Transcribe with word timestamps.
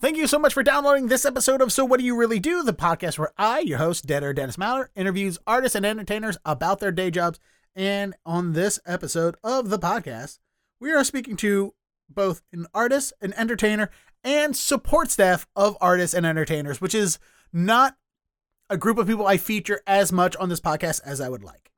Thank 0.00 0.16
you 0.16 0.26
so 0.26 0.38
much 0.38 0.54
for 0.54 0.62
downloading 0.62 1.08
this 1.08 1.26
episode 1.26 1.60
of 1.60 1.74
So 1.74 1.84
What 1.84 2.00
Do 2.00 2.06
You 2.06 2.16
Really 2.16 2.40
Do, 2.40 2.62
the 2.62 2.72
podcast 2.72 3.18
where 3.18 3.34
I, 3.36 3.58
your 3.58 3.76
host, 3.76 4.06
Dead 4.06 4.24
Air 4.24 4.32
Dennis 4.32 4.56
Maller, 4.56 4.88
interviews 4.96 5.38
artists 5.46 5.76
and 5.76 5.84
entertainers 5.84 6.38
about 6.42 6.80
their 6.80 6.90
day 6.90 7.10
jobs. 7.10 7.38
And 7.76 8.14
on 8.24 8.54
this 8.54 8.80
episode 8.86 9.36
of 9.44 9.68
the 9.68 9.78
podcast, 9.78 10.38
we 10.80 10.90
are 10.90 11.04
speaking 11.04 11.36
to 11.36 11.74
both 12.08 12.40
an 12.50 12.66
artist, 12.72 13.12
an 13.20 13.34
entertainer, 13.34 13.90
and 14.24 14.56
support 14.56 15.10
staff 15.10 15.46
of 15.54 15.76
artists 15.82 16.14
and 16.14 16.24
entertainers, 16.24 16.80
which 16.80 16.94
is 16.94 17.18
not 17.52 17.94
a 18.70 18.78
group 18.78 18.96
of 18.96 19.06
people 19.06 19.26
I 19.26 19.36
feature 19.36 19.82
as 19.86 20.10
much 20.10 20.34
on 20.36 20.48
this 20.48 20.60
podcast 20.60 21.02
as 21.04 21.20
I 21.20 21.28
would 21.28 21.44
like. 21.44 21.72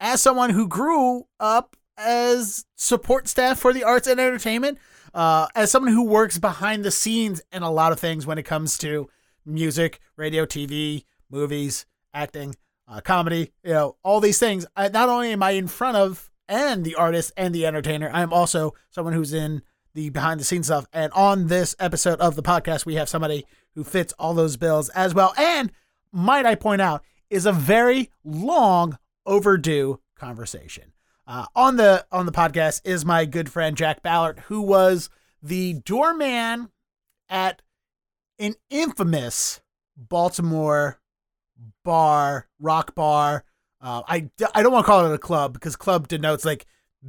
As 0.00 0.20
someone 0.20 0.50
who 0.50 0.68
grew 0.68 1.28
up 1.40 1.78
as 1.96 2.66
support 2.76 3.26
staff 3.26 3.58
for 3.58 3.72
the 3.72 3.84
arts 3.84 4.06
and 4.06 4.20
entertainment, 4.20 4.76
uh, 5.14 5.46
as 5.54 5.70
someone 5.70 5.92
who 5.92 6.04
works 6.04 6.38
behind 6.38 6.84
the 6.84 6.90
scenes 6.90 7.40
in 7.52 7.62
a 7.62 7.70
lot 7.70 7.92
of 7.92 8.00
things 8.00 8.26
when 8.26 8.36
it 8.36 8.42
comes 8.42 8.76
to 8.78 9.08
music, 9.46 10.00
radio, 10.16 10.44
TV, 10.44 11.04
movies, 11.30 11.86
acting, 12.12 12.56
uh, 12.88 13.00
comedy, 13.00 13.52
you 13.62 13.72
know, 13.72 13.96
all 14.02 14.20
these 14.20 14.38
things. 14.38 14.66
I, 14.76 14.88
not 14.88 15.08
only 15.08 15.32
am 15.32 15.42
I 15.42 15.52
in 15.52 15.68
front 15.68 15.96
of 15.96 16.30
and 16.48 16.84
the 16.84 16.96
artist 16.96 17.32
and 17.36 17.54
the 17.54 17.64
entertainer, 17.64 18.10
I 18.12 18.22
am 18.22 18.32
also 18.32 18.74
someone 18.90 19.14
who's 19.14 19.32
in 19.32 19.62
the 19.94 20.10
behind 20.10 20.40
the 20.40 20.44
scenes 20.44 20.66
stuff. 20.66 20.86
And 20.92 21.12
on 21.12 21.46
this 21.46 21.76
episode 21.78 22.20
of 22.20 22.34
the 22.34 22.42
podcast, 22.42 22.84
we 22.84 22.96
have 22.96 23.08
somebody 23.08 23.46
who 23.74 23.84
fits 23.84 24.12
all 24.18 24.34
those 24.34 24.56
bills 24.56 24.88
as 24.90 25.14
well. 25.14 25.32
And 25.38 25.70
might 26.12 26.46
I 26.46 26.56
point 26.56 26.82
out, 26.82 27.02
is 27.30 27.46
a 27.46 27.52
very 27.52 28.10
long 28.24 28.98
overdue 29.26 30.00
conversation. 30.16 30.93
Uh, 31.26 31.46
on 31.54 31.76
the 31.76 32.06
on 32.12 32.26
the 32.26 32.32
podcast 32.32 32.82
is 32.84 33.04
my 33.04 33.24
good 33.24 33.50
friend 33.50 33.76
Jack 33.76 34.02
Ballard, 34.02 34.40
who 34.48 34.60
was 34.60 35.08
the 35.42 35.74
doorman 35.74 36.68
at 37.28 37.62
an 38.38 38.54
infamous 38.68 39.62
Baltimore 39.96 41.00
bar, 41.82 42.48
rock 42.60 42.94
bar. 42.94 43.44
Uh, 43.80 44.02
I, 44.06 44.30
I 44.54 44.62
don't 44.62 44.72
want 44.72 44.84
to 44.84 44.90
call 44.90 45.06
it 45.06 45.14
a 45.14 45.18
club 45.18 45.52
because 45.52 45.76
club 45.76 46.08
denotes 46.08 46.44
like 46.44 46.66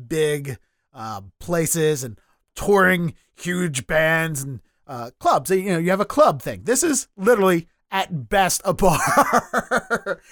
big 0.07 0.57
uh, 0.93 1.21
places 1.39 2.03
and 2.03 2.19
touring 2.55 3.15
huge 3.35 3.87
bands 3.87 4.41
and 4.43 4.61
uh, 4.87 5.11
clubs. 5.19 5.49
You 5.49 5.63
know, 5.63 5.77
you 5.77 5.89
have 5.89 5.99
a 5.99 6.05
club 6.05 6.41
thing. 6.41 6.63
This 6.63 6.83
is 6.83 7.07
literally 7.17 7.67
at 7.91 8.29
best 8.29 8.61
a 8.65 8.73
bar. 8.73 8.99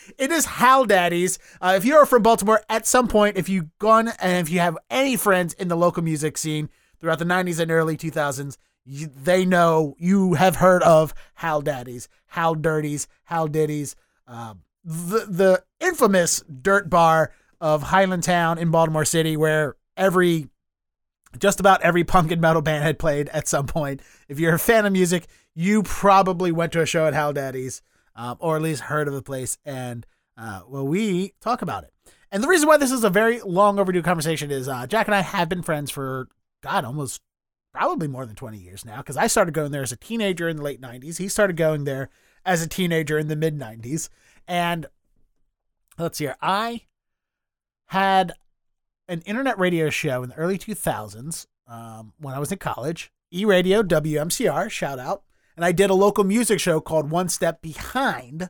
it 0.17 0.31
is 0.31 0.45
Hal 0.45 0.85
Daddy's. 0.85 1.39
Uh, 1.61 1.73
if 1.77 1.85
you're 1.85 2.05
from 2.05 2.23
Baltimore, 2.23 2.61
at 2.69 2.85
some 2.85 3.07
point, 3.07 3.37
if 3.37 3.49
you've 3.49 3.77
gone 3.79 4.09
and 4.19 4.45
if 4.45 4.51
you 4.51 4.59
have 4.59 4.77
any 4.89 5.15
friends 5.15 5.53
in 5.53 5.67
the 5.67 5.77
local 5.77 6.03
music 6.03 6.37
scene 6.37 6.69
throughout 6.99 7.19
the 7.19 7.25
90s 7.25 7.59
and 7.59 7.71
early 7.71 7.97
2000s, 7.97 8.57
you, 8.85 9.07
they 9.07 9.45
know 9.45 9.95
you 9.97 10.33
have 10.33 10.57
heard 10.57 10.83
of 10.83 11.13
Hal 11.35 11.61
Daddy's, 11.61 12.09
Hal 12.27 12.55
Dirties, 12.55 13.07
Hal 13.25 13.47
Diddy's, 13.47 13.95
um, 14.27 14.63
the 14.83 15.25
the 15.29 15.63
infamous 15.79 16.41
dirt 16.41 16.89
bar 16.89 17.31
of 17.61 17.83
Highlandtown 17.83 18.57
in 18.57 18.71
Baltimore 18.71 19.05
City, 19.05 19.37
where 19.37 19.77
every 19.95 20.49
just 21.37 21.59
about 21.59 21.81
every 21.81 22.03
punk 22.03 22.31
and 22.31 22.41
metal 22.41 22.61
band 22.61 22.83
had 22.83 22.99
played 22.99 23.29
at 23.29 23.47
some 23.47 23.65
point. 23.65 24.01
If 24.27 24.39
you're 24.39 24.55
a 24.55 24.59
fan 24.59 24.85
of 24.85 24.93
music, 24.93 25.27
you 25.55 25.83
probably 25.83 26.51
went 26.51 26.71
to 26.73 26.81
a 26.81 26.85
show 26.85 27.05
at 27.05 27.13
Hal 27.13 27.33
Daddy's, 27.33 27.81
um, 28.15 28.37
or 28.39 28.55
at 28.55 28.61
least 28.61 28.83
heard 28.83 29.07
of 29.07 29.13
the 29.13 29.21
place. 29.21 29.57
And 29.65 30.05
uh, 30.37 30.61
well, 30.67 30.85
we 30.85 31.33
talk 31.41 31.61
about 31.61 31.83
it. 31.83 31.93
And 32.31 32.43
the 32.43 32.47
reason 32.47 32.67
why 32.67 32.77
this 32.77 32.91
is 32.91 33.03
a 33.03 33.09
very 33.09 33.39
long 33.41 33.77
overdue 33.79 34.01
conversation 34.01 34.49
is 34.49 34.67
uh, 34.67 34.87
Jack 34.87 35.07
and 35.07 35.15
I 35.15 35.21
have 35.21 35.49
been 35.49 35.61
friends 35.61 35.91
for 35.91 36.27
God 36.63 36.83
almost 36.83 37.21
probably 37.73 38.07
more 38.07 38.25
than 38.25 38.35
20 38.35 38.57
years 38.57 38.85
now 38.85 38.97
because 38.97 39.17
I 39.17 39.27
started 39.27 39.53
going 39.53 39.71
there 39.71 39.83
as 39.83 39.91
a 39.91 39.97
teenager 39.97 40.49
in 40.49 40.57
the 40.57 40.63
late 40.63 40.81
90s. 40.81 41.17
He 41.17 41.27
started 41.27 41.57
going 41.57 41.83
there 41.83 42.09
as 42.45 42.61
a 42.61 42.67
teenager 42.67 43.19
in 43.19 43.27
the 43.27 43.35
mid 43.35 43.57
90s. 43.57 44.09
And 44.47 44.87
let's 45.97 46.17
see 46.17 46.25
here. 46.25 46.35
I 46.41 46.81
had 47.87 48.33
an 49.07 49.21
internet 49.21 49.59
radio 49.59 49.89
show 49.89 50.23
in 50.23 50.29
the 50.29 50.35
early 50.35 50.57
2000s 50.57 51.45
um, 51.67 52.13
when 52.17 52.33
I 52.33 52.39
was 52.39 52.51
in 52.51 52.57
college. 52.57 53.11
E 53.31 53.45
Radio, 53.45 53.83
WMCR, 53.83 54.69
shout 54.69 54.99
out. 54.99 55.23
And 55.55 55.63
I 55.63 55.71
did 55.71 55.89
a 55.89 55.95
local 55.95 56.23
music 56.23 56.59
show 56.59 56.81
called 56.81 57.11
One 57.11 57.29
Step 57.29 57.61
Behind. 57.61 58.49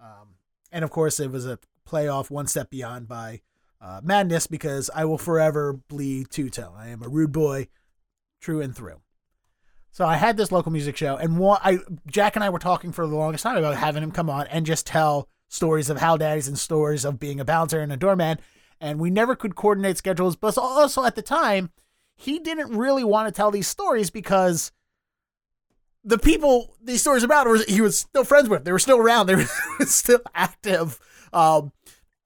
Um, 0.00 0.36
and 0.70 0.84
of 0.84 0.90
course, 0.90 1.20
it 1.20 1.30
was 1.30 1.46
a 1.46 1.58
playoff 1.88 2.30
One 2.30 2.46
Step 2.46 2.70
Beyond 2.70 3.08
by 3.08 3.42
uh, 3.80 4.00
Madness 4.02 4.46
because 4.46 4.90
I 4.94 5.04
will 5.04 5.18
forever 5.18 5.74
bleed 5.88 6.30
two 6.30 6.50
tone. 6.50 6.74
I 6.76 6.88
am 6.88 7.02
a 7.02 7.08
rude 7.08 7.32
boy, 7.32 7.68
true 8.40 8.60
and 8.60 8.74
through. 8.74 9.00
So 9.90 10.06
I 10.06 10.16
had 10.16 10.36
this 10.36 10.50
local 10.50 10.72
music 10.72 10.96
show, 10.96 11.16
and 11.16 11.38
one, 11.38 11.60
I 11.62 11.78
Jack 12.06 12.34
and 12.34 12.42
I 12.42 12.48
were 12.48 12.58
talking 12.58 12.92
for 12.92 13.06
the 13.06 13.14
longest 13.14 13.42
time 13.42 13.58
about 13.58 13.76
having 13.76 14.02
him 14.02 14.10
come 14.10 14.30
on 14.30 14.46
and 14.46 14.64
just 14.64 14.86
tell 14.86 15.28
stories 15.48 15.90
of 15.90 15.98
Hal 15.98 16.16
Daddy's 16.16 16.48
and 16.48 16.58
stories 16.58 17.04
of 17.04 17.20
being 17.20 17.38
a 17.38 17.44
bouncer 17.44 17.80
and 17.80 17.92
a 17.92 17.96
doorman. 17.96 18.38
And 18.80 18.98
we 18.98 19.10
never 19.10 19.36
could 19.36 19.54
coordinate 19.54 19.98
schedules, 19.98 20.34
but 20.34 20.56
also 20.56 21.04
at 21.04 21.14
the 21.14 21.22
time, 21.22 21.70
he 22.16 22.38
didn't 22.38 22.76
really 22.76 23.04
want 23.04 23.28
to 23.28 23.32
tell 23.32 23.50
these 23.50 23.68
stories 23.68 24.10
because 24.10 24.72
the 26.04 26.18
people 26.18 26.74
these 26.82 27.00
stories 27.00 27.22
about 27.22 27.46
were 27.46 27.58
he 27.66 27.80
was 27.80 27.98
still 27.98 28.24
friends 28.24 28.48
with. 28.48 28.64
They 28.64 28.72
were 28.72 28.78
still 28.78 28.98
around. 28.98 29.26
They 29.26 29.34
were 29.78 29.86
still 29.86 30.20
active. 30.34 30.98
Um, 31.32 31.72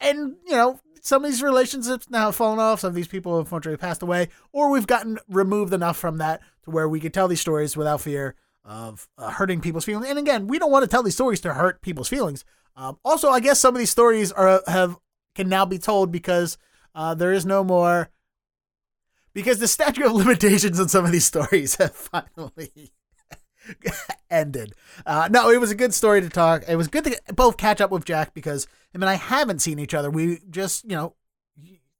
and 0.00 0.36
you 0.46 0.52
know, 0.52 0.80
some 1.00 1.24
of 1.24 1.30
these 1.30 1.42
relationships 1.42 2.08
now 2.10 2.26
have 2.26 2.36
fallen 2.36 2.58
off. 2.58 2.80
Some 2.80 2.88
of 2.88 2.94
these 2.94 3.08
people 3.08 3.36
have 3.36 3.46
unfortunately 3.46 3.78
passed 3.78 4.02
away, 4.02 4.28
or 4.52 4.70
we've 4.70 4.86
gotten 4.86 5.18
removed 5.28 5.72
enough 5.72 5.96
from 5.96 6.18
that 6.18 6.40
to 6.64 6.70
where 6.70 6.88
we 6.88 7.00
could 7.00 7.14
tell 7.14 7.28
these 7.28 7.40
stories 7.40 7.76
without 7.76 8.00
fear 8.00 8.34
of 8.64 9.08
uh, 9.16 9.30
hurting 9.30 9.60
people's 9.60 9.84
feelings. 9.84 10.08
And 10.08 10.18
again, 10.18 10.48
we 10.48 10.58
don't 10.58 10.72
want 10.72 10.82
to 10.82 10.88
tell 10.88 11.02
these 11.02 11.14
stories 11.14 11.40
to 11.42 11.54
hurt 11.54 11.80
people's 11.82 12.08
feelings. 12.08 12.44
Um, 12.74 12.98
also, 13.04 13.30
I 13.30 13.40
guess 13.40 13.60
some 13.60 13.74
of 13.74 13.78
these 13.78 13.90
stories 13.90 14.32
are 14.32 14.62
have 14.66 14.96
can 15.34 15.48
now 15.48 15.64
be 15.64 15.78
told 15.78 16.10
because 16.10 16.58
uh, 16.94 17.14
there 17.14 17.32
is 17.32 17.46
no 17.46 17.62
more 17.62 18.10
because 19.32 19.58
the 19.58 19.68
statute 19.68 20.06
of 20.06 20.12
limitations 20.14 20.80
on 20.80 20.88
some 20.88 21.04
of 21.04 21.12
these 21.12 21.26
stories 21.26 21.76
have 21.76 21.94
finally 22.36 22.92
ended. 24.30 24.74
Uh, 25.04 25.28
no, 25.30 25.50
it 25.50 25.60
was 25.60 25.70
a 25.70 25.76
good 25.76 25.94
story 25.94 26.20
to 26.20 26.28
talk. 26.28 26.64
It 26.68 26.76
was 26.76 26.88
good 26.88 27.04
to 27.04 27.20
both 27.34 27.56
catch 27.56 27.80
up 27.80 27.90
with 27.90 28.04
Jack 28.04 28.34
because 28.34 28.66
I 28.94 28.98
mean 28.98 29.08
I 29.08 29.14
haven't 29.14 29.60
seen 29.60 29.78
each 29.78 29.94
other. 29.94 30.10
We 30.10 30.40
just, 30.50 30.84
you 30.84 30.96
know, 30.96 31.14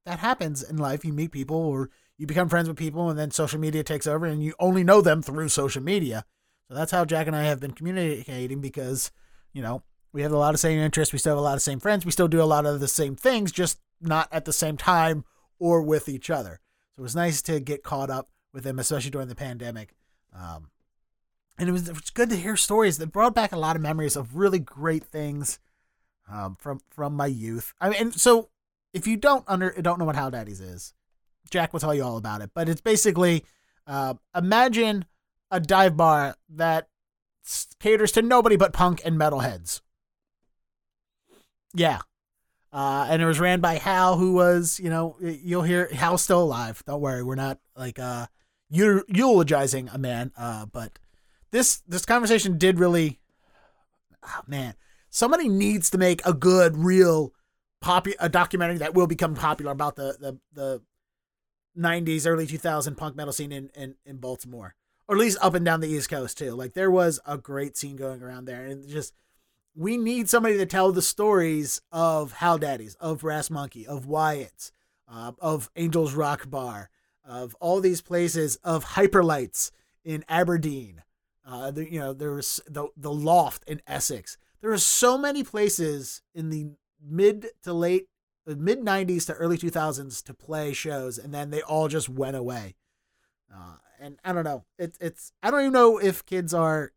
that 0.04 0.20
happens 0.20 0.62
in 0.62 0.76
life. 0.76 1.04
You 1.04 1.12
meet 1.12 1.32
people 1.32 1.56
or 1.56 1.90
you 2.18 2.26
become 2.26 2.48
friends 2.48 2.68
with 2.68 2.78
people, 2.78 3.10
and 3.10 3.18
then 3.18 3.30
social 3.30 3.60
media 3.60 3.82
takes 3.82 4.06
over, 4.06 4.24
and 4.24 4.42
you 4.42 4.54
only 4.58 4.84
know 4.84 5.00
them 5.00 5.22
through 5.22 5.50
social 5.50 5.82
media. 5.82 6.24
So 6.68 6.74
that's 6.74 6.92
how 6.92 7.04
Jack 7.04 7.26
and 7.26 7.36
I 7.36 7.44
have 7.44 7.60
been 7.60 7.72
communicating 7.72 8.60
because, 8.60 9.10
you 9.52 9.62
know, 9.62 9.82
we 10.12 10.22
have 10.22 10.32
a 10.32 10.38
lot 10.38 10.54
of 10.54 10.60
same 10.60 10.78
interests. 10.78 11.12
We 11.12 11.18
still 11.18 11.32
have 11.32 11.38
a 11.38 11.42
lot 11.42 11.56
of 11.56 11.62
same 11.62 11.78
friends. 11.78 12.04
We 12.04 12.10
still 12.10 12.28
do 12.28 12.40
a 12.40 12.44
lot 12.44 12.64
of 12.64 12.80
the 12.80 12.88
same 12.88 13.16
things, 13.16 13.52
just 13.52 13.78
not 14.00 14.28
at 14.32 14.46
the 14.46 14.52
same 14.52 14.76
time 14.76 15.24
or 15.58 15.82
with 15.82 16.08
each 16.08 16.30
other. 16.30 16.60
So 16.94 17.00
it 17.00 17.02
was 17.02 17.14
nice 17.14 17.42
to 17.42 17.60
get 17.60 17.82
caught 17.82 18.10
up 18.10 18.30
with 18.52 18.64
them, 18.64 18.78
especially 18.78 19.10
during 19.10 19.28
the 19.28 19.34
pandemic. 19.34 19.94
Um, 20.34 20.70
and 21.58 21.68
it 21.68 21.72
was, 21.72 21.88
it 21.88 21.94
was 21.94 22.10
good 22.10 22.30
to 22.30 22.36
hear 22.36 22.56
stories 22.56 22.98
that 22.98 23.12
brought 23.12 23.34
back 23.34 23.52
a 23.52 23.58
lot 23.58 23.76
of 23.76 23.82
memories 23.82 24.16
of 24.16 24.36
really 24.36 24.58
great 24.58 25.04
things 25.04 25.58
um, 26.30 26.56
from 26.56 26.80
from 26.90 27.14
my 27.14 27.26
youth. 27.26 27.74
I 27.80 27.90
mean, 27.90 28.00
and 28.00 28.14
so 28.14 28.48
if 28.92 29.06
you 29.06 29.16
don't 29.16 29.44
under 29.46 29.70
don't 29.70 29.98
know 29.98 30.04
what 30.04 30.16
Hal 30.16 30.30
Daddy's 30.30 30.60
is, 30.60 30.94
Jack 31.50 31.72
will 31.72 31.80
tell 31.80 31.94
you 31.94 32.02
all 32.02 32.16
about 32.16 32.40
it. 32.40 32.50
But 32.54 32.68
it's 32.68 32.80
basically 32.80 33.44
uh, 33.86 34.14
imagine 34.34 35.04
a 35.50 35.60
dive 35.60 35.96
bar 35.96 36.36
that 36.48 36.88
caters 37.78 38.12
to 38.12 38.22
nobody 38.22 38.56
but 38.56 38.72
punk 38.72 39.00
and 39.04 39.16
metalheads. 39.18 39.80
Yeah. 41.74 42.00
Uh, 42.72 43.06
and 43.08 43.22
it 43.22 43.26
was 43.26 43.40
ran 43.40 43.60
by 43.60 43.74
Hal, 43.76 44.18
who 44.18 44.32
was, 44.32 44.80
you 44.80 44.90
know, 44.90 45.16
you'll 45.20 45.62
hear 45.62 45.88
Hal's 45.94 46.22
still 46.22 46.42
alive. 46.42 46.82
Don't 46.86 47.00
worry, 47.00 47.22
we're 47.22 47.34
not 47.34 47.58
like 47.76 47.98
uh, 47.98 48.26
eulogizing 48.68 49.88
a 49.92 49.98
man. 49.98 50.32
Uh, 50.36 50.66
but 50.66 50.98
this 51.56 51.82
this 51.88 52.04
conversation 52.04 52.58
did 52.58 52.78
really, 52.78 53.18
oh, 54.22 54.40
man, 54.46 54.74
somebody 55.08 55.48
needs 55.48 55.88
to 55.90 55.98
make 55.98 56.24
a 56.26 56.34
good, 56.34 56.76
real, 56.76 57.32
popu- 57.82 58.14
a 58.20 58.28
documentary 58.28 58.78
that 58.78 58.94
will 58.94 59.06
become 59.06 59.34
popular 59.34 59.72
about 59.72 59.96
the 59.96 60.16
the 60.20 60.38
the 60.52 60.82
90s, 61.78 62.26
early 62.26 62.46
2000 62.46 62.94
punk 62.96 63.16
metal 63.16 63.32
scene 63.32 63.52
in, 63.52 63.70
in, 63.74 63.94
in 64.06 64.16
Baltimore, 64.16 64.74
or 65.08 65.16
at 65.16 65.20
least 65.20 65.38
up 65.42 65.54
and 65.54 65.64
down 65.64 65.80
the 65.80 65.88
East 65.88 66.08
Coast 66.08 66.38
too. 66.38 66.52
Like 66.52 66.74
there 66.74 66.90
was 66.90 67.20
a 67.26 67.38
great 67.38 67.76
scene 67.76 67.96
going 67.96 68.22
around 68.22 68.44
there, 68.44 68.64
and 68.64 68.86
just 68.88 69.14
we 69.74 69.96
need 69.96 70.28
somebody 70.28 70.58
to 70.58 70.66
tell 70.66 70.92
the 70.92 71.02
stories 71.02 71.80
of 71.90 72.32
Hal 72.32 72.58
Daddy's, 72.58 72.96
of 72.96 73.20
Brass 73.20 73.50
Monkey, 73.50 73.86
of 73.86 74.06
Wyatt's, 74.06 74.72
uh, 75.10 75.32
of 75.38 75.70
Angels 75.76 76.12
Rock 76.12 76.50
Bar, 76.50 76.90
of 77.24 77.54
all 77.60 77.80
these 77.80 78.02
places, 78.02 78.56
of 78.56 78.84
Hyperlights 78.84 79.70
in 80.04 80.22
Aberdeen. 80.28 81.02
Uh, 81.48 81.70
the, 81.70 81.90
you 81.90 82.00
know, 82.00 82.12
there 82.12 82.32
was 82.32 82.60
the 82.66 82.88
the 82.96 83.12
Loft 83.12 83.64
in 83.68 83.80
Essex. 83.86 84.36
There 84.60 84.70
were 84.70 84.78
so 84.78 85.16
many 85.16 85.44
places 85.44 86.22
in 86.34 86.50
the 86.50 86.70
mid 87.00 87.48
to 87.62 87.72
late 87.72 88.08
mid 88.46 88.80
90s 88.80 89.26
to 89.26 89.32
early 89.34 89.58
2000s 89.58 90.22
to 90.22 90.32
play 90.32 90.72
shows 90.72 91.18
and 91.18 91.34
then 91.34 91.50
they 91.50 91.62
all 91.62 91.88
just 91.88 92.08
went 92.08 92.36
away 92.36 92.76
uh, 93.52 93.76
and 94.00 94.18
I 94.24 94.32
don't 94.32 94.44
know. 94.44 94.64
It's 94.78 94.98
it's 95.00 95.32
I 95.42 95.50
don't 95.50 95.60
even 95.60 95.72
know 95.72 95.98
if 95.98 96.26
kids 96.26 96.52
are 96.52 96.92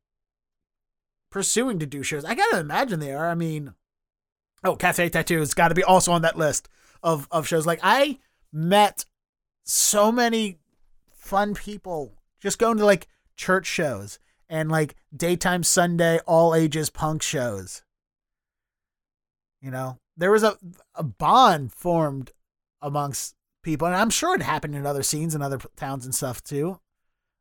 pursuing 1.30 1.80
to 1.80 1.86
do 1.86 2.04
shows. 2.04 2.25
I 2.25 2.36
gotta 2.36 2.60
imagine 2.60 3.00
they 3.00 3.13
are. 3.13 3.30
I 3.30 3.36
mean, 3.36 3.74
oh, 4.63 4.75
Cafe 4.75 5.10
Tattoo 5.10 5.40
has 5.40 5.54
got 5.54 5.69
to 5.69 5.75
be 5.75 5.84
also 5.84 6.12
on 6.12 6.22
that 6.24 6.38
list 6.38 6.69
of 7.04 7.28
of 7.31 7.48
shows. 7.48 7.66
Like 7.66 7.80
I 7.84 8.19
met 8.52 9.06
so 9.63 10.12
many 10.12 10.60
fun 11.16 11.54
people 11.54 12.13
just 12.40 12.60
going 12.60 12.78
to 12.78 12.86
like 12.86 13.07
church 13.36 13.68
shows 13.68 14.19
and 14.50 14.69
like 14.69 14.96
daytime 15.16 15.63
Sunday 15.63 16.19
all 16.25 16.56
ages 16.56 16.90
punk 16.90 17.22
shows. 17.22 17.84
You 19.62 19.72
know, 19.72 20.00
there 20.18 20.31
was 20.31 20.44
a 20.44 20.57
a 20.96 21.04
bond 21.04 21.74
formed 21.74 22.31
amongst 22.81 23.36
people, 23.63 23.88
and 23.88 23.96
I'm 23.96 24.10
sure 24.10 24.36
it 24.36 24.42
happened 24.42 24.75
in 24.75 24.86
other 24.86 25.04
scenes 25.04 25.36
and 25.36 25.44
other 25.44 25.60
towns 25.75 26.06
and 26.06 26.16
stuff 26.16 26.44
too. 26.44 26.80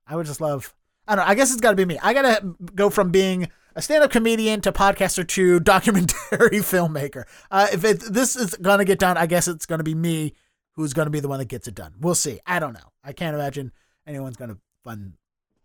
I 0.06 0.16
would 0.16 0.26
just 0.26 0.40
love. 0.40 0.74
I 1.06 1.14
don't 1.16 1.24
know. 1.24 1.30
I 1.30 1.34
guess 1.34 1.50
it's 1.50 1.60
got 1.60 1.70
to 1.70 1.76
be 1.76 1.86
me. 1.86 1.98
I 2.02 2.12
got 2.12 2.22
to 2.22 2.54
go 2.74 2.90
from 2.90 3.10
being 3.10 3.48
a 3.74 3.80
stand-up 3.80 4.10
comedian 4.10 4.60
to 4.60 4.72
podcaster 4.72 5.26
to 5.26 5.60
documentary 5.74 6.58
filmmaker. 6.58 7.24
Uh, 7.50 7.68
if 7.72 7.84
it, 7.84 8.00
this 8.00 8.34
is 8.34 8.54
gonna 8.56 8.84
get 8.84 8.98
done, 8.98 9.16
I 9.16 9.26
guess 9.26 9.46
it's 9.48 9.66
gonna 9.66 9.84
be 9.84 9.94
me 9.94 10.34
who's 10.74 10.92
gonna 10.92 11.10
be 11.10 11.20
the 11.20 11.28
one 11.28 11.38
that 11.38 11.48
gets 11.48 11.68
it 11.68 11.74
done. 11.74 11.94
We'll 12.00 12.16
see. 12.16 12.40
I 12.44 12.58
don't 12.58 12.72
know. 12.72 12.92
I 13.04 13.12
can't 13.12 13.34
imagine 13.34 13.72
anyone's 14.06 14.36
gonna 14.36 14.58
fund, 14.82 15.14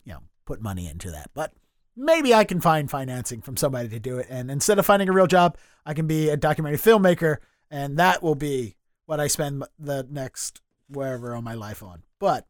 you 0.06 0.14
know, 0.14 0.20
put 0.46 0.62
money 0.62 0.88
into 0.88 1.12
that. 1.12 1.32
But 1.34 1.54
maybe 1.96 2.34
I 2.34 2.44
can 2.44 2.62
find 2.62 2.90
financing 2.90 3.42
from 3.42 3.58
somebody 3.58 3.90
to 3.90 4.00
do 4.00 4.18
it. 4.18 4.28
And 4.30 4.50
instead 4.50 4.80
of 4.80 4.86
finding 4.86 5.10
a 5.10 5.14
real 5.14 5.28
job, 5.28 5.58
I 5.86 5.94
can 5.94 6.08
be 6.08 6.30
a 6.30 6.38
documentary 6.38 6.80
filmmaker, 6.80 7.38
and 7.70 7.98
that 7.98 8.24
will 8.24 8.36
be 8.36 8.76
what 9.06 9.20
I 9.20 9.28
spend 9.28 9.64
the 9.78 10.08
next 10.10 10.62
wherever 10.88 11.36
on 11.36 11.44
my 11.44 11.54
life 11.54 11.84
on. 11.84 12.04
But 12.20 12.48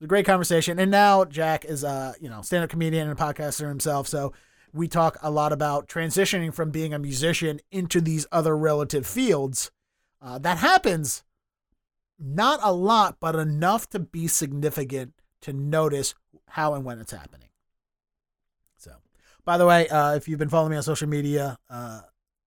a 0.00 0.06
great 0.06 0.26
conversation. 0.26 0.78
And 0.78 0.90
now 0.90 1.24
Jack 1.24 1.64
is 1.64 1.84
a 1.84 2.14
you 2.20 2.28
know 2.28 2.42
stand 2.42 2.64
up 2.64 2.70
comedian 2.70 3.08
and 3.08 3.18
a 3.18 3.22
podcaster 3.22 3.68
himself, 3.68 4.06
so 4.06 4.32
we 4.72 4.86
talk 4.86 5.16
a 5.22 5.30
lot 5.30 5.52
about 5.52 5.88
transitioning 5.88 6.52
from 6.54 6.70
being 6.70 6.92
a 6.92 6.98
musician 6.98 7.60
into 7.70 8.00
these 8.00 8.26
other 8.30 8.56
relative 8.56 9.06
fields. 9.06 9.70
Uh, 10.20 10.38
that 10.38 10.58
happens 10.58 11.24
not 12.18 12.60
a 12.62 12.72
lot, 12.72 13.16
but 13.20 13.36
enough 13.36 13.88
to 13.90 13.98
be 13.98 14.26
significant 14.26 15.14
to 15.42 15.52
notice 15.52 16.14
how 16.50 16.74
and 16.74 16.84
when 16.84 16.98
it's 16.98 17.12
happening. 17.12 17.48
So, 18.76 18.92
by 19.44 19.58
the 19.58 19.66
way, 19.66 19.88
uh, 19.88 20.14
if 20.14 20.28
you've 20.28 20.38
been 20.38 20.48
following 20.48 20.70
me 20.70 20.76
on 20.76 20.82
social 20.82 21.08
media, 21.08 21.58
uh, 21.68 22.00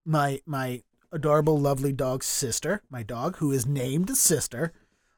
my 0.04 0.40
my 0.46 0.82
adorable, 1.12 1.58
lovely 1.58 1.92
dog 1.92 2.24
sister, 2.24 2.82
my 2.90 3.02
dog 3.02 3.36
who 3.36 3.52
is 3.52 3.66
named 3.66 4.16
Sister, 4.16 4.72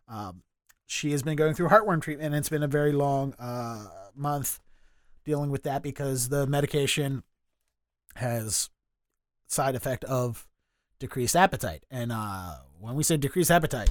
um, 0.08 0.42
she 0.86 1.12
has 1.12 1.22
been 1.22 1.36
going 1.36 1.54
through 1.54 1.68
heartworm 1.68 2.02
treatment, 2.02 2.26
and 2.26 2.34
it's 2.36 2.48
been 2.48 2.62
a 2.62 2.68
very 2.68 2.92
long 2.92 3.34
uh, 3.38 3.86
month 4.14 4.60
dealing 5.24 5.50
with 5.50 5.62
that 5.62 5.82
because 5.82 6.28
the 6.28 6.46
medication 6.46 7.22
has 8.16 8.70
side 9.46 9.74
effect 9.74 10.04
of 10.04 10.46
decreased 10.98 11.36
appetite. 11.36 11.84
And 11.90 12.12
uh, 12.12 12.56
when 12.80 12.94
we 12.94 13.02
say 13.02 13.16
decreased 13.16 13.50
appetite, 13.50 13.90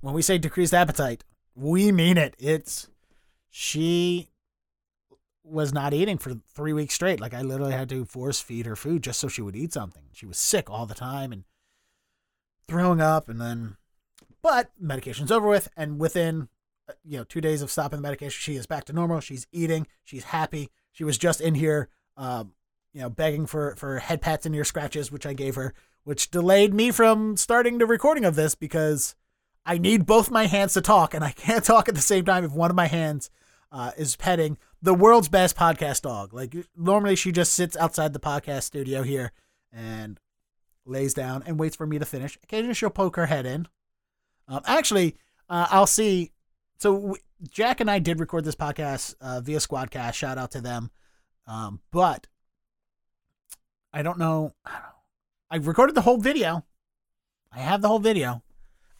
when 0.00 0.14
we 0.14 0.22
say 0.22 0.38
decreased 0.38 0.74
appetite, 0.74 1.24
we 1.54 1.92
mean 1.92 2.18
it. 2.18 2.34
It's 2.38 2.88
she 3.58 4.28
was 5.42 5.72
not 5.72 5.94
eating 5.94 6.18
for 6.18 6.34
three 6.54 6.74
weeks 6.74 6.92
straight. 6.92 7.20
Like 7.20 7.32
I 7.32 7.40
literally 7.40 7.72
had 7.72 7.88
to 7.88 8.04
force 8.04 8.38
feed 8.38 8.66
her 8.66 8.76
food 8.76 9.02
just 9.02 9.18
so 9.18 9.28
she 9.28 9.40
would 9.40 9.56
eat 9.56 9.72
something. 9.72 10.02
She 10.12 10.26
was 10.26 10.36
sick 10.36 10.68
all 10.68 10.84
the 10.84 10.94
time 10.94 11.32
and 11.32 11.44
throwing 12.68 13.00
up, 13.00 13.30
and 13.30 13.40
then, 13.40 13.78
but 14.42 14.72
medication's 14.78 15.32
over 15.32 15.48
with, 15.48 15.70
and 15.74 15.98
within 15.98 16.48
uh, 16.86 16.92
you 17.02 17.16
know 17.16 17.24
two 17.24 17.40
days 17.40 17.62
of 17.62 17.70
stopping 17.70 17.96
the 17.96 18.02
medication, 18.02 18.36
she 18.38 18.56
is 18.56 18.66
back 18.66 18.84
to 18.84 18.92
normal. 18.92 19.20
She's 19.20 19.46
eating. 19.52 19.86
She's 20.04 20.24
happy. 20.24 20.68
She 20.92 21.04
was 21.04 21.16
just 21.16 21.40
in 21.40 21.54
here, 21.54 21.88
um, 22.18 22.52
you 22.92 23.00
know, 23.00 23.08
begging 23.08 23.46
for 23.46 23.74
for 23.76 24.00
head 24.00 24.20
pats 24.20 24.44
and 24.44 24.54
ear 24.54 24.64
scratches, 24.64 25.10
which 25.10 25.24
I 25.24 25.32
gave 25.32 25.54
her, 25.54 25.72
which 26.04 26.30
delayed 26.30 26.74
me 26.74 26.90
from 26.90 27.38
starting 27.38 27.78
the 27.78 27.86
recording 27.86 28.26
of 28.26 28.34
this 28.34 28.54
because 28.54 29.14
I 29.64 29.78
need 29.78 30.04
both 30.04 30.30
my 30.30 30.44
hands 30.44 30.74
to 30.74 30.82
talk, 30.82 31.14
and 31.14 31.24
I 31.24 31.30
can't 31.30 31.64
talk 31.64 31.88
at 31.88 31.94
the 31.94 32.02
same 32.02 32.26
time 32.26 32.44
if 32.44 32.52
one 32.52 32.68
of 32.68 32.76
my 32.76 32.88
hands 32.88 33.30
uh, 33.72 33.92
is 33.96 34.16
petting 34.16 34.58
the 34.82 34.94
world's 34.94 35.28
best 35.28 35.56
podcast 35.56 36.02
dog. 36.02 36.32
Like 36.32 36.54
normally, 36.76 37.16
she 37.16 37.32
just 37.32 37.54
sits 37.54 37.76
outside 37.76 38.12
the 38.12 38.20
podcast 38.20 38.64
studio 38.64 39.02
here 39.02 39.32
and 39.72 40.20
lays 40.84 41.14
down 41.14 41.42
and 41.46 41.58
waits 41.58 41.76
for 41.76 41.86
me 41.86 41.98
to 41.98 42.04
finish. 42.04 42.38
Occasionally, 42.42 42.74
she'll 42.74 42.90
poke 42.90 43.16
her 43.16 43.26
head 43.26 43.46
in. 43.46 43.68
Um, 44.48 44.60
actually, 44.66 45.16
uh, 45.48 45.66
I'll 45.70 45.86
see. 45.86 46.32
So 46.78 46.92
we, 46.94 47.18
Jack 47.50 47.80
and 47.80 47.90
I 47.90 47.98
did 47.98 48.20
record 48.20 48.44
this 48.44 48.54
podcast 48.54 49.14
uh, 49.20 49.40
via 49.40 49.58
Squadcast. 49.58 50.14
Shout 50.14 50.38
out 50.38 50.52
to 50.52 50.60
them. 50.60 50.90
Um, 51.46 51.80
but 51.90 52.26
I 53.92 54.02
don't 54.02 54.18
know. 54.18 54.54
I 55.50 55.56
recorded 55.56 55.94
the 55.94 56.02
whole 56.02 56.18
video. 56.18 56.64
I 57.52 57.58
have 57.60 57.82
the 57.82 57.88
whole 57.88 57.98
video. 57.98 58.42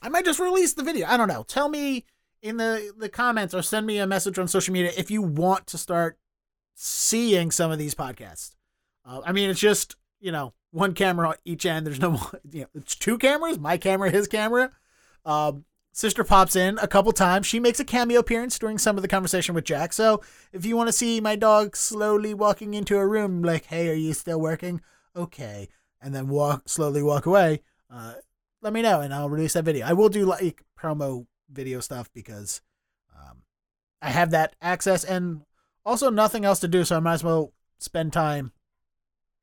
I 0.01 0.09
might 0.09 0.25
just 0.25 0.39
release 0.39 0.73
the 0.73 0.83
video. 0.83 1.07
I 1.07 1.17
don't 1.17 1.27
know. 1.27 1.43
Tell 1.43 1.69
me 1.69 2.05
in 2.41 2.57
the 2.57 2.91
the 2.97 3.09
comments 3.09 3.53
or 3.53 3.61
send 3.61 3.85
me 3.85 3.97
a 3.97 4.07
message 4.07 4.37
on 4.39 4.47
social 4.47 4.73
media 4.73 4.91
if 4.97 5.09
you 5.11 5.21
want 5.21 5.67
to 5.67 5.77
start 5.77 6.17
seeing 6.73 7.51
some 7.51 7.71
of 7.71 7.79
these 7.79 7.95
podcasts. 7.95 8.55
Uh, 9.05 9.21
I 9.25 9.31
mean, 9.31 9.49
it's 9.49 9.59
just 9.59 9.95
you 10.19 10.31
know 10.31 10.53
one 10.71 10.93
camera 10.93 11.35
each 11.45 11.65
end. 11.65 11.85
There's 11.85 11.99
no 11.99 12.19
you 12.51 12.61
know 12.61 12.67
it's 12.75 12.95
two 12.95 13.17
cameras, 13.17 13.59
my 13.59 13.77
camera, 13.77 14.09
his 14.09 14.27
camera. 14.27 14.71
Um, 15.25 15.65
sister 15.91 16.23
pops 16.23 16.55
in 16.55 16.77
a 16.79 16.87
couple 16.87 17.11
times. 17.11 17.47
She 17.47 17.59
makes 17.59 17.79
a 17.79 17.85
cameo 17.85 18.19
appearance 18.19 18.59
during 18.59 18.77
some 18.77 18.97
of 18.97 19.01
the 19.01 19.07
conversation 19.07 19.55
with 19.55 19.65
Jack. 19.65 19.93
So 19.93 20.21
if 20.53 20.65
you 20.65 20.77
want 20.77 20.87
to 20.87 20.93
see 20.93 21.19
my 21.19 21.35
dog 21.35 21.75
slowly 21.75 22.33
walking 22.33 22.73
into 22.75 22.97
a 22.97 23.07
room, 23.07 23.41
like, 23.41 23.65
hey, 23.65 23.89
are 23.89 23.93
you 23.93 24.13
still 24.13 24.39
working? 24.39 24.81
Okay, 25.15 25.69
and 25.99 26.13
then 26.13 26.27
walk 26.27 26.69
slowly 26.69 27.01
walk 27.01 27.25
away. 27.25 27.61
Uh, 27.89 28.13
let 28.61 28.73
me 28.73 28.81
know 28.81 29.01
and 29.01 29.13
I'll 29.13 29.29
release 29.29 29.53
that 29.53 29.65
video. 29.65 29.85
I 29.85 29.93
will 29.93 30.09
do 30.09 30.25
like 30.25 30.63
promo 30.79 31.25
video 31.51 31.79
stuff 31.79 32.09
because 32.13 32.61
um, 33.15 33.43
I 34.01 34.09
have 34.09 34.31
that 34.31 34.55
access 34.61 35.03
and 35.03 35.41
also 35.85 36.09
nothing 36.09 36.45
else 36.45 36.59
to 36.59 36.67
do, 36.67 36.83
so 36.83 36.97
I 36.97 36.99
might 36.99 37.15
as 37.15 37.23
well 37.23 37.53
spend 37.79 38.13
time 38.13 38.51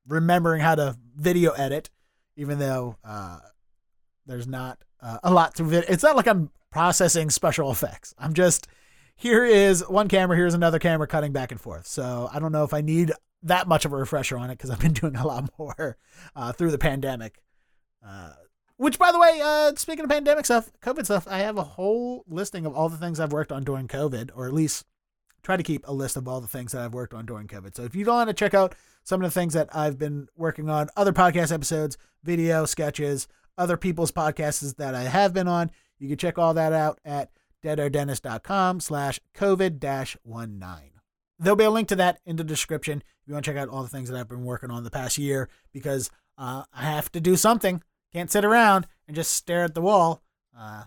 remembering 0.07 0.61
how 0.61 0.75
to 0.75 0.97
video 1.15 1.51
edit, 1.51 1.89
even 2.35 2.59
though 2.59 2.97
uh, 3.03 3.39
there's 4.25 4.47
not 4.47 4.79
uh, 5.01 5.17
a 5.23 5.33
lot 5.33 5.55
to 5.55 5.63
vid. 5.63 5.85
It's 5.87 6.03
not 6.03 6.15
like 6.15 6.27
I'm 6.27 6.51
processing 6.71 7.29
special 7.29 7.71
effects. 7.71 8.13
I'm 8.17 8.33
just 8.33 8.67
here 9.15 9.45
is 9.45 9.87
one 9.87 10.07
camera, 10.07 10.35
here's 10.35 10.53
another 10.53 10.79
camera 10.79 11.07
cutting 11.07 11.31
back 11.31 11.51
and 11.51 11.59
forth. 11.59 11.87
So 11.87 12.29
I 12.31 12.39
don't 12.39 12.51
know 12.51 12.63
if 12.63 12.73
I 12.73 12.81
need 12.81 13.11
that 13.43 13.67
much 13.67 13.85
of 13.85 13.93
a 13.93 13.95
refresher 13.95 14.37
on 14.37 14.49
it 14.49 14.57
because 14.57 14.69
I've 14.69 14.79
been 14.79 14.93
doing 15.01 15.15
a 15.15 15.25
lot 15.25 15.49
more 15.57 15.97
uh, 16.35 16.51
through 16.51 16.71
the 16.71 16.77
pandemic. 16.77 17.41
Which, 18.77 18.99
by 18.99 19.11
the 19.11 19.19
way, 19.19 19.39
uh, 19.41 19.73
speaking 19.75 20.03
of 20.03 20.11
pandemic 20.11 20.45
stuff, 20.45 20.69
COVID 20.81 21.05
stuff, 21.05 21.27
I 21.29 21.39
have 21.39 21.57
a 21.57 21.63
whole 21.63 22.25
listing 22.27 22.65
of 22.65 22.75
all 22.75 22.89
the 22.89 22.97
things 22.97 23.19
I've 23.19 23.31
worked 23.31 23.51
on 23.51 23.63
during 23.63 23.87
COVID, 23.87 24.31
or 24.35 24.47
at 24.47 24.53
least 24.53 24.85
try 25.43 25.55
to 25.55 25.63
keep 25.63 25.87
a 25.87 25.93
list 25.93 26.17
of 26.17 26.27
all 26.27 26.41
the 26.41 26.47
things 26.47 26.73
that 26.73 26.81
I've 26.81 26.93
worked 26.93 27.13
on 27.13 27.25
during 27.25 27.47
COVID. 27.47 27.75
So 27.75 27.83
if 27.83 27.95
you 27.95 28.05
want 28.05 28.29
to 28.29 28.33
check 28.33 28.53
out 28.53 28.75
some 29.03 29.21
of 29.21 29.27
the 29.31 29.39
things 29.39 29.53
that 29.53 29.73
I've 29.73 29.97
been 29.97 30.27
working 30.35 30.69
on, 30.69 30.89
other 30.97 31.13
podcast 31.13 31.53
episodes, 31.53 31.97
video 32.23 32.65
sketches, 32.65 33.27
other 33.57 33.77
people's 33.77 34.11
podcasts 34.11 34.75
that 34.75 34.95
I 34.95 35.03
have 35.03 35.33
been 35.33 35.47
on, 35.47 35.71
you 35.99 36.09
can 36.09 36.17
check 36.17 36.37
all 36.37 36.53
that 36.55 36.73
out 36.73 36.99
at 37.05 37.29
deadairdennis.com 37.63 38.79
slash 38.81 39.19
COVID 39.35 39.81
19. 39.81 40.91
There'll 41.37 41.55
be 41.55 41.63
a 41.63 41.69
link 41.69 41.87
to 41.89 41.95
that 41.97 42.19
in 42.25 42.35
the 42.35 42.43
description 42.43 43.03
if 43.21 43.27
you 43.27 43.33
want 43.33 43.45
to 43.45 43.51
check 43.51 43.59
out 43.59 43.69
all 43.69 43.83
the 43.83 43.89
things 43.89 44.09
that 44.09 44.19
I've 44.19 44.29
been 44.29 44.45
working 44.45 44.71
on 44.71 44.83
the 44.83 44.91
past 44.91 45.17
year 45.17 45.49
because 45.71 46.09
uh, 46.37 46.63
I 46.73 46.83
have 46.83 47.11
to 47.13 47.21
do 47.21 47.35
something. 47.35 47.81
Can't 48.15 48.31
sit 48.31 48.45
around 48.45 48.87
and 49.09 49.15
just 49.15 49.33
stare 49.33 49.65
at 49.65 49.75
the 49.75 49.81
wall. 49.81 50.23
Uh, 50.57 50.85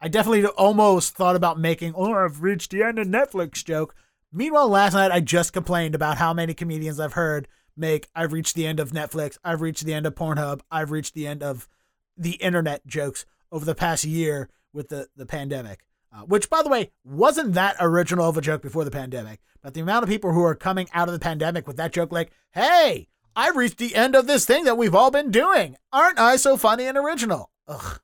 I 0.00 0.08
definitely 0.08 0.44
almost 0.44 1.14
thought 1.14 1.36
about 1.36 1.56
making, 1.56 1.94
oh, 1.94 2.12
I've 2.12 2.42
reached 2.42 2.72
the 2.72 2.82
end 2.82 2.98
of 2.98 3.06
Netflix 3.06 3.64
joke. 3.64 3.94
Meanwhile, 4.32 4.68
last 4.68 4.94
night 4.94 5.12
I 5.12 5.20
just 5.20 5.52
complained 5.52 5.94
about 5.94 6.18
how 6.18 6.34
many 6.34 6.52
comedians 6.52 6.98
I've 6.98 7.12
heard 7.12 7.46
make, 7.76 8.08
I've 8.12 8.32
reached 8.32 8.56
the 8.56 8.66
end 8.66 8.80
of 8.80 8.90
Netflix, 8.90 9.38
I've 9.44 9.60
reached 9.60 9.84
the 9.84 9.94
end 9.94 10.04
of 10.04 10.16
Pornhub, 10.16 10.62
I've 10.68 10.90
reached 10.90 11.14
the 11.14 11.28
end 11.28 11.44
of 11.44 11.68
the 12.16 12.32
internet 12.32 12.84
jokes 12.88 13.24
over 13.52 13.64
the 13.64 13.76
past 13.76 14.02
year 14.02 14.48
with 14.72 14.88
the, 14.88 15.06
the 15.14 15.26
pandemic. 15.26 15.84
Uh, 16.12 16.22
which, 16.22 16.50
by 16.50 16.60
the 16.64 16.70
way, 16.70 16.90
wasn't 17.04 17.54
that 17.54 17.76
original 17.78 18.28
of 18.28 18.36
a 18.36 18.40
joke 18.40 18.62
before 18.62 18.82
the 18.82 18.90
pandemic. 18.90 19.38
But 19.62 19.74
the 19.74 19.80
amount 19.80 20.02
of 20.02 20.08
people 20.08 20.32
who 20.32 20.42
are 20.42 20.56
coming 20.56 20.88
out 20.92 21.06
of 21.06 21.14
the 21.14 21.20
pandemic 21.20 21.68
with 21.68 21.76
that 21.76 21.92
joke, 21.92 22.10
like, 22.10 22.32
hey, 22.50 23.06
I 23.36 23.50
reached 23.50 23.78
the 23.78 23.94
end 23.94 24.14
of 24.14 24.26
this 24.26 24.44
thing 24.44 24.64
that 24.64 24.78
we've 24.78 24.94
all 24.94 25.10
been 25.10 25.30
doing. 25.30 25.76
Aren't 25.92 26.18
I 26.18 26.36
so 26.36 26.56
funny 26.56 26.86
and 26.86 26.96
original? 26.96 27.50
Ugh. 27.66 28.00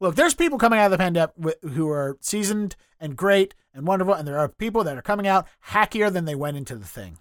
Look, 0.00 0.14
there's 0.14 0.34
people 0.34 0.58
coming 0.58 0.78
out 0.78 0.86
of 0.86 0.90
the 0.92 0.98
pandemic 0.98 1.34
who 1.62 1.88
are 1.90 2.16
seasoned 2.20 2.76
and 3.00 3.16
great 3.16 3.54
and 3.74 3.86
wonderful, 3.86 4.14
and 4.14 4.26
there 4.26 4.38
are 4.38 4.48
people 4.48 4.84
that 4.84 4.96
are 4.96 5.02
coming 5.02 5.26
out 5.26 5.46
hackier 5.68 6.12
than 6.12 6.24
they 6.24 6.34
went 6.34 6.56
into 6.56 6.76
the 6.76 6.86
thing. 6.86 7.18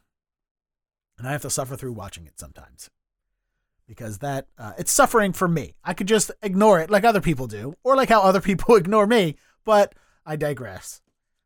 And 1.18 1.28
I 1.28 1.32
have 1.32 1.42
to 1.42 1.50
suffer 1.50 1.76
through 1.76 1.94
watching 1.94 2.28
it 2.28 2.40
sometimes 2.40 2.90
because 3.88 4.20
that 4.20 4.48
uh, 4.60 4.74
it's 4.78 4.92
suffering 4.92 5.34
for 5.34 5.48
me. 5.48 5.76
I 5.84 5.94
could 5.94 6.08
just 6.08 6.30
ignore 6.44 6.80
it 6.80 6.92
like 6.92 7.04
other 7.04 7.22
people 7.22 7.48
do, 7.48 7.74
or 7.84 7.96
like 7.96 8.10
how 8.10 8.22
other 8.22 8.42
people 8.42 8.76
ignore 8.76 9.08
me. 9.08 9.36
But 9.66 9.96
I 10.26 10.36
digress. 10.36 11.02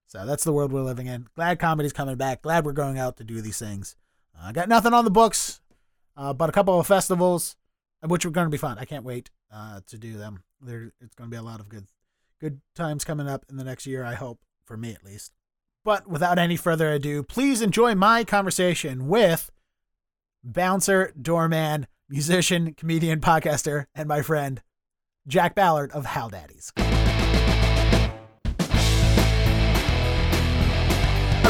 So 0.07 0.25
that's 0.25 0.43
the 0.43 0.51
world 0.51 0.73
we're 0.73 0.81
living 0.81 1.07
in. 1.07 1.27
Glad 1.35 1.59
comedy's 1.59 1.93
coming 1.93 2.17
back. 2.17 2.41
Glad 2.41 2.65
we're 2.65 2.73
going 2.73 2.99
out 2.99 3.17
to 3.17 3.23
do 3.23 3.39
these 3.41 3.59
things. 3.59 3.95
I 4.43 4.51
got 4.51 4.69
nothing 4.69 4.93
on 4.93 5.05
the 5.05 5.11
books, 5.11 5.61
uh, 6.17 6.33
but 6.33 6.49
a 6.49 6.51
couple 6.51 6.79
of 6.79 6.87
festivals, 6.87 7.55
which 8.01 8.25
are 8.25 8.29
going 8.29 8.45
to 8.45 8.51
be 8.51 8.57
fun. 8.57 8.77
I 8.79 8.85
can't 8.85 9.05
wait 9.05 9.29
uh, 9.53 9.81
to 9.87 9.97
do 9.97 10.17
them. 10.17 10.43
There, 10.61 10.91
it's 10.99 11.15
going 11.15 11.29
to 11.29 11.33
be 11.33 11.37
a 11.39 11.43
lot 11.43 11.59
of 11.59 11.69
good, 11.69 11.87
good 12.39 12.61
times 12.75 13.03
coming 13.03 13.27
up 13.27 13.45
in 13.49 13.57
the 13.57 13.63
next 13.63 13.85
year. 13.85 14.03
I 14.03 14.15
hope 14.15 14.39
for 14.65 14.77
me 14.77 14.91
at 14.91 15.03
least. 15.03 15.31
But 15.83 16.07
without 16.07 16.37
any 16.37 16.57
further 16.57 16.91
ado, 16.91 17.23
please 17.23 17.61
enjoy 17.61 17.95
my 17.95 18.23
conversation 18.23 19.07
with 19.07 19.51
bouncer, 20.43 21.11
doorman, 21.19 21.87
musician, 22.07 22.73
comedian, 22.73 23.19
podcaster, 23.19 23.85
and 23.95 24.07
my 24.07 24.21
friend 24.21 24.61
Jack 25.27 25.55
Ballard 25.55 25.91
of 25.91 26.05
Hal 26.05 26.29
Daddy's. 26.29 26.71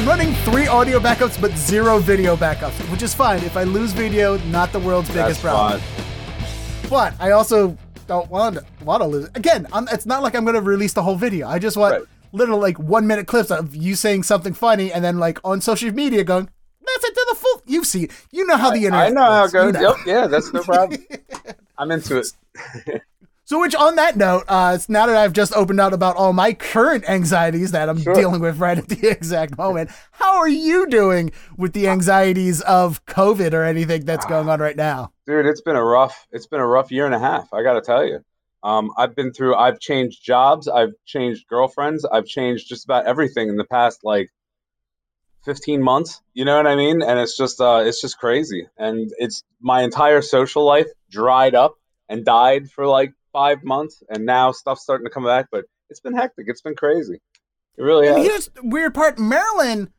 I'm 0.01 0.08
running 0.08 0.34
three 0.46 0.65
audio 0.65 1.00
backups 1.00 1.39
but 1.39 1.51
zero 1.55 2.00
video 2.00 2.36
backups, 2.36 2.72
which 2.91 3.03
is 3.03 3.13
fine. 3.13 3.38
If 3.43 3.55
I 3.55 3.62
lose 3.65 3.93
video, 3.93 4.39
not 4.48 4.72
the 4.72 4.79
world's 4.79 5.10
biggest 5.10 5.43
That's 5.43 5.53
problem. 5.55 5.79
fine. 5.79 6.89
But 6.89 7.13
I 7.20 7.31
also 7.34 7.77
don't 8.08 8.27
want 8.31 8.55
to, 8.55 8.65
want 8.84 9.03
to 9.03 9.08
lose. 9.08 9.29
Again, 9.36 9.67
I'm, 9.72 9.88
it's 9.89 10.08
not 10.08 10.24
like 10.24 10.34
I'm 10.36 10.43
going 10.43 10.55
to 10.55 10.62
release 10.62 10.93
the 10.93 11.03
whole 11.03 11.17
video. 11.17 11.48
I 11.48 11.60
just 11.60 11.77
want 11.77 11.93
Right. 11.93 12.03
little 12.31 12.58
like 12.58 12.79
one 12.79 13.05
minute 13.05 13.27
clips 13.27 13.51
of 13.51 13.75
you 13.75 13.93
saying 13.93 14.24
something 14.24 14.53
funny 14.55 14.91
and 14.91 15.03
then 15.05 15.20
like 15.20 15.38
on 15.43 15.62
social 15.62 15.91
media 15.93 16.24
going, 16.24 16.50
that's 16.84 17.03
it 17.03 17.13
to 17.13 17.25
the 17.29 17.36
full. 17.36 17.62
You've 17.67 17.86
seen, 17.86 18.10
you 18.31 18.48
know 18.48 18.58
how 18.58 18.72
the 18.72 18.77
internet. 18.77 19.05
I 19.05 19.10
know 19.10 19.22
how 19.22 19.41
works. 19.43 19.53
it 19.53 19.58
You 19.58 19.72
goes. 19.72 19.81
know. 19.84 19.89
Yep, 19.89 19.98
yeah, 20.08 20.25
that's 20.25 20.51
no 20.51 20.63
problem. 20.63 21.05
I'm 21.77 21.91
into 21.91 22.17
it. 22.17 23.01
So, 23.51 23.60
which 23.60 23.75
on 23.75 23.98
that 23.98 24.15
note, 24.15 24.46
uh, 24.48 24.77
now 24.88 25.08
that 25.08 25.17
I've 25.17 25.34
just 25.34 25.53
opened 25.53 25.81
up 25.81 25.91
about 25.91 26.15
all 26.15 26.31
my 26.31 26.53
current 26.53 27.03
anxieties 27.10 27.72
that 27.74 27.89
I'm 27.89 28.00
Sure. 28.00 28.13
dealing 28.13 28.39
with 28.39 28.60
right 28.60 28.77
at 28.77 28.88
the 28.88 29.10
exact 29.12 29.58
moment, 29.58 29.89
how 30.12 30.38
are 30.38 30.48
you 30.48 30.88
doing 30.88 31.34
with 31.58 31.74
the 31.74 31.89
anxieties 31.89 32.62
of 32.62 33.05
COVID 33.08 33.51
or 33.51 33.65
anything 33.65 34.05
that's 34.05 34.25
going 34.25 34.48
on 34.48 34.62
right 34.62 34.77
now? 34.77 35.12
Dude, 35.27 35.46
it's 35.46 35.60
been 35.60 35.75
a 35.75 35.84
rough 35.84 36.27
it's 36.31 36.48
been 36.48 36.62
a 36.62 36.65
rough 36.65 36.93
year 36.93 37.05
and 37.05 37.13
a 37.13 37.20
half, 37.20 37.53
I 37.53 37.62
gotta 37.62 37.81
tell 37.81 38.05
you. 38.05 38.24
Um, 38.63 38.89
I've 38.98 39.17
been 39.17 39.34
through 39.34 39.53
I've 39.55 39.81
changed 39.81 40.24
jobs, 40.24 40.70
I've 40.70 40.93
changed 41.05 41.46
girlfriends, 41.50 42.05
I've 42.05 42.27
changed 42.27 42.70
just 42.70 42.86
about 42.86 43.05
everything 43.05 43.50
in 43.50 43.58
the 43.58 43.65
past 43.65 44.00
like 44.05 44.29
15 45.43 45.84
months. 45.84 46.22
You 46.34 46.46
know 46.46 46.55
what 46.55 46.67
I 46.67 46.77
mean? 46.77 47.01
And 47.01 47.20
it's 47.20 47.36
just 47.36 47.60
uh 47.60 47.84
it's 47.86 48.00
just 48.00 48.17
crazy. 48.17 48.70
And 48.77 49.12
it's 49.17 49.43
my 49.60 49.81
entire 49.81 50.22
social 50.22 50.63
life 50.63 50.88
dried 51.10 51.53
up 51.53 51.75
and 52.08 52.24
died 52.24 52.72
for 52.72 52.88
like 52.88 53.13
five 53.34 53.64
months 53.64 54.04
and 54.10 54.26
now 54.26 54.52
stuff's 54.52 54.82
starting 54.84 55.06
to 55.06 55.12
come 55.12 55.26
back, 55.26 55.48
but 55.52 55.66
it's 55.90 56.00
been 56.00 56.14
hectic. 56.14 56.46
It's 56.48 56.62
been 56.62 56.76
crazy. 56.76 57.20
It 57.78 57.82
really 57.84 58.08
And 58.08 58.18
has. 58.18 58.26
here's 58.28 58.46
the 58.50 58.62
weird 58.64 58.94
part: 58.94 59.18
Maryland 59.20 59.90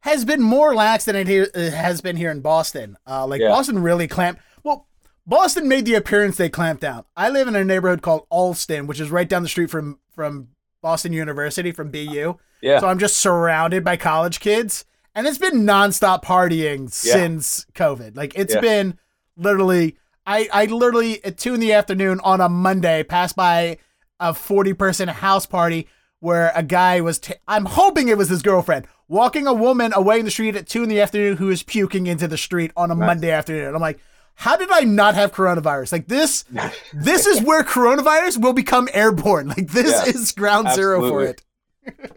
has 0.00 0.24
been 0.24 0.42
more 0.42 0.74
lax 0.74 1.06
than 1.06 1.16
it 1.16 1.26
here, 1.26 1.48
uh, 1.54 1.70
has 1.70 2.00
been 2.00 2.16
here 2.16 2.30
in 2.30 2.40
Boston. 2.40 2.96
Uh, 3.06 3.26
like 3.26 3.40
Yeah. 3.40 3.48
Boston 3.48 3.78
really 3.82 4.06
clamped. 4.06 4.42
Well, 4.62 4.86
Boston 5.26 5.66
made 5.68 5.86
the 5.86 5.94
appearance 5.94 6.36
they 6.36 6.50
clamped 6.50 6.82
down. 6.82 7.04
I 7.16 7.30
live 7.30 7.48
in 7.48 7.56
a 7.56 7.64
neighborhood 7.64 8.02
called 8.02 8.26
Allston, 8.30 8.86
which 8.86 9.00
is 9.00 9.10
right 9.10 9.28
down 9.28 9.42
the 9.42 9.48
street 9.48 9.70
from 9.70 9.98
from 10.14 10.48
Boston 10.82 11.12
University, 11.12 11.72
from 11.72 11.90
BU. 11.90 12.36
Yeah. 12.60 12.80
So 12.80 12.86
I'm 12.88 12.98
just 12.98 13.16
surrounded 13.16 13.84
by 13.84 13.96
college 13.96 14.40
kids, 14.40 14.84
and 15.14 15.26
it's 15.26 15.38
been 15.38 15.64
nonstop 15.64 16.22
partying 16.22 16.82
Yeah. 17.04 17.12
since 17.14 17.64
COVID. 17.74 18.16
Like 18.16 18.38
it's 18.38 18.54
Yeah. 18.54 18.60
been 18.60 18.98
literally. 19.36 19.96
I, 20.26 20.48
I 20.52 20.64
literally 20.66 21.24
at 21.24 21.36
two 21.38 21.54
in 21.54 21.60
the 21.60 21.72
afternoon 21.72 22.20
on 22.24 22.40
a 22.40 22.48
Monday 22.48 23.02
passed 23.02 23.36
by 23.36 23.78
a 24.20 24.32
40 24.34 24.72
person 24.74 25.08
house 25.08 25.46
party 25.46 25.88
where 26.20 26.52
a 26.54 26.62
guy 26.62 27.00
was, 27.00 27.20
i 27.28 27.56
I'm 27.56 27.66
hoping 27.66 28.08
it 28.08 28.16
was 28.16 28.30
his 28.30 28.42
girlfriend, 28.42 28.86
walking 29.08 29.46
a 29.46 29.52
woman 29.52 29.92
away 29.94 30.18
in 30.18 30.24
the 30.24 30.30
street 30.30 30.56
at 30.56 30.66
two 30.66 30.82
in 30.82 30.88
the 30.88 31.00
afternoon 31.00 31.36
who 31.36 31.46
was 31.46 31.62
puking 31.62 32.06
into 32.06 32.26
the 32.26 32.38
street 32.38 32.72
on 32.76 32.90
a. 32.90 32.94
Monday 32.94 33.30
afternoon. 33.30 33.74
I'm 33.74 33.80
like, 33.82 33.98
how 34.34 34.56
did 34.56 34.70
I 34.70 34.80
not 34.80 35.14
have 35.14 35.32
coronavirus? 35.32 35.92
Like 35.92 36.08
this, 36.08 36.44
this 36.94 37.26
is 37.26 37.42
where 37.42 37.62
coronavirus 37.62 38.40
will 38.40 38.54
become 38.54 38.88
airborne. 38.94 39.48
Like 39.48 39.68
this 39.68 40.06
Yeah, 40.06 40.12
is 40.12 40.32
ground 40.32 40.70
zero 40.70 41.08
for 41.08 41.22
it. 41.24 41.42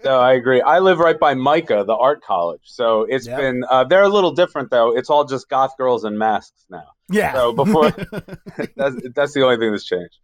No, 0.03 0.19
I 0.19 0.33
agree. 0.33 0.61
I 0.61 0.79
live 0.79 0.99
right 0.99 1.19
by 1.19 1.33
MICA, 1.33 1.83
the 1.85 1.95
art 1.95 2.21
college. 2.23 2.61
So 2.63 3.01
it's 3.09 3.27
Yep. 3.27 3.37
been, 3.37 3.63
uh, 3.69 3.83
they're 3.83 4.03
a 4.03 4.09
little 4.09 4.31
different 4.31 4.69
though. 4.69 4.95
It's 4.95 5.09
all 5.09 5.25
just 5.25 5.49
goth 5.49 5.75
girls 5.77 6.03
and 6.03 6.17
masks 6.17 6.65
now. 6.69 6.85
Yeah. 7.09 7.33
So 7.33 7.51
before, 7.53 7.91
that's, 8.75 8.95
that's 9.15 9.33
the 9.33 9.43
only 9.43 9.57
thing 9.57 9.71
that's 9.71 9.85
changed. 9.85 10.17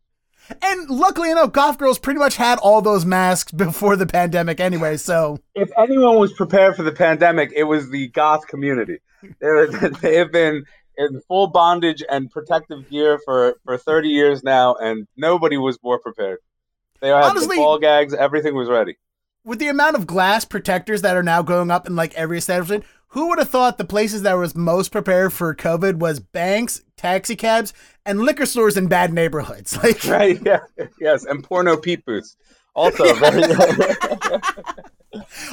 and 0.62 0.90
luckily 0.90 1.32
enough, 1.32 1.52
Goth 1.54 1.78
girls 1.78 2.00
pretty 2.00 2.20
much 2.20 2.36
had 2.36 2.60
all 2.60 2.82
those 2.82 3.06
masks 3.06 3.52
before 3.52 3.96
the 3.96 4.06
pandemic 4.06 4.60
anyway. 4.60 4.98
So 4.98 5.40
If 5.56 5.70
anyone 5.78 6.18
was 6.20 6.34
prepared 6.34 6.76
for 6.76 6.84
the 6.84 6.92
pandemic, 6.92 7.52
it 7.56 7.64
was 7.64 7.90
the 7.90 8.08
goth 8.10 8.48
community. 8.48 9.00
They 9.40 10.18
have 10.18 10.32
been 10.32 10.66
in 10.98 11.22
full 11.28 11.48
bondage 11.48 12.04
and 12.10 12.30
protective 12.30 12.90
gear 12.90 13.20
for, 13.26 13.56
for 13.66 13.78
30 13.78 14.10
years 14.10 14.44
now, 14.44 14.76
and 14.76 15.08
nobody 15.18 15.58
was 15.58 15.80
more 15.82 15.98
prepared. 16.00 16.40
They 17.02 17.12
all 17.12 17.24
had 17.24 17.30
Honestly- 17.32 17.56
the 17.56 17.62
ball 17.62 17.80
gags, 17.80 18.14
everything 18.14 18.54
was 18.56 18.68
ready. 18.70 18.98
With 19.46 19.60
the 19.60 19.68
amount 19.68 19.96
of 19.96 20.08
glass 20.08 20.46
protectors 20.46 21.02
that 21.02 21.18
are 21.18 21.24
now 21.24 21.42
going 21.42 21.72
up 21.72 21.88
in 21.88 21.96
like 21.96 22.14
every 22.16 22.38
establishment, 22.38 22.86
who 23.10 23.30
would 23.30 23.40
have 23.40 23.50
thought 23.50 23.78
the 23.78 23.86
places 23.86 24.24
that 24.24 24.34
was 24.34 24.56
most 24.56 24.92
prepared 24.92 25.34
for 25.34 25.54
COVID 25.54 26.00
was 26.00 26.20
banks, 26.20 26.82
taxi 26.98 27.36
cabs, 27.36 27.74
and 28.06 28.22
liquor 28.22 28.46
stores 28.46 28.76
in 28.78 28.88
bad 28.88 29.14
neighborhoods? 29.14 29.78
Like, 29.84 30.04
Right? 30.06 30.40
Yeah. 30.44 30.62
Yes. 31.00 31.26
And 31.26 31.44
porno 31.44 31.78
peep 31.78 32.06
booths. 32.06 32.36
Also, 32.76 33.14
very, 33.20 33.44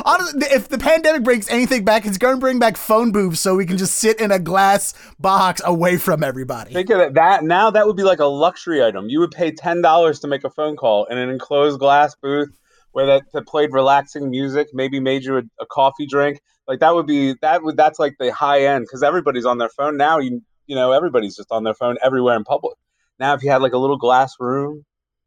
honestly, 0.07 0.47
if 0.51 0.69
the 0.69 0.79
pandemic 0.79 1.23
brings 1.23 1.51
anything 1.51 1.85
back, 1.85 2.07
it's 2.07 2.17
going 2.17 2.37
to 2.37 2.41
bring 2.41 2.59
back 2.59 2.79
phone 2.79 3.13
booths 3.13 3.41
so 3.41 3.57
we 3.57 3.67
can 3.67 3.77
just 3.77 3.97
sit 3.97 4.19
in 4.21 4.31
a 4.31 4.39
glass 4.39 4.95
box 5.19 5.61
away 5.63 5.99
from 5.99 6.25
everybody. 6.25 6.73
Think 6.73 6.89
of 6.89 7.01
it, 7.01 7.13
that 7.15 7.45
now 7.45 7.71
that 7.71 7.87
would 7.87 7.97
be 7.97 8.05
like 8.05 8.21
a 8.21 8.25
luxury 8.25 8.83
item. 8.83 9.11
You 9.11 9.21
would 9.21 9.33
pay 9.33 9.51
ten 9.51 9.83
dollars 9.83 10.21
to 10.21 10.29
make 10.29 10.45
a 10.45 10.51
phone 10.51 10.77
call 10.77 11.05
in 11.07 11.19
an 11.19 11.29
enclosed 11.29 11.79
glass 11.79 12.15
booth 12.15 12.59
where 12.93 13.07
that, 13.07 13.23
that 13.33 13.47
played 13.47 13.73
relaxing 13.73 14.31
music, 14.31 14.69
maybe 14.73 15.01
made 15.01 15.25
you 15.25 15.37
a, 15.39 15.43
a 15.61 15.67
coffee 15.67 16.07
drink. 16.07 16.41
Like 16.67 16.81
that 16.81 16.95
would 16.95 17.07
be 17.07 17.35
that 17.43 17.63
would 17.63 17.77
that's 17.77 17.99
like 17.99 18.17
the 18.19 18.33
high 18.33 18.65
end 18.67 18.85
because 18.85 19.03
everybody's 19.03 19.45
on 19.47 19.59
their 19.59 19.69
phone 19.71 19.97
now. 19.97 20.19
You 20.19 20.43
you 20.67 20.77
know 20.77 20.93
everybody's 20.93 21.37
just 21.37 21.51
on 21.51 21.65
their 21.65 21.75
phone 21.75 21.97
everywhere 22.03 22.37
in 22.37 22.45
public. 22.45 22.77
Now 23.19 23.35
if 23.35 23.43
you 23.43 23.51
had 23.51 23.61
like 23.63 23.73
a 23.73 23.79
little 23.79 23.97
glass 23.97 24.35
room, 24.39 24.85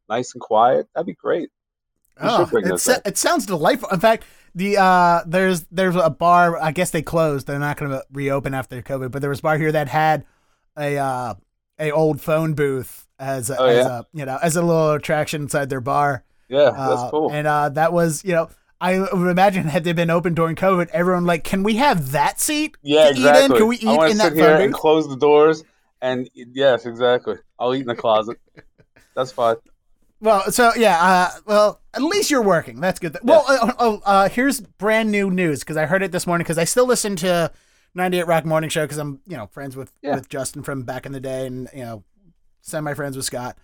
nice 0.09 0.33
and 0.33 0.41
quiet, 0.41 0.87
that'd 0.93 1.05
be 1.05 1.13
great. 1.13 1.49
Oh, 2.21 2.47
it, 2.53 2.79
sa- 2.79 2.99
it 3.05 3.17
sounds 3.17 3.45
delightful. 3.45 3.89
In 3.89 3.99
fact, 3.99 4.23
the 4.55 4.77
uh, 4.77 5.21
there's 5.25 5.63
there's 5.71 5.95
a 5.95 6.09
bar. 6.11 6.61
I 6.61 6.71
guess 6.71 6.91
they 6.91 7.01
closed. 7.01 7.47
They're 7.47 7.59
not 7.59 7.75
going 7.77 7.91
to 7.91 8.03
reopen 8.11 8.53
after 8.53 8.81
COVID. 8.81 9.11
But 9.11 9.21
there 9.21 9.29
was 9.31 9.39
a 9.39 9.41
bar 9.41 9.57
here 9.57 9.71
that 9.71 9.87
had 9.87 10.25
a 10.77 10.97
uh, 10.97 11.33
a 11.79 11.91
old 11.91 12.21
phone 12.21 12.53
booth 12.53 13.07
as 13.19 13.49
a, 13.49 13.59
Oh, 13.59 13.65
as 13.65 13.85
yeah? 13.85 13.99
a 13.99 14.03
you 14.13 14.25
know 14.25 14.37
as 14.41 14.55
a 14.55 14.61
little 14.61 14.91
attraction 14.91 15.41
inside 15.41 15.69
their 15.69 15.81
bar. 15.81 16.23
Yeah, 16.53 16.69
Uh, 16.69 16.95
that's 16.95 17.11
cool. 17.11 17.31
And 17.31 17.47
uh, 17.47 17.69
that 17.69 17.91
was 17.93 18.23
you 18.23 18.33
know. 18.33 18.49
I 18.81 18.99
would 18.99 19.29
imagine 19.29 19.63
had 19.69 19.85
they 19.85 19.93
been 19.93 20.09
open 20.09 20.33
during 20.33 20.57
COVID, 20.57 20.89
everyone 20.89 21.25
like, 21.25 21.45
can 21.45 21.63
we 21.63 21.75
have 21.77 22.11
that 22.11 22.41
seat? 22.41 22.75
yeah, 22.81 23.05
to 23.05 23.09
exactly. 23.11 23.39
Eat 23.39 23.45
in? 23.51 23.57
Can 23.57 23.67
we 23.67 23.75
eat 23.77 23.87
I 23.87 24.07
in 24.09 24.17
that 24.17 24.33
sit 24.33 24.43
here 24.43 24.55
and 24.57 24.73
close 24.83 25.07
the 25.07 25.15
doors. 25.15 25.63
And 26.01 26.29
yes, 26.35 26.85
exactly. 26.85 27.35
I'll 27.57 27.73
eat 27.73 27.81
in 27.81 27.87
the 27.87 27.95
closet. 27.95 28.37
That's 29.15 29.31
fine. 29.31 29.55
Well, 30.19 30.51
so 30.51 30.71
yeah, 30.75 30.97
uh, 31.01 31.29
well, 31.45 31.79
at 31.93 32.01
least 32.01 32.29
you're 32.29 32.41
working. 32.41 32.81
That's 32.81 32.99
good. 32.99 33.17
Well, 33.23 33.45
uh, 33.47 33.71
oh, 33.79 34.01
uh, 34.03 34.27
here's 34.27 34.59
brand 34.59 35.11
new 35.11 35.31
news 35.31 35.59
because 35.61 35.77
I 35.77 35.85
heard 35.85 36.03
it 36.03 36.11
this 36.11 36.27
morning 36.27 36.43
because 36.43 36.57
I 36.57 36.65
still 36.65 36.85
listen 36.85 37.15
to 37.17 37.53
98 37.95 38.27
Rock 38.27 38.43
Morning 38.45 38.69
Show 38.69 38.83
because 38.83 38.97
I'm, 38.97 39.21
you 39.25 39.37
know, 39.37 39.47
friends 39.47 39.77
with 39.77 39.93
Yeah. 40.01 40.15
with 40.15 40.27
Justin 40.27 40.61
from 40.61 40.83
back 40.83 41.05
in 41.05 41.13
the 41.13 41.21
day 41.21 41.45
and 41.47 41.69
you 41.73 41.83
know, 41.85 42.03
semi 42.59 42.93
friends 42.95 43.15
with 43.15 43.25
Scott. 43.25 43.57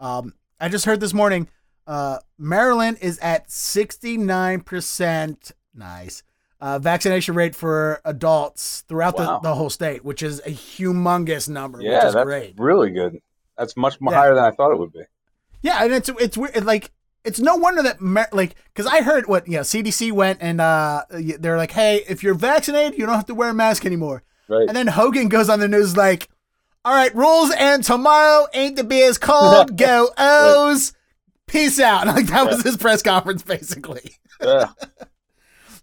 Um, 0.00 0.34
I 0.60 0.68
just 0.68 0.84
heard 0.84 0.98
this 0.98 1.14
morning, 1.14 1.46
uh, 1.86 2.18
Maryland 2.38 2.98
is 3.00 3.18
at 3.18 3.50
69 3.50 4.60
percent. 4.60 5.52
Nice. 5.74 6.22
Uh, 6.60 6.78
vaccination 6.78 7.34
rate 7.34 7.54
for 7.54 8.00
adults 8.04 8.84
throughout 8.88 9.18
Wow. 9.18 9.40
the, 9.42 9.48
the 9.50 9.54
whole 9.54 9.68
state, 9.68 10.04
which 10.04 10.22
is 10.22 10.38
a 10.46 10.50
humongous 10.50 11.48
number, 11.48 11.80
Yeah, 11.82 11.98
which 11.98 12.04
is 12.06 12.14
that's 12.14 12.24
great. 12.24 12.54
really 12.56 12.90
good. 12.90 13.20
That's 13.58 13.76
much 13.76 14.00
more 14.00 14.12
Yeah. 14.14 14.18
higher 14.20 14.34
than 14.34 14.44
I 14.44 14.50
thought 14.50 14.72
it 14.72 14.78
would 14.78 14.92
be. 14.92 15.02
Yeah, 15.62 15.84
and 15.84 15.92
it's 15.92 16.08
it's 16.20 16.36
weird. 16.38 16.64
Like 16.64 16.90
it's 17.24 17.40
no 17.40 17.56
wonder 17.56 17.82
that 17.82 18.00
Mar- 18.00 18.28
like 18.32 18.54
because 18.72 18.86
I 18.86 19.02
heard 19.02 19.26
what 19.26 19.46
you 19.46 19.54
know 19.54 19.60
CDC 19.62 20.12
went 20.12 20.38
and 20.42 20.60
uh 20.60 21.02
they're 21.10 21.56
like, 21.58 21.72
hey, 21.72 22.02
if 22.08 22.22
you're 22.22 22.34
vaccinated, 22.34 22.98
you 22.98 23.04
don't 23.06 23.14
have 23.14 23.26
to 23.26 23.34
wear 23.34 23.50
a 23.50 23.54
mask 23.54 23.84
anymore. 23.84 24.22
Right. 24.48 24.66
And 24.68 24.76
then 24.76 24.86
Hogan 24.88 25.28
goes 25.28 25.48
on 25.48 25.58
the 25.60 25.68
news 25.68 25.96
like, 25.96 26.28
all 26.84 26.94
right, 26.94 27.14
rules 27.14 27.50
and 27.58 27.82
tomorrow 27.84 28.46
ain't 28.54 28.76
the 28.76 28.84
beers 28.84 29.16
cold. 29.18 29.76
Go 29.76 30.08
O's. 30.18 30.92
Peace 31.54 31.80
out. 31.80 32.06
Like 32.14 32.26
that 32.26 32.46
was 32.46 32.62
his 32.62 32.76
press 32.76 33.02
conference 33.02 33.42
basically. 33.42 34.16
yeah. 34.42 34.68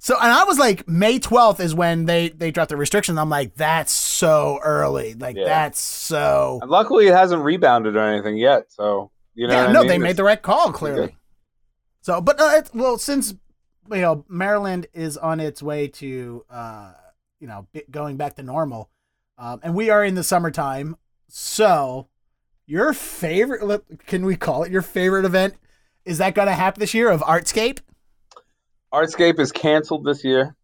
So 0.04 0.16
and 0.20 0.32
I 0.32 0.46
was 0.46 0.58
like, 0.58 0.88
May 0.90 1.20
twelfth 1.20 1.60
is 1.60 1.76
when 1.76 2.06
they 2.06 2.30
they 2.30 2.50
dropped 2.50 2.70
the 2.70 2.76
restrictions. 2.76 3.20
I'm 3.20 3.30
like, 3.30 3.54
that's 3.54 3.92
so 3.92 4.60
early. 4.64 5.14
Like 5.14 5.36
Yeah. 5.36 5.46
that's 5.46 5.80
so. 5.80 6.58
And 6.64 6.72
luckily, 6.72 7.06
it 7.08 7.14
hasn't 7.14 7.44
rebounded 7.44 7.96
or 7.96 8.00
anything 8.08 8.36
yet. 8.36 8.72
So 8.72 9.12
you 9.36 9.46
know. 9.48 9.54
yeah, 9.54 9.62
what 9.62 9.70
I 9.70 9.74
no, 9.74 9.80
mean? 9.82 9.88
they 9.90 9.98
made 10.00 10.18
the 10.18 10.24
right 10.24 10.42
call 10.42 10.72
clearly. 10.72 11.16
So, 12.02 12.20
but 12.20 12.42
uh, 12.42 12.52
it, 12.56 12.72
well, 12.74 12.98
since 12.98 13.36
you 13.92 14.02
know 14.02 14.26
Maryland 14.28 14.88
is 14.92 15.18
on 15.18 15.40
its 15.40 15.62
way 15.62 15.88
to 15.88 16.46
uh, 16.50 16.94
you 17.40 17.46
know 17.48 17.68
going 17.92 18.18
back 18.18 18.36
to 18.38 18.44
normal, 18.44 18.90
um, 19.38 19.60
and 19.62 19.76
we 19.76 19.92
are 19.92 20.04
in 20.04 20.16
the 20.16 20.24
summertime. 20.24 20.98
So, 21.28 22.08
your 22.66 22.92
favorite 22.94 23.84
can 24.08 24.26
we 24.26 24.36
call 24.36 24.64
it 24.64 24.72
your 24.72 24.82
favorite 24.82 25.26
event? 25.26 25.54
Is 26.06 26.18
that 26.18 26.36
going 26.36 26.48
to 26.48 26.54
happen 26.54 26.80
this 26.80 26.94
year 26.94 27.10
of 27.10 27.22
Artscape? 27.22 27.80
Artscape 28.94 29.40
is 29.40 29.52
canceled 29.52 30.06
this 30.06 30.24
year. 30.24 30.56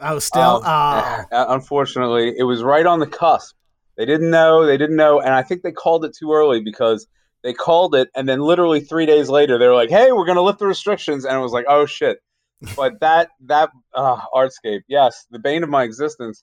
Oh, 0.00 0.18
still. 0.18 0.64
Um, 0.64 1.26
oh. 1.32 1.54
Unfortunately, 1.54 2.34
it 2.36 2.44
was 2.44 2.62
right 2.62 2.86
on 2.86 3.00
the 3.00 3.06
cusp. 3.06 3.54
They 3.96 4.06
didn't 4.06 4.30
know. 4.30 4.66
They 4.66 4.76
didn't 4.76 4.96
know, 4.96 5.20
and 5.20 5.32
I 5.32 5.42
think 5.42 5.62
they 5.62 5.72
called 5.72 6.04
it 6.04 6.16
too 6.18 6.32
early 6.32 6.60
because 6.60 7.06
they 7.42 7.52
called 7.52 7.94
it, 7.94 8.08
and 8.16 8.28
then 8.28 8.40
literally 8.40 8.80
three 8.80 9.06
days 9.06 9.28
later, 9.28 9.56
they 9.58 9.68
were 9.68 9.74
like, 9.74 9.90
"Hey, 9.90 10.10
we're 10.10 10.24
going 10.24 10.36
to 10.36 10.42
lift 10.42 10.58
the 10.58 10.66
restrictions," 10.66 11.24
and 11.24 11.36
it 11.36 11.40
was 11.40 11.52
like, 11.52 11.66
"Oh 11.68 11.86
shit." 11.86 12.18
But 12.76 13.00
that 13.00 13.28
that 13.46 13.70
uh, 13.94 14.20
Artscape, 14.34 14.82
yes, 14.88 15.26
the 15.30 15.38
bane 15.38 15.62
of 15.62 15.68
my 15.68 15.82
existence. 15.82 16.42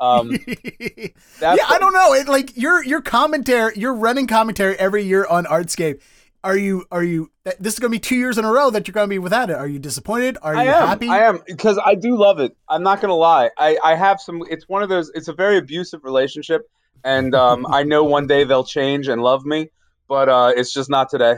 Um, 0.00 0.30
yeah, 0.80 1.08
I 1.40 1.78
don't 1.78 1.92
know. 1.92 2.12
It 2.14 2.26
like 2.28 2.56
your 2.56 2.82
your 2.84 3.00
commentary, 3.00 3.74
your 3.76 3.94
running 3.94 4.26
commentary 4.26 4.76
every 4.78 5.04
year 5.04 5.26
on 5.26 5.44
Artscape 5.44 6.00
are 6.42 6.56
you 6.56 6.84
are 6.90 7.02
you 7.02 7.30
this 7.58 7.74
is 7.74 7.78
going 7.78 7.90
to 7.90 7.94
be 7.94 8.00
two 8.00 8.16
years 8.16 8.38
in 8.38 8.44
a 8.44 8.50
row 8.50 8.70
that 8.70 8.86
you're 8.86 8.92
going 8.92 9.06
to 9.06 9.10
be 9.10 9.18
without 9.18 9.50
it. 9.50 9.56
Are 9.56 9.66
you 9.66 9.78
disappointed? 9.78 10.38
Are 10.42 10.54
you 10.54 10.60
I 10.60 10.64
am, 10.64 10.88
happy? 10.88 11.08
I 11.08 11.18
am 11.28 11.40
because 11.46 11.78
i 11.84 11.94
do 11.94 12.16
love 12.16 12.38
it. 12.38 12.56
I'm 12.68 12.82
not 12.82 13.00
going 13.00 13.10
to 13.10 13.14
lie. 13.14 13.50
I 13.58 13.78
i 13.84 13.94
have 13.94 14.20
some 14.20 14.42
it's 14.50 14.68
one 14.68 14.82
of 14.82 14.88
those 14.88 15.10
it's 15.14 15.28
a 15.28 15.32
very 15.32 15.58
abusive 15.58 16.04
relationship 16.04 16.62
and 17.02 17.34
um, 17.34 17.66
i 17.70 17.82
know 17.82 18.04
one 18.04 18.26
day 18.26 18.44
they'll 18.44 18.64
change 18.64 19.08
and 19.08 19.22
love 19.22 19.44
me 19.44 19.70
but 20.10 20.28
uh, 20.28 20.52
it's 20.54 20.72
just 20.72 20.90
not 20.90 21.08
today. 21.08 21.36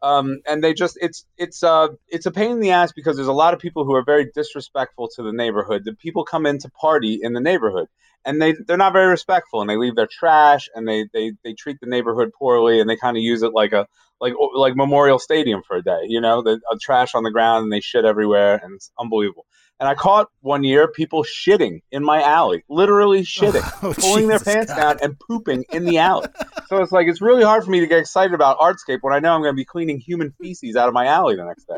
Um, 0.00 0.40
and 0.48 0.64
they 0.64 0.74
just 0.74 0.96
it's 1.00 1.26
it's 1.36 1.62
uh 1.62 1.88
it's 2.08 2.26
a 2.26 2.30
pain 2.32 2.52
in 2.52 2.60
the 2.60 2.70
ass 2.70 2.92
because 2.92 3.16
there's 3.16 3.28
a 3.28 3.32
lot 3.32 3.54
of 3.54 3.60
people 3.60 3.84
who 3.84 3.94
are 3.94 4.04
very 4.04 4.30
disrespectful 4.34 5.08
to 5.14 5.22
the 5.22 5.32
neighborhood. 5.32 5.82
The 5.84 5.92
people 5.92 6.24
come 6.24 6.46
in 6.46 6.58
to 6.58 6.70
party 6.70 7.20
in 7.22 7.34
the 7.34 7.40
neighborhood 7.40 7.86
and 8.24 8.40
they 8.40 8.54
they're 8.66 8.76
not 8.76 8.92
very 8.92 9.08
respectful 9.08 9.60
and 9.60 9.68
they 9.70 9.76
leave 9.76 9.96
their 9.96 10.08
trash 10.10 10.68
and 10.74 10.86
they 10.86 11.06
they, 11.12 11.32
they 11.44 11.54
treat 11.54 11.78
the 11.80 11.86
neighborhood 11.86 12.30
poorly 12.38 12.80
and 12.80 12.88
they 12.88 12.96
kind 12.96 13.16
of 13.16 13.22
use 13.22 13.42
it 13.42 13.52
like 13.54 13.72
a 13.72 13.86
like 14.20 14.34
like 14.54 14.76
Memorial 14.76 15.18
Stadium 15.18 15.62
for 15.66 15.76
a 15.76 15.82
day. 15.82 16.02
You 16.06 16.20
know, 16.20 16.42
the 16.42 16.60
uh, 16.70 16.76
trash 16.80 17.14
on 17.14 17.24
the 17.24 17.30
ground 17.30 17.64
and 17.64 17.72
they 17.72 17.80
shit 17.80 18.04
everywhere, 18.04 18.60
and 18.62 18.74
it's 18.76 18.90
unbelievable. 18.98 19.46
And 19.82 19.88
I 19.88 19.96
caught 19.96 20.28
one 20.42 20.62
year 20.62 20.86
people 20.86 21.24
shitting 21.24 21.82
in 21.90 22.04
my 22.04 22.22
alley, 22.22 22.62
literally 22.68 23.22
shitting, 23.22 23.68
oh, 23.82 23.92
pulling 23.92 24.28
Jesus 24.28 24.44
their 24.44 24.54
pants 24.54 24.72
God. 24.72 24.78
down 24.80 24.98
and 25.02 25.18
pooping 25.18 25.64
in 25.72 25.84
the 25.84 25.98
alley. 25.98 26.28
so 26.68 26.80
it's 26.80 26.92
like 26.92 27.08
it's 27.08 27.20
really 27.20 27.42
hard 27.42 27.64
for 27.64 27.70
me 27.72 27.80
to 27.80 27.88
get 27.88 27.98
excited 27.98 28.32
about 28.32 28.60
Artscape 28.60 28.98
when 29.00 29.12
I 29.12 29.18
know 29.18 29.34
I'm 29.34 29.40
going 29.40 29.52
to 29.52 29.56
be 29.56 29.64
cleaning 29.64 29.98
human 29.98 30.30
feces 30.40 30.76
out 30.76 30.86
of 30.86 30.94
my 30.94 31.06
alley 31.06 31.34
the 31.34 31.44
next 31.44 31.64
day. 31.66 31.74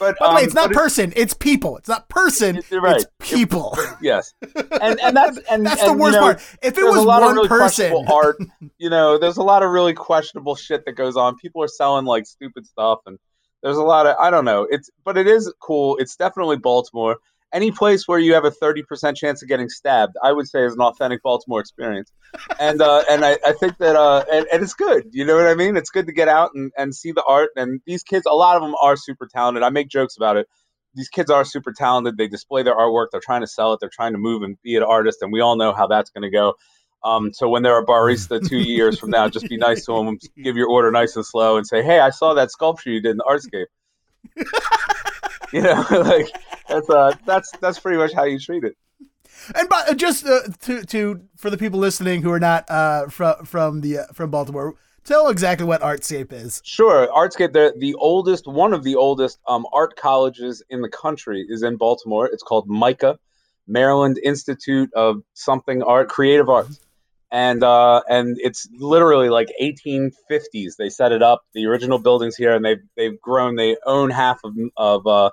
But 0.00 0.18
By 0.18 0.26
um, 0.26 0.38
it's 0.38 0.52
not 0.52 0.72
person, 0.72 1.10
it's, 1.10 1.20
it's, 1.20 1.34
people. 1.34 1.76
It's 1.76 1.88
not 1.88 2.08
person, 2.08 2.60
right. 2.72 2.96
it's 2.96 3.06
people. 3.20 3.72
It, 3.78 3.98
yes, 4.02 4.34
and 4.80 4.98
and 5.00 5.16
that's 5.16 5.38
and 5.48 5.64
that's 5.64 5.80
and, 5.80 5.92
the 5.92 5.96
worst 5.96 6.14
you 6.14 6.20
know, 6.20 6.26
part. 6.26 6.42
If 6.60 6.76
it 6.76 6.82
was 6.82 6.96
a 6.96 7.02
lot 7.02 7.22
one 7.22 7.30
of 7.30 7.36
really 7.36 7.48
person, 7.48 8.04
art, 8.10 8.36
you 8.78 8.90
know, 8.90 9.16
there's 9.16 9.36
a 9.36 9.44
lot 9.44 9.62
of 9.62 9.70
really 9.70 9.94
questionable 9.94 10.56
shit 10.56 10.84
that 10.86 10.94
goes 10.94 11.16
on. 11.16 11.36
People 11.36 11.62
are 11.62 11.68
selling 11.68 12.04
like 12.04 12.26
stupid 12.26 12.66
stuff, 12.66 12.98
and 13.06 13.16
there's 13.62 13.76
a 13.76 13.82
lot 13.84 14.06
of 14.06 14.16
I 14.18 14.30
don't 14.30 14.44
know. 14.44 14.66
It's 14.68 14.90
but 15.04 15.16
it 15.16 15.28
is 15.28 15.54
cool. 15.60 15.96
It's 15.98 16.16
definitely 16.16 16.56
Baltimore 16.56 17.18
any 17.54 17.70
place 17.70 18.06
where 18.06 18.18
you 18.18 18.34
have 18.34 18.44
a 18.44 18.50
30% 18.50 19.16
chance 19.16 19.40
of 19.42 19.48
getting 19.48 19.68
stabbed, 19.68 20.16
I 20.22 20.32
would 20.32 20.48
say 20.48 20.64
is 20.64 20.74
an 20.74 20.80
authentic 20.80 21.22
Baltimore 21.22 21.60
experience. 21.60 22.12
And 22.58 22.82
uh, 22.82 23.04
and 23.08 23.24
I, 23.24 23.38
I 23.46 23.52
think 23.52 23.78
that 23.78 23.94
uh, 23.94 24.24
and, 24.30 24.46
and 24.52 24.62
it's 24.62 24.74
good. 24.74 25.04
You 25.12 25.24
know 25.24 25.36
what 25.36 25.46
I 25.46 25.54
mean? 25.54 25.76
It's 25.76 25.90
good 25.90 26.06
to 26.06 26.12
get 26.12 26.28
out 26.28 26.50
and, 26.54 26.72
and 26.76 26.94
see 26.94 27.12
the 27.12 27.22
art. 27.22 27.50
And 27.56 27.80
these 27.86 28.02
kids, 28.02 28.26
a 28.26 28.34
lot 28.34 28.56
of 28.56 28.62
them 28.62 28.74
are 28.82 28.96
super 28.96 29.26
talented. 29.26 29.62
I 29.62 29.70
make 29.70 29.88
jokes 29.88 30.16
about 30.16 30.36
it. 30.36 30.48
These 30.96 31.08
kids 31.08 31.30
are 31.30 31.44
super 31.44 31.72
talented. 31.72 32.16
They 32.18 32.26
display 32.26 32.64
their 32.64 32.76
artwork. 32.76 33.06
They're 33.12 33.20
trying 33.20 33.42
to 33.42 33.46
sell 33.46 33.72
it. 33.72 33.80
They're 33.80 33.88
trying 33.88 34.12
to 34.12 34.18
move 34.18 34.42
and 34.42 34.60
be 34.62 34.76
an 34.76 34.82
artist. 34.82 35.22
And 35.22 35.32
we 35.32 35.40
all 35.40 35.56
know 35.56 35.72
how 35.72 35.86
that's 35.86 36.10
going 36.10 36.22
to 36.22 36.30
go. 36.30 36.54
Um, 37.04 37.32
so 37.32 37.48
when 37.48 37.62
they're 37.62 37.78
a 37.78 37.86
barista 37.86 38.46
two 38.46 38.58
years 38.58 38.98
from 38.98 39.10
now, 39.10 39.28
just 39.28 39.48
be 39.48 39.56
nice 39.58 39.84
to 39.86 39.92
them, 39.92 40.18
give 40.42 40.56
your 40.56 40.68
order 40.68 40.90
nice 40.90 41.14
and 41.16 41.24
slow, 41.24 41.56
and 41.56 41.66
say, 41.66 41.82
"Hey, 41.82 42.00
I 42.00 42.10
saw 42.10 42.34
that 42.34 42.50
sculpture 42.50 42.90
you 42.90 43.00
did 43.00 43.10
in 43.10 43.18
the 43.18 43.24
Artscape." 43.24 43.66
you 45.54 45.62
know, 45.62 45.86
like 45.90 46.26
that's 46.68 46.90
uh, 46.90 47.14
that's 47.24 47.50
that's 47.60 47.78
pretty 47.78 47.96
much 47.96 48.12
how 48.12 48.24
you 48.24 48.38
treat 48.38 48.64
it. 48.64 48.76
And 49.54 49.98
just 49.98 50.26
uh, 50.26 50.40
to 50.62 50.84
to 50.84 51.20
for 51.36 51.48
the 51.48 51.56
people 51.56 51.78
listening 51.78 52.22
who 52.22 52.32
are 52.32 52.40
not 52.40 52.68
uh, 52.68 53.06
from 53.08 53.44
from 53.44 53.80
the 53.80 53.98
uh, 53.98 54.04
from 54.12 54.30
Baltimore, 54.30 54.74
tell 55.04 55.28
exactly 55.28 55.64
what 55.64 55.80
Artscape 55.80 56.32
is. 56.32 56.60
Sure, 56.64 57.06
Artscape. 57.06 57.52
The 57.52 57.72
the 57.78 57.94
oldest, 57.94 58.48
one 58.48 58.72
of 58.74 58.82
the 58.82 58.96
oldest 58.96 59.38
um, 59.46 59.64
art 59.72 59.96
colleges 59.96 60.62
in 60.70 60.82
the 60.82 60.88
country 60.88 61.46
is 61.48 61.62
in 61.62 61.76
Baltimore. 61.76 62.26
It's 62.26 62.42
called 62.42 62.68
MICA, 62.68 63.18
Maryland 63.68 64.18
Institute 64.24 64.90
of 64.94 65.22
something 65.34 65.82
art, 65.82 66.08
creative 66.08 66.48
arts, 66.48 66.80
and 67.30 67.62
uh, 67.62 68.02
and 68.08 68.38
it's 68.40 68.68
literally 68.78 69.28
like 69.28 69.48
1850s. 69.60 70.76
They 70.78 70.88
set 70.88 71.12
it 71.12 71.22
up. 71.22 71.42
The 71.52 71.66
original 71.66 71.98
buildings 71.98 72.36
here, 72.36 72.54
and 72.54 72.64
they've 72.64 72.82
they've 72.96 73.20
grown. 73.20 73.56
They 73.56 73.76
own 73.84 74.10
half 74.10 74.40
of 74.42 74.54
of 74.76 75.06
uh, 75.06 75.30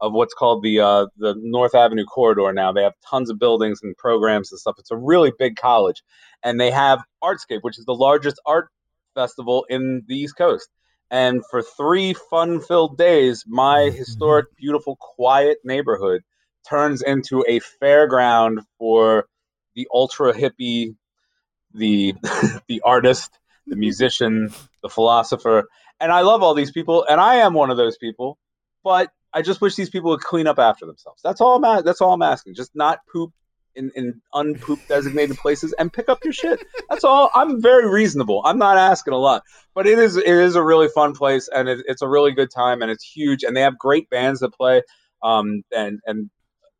of 0.00 0.12
what's 0.12 0.34
called 0.34 0.62
the 0.62 0.80
uh, 0.80 1.06
the 1.16 1.34
North 1.38 1.74
Avenue 1.74 2.04
corridor 2.04 2.52
now. 2.52 2.72
They 2.72 2.82
have 2.82 2.94
tons 3.08 3.30
of 3.30 3.38
buildings 3.38 3.80
and 3.82 3.96
programs 3.96 4.52
and 4.52 4.58
stuff. 4.58 4.76
It's 4.78 4.90
a 4.90 4.96
really 4.96 5.32
big 5.38 5.56
college, 5.56 6.02
and 6.42 6.60
they 6.60 6.70
have 6.70 7.02
Artscape, 7.22 7.60
which 7.62 7.78
is 7.78 7.84
the 7.84 7.94
largest 7.94 8.40
art 8.46 8.68
festival 9.14 9.66
in 9.68 10.02
the 10.06 10.16
East 10.16 10.36
Coast. 10.36 10.68
And 11.10 11.42
for 11.48 11.62
three 11.62 12.14
fun-filled 12.14 12.98
days, 12.98 13.44
my 13.46 13.82
mm-hmm. 13.82 13.96
historic, 13.96 14.56
beautiful, 14.56 14.96
quiet 14.96 15.58
neighborhood 15.62 16.22
turns 16.68 17.02
into 17.02 17.44
a 17.46 17.60
fairground 17.82 18.64
for 18.78 19.26
the 19.74 19.86
ultra 19.92 20.32
hippie, 20.32 20.96
the 21.72 22.14
the 22.68 22.80
artist, 22.84 23.38
the 23.66 23.76
musician, 23.76 24.50
the 24.82 24.88
philosopher. 24.88 25.68
And 26.00 26.10
I 26.10 26.22
love 26.22 26.42
all 26.42 26.54
these 26.54 26.72
people, 26.72 27.06
and 27.08 27.20
I 27.20 27.36
am 27.36 27.54
one 27.54 27.70
of 27.70 27.76
those 27.76 27.96
people. 27.96 28.38
But 28.82 29.10
I 29.34 29.42
just 29.42 29.60
wish 29.60 29.74
these 29.74 29.90
people 29.90 30.10
would 30.10 30.20
clean 30.20 30.46
up 30.46 30.58
after 30.58 30.86
themselves. 30.86 31.20
That's 31.22 31.40
all 31.40 31.62
I'm. 31.62 31.84
That's 31.84 32.00
all 32.00 32.12
I'm 32.12 32.22
asking. 32.22 32.54
Just 32.54 32.74
not 32.74 33.00
poop 33.12 33.32
in, 33.74 33.90
in 33.94 34.20
unpoop 34.32 34.78
designated 34.88 35.36
places 35.36 35.74
and 35.78 35.92
pick 35.92 36.08
up 36.08 36.24
your 36.24 36.32
shit. 36.32 36.64
That's 36.88 37.04
all. 37.04 37.30
I'm 37.34 37.60
very 37.60 37.88
reasonable. 37.88 38.42
I'm 38.44 38.58
not 38.58 38.78
asking 38.78 39.12
a 39.12 39.18
lot, 39.18 39.42
but 39.74 39.86
it 39.86 39.98
is 39.98 40.16
it 40.16 40.26
is 40.26 40.54
a 40.54 40.62
really 40.62 40.88
fun 40.88 41.14
place 41.14 41.48
and 41.54 41.68
it, 41.68 41.84
it's 41.86 42.02
a 42.02 42.08
really 42.08 42.32
good 42.32 42.50
time 42.50 42.82
and 42.82 42.90
it's 42.90 43.04
huge 43.04 43.42
and 43.42 43.56
they 43.56 43.62
have 43.62 43.78
great 43.78 44.08
bands 44.08 44.40
that 44.40 44.54
play. 44.54 44.82
Um, 45.22 45.62
and 45.74 46.00
and 46.06 46.30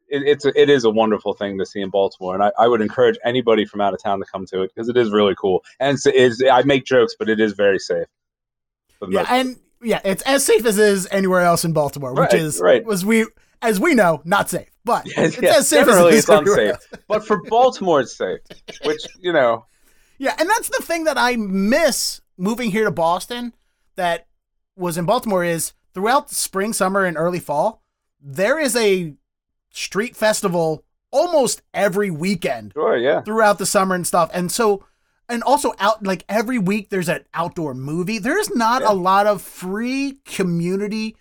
it, 0.09 0.23
it's 0.23 0.45
a, 0.45 0.61
it 0.61 0.71
is 0.71 0.85
a 0.85 0.90
wonderful 0.90 1.35
thing 1.35 1.59
to 1.59 1.67
see 1.67 1.81
in 1.81 1.90
Baltimore, 1.90 2.35
and 2.35 2.43
I, 2.43 2.53
I 2.59 2.69
would 2.69 2.81
encourage 2.81 3.19
anybody 3.25 3.64
from 3.64 3.81
out 3.81 3.95
of 3.95 4.03
town 4.03 4.21
to 4.21 4.27
come 4.31 4.47
to 4.47 4.62
it 4.62 4.71
because 4.75 4.88
it 4.88 4.97
is 4.97 5.11
really 5.11 5.35
cool. 5.35 5.64
And 5.81 5.97
it's, 5.97 6.07
it's 6.07 6.43
I 6.49 6.62
make 6.62 6.85
jokes, 6.85 7.14
but 7.19 7.29
it 7.29 7.40
is 7.40 7.55
very 7.55 7.79
safe. 7.79 8.07
Yeah, 9.09 9.27
and 9.29 9.57
yeah, 9.85 10.01
it's 10.05 10.23
as 10.23 10.44
safe 10.44 10.64
as 10.64 10.79
is 10.79 11.07
anywhere 11.11 11.42
else 11.42 11.64
in 11.64 11.73
Baltimore, 11.73 12.12
which 12.12 12.33
right, 12.33 12.35
is 12.35 12.61
right. 12.61 12.85
was 12.85 13.05
we 13.05 13.27
as 13.62 13.79
we 13.79 13.94
know 13.94 14.23
not 14.25 14.51
safe, 14.51 14.68
but 14.85 15.07
yes, 15.16 15.35
it's 15.35 15.42
yes, 15.42 15.59
as 15.59 15.68
safe 15.68 15.87
as 15.87 15.99
it 15.99 16.14
is 16.14 16.29
unsafe. 16.29 16.77
but 17.09 17.27
for 17.27 17.42
Baltimore, 17.44 18.01
it's 18.01 18.16
safe, 18.16 18.40
which 18.85 19.03
you 19.20 19.33
know. 19.33 19.66
Yeah, 20.18 20.35
and 20.38 20.49
that's 20.49 20.68
the 20.68 20.83
thing 20.83 21.05
that 21.05 21.18
I 21.18 21.37
miss 21.37 22.20
moving 22.37 22.70
here 22.70 22.85
to 22.85 22.90
Boston. 22.90 23.53
That 23.97 24.27
was 24.75 24.99
in 24.99 25.05
Baltimore 25.05 25.44
is 25.44 25.73
throughout 25.92 26.31
spring, 26.31 26.73
summer, 26.73 27.05
and 27.05 27.16
early 27.16 27.38
fall, 27.38 27.83
there 28.20 28.59
is 28.59 28.75
a 28.75 29.14
street 29.70 30.16
festival 30.16 30.85
almost 31.12 31.62
every 31.73 32.11
weekend. 32.11 32.73
Sure, 32.73 32.97
yeah. 32.97 33.23
Throughout 33.23 33.59
the 33.59 33.66
summer 33.66 33.94
and 33.94 34.07
stuff, 34.07 34.31
and 34.33 34.51
so 34.51 34.85
and 35.29 35.43
also 35.43 35.73
out 35.79 36.05
like 36.05 36.25
every 36.29 36.59
week 36.59 36.91
there's 36.91 37.09
an 37.09 37.25
outdoor 37.35 37.75
movie. 37.75 38.19
There's 38.19 38.55
not 38.55 38.83
yeah. 38.83 38.93
a 38.93 38.95
lot 38.95 39.27
of 39.27 39.43
free 39.43 40.19
community 40.25 41.17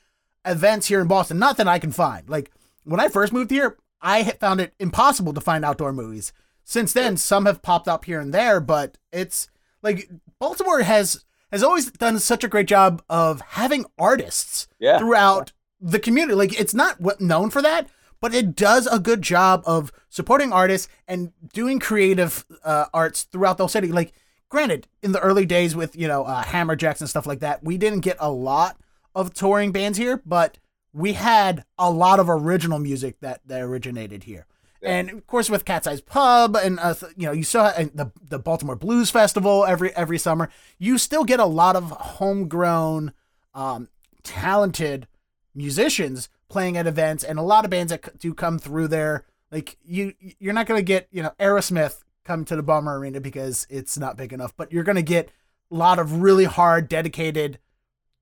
events 0.45 0.87
here 0.87 1.01
in 1.01 1.07
Boston. 1.07 1.39
Not 1.39 1.57
that 1.57 1.67
I 1.67 1.79
can 1.79 1.91
find. 1.91 2.27
Like 2.29 2.51
when 2.83 2.99
I 2.99 3.07
first 3.07 3.33
moved 3.33 3.51
here, 3.51 3.77
I 4.01 4.23
found 4.23 4.59
it 4.59 4.73
impossible 4.79 5.33
to 5.33 5.41
find 5.41 5.63
outdoor 5.63 5.93
movies. 5.93 6.33
Since 6.65 6.93
then, 6.93 7.17
some 7.17 7.45
have 7.45 7.61
popped 7.61 7.87
up 7.87 8.05
here 8.05 8.19
and 8.19 8.33
there, 8.33 8.59
but 8.59 8.97
it's 9.11 9.49
like 9.81 10.09
Baltimore 10.39 10.81
has 10.81 11.23
has 11.51 11.63
always 11.63 11.91
done 11.91 12.17
such 12.19 12.43
a 12.43 12.47
great 12.47 12.67
job 12.67 13.03
of 13.09 13.41
having 13.41 13.85
artists 13.99 14.67
yeah. 14.79 14.97
throughout 14.97 15.53
the 15.79 15.99
community. 15.99 16.35
Like 16.35 16.59
it's 16.59 16.73
not 16.73 16.99
known 17.21 17.49
for 17.49 17.61
that, 17.61 17.89
but 18.23 18.33
it 18.33 18.55
does 18.55 18.87
a 18.87 18.99
good 18.99 19.21
job 19.21 19.61
of 19.65 19.91
supporting 20.07 20.53
artists 20.53 20.87
and 21.09 21.33
doing 21.51 21.77
creative 21.77 22.45
uh, 22.63 22.85
arts 22.93 23.23
throughout 23.23 23.57
the 23.57 23.63
whole 23.63 23.67
city. 23.67 23.89
Like, 23.89 24.13
granted, 24.47 24.87
in 25.01 25.11
the 25.11 25.19
early 25.19 25.45
days 25.45 25.75
with 25.75 25.93
you 25.93 26.07
know 26.07 26.23
uh, 26.23 26.41
Hammerjacks 26.41 27.01
and 27.01 27.09
stuff 27.09 27.27
like 27.27 27.41
that, 27.41 27.65
we 27.65 27.77
didn't 27.77 27.99
get 27.99 28.15
a 28.21 28.31
lot 28.31 28.77
of 29.13 29.33
touring 29.33 29.73
bands 29.73 29.97
here, 29.97 30.21
but 30.25 30.57
we 30.93 31.13
had 31.13 31.65
a 31.77 31.91
lot 31.91 32.17
of 32.17 32.29
original 32.29 32.79
music 32.79 33.19
that 33.19 33.41
that 33.45 33.61
originated 33.61 34.23
here. 34.23 34.45
Yeah. 34.81 34.91
And 34.91 35.09
of 35.09 35.27
course, 35.27 35.49
with 35.49 35.65
Cat's 35.65 35.85
Eyes 35.85 35.99
Pub, 35.99 36.55
and 36.55 36.79
uh, 36.79 36.95
you 37.17 37.25
know, 37.25 37.33
you 37.33 37.43
saw 37.43 37.71
the 37.71 38.09
the 38.25 38.39
Baltimore 38.39 38.77
Blues 38.77 39.09
Festival 39.09 39.65
every 39.65 39.93
every 39.97 40.17
summer. 40.17 40.49
You 40.79 40.97
still 40.97 41.25
get 41.25 41.41
a 41.41 41.45
lot 41.45 41.75
of 41.75 41.91
homegrown, 41.91 43.11
um, 43.53 43.89
talented 44.23 45.09
musicians 45.53 46.29
playing 46.53 46.77
at 46.77 46.87
events, 46.87 47.23
and 47.23 47.37
a 47.37 47.41
lot 47.41 47.65
of 47.65 47.71
bands 47.71 47.89
that 47.91 48.17
do 48.19 48.33
come 48.33 48.57
through 48.59 48.87
there. 48.87 49.25
Like 49.51 49.77
you, 49.83 50.13
you're 50.39 50.53
not 50.53 50.67
gonna 50.67 50.81
get 50.81 51.07
you 51.11 51.21
know 51.23 51.31
Aerosmith 51.39 52.03
come 52.23 52.45
to 52.45 52.55
the 52.55 52.63
Bomber 52.63 52.95
Arena 52.97 53.19
because 53.19 53.67
it's 53.69 53.97
not 53.97 54.15
big 54.15 54.31
enough, 54.31 54.55
but 54.55 54.71
you're 54.71 54.83
gonna 54.83 55.01
get 55.01 55.29
a 55.71 55.75
lot 55.75 55.99
of 55.99 56.21
really 56.21 56.45
hard, 56.45 56.87
dedicated 56.87 57.59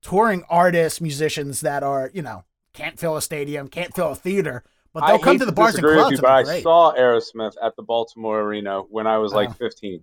touring 0.02 0.42
artists, 0.50 1.00
musicians 1.00 1.60
that 1.60 1.82
are 1.82 2.10
you 2.12 2.22
know 2.22 2.44
can't 2.72 2.98
fill 2.98 3.16
a 3.16 3.22
stadium, 3.22 3.68
can't 3.68 3.94
fill 3.94 4.12
a 4.12 4.14
theater, 4.16 4.64
but 4.92 5.06
they'll 5.06 5.16
I 5.16 5.18
come 5.18 5.38
to 5.38 5.44
the 5.46 5.52
bars 5.52 5.74
and 5.76 5.84
clubs. 5.84 6.12
you, 6.16 6.18
but 6.22 6.30
I 6.30 6.60
saw 6.60 6.94
Aerosmith 6.94 7.54
at 7.62 7.76
the 7.76 7.82
Baltimore 7.82 8.40
Arena 8.40 8.80
when 8.80 9.06
I 9.06 9.18
was 9.18 9.32
like 9.32 9.50
Oh. 9.50 9.52
15. 9.54 10.02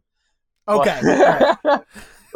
okay, 0.67 0.99
But- 1.01 1.65
all 1.65 1.75
right. 1.75 1.81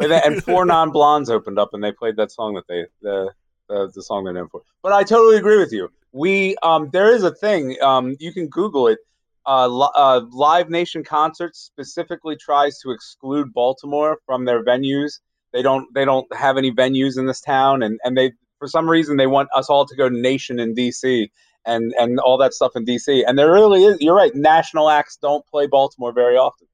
and, 0.00 0.12
and 0.12 0.42
four 0.44 0.64
non 0.64 0.90
blondes 0.90 1.30
opened 1.30 1.58
up 1.58 1.70
and 1.72 1.82
they 1.82 1.92
played 1.92 2.16
that 2.16 2.30
song 2.32 2.54
that 2.54 2.66
they 2.68 2.84
the 3.00 3.30
the, 3.68 3.90
the 3.94 4.02
song 4.02 4.24
they're 4.24 4.32
known 4.32 4.48
for. 4.48 4.62
But 4.82 4.92
I 4.92 5.02
totally 5.02 5.36
agree 5.36 5.58
with 5.58 5.72
you. 5.72 5.90
We 6.12 6.56
um 6.62 6.90
there 6.92 7.14
is 7.14 7.22
a 7.24 7.34
thing 7.34 7.76
um 7.82 8.16
you 8.20 8.32
can 8.32 8.48
Google 8.48 8.88
it. 8.88 8.98
Uh, 9.46 9.68
li- 9.68 9.92
uh, 9.94 10.22
Live 10.30 10.70
Nation 10.70 11.04
Concerts 11.04 11.58
specifically 11.60 12.34
tries 12.34 12.78
to 12.78 12.92
exclude 12.92 13.52
Baltimore 13.52 14.16
from 14.24 14.46
their 14.46 14.64
venues. 14.64 15.20
They 15.52 15.60
don't 15.60 15.92
they 15.92 16.06
don't 16.06 16.26
have 16.34 16.56
any 16.56 16.72
venues 16.72 17.18
in 17.18 17.26
this 17.26 17.42
town, 17.42 17.82
and, 17.82 18.00
and 18.04 18.16
they 18.16 18.32
for 18.58 18.68
some 18.68 18.88
reason 18.88 19.18
they 19.18 19.26
want 19.26 19.50
us 19.54 19.68
all 19.68 19.84
to 19.84 19.96
go 19.96 20.08
to 20.08 20.18
Nation 20.18 20.58
in 20.58 20.74
DC 20.74 21.28
and 21.66 21.92
and 21.98 22.18
all 22.20 22.38
that 22.38 22.54
stuff 22.54 22.72
in 22.74 22.86
DC. 22.86 23.22
And 23.26 23.38
there 23.38 23.52
really 23.52 23.84
is. 23.84 23.98
You're 24.00 24.16
right. 24.16 24.34
National 24.34 24.88
acts 24.88 25.18
don't 25.20 25.46
play 25.46 25.66
Baltimore 25.66 26.12
very 26.12 26.36
often 26.36 26.66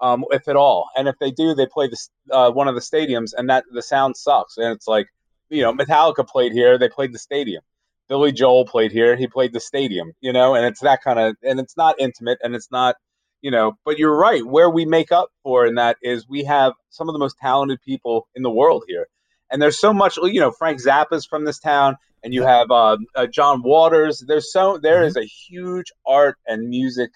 um, 0.00 0.24
if 0.30 0.48
at 0.48 0.56
all. 0.56 0.88
And 0.96 1.08
if 1.08 1.18
they 1.18 1.30
do, 1.30 1.54
they 1.54 1.66
play 1.66 1.88
this 1.88 2.10
uh, 2.30 2.50
one 2.50 2.68
of 2.68 2.74
the 2.74 2.80
stadiums, 2.80 3.32
and 3.36 3.48
that 3.50 3.64
the 3.72 3.82
sound 3.82 4.16
sucks. 4.16 4.56
And 4.56 4.72
it's 4.72 4.86
like, 4.86 5.06
you 5.50 5.62
know, 5.62 5.72
Metallica 5.72 6.26
played 6.26 6.52
here, 6.52 6.78
they 6.78 6.88
played 6.88 7.12
the 7.12 7.18
stadium. 7.18 7.62
Billy 8.08 8.30
Joel 8.32 8.66
played 8.66 8.92
here, 8.92 9.16
he 9.16 9.26
played 9.26 9.52
the 9.52 9.60
stadium. 9.60 10.12
You 10.20 10.32
know, 10.32 10.54
and 10.54 10.64
it's 10.64 10.80
that 10.80 11.02
kind 11.02 11.18
of, 11.18 11.36
and 11.42 11.60
it's 11.60 11.76
not 11.76 11.96
intimate, 11.98 12.38
and 12.42 12.54
it's 12.54 12.70
not, 12.70 12.96
you 13.42 13.50
know. 13.50 13.74
But 13.84 13.98
you're 13.98 14.16
right. 14.16 14.44
Where 14.44 14.70
we 14.70 14.84
make 14.84 15.12
up 15.12 15.28
for 15.42 15.66
in 15.66 15.74
that 15.76 15.96
is 16.02 16.28
we 16.28 16.44
have 16.44 16.72
some 16.90 17.08
of 17.08 17.12
the 17.12 17.18
most 17.18 17.36
talented 17.38 17.80
people 17.82 18.28
in 18.34 18.42
the 18.42 18.50
world 18.50 18.84
here. 18.86 19.06
And 19.50 19.62
there's 19.62 19.78
so 19.78 19.92
much, 19.92 20.16
you 20.16 20.40
know, 20.40 20.50
Frank 20.50 20.82
Zappa's 20.82 21.24
from 21.24 21.44
this 21.44 21.60
town, 21.60 21.96
and 22.24 22.34
you 22.34 22.42
have 22.42 22.70
uh, 22.70 22.96
uh, 23.14 23.26
John 23.26 23.62
Waters. 23.62 24.24
There's 24.26 24.52
so 24.52 24.78
there 24.78 25.04
is 25.04 25.16
a 25.16 25.24
huge 25.24 25.92
art 26.06 26.36
and 26.46 26.68
music 26.68 27.10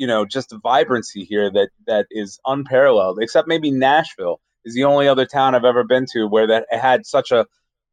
you 0.00 0.06
know 0.06 0.24
just 0.24 0.52
vibrancy 0.62 1.24
here 1.24 1.50
that 1.50 1.68
that 1.86 2.06
is 2.10 2.40
unparalleled 2.46 3.18
except 3.20 3.46
maybe 3.46 3.70
nashville 3.70 4.40
is 4.64 4.74
the 4.74 4.84
only 4.84 5.06
other 5.06 5.26
town 5.26 5.54
i've 5.54 5.64
ever 5.64 5.84
been 5.84 6.06
to 6.10 6.26
where 6.26 6.46
that 6.46 6.66
had 6.70 7.04
such 7.04 7.30
a 7.30 7.46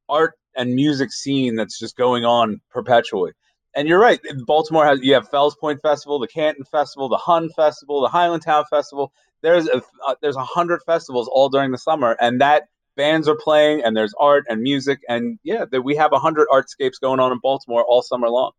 art 0.09 0.33
and 0.55 0.73
music 0.73 1.11
scene 1.11 1.55
that's 1.55 1.79
just 1.79 1.95
going 1.95 2.25
on 2.25 2.61
perpetually. 2.69 3.31
And 3.75 3.87
you're 3.87 3.99
right 3.99 4.19
baltimore 4.45 4.85
has 4.85 4.99
you 5.01 5.13
have 5.13 5.29
fells 5.29 5.55
point 5.55 5.81
festival 5.81 6.19
the 6.19 6.27
canton 6.27 6.65
festival 6.65 7.09
the 7.09 7.17
hun 7.17 7.49
festival 7.55 8.01
the 8.01 8.07
highland 8.07 8.43
town 8.43 8.65
festival. 8.69 9.11
There's 9.41 9.67
a 9.67 9.81
uh, 10.05 10.15
there's 10.21 10.35
a 10.35 10.43
hundred 10.43 10.81
festivals 10.85 11.29
all 11.31 11.49
during 11.49 11.71
the 11.71 11.77
summer 11.77 12.17
and 12.19 12.41
that 12.41 12.69
bands 12.95 13.27
are 13.27 13.35
playing 13.35 13.83
and 13.83 13.95
there's 13.95 14.13
art 14.19 14.45
and 14.49 14.61
music 14.61 14.99
and 15.07 15.37
yeah 15.43 15.65
that 15.71 15.83
we 15.83 15.95
have 15.95 16.11
a 16.11 16.19
hundred 16.19 16.47
artscapes 16.47 16.99
going 16.99 17.19
on 17.19 17.31
in 17.31 17.39
baltimore 17.39 17.83
all 17.83 18.01
summer 18.01 18.29
long. 18.29 18.51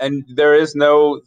And 0.00 0.24
there 0.34 0.54
is 0.54 0.74
no 0.74 1.20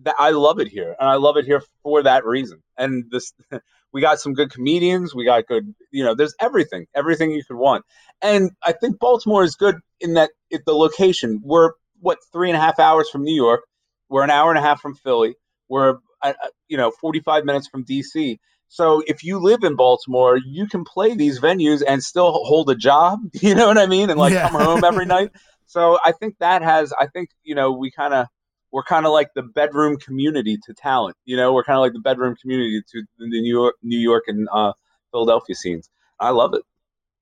that 0.00 0.14
I 0.18 0.30
love 0.30 0.58
it 0.58 0.68
here, 0.68 0.94
and 0.98 1.08
I 1.08 1.14
love 1.16 1.36
it 1.36 1.44
here 1.44 1.62
for 1.82 2.02
that 2.02 2.24
reason. 2.24 2.62
And 2.76 3.04
this, 3.10 3.32
we 3.92 4.00
got 4.00 4.20
some 4.20 4.34
good 4.34 4.50
comedians. 4.50 5.14
We 5.14 5.24
got 5.24 5.46
good, 5.46 5.74
you 5.90 6.04
know. 6.04 6.14
There's 6.14 6.34
everything, 6.40 6.86
everything 6.94 7.30
you 7.30 7.44
could 7.44 7.56
want. 7.56 7.84
And 8.20 8.50
I 8.62 8.72
think 8.72 8.98
Baltimore 8.98 9.44
is 9.44 9.54
good 9.54 9.76
in 10.00 10.14
that 10.14 10.30
it, 10.50 10.62
the 10.66 10.72
location. 10.74 11.40
We're 11.42 11.72
what 12.00 12.18
three 12.32 12.48
and 12.48 12.56
a 12.56 12.60
half 12.60 12.78
hours 12.78 13.08
from 13.10 13.22
New 13.22 13.34
York. 13.34 13.62
We're 14.08 14.24
an 14.24 14.30
hour 14.30 14.50
and 14.50 14.58
a 14.58 14.62
half 14.62 14.80
from 14.80 14.94
Philly. 14.94 15.34
We're 15.68 15.98
uh, 16.22 16.32
uh, 16.42 16.48
you 16.68 16.76
know 16.76 16.90
45 16.90 17.44
minutes 17.44 17.68
from 17.68 17.84
DC. 17.84 18.38
So 18.68 19.02
if 19.06 19.22
you 19.22 19.38
live 19.38 19.64
in 19.64 19.76
Baltimore, 19.76 20.38
you 20.38 20.66
can 20.66 20.82
play 20.84 21.14
these 21.14 21.38
venues 21.40 21.82
and 21.86 22.02
still 22.02 22.32
hold 22.32 22.70
a 22.70 22.74
job. 22.74 23.18
You 23.42 23.54
know 23.54 23.68
what 23.68 23.76
I 23.76 23.86
mean? 23.86 24.08
And 24.08 24.18
like 24.18 24.32
Yeah. 24.32 24.48
come 24.48 24.60
home 24.60 24.84
every 24.84 25.06
night. 25.06 25.30
So 25.66 25.98
I 26.04 26.12
think 26.12 26.34
that 26.40 26.60
has. 26.60 26.92
I 27.00 27.06
think 27.06 27.30
you 27.44 27.54
know 27.54 27.72
we 27.72 27.90
kind 27.90 28.12
of 28.12 28.26
we're 28.72 28.82
kind 28.82 29.06
of 29.06 29.12
like 29.12 29.28
the 29.34 29.42
bedroom 29.42 29.96
community 29.98 30.58
to 30.64 30.74
talent. 30.74 31.16
You 31.24 31.36
know, 31.36 31.52
we're 31.52 31.64
kind 31.64 31.76
of 31.76 31.82
like 31.82 31.92
the 31.92 32.00
bedroom 32.00 32.34
community 32.40 32.82
to 32.92 33.02
the 33.18 33.26
New 33.26 33.52
York, 33.52 33.76
New 33.82 33.98
York 33.98 34.24
and 34.26 34.48
uh, 34.52 34.72
Philadelphia 35.10 35.54
scenes. 35.54 35.90
I 36.18 36.30
love 36.30 36.54
it. 36.54 36.62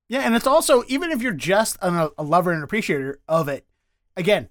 Yeah, 0.07 0.21
and 0.21 0.35
it's 0.35 0.47
also 0.47 0.83
even 0.87 1.11
if 1.11 1.21
you're 1.21 1.33
just 1.33 1.77
a, 1.81 2.09
a 2.17 2.23
lover 2.23 2.51
and 2.51 2.63
appreciator 2.63 3.19
of 3.27 3.47
it, 3.47 3.65
again, 4.17 4.49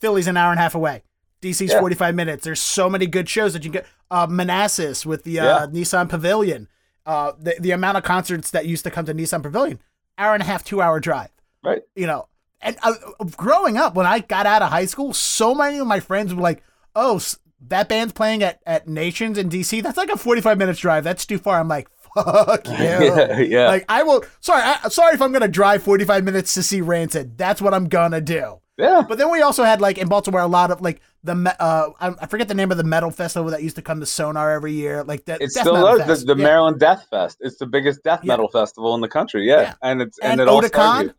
Philly's 0.00 0.26
an 0.26 0.36
hour 0.36 0.50
and 0.50 0.58
a 0.58 0.62
half 0.62 0.74
away. 0.74 1.02
DC's 1.40 1.72
Yeah. 1.72 1.80
45 1.80 2.14
minutes. 2.14 2.44
There's 2.44 2.60
so 2.60 2.90
many 2.90 3.06
good 3.06 3.28
shows 3.28 3.52
that 3.52 3.64
you 3.64 3.70
can 3.70 3.82
get. 3.82 3.86
Uh, 4.10 4.26
Manassas 4.28 5.04
with 5.06 5.22
the 5.24 5.38
uh, 5.40 5.44
Yeah. 5.44 5.66
Nissan 5.66 6.08
Pavilion. 6.08 6.68
Uh, 7.06 7.32
the 7.38 7.54
the 7.60 7.70
amount 7.70 7.96
of 7.96 8.02
concerts 8.04 8.50
that 8.50 8.66
used 8.66 8.84
to 8.84 8.90
come 8.90 9.06
to 9.06 9.14
Nissan 9.14 9.42
Pavilion, 9.42 9.80
hour 10.18 10.34
and 10.34 10.42
a 10.42 10.46
half, 10.46 10.62
two 10.64 10.82
hour 10.82 11.00
drive. 11.00 11.30
Right. 11.62 11.82
You 11.94 12.06
know, 12.06 12.28
and 12.60 12.76
uh, 12.82 12.94
growing 13.36 13.76
up 13.76 13.94
when 13.94 14.06
I 14.06 14.20
got 14.20 14.46
out 14.46 14.62
of 14.62 14.70
high 14.70 14.86
school, 14.86 15.12
so 15.12 15.54
many 15.54 15.78
of 15.78 15.86
my 15.86 16.00
friends 16.00 16.34
were 16.34 16.42
like, 16.42 16.62
"Oh, 16.96 17.20
that 17.68 17.88
band's 17.88 18.12
playing 18.12 18.42
at 18.42 18.60
at 18.66 18.88
Nations 18.88 19.38
in 19.38 19.48
DC. 19.48 19.82
That's 19.82 19.96
like 19.96 20.10
a 20.10 20.16
45 20.16 20.58
minutes 20.58 20.80
drive. 20.80 21.04
That's 21.04 21.24
too 21.26 21.38
far." 21.38 21.58
I'm 21.60 21.68
like, 21.68 21.88
"Fuck 22.14 22.66
you." 22.66 22.72
yeah, 22.78 23.38
yeah. 23.38 23.66
Like 23.68 23.84
I 23.88 24.02
will. 24.02 24.24
Sorry, 24.40 24.62
I, 24.62 24.88
sorry 24.88 25.14
if 25.14 25.22
I'm 25.22 25.32
gonna 25.32 25.48
drive 25.48 25.82
45 25.82 26.24
minutes 26.24 26.54
to 26.54 26.62
see 26.62 26.80
Rancid. 26.80 27.38
That's 27.38 27.60
what 27.62 27.74
I'm 27.74 27.88
gonna 27.88 28.20
do. 28.20 28.60
yeah. 28.76 29.04
But 29.08 29.18
then 29.18 29.30
we 29.30 29.42
also 29.42 29.64
had 29.64 29.80
like 29.80 29.98
in 29.98 30.08
Baltimore 30.08 30.40
a 30.40 30.46
lot 30.46 30.70
of 30.70 30.80
like 30.80 31.00
the 31.24 31.34
uh 31.60 31.90
I, 32.00 32.26
forget 32.26 32.46
the 32.48 32.54
name 32.54 32.70
of 32.70 32.76
the 32.76 32.84
metal 32.84 33.10
festival 33.10 33.50
that 33.50 33.62
used 33.62 33.74
to 33.76 33.82
come 33.82 33.98
to 34.00 34.06
Sonar 34.06 34.50
every 34.52 34.72
year. 34.72 35.02
Like 35.04 35.24
that. 35.26 35.40
It 35.42 35.50
Death 35.54 35.62
still 35.62 35.74
Metal 35.74 35.98
The, 35.98 36.14
the 36.34 36.36
Yeah. 36.36 36.44
Maryland 36.44 36.78
Death 36.80 37.06
Fest. 37.10 37.38
It's 37.40 37.56
the 37.58 37.66
biggest 37.66 38.02
death 38.04 38.20
Yeah. 38.22 38.32
metal 38.34 38.48
festival 38.48 38.94
in 38.94 39.00
the 39.00 39.08
country. 39.08 39.46
Yeah, 39.48 39.74
and 39.82 40.00
it's 40.02 40.18
and, 40.20 40.32
And 40.32 40.40
it 40.42 40.48
all 40.48 40.60
Otakon. 40.62 40.68
started 40.70 41.14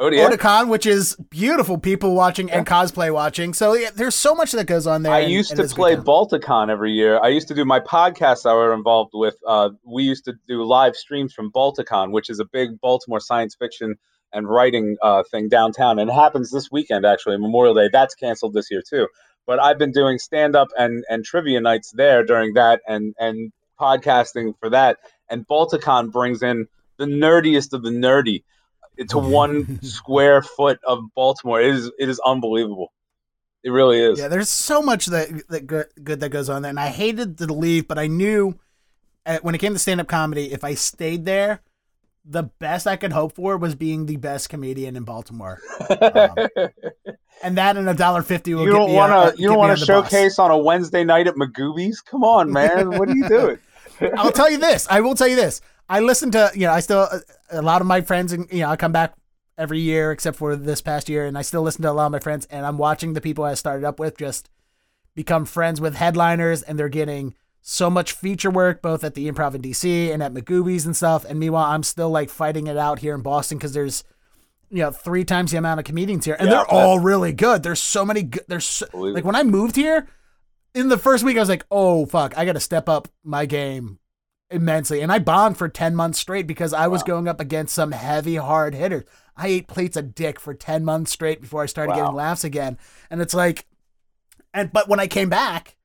Yeah. 0.00 0.28
Otakon, 0.28 0.68
which 0.68 0.84
is 0.84 1.16
beautiful 1.30 1.78
people 1.78 2.14
watching 2.14 2.50
and 2.50 2.66
cosplay 2.66 3.12
watching. 3.12 3.54
So 3.54 3.74
yeah, 3.74 3.90
there's 3.94 4.16
so 4.16 4.34
much 4.34 4.50
that 4.52 4.64
goes 4.66 4.86
on 4.86 5.02
there. 5.02 5.12
I 5.12 5.20
used 5.20 5.54
to 5.54 5.68
play 5.68 5.94
time. 5.94 6.04
Balticon 6.04 6.70
every 6.70 6.90
year. 6.90 7.20
I 7.20 7.28
used 7.28 7.46
to 7.48 7.54
do 7.54 7.64
my 7.64 7.78
podcasts 7.78 8.44
I 8.44 8.54
were 8.54 8.74
involved 8.74 9.12
with. 9.14 9.36
Uh, 9.46 9.70
we 9.84 10.02
used 10.02 10.24
to 10.24 10.34
do 10.48 10.64
live 10.64 10.96
streams 10.96 11.32
from 11.32 11.52
Balticon, 11.52 12.10
which 12.10 12.30
is 12.30 12.40
a 12.40 12.44
big 12.44 12.80
Baltimore 12.80 13.20
science 13.20 13.54
fiction 13.54 13.94
and 14.32 14.48
writing 14.48 14.96
uh, 15.02 15.22
thing 15.30 15.48
downtown. 15.48 15.98
And 15.98 16.10
it 16.10 16.14
happens 16.14 16.50
this 16.50 16.70
weekend, 16.72 17.06
actually, 17.06 17.38
Memorial 17.38 17.74
Day. 17.74 17.88
That's 17.92 18.14
canceled 18.14 18.54
this 18.54 18.70
year, 18.70 18.82
too. 18.82 19.06
But 19.46 19.60
I've 19.60 19.78
been 19.78 19.92
doing 19.92 20.18
stand 20.18 20.56
up 20.56 20.68
and, 20.76 21.04
and 21.08 21.24
trivia 21.24 21.60
nights 21.60 21.92
there 21.92 22.24
during 22.24 22.54
that 22.54 22.80
and, 22.88 23.14
and 23.20 23.52
podcasting 23.78 24.54
for 24.58 24.70
that. 24.70 24.98
And 25.28 25.46
Balticon 25.46 26.10
brings 26.10 26.42
in 26.42 26.66
the 26.98 27.04
nerdiest 27.06 27.72
of 27.72 27.82
the 27.82 27.90
nerdy 27.90 28.42
to 29.08 29.18
one 29.18 29.80
square 29.82 30.42
foot 30.42 30.78
of 30.84 31.00
Baltimore. 31.14 31.60
It 31.60 31.74
is, 31.74 31.90
it 31.98 32.08
is 32.08 32.20
unbelievable. 32.20 32.92
It 33.64 33.70
really 33.70 34.00
is. 34.00 34.18
Yeah, 34.18 34.28
there's 34.28 34.48
so 34.48 34.82
much 34.82 35.06
that 35.06 35.28
that 35.48 35.66
good, 35.66 35.86
good 36.02 36.20
that 36.20 36.30
goes 36.30 36.48
on 36.48 36.62
there, 36.62 36.70
and 36.70 36.80
I 36.80 36.88
hated 36.88 37.38
to 37.38 37.46
leave, 37.46 37.86
but 37.86 37.98
I 37.98 38.08
knew 38.08 38.58
uh, 39.24 39.38
when 39.42 39.54
it 39.54 39.58
came 39.58 39.72
to 39.72 39.78
stand 39.78 40.00
up 40.00 40.08
comedy, 40.08 40.52
if 40.52 40.64
I 40.64 40.74
stayed 40.74 41.24
there, 41.24 41.60
the 42.24 42.42
best 42.42 42.88
I 42.88 42.96
could 42.96 43.12
hope 43.12 43.36
for 43.36 43.56
was 43.56 43.76
being 43.76 44.06
the 44.06 44.16
best 44.16 44.48
comedian 44.48 44.96
in 44.96 45.04
Baltimore, 45.04 45.60
and 47.42 47.56
that 47.56 47.76
and 47.76 47.88
a 47.88 47.94
dollar 47.94 48.22
fifty 48.22 48.52
will 48.52 48.64
you 48.64 48.72
get 48.72 48.78
don't 48.78 48.92
want 48.92 49.36
to 49.36 49.40
you 49.40 49.48
don't 49.48 49.58
want 49.58 49.78
to 49.78 49.84
the 49.84 49.92
bus. 49.92 50.10
showcase 50.10 50.38
on 50.40 50.50
a 50.50 50.58
Wednesday 50.58 51.04
night 51.04 51.28
at 51.28 51.34
Magooby's? 51.36 52.00
Come 52.00 52.24
on, 52.24 52.52
man. 52.52 52.90
what 52.98 53.08
are 53.08 53.14
you 53.14 53.28
doing? 53.28 53.58
I'll 54.16 54.32
tell 54.32 54.50
you 54.50 54.58
this. 54.58 54.88
I 54.90 55.00
will 55.00 55.14
tell 55.14 55.28
you 55.28 55.36
this. 55.36 55.60
I 55.88 56.00
listen 56.00 56.30
to 56.32 56.50
you 56.54 56.66
know 56.66 56.72
I 56.72 56.80
still 56.80 57.08
a 57.50 57.62
lot 57.62 57.80
of 57.80 57.86
my 57.86 58.00
friends 58.00 58.32
and 58.32 58.46
you 58.50 58.60
know 58.60 58.70
I 58.70 58.76
come 58.76 58.92
back 58.92 59.14
every 59.58 59.80
year 59.80 60.10
except 60.12 60.38
for 60.38 60.56
this 60.56 60.80
past 60.80 61.08
year 61.08 61.26
and 61.26 61.36
I 61.36 61.42
still 61.42 61.62
listen 61.62 61.82
to 61.82 61.90
a 61.90 61.92
lot 61.92 62.06
of 62.06 62.12
my 62.12 62.18
friends 62.18 62.46
and 62.46 62.64
I'm 62.64 62.78
watching 62.78 63.12
the 63.12 63.20
people 63.20 63.44
I 63.44 63.54
started 63.54 63.84
up 63.84 64.00
with 64.00 64.16
just 64.16 64.48
become 65.14 65.44
friends 65.44 65.80
with 65.80 65.94
headliners 65.94 66.62
and 66.62 66.78
they're 66.78 66.88
getting 66.88 67.34
so 67.60 67.90
much 67.90 68.12
feature 68.12 68.50
work 68.50 68.82
both 68.82 69.04
at 69.04 69.14
the 69.14 69.30
Improv 69.30 69.54
in 69.54 69.62
DC 69.62 70.12
and 70.12 70.22
at 70.22 70.32
Magooby's 70.32 70.86
and 70.86 70.96
stuff 70.96 71.24
and 71.28 71.38
meanwhile 71.38 71.70
I'm 71.70 71.82
still 71.82 72.10
like 72.10 72.30
fighting 72.30 72.66
it 72.66 72.78
out 72.78 73.00
here 73.00 73.14
in 73.14 73.20
Boston 73.20 73.58
because 73.58 73.74
there's 73.74 74.04
you 74.70 74.78
know 74.78 74.90
three 74.90 75.24
times 75.24 75.50
the 75.50 75.58
amount 75.58 75.80
of 75.80 75.84
comedians 75.84 76.24
here 76.24 76.36
and 76.38 76.48
Yeah, 76.48 76.56
they're 76.56 76.70
all 76.70 76.98
really 76.98 77.32
good. 77.32 77.62
There's 77.62 77.80
so 77.80 78.06
many 78.06 78.22
good. 78.22 78.44
There's 78.48 78.64
so, 78.64 78.86
like 78.92 79.24
when 79.24 79.36
I 79.36 79.42
moved 79.42 79.76
here 79.76 80.08
in 80.74 80.88
the 80.88 80.98
first 80.98 81.22
week 81.22 81.36
I 81.36 81.40
was 81.40 81.50
like 81.50 81.66
oh 81.70 82.06
fuck 82.06 82.36
I 82.38 82.46
got 82.46 82.54
to 82.54 82.60
step 82.60 82.88
up 82.88 83.08
my 83.22 83.44
game 83.44 83.98
immensely. 84.52 85.00
And 85.00 85.10
I 85.10 85.18
bombed 85.18 85.56
for 85.56 85.68
10 85.68 85.94
months 85.96 86.18
straight 86.18 86.46
because 86.46 86.72
I 86.72 86.86
was 86.88 87.02
Wow. 87.02 87.06
going 87.06 87.28
up 87.28 87.40
against 87.40 87.74
some 87.74 87.92
heavy, 87.92 88.36
hard 88.36 88.74
hitters. 88.74 89.04
I 89.36 89.46
ate 89.48 89.66
plates 89.68 89.96
of 89.96 90.14
dick 90.14 90.38
for 90.38 90.54
10 90.54 90.84
months 90.84 91.12
straight 91.12 91.40
before 91.40 91.62
I 91.62 91.66
started 91.66 91.90
Wow. 91.92 91.96
getting 91.96 92.14
laughs 92.14 92.44
again. 92.44 92.78
And 93.10 93.20
it's 93.20 93.34
like, 93.34 93.66
and, 94.54 94.72
but 94.72 94.88
when 94.88 95.00
I 95.00 95.06
came 95.06 95.28
back 95.30 95.76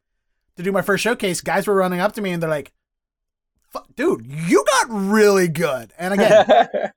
to 0.57 0.63
do 0.63 0.71
my 0.71 0.81
first 0.81 1.03
showcase, 1.03 1.41
guys 1.41 1.65
were 1.67 1.75
running 1.75 1.99
up 2.01 2.11
to 2.13 2.21
me 2.21 2.31
and 2.31 2.43
they're 2.43 2.49
like, 2.49 2.73
dude, 3.95 4.25
you 4.25 4.63
got 4.65 4.87
really 4.89 5.47
good. 5.47 5.93
And 5.97 6.13
again, 6.13 6.45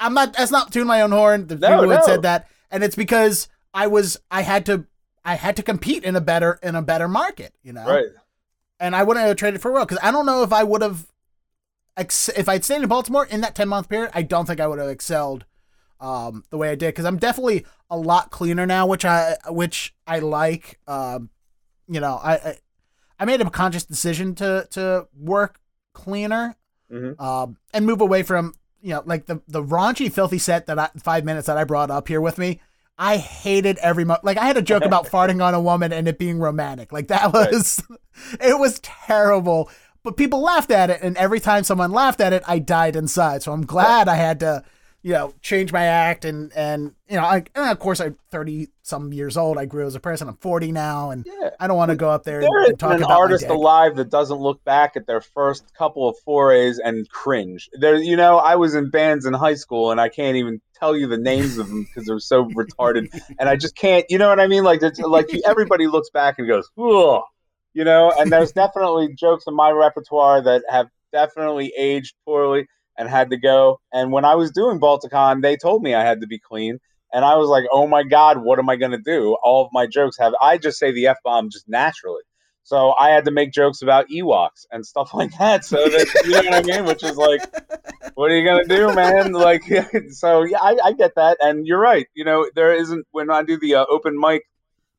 I'm 0.00 0.14
not, 0.14 0.34
that's 0.34 0.50
not 0.52 0.72
tooting 0.72 0.86
my 0.88 1.00
own 1.00 1.12
horn. 1.12 1.46
The 1.46 1.56
No, 1.56 1.70
people 1.70 1.90
had 1.90 2.00
no. 2.00 2.06
said 2.06 2.22
that. 2.22 2.48
And 2.70 2.82
it's 2.84 2.96
because 2.96 3.48
I 3.72 3.86
was 3.86 4.18
I 4.30 4.42
had 4.42 4.66
to 4.66 4.86
I 5.24 5.34
had 5.36 5.56
to 5.56 5.62
compete 5.62 6.04
in 6.04 6.16
a 6.16 6.20
better 6.20 6.58
in 6.62 6.74
a 6.74 6.82
better 6.82 7.08
market, 7.08 7.54
you 7.62 7.72
know. 7.72 7.86
Right. 7.86 8.06
And 8.84 8.94
I 8.94 9.02
wouldn't 9.02 9.26
have 9.26 9.36
traded 9.36 9.62
for 9.62 9.72
Will 9.72 9.84
because 9.86 9.98
I 10.02 10.10
don't 10.10 10.26
know 10.26 10.42
if 10.42 10.52
I 10.52 10.62
would 10.62 10.82
have 10.82 11.06
ex- 11.96 12.28
if 12.36 12.48
I'd 12.48 12.64
stayed 12.64 12.82
in 12.82 12.88
Baltimore 12.88 13.24
in 13.26 13.40
that 13.40 13.54
ten 13.54 13.68
month 13.68 13.88
period. 13.88 14.10
I 14.14 14.22
don't 14.22 14.46
think 14.46 14.60
I 14.60 14.66
would 14.66 14.78
have 14.78 14.88
excelled 14.88 15.44
um, 16.00 16.44
the 16.50 16.58
way 16.58 16.70
I 16.70 16.74
did 16.74 16.88
because 16.88 17.04
I'm 17.04 17.16
definitely 17.18 17.64
a 17.90 17.96
lot 17.96 18.30
cleaner 18.30 18.66
now, 18.66 18.86
which 18.86 19.04
I 19.04 19.36
which 19.48 19.94
I 20.06 20.18
like. 20.18 20.78
Um, 20.86 21.30
you 21.88 22.00
know, 22.00 22.20
I, 22.22 22.32
I 22.34 22.58
I 23.20 23.24
made 23.24 23.40
a 23.40 23.48
conscious 23.48 23.84
decision 23.84 24.34
to 24.36 24.66
to 24.72 25.08
work 25.18 25.60
cleaner 25.94 26.56
Mhm. 26.92 27.18
um, 27.20 27.56
and 27.72 27.86
move 27.86 28.00
away 28.02 28.22
from 28.22 28.52
you 28.82 28.90
know 28.90 29.02
like 29.06 29.24
the 29.26 29.40
the 29.48 29.62
raunchy 29.62 30.12
filthy 30.12 30.38
set 30.38 30.66
that 30.66 30.78
I, 30.78 30.90
five 30.98 31.24
minutes 31.24 31.46
that 31.46 31.56
I 31.56 31.64
brought 31.64 31.90
up 31.90 32.08
here 32.08 32.20
with 32.20 32.36
me. 32.36 32.60
I 32.98 33.16
hated 33.16 33.78
every 33.78 34.04
mo- 34.04 34.18
like 34.22 34.36
I 34.38 34.44
had 34.46 34.56
a 34.56 34.62
joke 34.62 34.84
about 34.84 35.06
farting 35.06 35.44
on 35.44 35.52
a 35.54 35.60
woman 35.60 35.92
and 35.92 36.06
it 36.06 36.18
being 36.18 36.38
romantic. 36.38 36.92
Like 36.92 37.08
that 37.08 37.32
Right. 37.32 37.52
was 37.52 37.82
it 38.40 38.58
was 38.58 38.78
terrible. 38.80 39.70
But 40.02 40.16
people 40.16 40.40
laughed 40.42 40.70
at 40.70 40.90
it 40.90 41.00
and 41.02 41.16
every 41.16 41.40
time 41.40 41.64
someone 41.64 41.90
laughed 41.90 42.20
at 42.20 42.32
it, 42.32 42.42
I 42.46 42.58
died 42.58 42.94
inside. 42.94 43.42
So 43.42 43.52
I'm 43.52 43.64
glad 43.66 44.06
I 44.06 44.16
had 44.16 44.38
to, 44.40 44.62
you 45.02 45.12
know, 45.12 45.34
change 45.40 45.72
my 45.72 45.84
act 45.84 46.24
and 46.24 46.52
and 46.54 46.94
you 47.08 47.16
know, 47.16 47.24
I 47.24 47.36
and 47.54 47.70
of 47.70 47.78
course 47.80 48.00
I'm 48.00 48.16
30 48.30 48.68
some 48.82 49.12
years 49.12 49.36
old. 49.36 49.58
I 49.58 49.64
grew 49.64 49.86
as 49.86 49.94
a 49.96 50.00
person. 50.00 50.28
I'm 50.28 50.36
40 50.36 50.70
now 50.72 51.10
and 51.10 51.26
Yeah. 51.26 51.50
I 51.58 51.66
don't 51.66 51.76
want 51.78 51.90
to 51.90 51.96
go 51.96 52.10
up 52.10 52.22
there 52.24 52.40
and, 52.40 52.44
There 52.48 52.64
and 52.66 52.78
talk 52.78 52.92
an 52.98 53.04
artist 53.04 53.46
alive 53.46 53.96
that 53.96 54.10
doesn't 54.10 54.38
look 54.38 54.62
back 54.64 54.94
at 54.94 55.06
their 55.06 55.20
first 55.20 55.74
couple 55.74 56.08
of 56.08 56.16
forays 56.24 56.78
and 56.78 57.08
cringe. 57.08 57.68
There, 57.72 57.96
you 57.96 58.16
know, 58.16 58.36
I 58.38 58.54
was 58.56 58.74
in 58.74 58.90
bands 58.90 59.24
in 59.26 59.32
high 59.32 59.54
school, 59.54 59.90
and 59.90 60.00
I 60.00 60.10
can't 60.10 60.36
even 60.36 60.60
tell 60.84 60.96
you 60.96 61.06
the 61.06 61.18
names 61.18 61.58
of 61.58 61.68
them 61.68 61.84
because 61.84 62.06
they're 62.06 62.18
so 62.18 62.44
retarded, 62.46 63.08
and 63.38 63.48
I 63.48 63.56
just 63.56 63.74
can't. 63.74 64.04
You 64.08 64.18
know 64.18 64.28
what 64.28 64.40
I 64.40 64.46
mean? 64.46 64.64
Like, 64.64 64.82
like 64.98 65.28
everybody 65.46 65.86
looks 65.86 66.10
back 66.10 66.38
and 66.38 66.46
goes, 66.46 66.68
"Ugh," 66.78 67.22
you 67.72 67.84
know. 67.84 68.12
And 68.18 68.30
there's 68.30 68.52
definitely 68.52 69.14
jokes 69.14 69.44
in 69.46 69.54
my 69.54 69.70
repertoire 69.70 70.42
that 70.42 70.62
have 70.68 70.88
definitely 71.12 71.72
aged 71.78 72.14
poorly 72.24 72.66
and 72.98 73.08
had 73.08 73.30
to 73.30 73.36
go. 73.36 73.80
And 73.92 74.12
when 74.12 74.24
I 74.24 74.34
was 74.34 74.50
doing 74.50 74.78
Balticon, 74.78 75.42
they 75.42 75.56
told 75.56 75.82
me 75.82 75.94
I 75.94 76.04
had 76.04 76.20
to 76.20 76.26
be 76.26 76.38
clean. 76.38 76.78
And 77.12 77.24
I 77.24 77.36
was 77.36 77.48
like, 77.48 77.64
oh 77.70 77.86
my 77.86 78.02
God, 78.02 78.38
what 78.38 78.58
am 78.58 78.68
I 78.68 78.74
going 78.74 78.90
to 78.90 78.98
do? 78.98 79.36
All 79.44 79.64
of 79.64 79.70
my 79.72 79.86
jokes 79.86 80.16
have, 80.18 80.32
I 80.42 80.58
just 80.58 80.80
say 80.80 80.90
the 80.90 81.06
F 81.06 81.18
bomb 81.22 81.48
just 81.48 81.68
naturally. 81.68 82.22
So 82.64 82.94
I 82.98 83.10
had 83.10 83.26
to 83.26 83.30
make 83.30 83.52
jokes 83.52 83.82
about 83.82 84.08
Ewoks 84.08 84.66
and 84.72 84.84
stuff 84.84 85.12
like 85.12 85.36
that. 85.38 85.66
So 85.66 85.76
that, 85.76 86.22
you 86.24 86.30
know 86.30 86.50
what 86.50 86.54
I 86.54 86.62
mean? 86.62 86.86
Which 86.86 87.04
is 87.04 87.16
like, 87.16 87.42
what 88.14 88.30
are 88.30 88.36
you 88.36 88.42
going 88.42 88.66
to 88.66 88.76
do, 88.76 88.94
man? 88.94 89.32
Like, 89.32 89.62
so 90.10 90.42
yeah, 90.42 90.58
I, 90.60 90.76
I 90.82 90.92
get 90.92 91.14
that. 91.16 91.36
And 91.40 91.66
you're 91.66 91.78
right. 91.78 92.06
You 92.14 92.24
know, 92.24 92.48
there 92.54 92.74
isn't, 92.74 93.06
when 93.12 93.30
I 93.30 93.42
do 93.42 93.58
the 93.58 93.76
uh, 93.76 93.86
open 93.90 94.18
mic, 94.18 94.44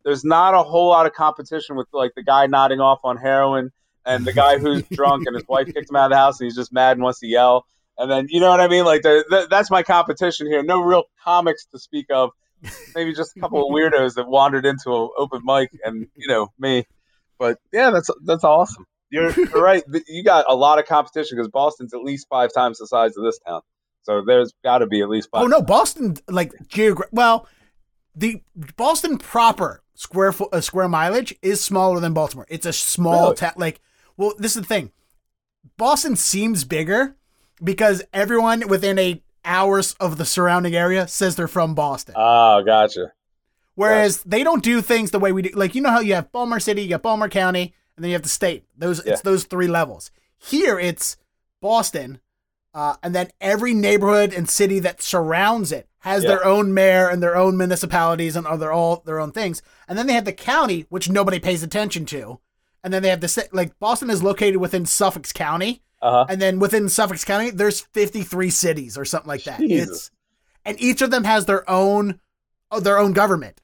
there's 0.03 0.23
not 0.23 0.53
a 0.53 0.61
whole 0.61 0.89
lot 0.89 1.07
of 1.07 1.13
competition 1.13 1.75
with 1.75 1.87
like 1.91 2.11
the 2.15 2.21
guy 2.21 2.45
nodding 2.45 2.79
off 2.79 2.99
on 3.03 3.17
heroin 3.17 3.71
and 4.05 4.25
the 4.25 4.33
guy 4.33 4.59
who's 4.59 4.83
drunk 4.91 5.25
and 5.25 5.35
his 5.35 5.47
wife 5.47 5.65
kicked 5.65 5.89
him 5.89 5.95
out 5.95 6.05
of 6.05 6.11
the 6.11 6.17
house 6.17 6.39
and 6.39 6.45
he's 6.45 6.55
just 6.55 6.71
mad 6.71 6.97
and 6.97 7.03
wants 7.03 7.19
to 7.21 7.27
yell. 7.27 7.65
And 7.97 8.11
then 8.11 8.27
you 8.29 8.39
know 8.39 8.51
what 8.51 8.59
I 8.59 8.67
mean? 8.67 8.85
Like 8.85 9.03
that's 9.49 9.71
my 9.71 9.81
competition 9.81 10.47
here. 10.47 10.61
No 10.61 10.81
real 10.81 11.05
comics 11.23 11.65
to 11.67 11.79
speak 11.79 12.07
of. 12.11 12.29
Maybe 12.93 13.13
just 13.13 13.35
a 13.37 13.39
couple 13.39 13.67
of 13.67 13.73
weirdos 13.73 14.15
that 14.15 14.27
wandered 14.27 14.65
into 14.65 14.91
an 14.91 15.09
open 15.17 15.41
mic, 15.43 15.69
and 15.83 16.07
you 16.15 16.27
know 16.27 16.51
me. 16.59 16.85
But 17.37 17.59
yeah, 17.71 17.91
that's 17.91 18.09
that's 18.23 18.43
awesome. 18.43 18.85
You're, 19.09 19.31
you're 19.31 19.61
right. 19.61 19.83
You 20.07 20.23
got 20.23 20.45
a 20.49 20.55
lot 20.55 20.79
of 20.79 20.85
competition 20.85 21.37
because 21.37 21.49
Boston's 21.49 21.93
at 21.93 22.01
least 22.01 22.27
five 22.29 22.53
times 22.53 22.79
the 22.79 22.87
size 22.87 23.15
of 23.17 23.23
this 23.23 23.39
town. 23.45 23.61
So 24.03 24.23
there's 24.25 24.53
got 24.63 24.79
to 24.79 24.87
be 24.87 25.01
at 25.01 25.09
least 25.09 25.29
five. 25.31 25.43
Oh 25.43 25.47
no, 25.47 25.61
Boston 25.61 26.15
like 26.27 26.53
geogra- 26.67 27.11
well, 27.11 27.47
the 28.15 28.41
Boston 28.77 29.17
proper 29.17 29.83
square 29.95 30.31
foot 30.31 30.49
uh, 30.53 30.61
square 30.61 30.87
mileage 30.87 31.35
is 31.41 31.61
smaller 31.63 31.99
than 31.99 32.13
Baltimore. 32.13 32.45
It's 32.49 32.65
a 32.65 32.73
small 32.73 33.23
Really? 33.25 33.35
town. 33.35 33.53
Like, 33.57 33.81
well, 34.17 34.33
this 34.37 34.55
is 34.55 34.61
the 34.61 34.67
thing. 34.67 34.91
Boston 35.77 36.15
seems 36.15 36.63
bigger 36.63 37.15
because 37.63 38.03
everyone 38.13 38.67
within 38.67 38.99
a 38.99 39.21
hours 39.43 39.93
of 39.99 40.17
the 40.17 40.25
surrounding 40.25 40.75
area 40.75 41.07
says 41.07 41.35
they're 41.35 41.47
from 41.47 41.75
Boston. 41.75 42.15
Oh, 42.17 42.63
gotcha. 42.63 43.11
Whereas 43.75 44.23
they 44.23 44.43
don't 44.43 44.63
do 44.63 44.81
things 44.81 45.11
the 45.11 45.19
way 45.19 45.31
we 45.31 45.41
do. 45.43 45.49
Like 45.53 45.75
you 45.75 45.81
know 45.81 45.89
how 45.91 45.99
you 45.99 46.15
have 46.15 46.31
Baltimore 46.31 46.59
City, 46.59 46.81
you 46.83 46.89
got 46.89 47.01
Baltimore 47.01 47.29
County, 47.29 47.73
and 47.95 48.03
then 48.03 48.09
you 48.09 48.15
have 48.15 48.23
the 48.23 48.29
state. 48.29 48.63
Those 48.77 49.01
Yeah. 49.05 49.13
it's 49.13 49.21
those 49.21 49.43
three 49.43 49.67
levels. 49.67 50.11
Here 50.37 50.79
it's 50.79 51.17
Boston, 51.61 52.19
uh, 52.73 52.95
and 53.03 53.13
then 53.15 53.29
every 53.41 53.73
neighborhood 53.73 54.33
and 54.33 54.49
city 54.49 54.79
that 54.79 55.01
surrounds 55.01 55.71
it 55.71 55.87
has 55.99 56.23
Yeah. 56.23 56.29
their 56.29 56.45
own 56.45 56.73
mayor 56.73 57.09
and 57.09 57.21
their 57.23 57.35
own 57.35 57.57
municipalities 57.57 58.35
and 58.35 58.45
other 58.45 58.71
all 58.71 59.01
their 59.05 59.19
own 59.19 59.31
things. 59.31 59.61
And 59.87 59.97
then 59.97 60.07
they 60.07 60.13
have 60.13 60.25
the 60.25 60.33
county, 60.33 60.85
which 60.89 61.09
nobody 61.09 61.39
pays 61.39 61.63
attention 61.63 62.05
to. 62.07 62.39
And 62.83 62.93
then 62.93 63.01
they 63.01 63.09
have 63.09 63.21
the 63.21 63.47
like 63.51 63.77
Boston 63.79 64.09
is 64.09 64.21
located 64.21 64.57
within 64.57 64.85
Suffolk 64.85 65.25
County, 65.33 65.81
Uh 66.01 66.11
huh. 66.11 66.25
and 66.29 66.41
then 66.41 66.59
within 66.59 66.87
Suffolk 66.87 67.19
County, 67.25 67.49
there's 67.49 67.81
53 67.81 68.49
cities 68.51 68.97
or 68.97 69.03
something 69.05 69.27
like 69.27 69.43
that. 69.45 69.59
Jesus. 69.59 69.89
It's 69.89 70.11
and 70.63 70.79
each 70.79 71.01
of 71.01 71.11
them 71.11 71.23
has 71.25 71.45
their 71.45 71.67
own 71.69 72.19
oh, 72.71 72.79
their 72.79 72.99
own 72.99 73.13
government. 73.13 73.61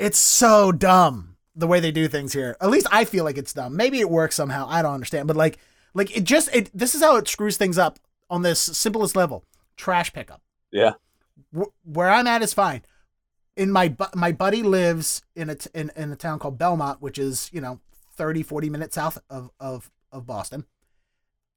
It's 0.00 0.18
so 0.18 0.72
dumb 0.72 1.36
the 1.54 1.66
way 1.66 1.78
they 1.78 1.92
do 1.92 2.08
things 2.08 2.32
here. 2.32 2.56
At 2.60 2.70
least 2.70 2.86
I 2.90 3.04
feel 3.04 3.22
like 3.22 3.36
it's 3.36 3.52
dumb. 3.52 3.76
Maybe 3.76 4.00
it 4.00 4.08
works 4.10 4.34
somehow. 4.34 4.66
I 4.68 4.82
don't 4.82 4.94
understand, 4.94 5.28
but 5.28 5.36
like 5.36 5.58
like 5.94 6.16
it 6.16 6.24
just 6.24 6.48
it 6.54 6.70
this 6.72 6.94
is 6.94 7.02
how 7.02 7.16
it 7.16 7.28
screws 7.28 7.56
things 7.56 7.78
up 7.78 7.98
on 8.30 8.42
this 8.42 8.60
simplest 8.60 9.14
level. 9.14 9.44
Trash 9.76 10.12
pickup. 10.12 10.40
Yeah. 10.72 10.92
Wh- 11.56 11.68
where 11.84 12.08
I'm 12.08 12.26
at 12.26 12.42
is 12.42 12.54
fine. 12.54 12.82
In 13.56 13.70
my 13.70 13.88
bu- 13.88 14.06
my 14.14 14.32
buddy 14.32 14.62
lives 14.62 15.22
in 15.36 15.50
a 15.50 15.54
t- 15.56 15.70
in, 15.74 15.90
in 15.94 16.10
a 16.12 16.16
town 16.16 16.38
called 16.38 16.58
Belmont, 16.58 17.02
which 17.02 17.18
is, 17.18 17.50
you 17.52 17.60
know, 17.60 17.80
30 18.14 18.42
40 18.42 18.70
minutes 18.70 18.94
south 18.94 19.18
of 19.28 19.50
of 19.60 19.90
of 20.10 20.26
Boston. 20.26 20.64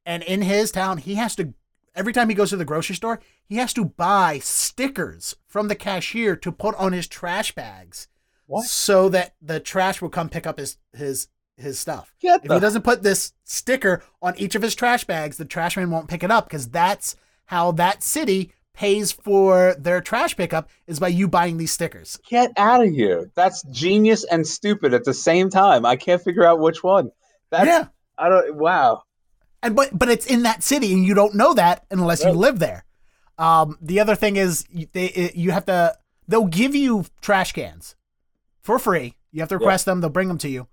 And 0.06 0.22
in 0.22 0.42
his 0.42 0.70
town, 0.72 0.98
he 0.98 1.16
has 1.16 1.36
to 1.38 1.54
every 1.96 2.12
time 2.12 2.28
he 2.28 2.36
goes 2.36 2.50
to 2.50 2.58
the 2.58 2.66
grocery 2.66 2.96
store, 2.96 3.22
he 3.46 3.56
has 3.56 3.74
to 3.74 3.86
buy 3.86 4.40
stickers 4.40 5.36
from 5.48 5.70
the 5.70 5.76
cashier 5.76 6.36
to 6.36 6.52
put 6.52 6.76
on 6.76 6.92
his 6.92 7.08
trash 7.08 7.54
bags 7.54 8.08
What? 8.48 8.66
so 8.66 9.10
that 9.10 9.34
the 9.42 9.60
trash 9.60 10.02
will 10.02 10.10
come 10.10 10.30
pick 10.30 10.46
up 10.46 10.60
his 10.60 10.78
his 10.94 11.28
his 11.58 11.80
stuff. 11.80 12.14
Get 12.20 12.42
If 12.44 12.48
the 12.50 12.54
he 12.56 12.60
doesn't 12.60 12.82
put 12.84 13.04
this 13.04 13.34
sticker 13.44 14.04
on 14.22 14.34
each 14.38 14.56
of 14.56 14.62
his 14.62 14.76
trash 14.76 15.04
bags, 15.06 15.38
the 15.38 15.46
trash 15.46 15.78
man 15.78 15.92
won't 15.92 16.08
pick 16.10 16.24
it 16.24 16.32
up 16.32 16.46
because 16.46 16.68
that's 16.70 17.16
how 17.46 17.72
that 17.74 18.02
city 18.04 18.52
pays 18.74 19.12
for 19.12 19.76
their 19.78 20.02
trash 20.02 20.36
pickup 20.36 20.68
is 20.88 21.00
by 21.00 21.08
you 21.10 21.28
buying 21.28 21.58
these 21.58 21.72
stickers. 21.72 22.20
get 22.28 22.52
out 22.58 22.84
of 22.84 22.90
here. 22.92 23.30
That's 23.36 23.62
genius 23.70 24.24
and 24.26 24.46
stupid 24.48 24.94
at 24.96 25.04
the 25.04 25.14
same 25.14 25.50
time. 25.52 25.86
I 25.86 25.96
can't 25.96 26.22
figure 26.22 26.44
out 26.44 26.60
which 26.60 26.84
one. 26.84 27.12
That's 27.52 27.68
yeah. 27.68 27.86
I 28.18 28.30
don't. 28.30 28.56
Wow. 28.56 29.04
And 29.62 29.76
but 29.76 29.98
but 29.98 30.10
it's 30.10 30.26
in 30.26 30.42
that 30.44 30.64
city 30.64 30.92
and 30.92 31.06
you 31.06 31.14
don't 31.14 31.36
know 31.36 31.54
that 31.54 31.86
unless 31.92 32.24
Right. 32.26 32.34
you 32.34 32.40
live 32.40 32.58
there. 32.60 32.84
Um, 33.38 33.78
the 33.80 34.00
other 34.00 34.16
thing 34.16 34.36
is 34.38 34.66
they 34.92 35.32
you 35.36 35.52
have 35.52 35.66
to 35.68 35.96
they'll 36.28 36.46
give 36.48 36.74
you 36.76 37.06
trash 37.22 37.52
cans 37.52 37.96
for 38.64 38.80
free. 38.80 39.16
You 39.32 39.42
have 39.42 39.50
to 39.50 39.58
request 39.58 39.86
them. 39.86 40.02
They'll 40.02 40.10
bring 40.10 40.28
them 40.28 40.38
to 40.40 40.50
you. 40.50 40.68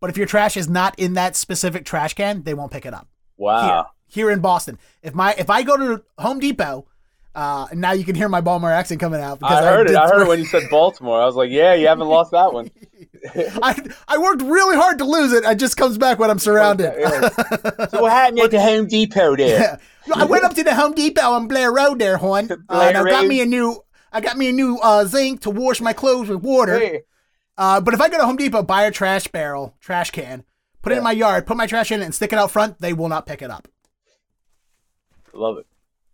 But 0.00 0.10
if 0.10 0.16
your 0.16 0.26
trash 0.26 0.56
is 0.56 0.68
not 0.68 0.98
in 0.98 1.14
that 1.14 1.36
specific 1.36 1.84
trash 1.84 2.14
can, 2.14 2.42
they 2.42 2.54
won't 2.54 2.72
pick 2.72 2.86
it 2.86 2.94
up. 2.94 3.08
Wow. 3.36 3.86
Here, 4.06 4.24
here 4.24 4.30
in 4.32 4.40
Boston, 4.40 4.78
if 5.02 5.14
my 5.14 5.34
if 5.38 5.48
I 5.48 5.62
go 5.62 5.76
to 5.76 6.02
Home 6.18 6.40
Depot, 6.40 6.86
uh, 7.34 7.66
and 7.70 7.80
now 7.80 7.92
you 7.92 8.04
can 8.04 8.14
hear 8.14 8.28
my 8.28 8.40
Baltimore 8.40 8.70
accent 8.70 9.00
coming 9.00 9.20
out 9.20 9.38
I 9.42 9.62
heard 9.62 9.88
it. 9.88 9.96
I 9.96 10.06
heard 10.06 10.22
it 10.22 10.28
when 10.28 10.38
you 10.38 10.44
said 10.44 10.64
Baltimore. 10.70 11.22
I 11.22 11.24
was 11.24 11.34
like, 11.34 11.50
yeah, 11.50 11.72
you 11.74 11.86
haven't 11.86 12.08
lost 12.08 12.32
that 12.32 12.52
one. 12.52 12.70
I 13.34 13.80
I 14.08 14.18
worked 14.18 14.42
really 14.42 14.76
hard 14.76 14.98
to 14.98 15.04
lose 15.04 15.32
it. 15.32 15.44
It 15.44 15.58
just 15.58 15.76
comes 15.76 15.96
back 15.96 16.18
when 16.18 16.30
I'm 16.30 16.38
surrounded. 16.38 16.92
Yeah. 16.98 17.28
So 17.86 18.02
what 18.02 18.12
happened 18.12 18.40
at 18.40 18.50
the 18.50 18.60
Home 18.60 18.86
Depot 18.86 19.36
there? 19.36 19.80
Yeah. 20.06 20.14
I 20.14 20.24
went 20.24 20.44
up 20.44 20.54
to 20.54 20.64
the 20.64 20.74
Home 20.74 20.92
Depot 20.92 21.22
on 21.22 21.46
Blair 21.46 21.72
Road 21.72 21.98
there, 21.98 22.18
hon. 22.18 22.50
Uh, 22.52 22.56
Blair 22.68 22.88
and 22.88 22.98
I 22.98 23.04
got 23.04 23.26
me 23.26 23.40
a 23.40 23.46
new 23.46 23.82
I 24.12 24.20
got 24.20 24.36
me 24.36 24.48
a 24.48 24.52
new 24.52 24.78
uh, 24.78 25.04
zinc 25.04 25.40
to 25.42 25.50
wash 25.50 25.80
my 25.80 25.92
clothes 25.92 26.28
with 26.28 26.42
water. 26.42 26.78
Hey. 26.78 27.02
Uh, 27.62 27.80
but 27.80 27.94
if 27.94 28.00
I 28.00 28.08
go 28.08 28.18
to 28.18 28.24
Home 28.26 28.36
Depot, 28.36 28.62
buy 28.64 28.82
a 28.82 28.90
trash 28.90 29.28
barrel, 29.28 29.76
trash 29.80 30.10
can, 30.10 30.42
put 30.82 30.92
it 30.92 30.98
in 30.98 31.04
my 31.04 31.12
yard, 31.12 31.46
put 31.46 31.56
my 31.56 31.66
trash 31.68 31.92
in 31.92 32.02
it, 32.02 32.04
and 32.04 32.12
stick 32.14 32.32
it 32.32 32.38
out 32.38 32.50
front, 32.50 32.80
they 32.80 32.92
will 32.92 33.08
not 33.08 33.24
pick 33.26 33.40
it 33.40 33.50
up. 33.50 33.68
Love 35.32 35.58
it. 35.58 35.66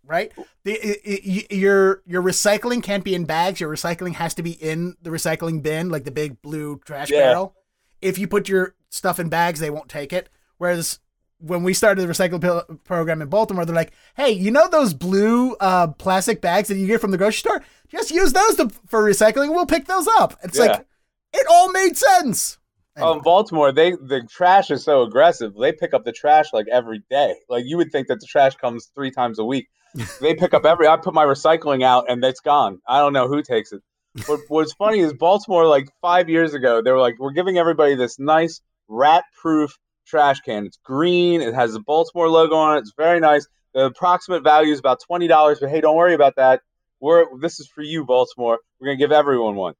Right? 0.05 0.31
The, 0.63 0.73
i- 0.79 1.11
i- 1.11 1.21
y- 1.25 1.47
your 1.55 2.01
your 2.05 2.21
recycling 2.21 2.81
can't 2.83 3.03
be 3.03 3.13
in 3.15 3.25
bags. 3.25 3.59
Your 3.59 3.69
recycling 3.71 4.13
has 4.15 4.33
to 4.35 4.43
be 4.43 4.51
in 4.51 4.95
the 5.01 5.09
recycling 5.09 5.61
bin, 5.63 5.89
like 5.89 6.03
the 6.03 6.11
big 6.11 6.41
blue 6.41 6.79
trash 6.85 7.09
Yeah. 7.11 7.19
barrel. 7.31 7.55
If 8.01 8.17
you 8.17 8.27
put 8.27 8.47
your 8.49 8.75
stuff 8.89 9.19
in 9.19 9.29
bags, 9.29 9.59
they 9.59 9.69
won't 9.69 9.89
take 9.89 10.13
it. 10.13 10.29
Whereas 10.57 10.99
when 11.39 11.63
we 11.63 11.73
started 11.73 12.01
the 12.07 12.11
recycling 12.13 12.83
program 12.83 13.21
in 13.21 13.27
Baltimore, 13.29 13.65
they're 13.65 13.75
like, 13.75 13.93
"Hey, 14.15 14.31
you 14.31 14.51
know 14.51 14.67
those 14.67 14.93
blue 14.93 15.53
uh, 15.55 15.87
plastic 15.87 16.41
bags 16.41 16.67
that 16.69 16.77
you 16.77 16.87
get 16.87 17.01
from 17.01 17.11
the 17.11 17.17
grocery 17.17 17.39
store? 17.39 17.63
Just 17.87 18.11
use 18.11 18.33
those 18.33 18.55
to, 18.55 18.69
for 18.87 19.03
recycling. 19.03 19.49
We'll 19.49 19.65
pick 19.65 19.85
those 19.85 20.07
up." 20.19 20.39
It's 20.43 20.57
Yeah. 20.57 20.65
like 20.65 20.85
it 21.33 21.47
all 21.49 21.71
made 21.71 21.97
sense. 21.97 22.57
Um, 22.97 23.03
oh, 23.03 23.13
in 23.13 23.21
Baltimore, 23.21 23.71
they 23.71 23.91
the 23.91 24.27
trash 24.29 24.71
is 24.71 24.83
so 24.83 25.03
aggressive. 25.03 25.53
They 25.55 25.71
pick 25.71 25.93
up 25.93 26.03
the 26.03 26.11
trash 26.11 26.47
like 26.53 26.67
every 26.71 27.03
day. 27.09 27.35
Like 27.47 27.63
you 27.65 27.77
would 27.77 27.91
think 27.91 28.07
that 28.07 28.19
the 28.19 28.27
trash 28.27 28.55
comes 28.55 28.91
three 28.93 29.11
times 29.11 29.39
a 29.39 29.45
week. 29.45 29.67
they 30.21 30.35
pick 30.35 30.53
up 30.53 30.65
every. 30.65 30.87
I 30.87 30.97
put 30.97 31.13
my 31.13 31.25
recycling 31.25 31.83
out 31.83 32.09
and 32.09 32.23
it's 32.23 32.41
gone. 32.41 32.79
I 32.87 32.99
don't 32.99 33.13
know 33.13 33.27
who 33.27 33.41
takes 33.41 33.71
it. 33.71 33.81
What 34.25 34.41
what's 34.49 34.73
funny 34.73 34.99
is 34.99 35.13
Baltimore, 35.13 35.65
like 35.65 35.87
five 36.01 36.29
years 36.29 36.53
ago, 36.53 36.81
they 36.81 36.91
were 36.91 36.99
like, 36.99 37.15
we're 37.19 37.31
giving 37.31 37.57
everybody 37.57 37.95
this 37.95 38.19
nice 38.19 38.61
rat-proof 38.87 39.77
trash 40.05 40.41
can. 40.41 40.65
It's 40.65 40.79
green. 40.83 41.41
It 41.41 41.53
has 41.53 41.73
the 41.73 41.79
Baltimore 41.79 42.29
logo 42.29 42.55
on 42.55 42.77
it. 42.77 42.81
It's 42.81 42.93
very 42.97 43.19
nice. 43.19 43.47
The 43.73 43.85
approximate 43.85 44.43
value 44.43 44.73
is 44.73 44.79
about 44.79 44.99
twenty 45.05 45.27
dollars, 45.27 45.59
but 45.59 45.69
hey, 45.69 45.79
don't 45.79 45.95
worry 45.95 46.15
about 46.15 46.35
that. 46.37 46.61
We're 46.99 47.25
this 47.39 47.59
is 47.59 47.67
for 47.67 47.81
you, 47.81 48.03
Baltimore. 48.03 48.59
We're 48.79 48.87
gonna 48.87 48.97
give 48.97 49.11
everyone 49.11 49.55
one. 49.55 49.75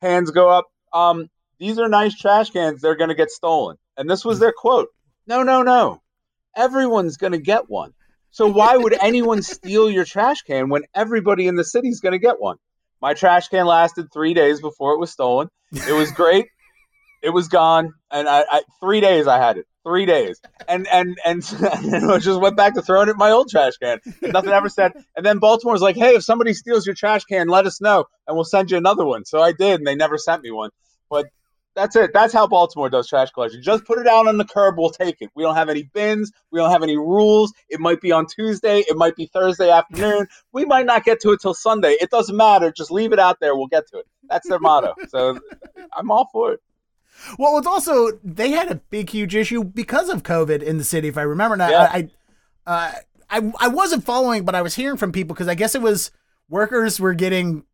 Hands 0.00 0.30
go 0.30 0.48
up. 0.48 0.66
Um, 0.94 1.28
these 1.58 1.78
are 1.78 1.88
nice 1.88 2.16
trash 2.16 2.50
cans. 2.50 2.80
They're 2.80 2.96
gonna 2.96 3.14
get 3.14 3.30
stolen. 3.30 3.76
And 3.96 4.08
this 4.08 4.24
was 4.24 4.38
their 4.38 4.52
quote. 4.56 4.88
No, 5.26 5.42
no, 5.42 5.62
no. 5.62 6.00
Everyone's 6.56 7.16
gonna 7.16 7.38
get 7.38 7.68
one. 7.68 7.92
So 8.30 8.46
why 8.46 8.76
would 8.76 8.96
anyone 9.02 9.42
steal 9.42 9.90
your 9.90 10.04
trash 10.04 10.42
can 10.42 10.68
when 10.68 10.82
everybody 10.94 11.46
in 11.46 11.56
the 11.56 11.64
city 11.64 11.88
is 11.88 12.00
gonna 12.00 12.18
get 12.18 12.40
one? 12.40 12.56
My 13.02 13.12
trash 13.14 13.48
can 13.48 13.66
lasted 13.66 14.06
three 14.12 14.34
days 14.34 14.60
before 14.60 14.92
it 14.94 14.98
was 14.98 15.10
stolen. 15.10 15.48
It 15.72 15.92
was 15.92 16.10
great. 16.12 16.46
it 17.22 17.30
was 17.30 17.48
gone, 17.48 17.92
and 18.10 18.28
I, 18.28 18.44
I 18.50 18.62
three 18.80 19.00
days 19.00 19.26
I 19.26 19.38
had 19.38 19.58
it. 19.58 19.66
Three 19.84 20.06
days, 20.06 20.40
and 20.66 20.86
and 20.88 21.18
and, 21.26 21.42
and 21.60 22.10
I 22.10 22.18
just 22.18 22.40
went 22.40 22.56
back 22.56 22.74
to 22.74 22.82
throwing 22.82 23.08
it 23.08 23.12
in 23.12 23.16
my 23.18 23.30
old 23.30 23.50
trash 23.50 23.74
can. 23.82 23.98
And 24.22 24.32
Nothing 24.32 24.52
ever 24.52 24.70
said. 24.70 24.92
And 25.16 25.26
then 25.26 25.38
Baltimore 25.38 25.74
was 25.74 25.82
like, 25.82 25.96
"Hey, 25.96 26.14
if 26.14 26.24
somebody 26.24 26.54
steals 26.54 26.86
your 26.86 26.94
trash 26.94 27.24
can, 27.24 27.48
let 27.48 27.66
us 27.66 27.80
know, 27.82 28.04
and 28.26 28.34
we'll 28.36 28.44
send 28.44 28.70
you 28.70 28.78
another 28.78 29.04
one." 29.04 29.24
So 29.26 29.42
I 29.42 29.52
did, 29.52 29.80
and 29.80 29.86
they 29.86 29.94
never 29.94 30.16
sent 30.16 30.42
me 30.42 30.50
one. 30.50 30.70
But 31.10 31.26
that's 31.74 31.96
it. 31.96 32.12
That's 32.14 32.32
how 32.32 32.46
Baltimore 32.46 32.88
does 32.88 33.08
trash 33.08 33.30
collection. 33.30 33.62
Just 33.62 33.84
put 33.84 33.98
it 33.98 34.06
out 34.06 34.28
on 34.28 34.38
the 34.38 34.44
curb. 34.44 34.76
We'll 34.78 34.90
take 34.90 35.16
it. 35.20 35.30
We 35.34 35.42
don't 35.42 35.56
have 35.56 35.68
any 35.68 35.82
bins. 35.82 36.30
We 36.50 36.60
don't 36.60 36.70
have 36.70 36.82
any 36.82 36.96
rules. 36.96 37.52
It 37.68 37.80
might 37.80 38.00
be 38.00 38.12
on 38.12 38.26
Tuesday. 38.26 38.80
It 38.80 38.96
might 38.96 39.16
be 39.16 39.26
Thursday 39.26 39.70
afternoon. 39.70 40.28
We 40.52 40.64
might 40.64 40.86
not 40.86 41.04
get 41.04 41.20
to 41.22 41.30
it 41.30 41.40
till 41.40 41.54
Sunday. 41.54 41.96
It 42.00 42.10
doesn't 42.10 42.36
matter. 42.36 42.70
Just 42.70 42.90
leave 42.90 43.12
it 43.12 43.18
out 43.18 43.40
there. 43.40 43.56
We'll 43.56 43.66
get 43.66 43.88
to 43.88 43.98
it. 43.98 44.06
That's 44.28 44.48
their 44.48 44.60
motto. 44.60 44.94
So 45.08 45.38
I'm 45.96 46.10
all 46.10 46.28
for 46.32 46.52
it. 46.52 46.60
Well, 47.38 47.58
it's 47.58 47.66
also 47.66 48.10
they 48.22 48.50
had 48.50 48.70
a 48.70 48.76
big, 48.76 49.10
huge 49.10 49.34
issue 49.34 49.64
because 49.64 50.08
of 50.08 50.22
COVID 50.22 50.62
in 50.62 50.78
the 50.78 50.84
city. 50.84 51.08
If 51.08 51.18
I 51.18 51.22
remember 51.22 51.56
now, 51.56 51.70
yeah. 51.70 51.90
I, 51.92 52.08
uh, 52.66 52.92
I, 53.30 53.52
I 53.60 53.68
wasn't 53.68 54.04
following, 54.04 54.44
but 54.44 54.54
I 54.54 54.62
was 54.62 54.74
hearing 54.74 54.96
from 54.96 55.12
people 55.12 55.34
because 55.34 55.48
I 55.48 55.54
guess 55.54 55.74
it 55.74 55.82
was 55.82 56.10
workers 56.48 57.00
were 57.00 57.14
getting 57.14 57.64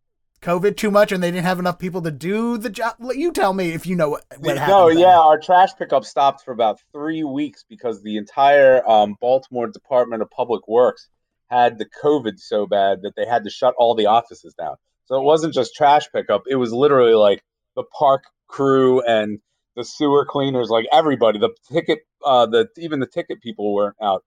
COVID 0.42 0.76
too 0.76 0.90
much 0.90 1.12
and 1.12 1.22
they 1.22 1.30
didn't 1.30 1.44
have 1.44 1.58
enough 1.58 1.78
people 1.78 2.02
to 2.02 2.10
do 2.10 2.56
the 2.56 2.70
job? 2.70 2.94
You 3.14 3.32
tell 3.32 3.52
me 3.52 3.72
if 3.72 3.86
you 3.86 3.96
know 3.96 4.10
what, 4.10 4.24
what 4.38 4.56
happened. 4.56 4.76
No, 4.76 4.88
yeah, 4.88 5.18
our 5.18 5.38
trash 5.38 5.70
pickup 5.76 6.04
stopped 6.04 6.44
for 6.44 6.52
about 6.52 6.80
three 6.92 7.24
weeks 7.24 7.64
because 7.68 8.02
the 8.02 8.16
entire 8.16 8.88
um, 8.88 9.16
Baltimore 9.20 9.66
Department 9.68 10.22
of 10.22 10.30
Public 10.30 10.66
Works 10.66 11.08
had 11.48 11.78
the 11.78 11.86
COVID 12.02 12.38
so 12.38 12.66
bad 12.66 13.02
that 13.02 13.14
they 13.16 13.26
had 13.26 13.44
to 13.44 13.50
shut 13.50 13.74
all 13.76 13.94
the 13.94 14.06
offices 14.06 14.54
down. 14.54 14.76
So 15.06 15.16
it 15.20 15.24
wasn't 15.24 15.52
just 15.52 15.74
trash 15.74 16.06
pickup; 16.12 16.44
it 16.46 16.56
was 16.56 16.72
literally 16.72 17.14
like 17.14 17.42
the 17.74 17.82
park 17.98 18.24
crew 18.46 19.02
and 19.02 19.40
the 19.76 19.84
sewer 19.84 20.24
cleaners, 20.24 20.68
like 20.68 20.86
everybody. 20.92 21.38
The 21.38 21.50
ticket, 21.72 22.00
uh, 22.24 22.46
the 22.46 22.68
even 22.78 23.00
the 23.00 23.06
ticket 23.06 23.42
people 23.42 23.74
weren't 23.74 23.96
out. 24.00 24.24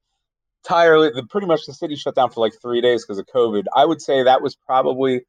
Entirely, 0.66 1.10
the, 1.14 1.24
pretty 1.24 1.48
much 1.48 1.66
the 1.66 1.74
city 1.74 1.96
shut 1.96 2.16
down 2.16 2.30
for 2.30 2.42
like 2.42 2.54
three 2.62 2.82
days 2.82 3.06
because 3.06 3.18
of 3.18 3.26
COVID. 3.28 3.66
I 3.76 3.86
would 3.86 4.02
say 4.02 4.24
that 4.24 4.42
was 4.42 4.56
probably 4.56 5.22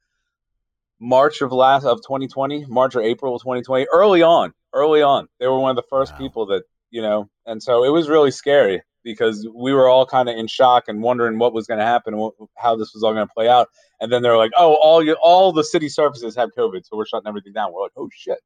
March 1.05 1.43
of 1.43 1.53
last 1.53 1.85
of 1.85 1.99
2020, 1.99 2.65
March 2.67 2.97
or 2.97 3.03
April 3.03 3.35
of 3.35 3.43
2020, 3.43 3.87
early 3.93 4.23
on, 4.23 4.53
early 4.73 5.03
on, 5.03 5.29
they 5.39 5.47
were 5.47 5.59
one 5.59 5.71
of 5.71 5.77
the 5.77 5.89
first 5.91 6.13
wow. 6.13 6.19
people 6.19 6.47
that 6.47 6.63
you 6.91 7.03
know, 7.03 7.29
and 7.45 7.63
so 7.63 7.85
it 7.85 7.89
was 7.91 8.09
really 8.09 8.31
scary 8.31 8.81
because 9.03 9.47
we 9.55 9.73
were 9.73 9.89
all 9.89 10.07
kind 10.07 10.29
of 10.29 10.37
in 10.37 10.47
shock 10.47 10.85
and 10.87 11.03
wondering 11.03 11.39
what 11.39 11.53
was 11.53 11.67
going 11.67 11.81
to 11.81 11.85
happen, 11.85 12.17
what, 12.17 12.35
how 12.57 12.77
this 12.77 12.95
was 12.95 13.03
all 13.03 13.13
going 13.13 13.27
to 13.27 13.35
play 13.35 13.49
out, 13.49 13.69
and 14.01 14.11
then 14.11 14.23
they're 14.23 14.37
like, 14.37 14.53
"Oh, 14.57 14.75
all 14.81 15.05
you, 15.05 15.17
all 15.23 15.53
the 15.53 15.65
city 15.65 15.89
services 15.89 16.35
have 16.37 16.51
COVID, 16.57 16.87
so 16.87 16.97
we're 16.97 17.07
shutting 17.07 17.29
everything 17.29 17.53
down." 17.53 17.73
We're 17.73 17.83
like, 17.83 17.93
"Oh 17.97 18.09
shit!" 18.15 18.39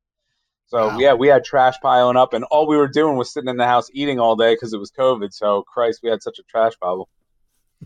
So 0.67 0.89
wow. 0.89 0.99
yeah, 0.99 1.15
we 1.15 1.29
had 1.29 1.45
trash 1.45 1.77
piling 1.81 2.17
up, 2.17 2.33
and 2.33 2.45
all 2.45 2.67
we 2.67 2.77
were 2.77 2.89
doing 2.89 3.17
was 3.17 3.33
sitting 3.33 3.49
in 3.49 3.57
the 3.57 3.67
house 3.67 3.89
eating 3.93 4.19
all 4.19 4.35
day 4.35 4.55
because 4.55 4.73
it 4.73 4.79
was 4.79 4.91
COVID. 4.91 5.33
So 5.33 5.63
Christ, 5.63 6.01
we 6.03 6.11
had 6.11 6.23
such 6.23 6.39
a 6.39 6.43
trash 6.45 6.73
problem. 6.81 7.07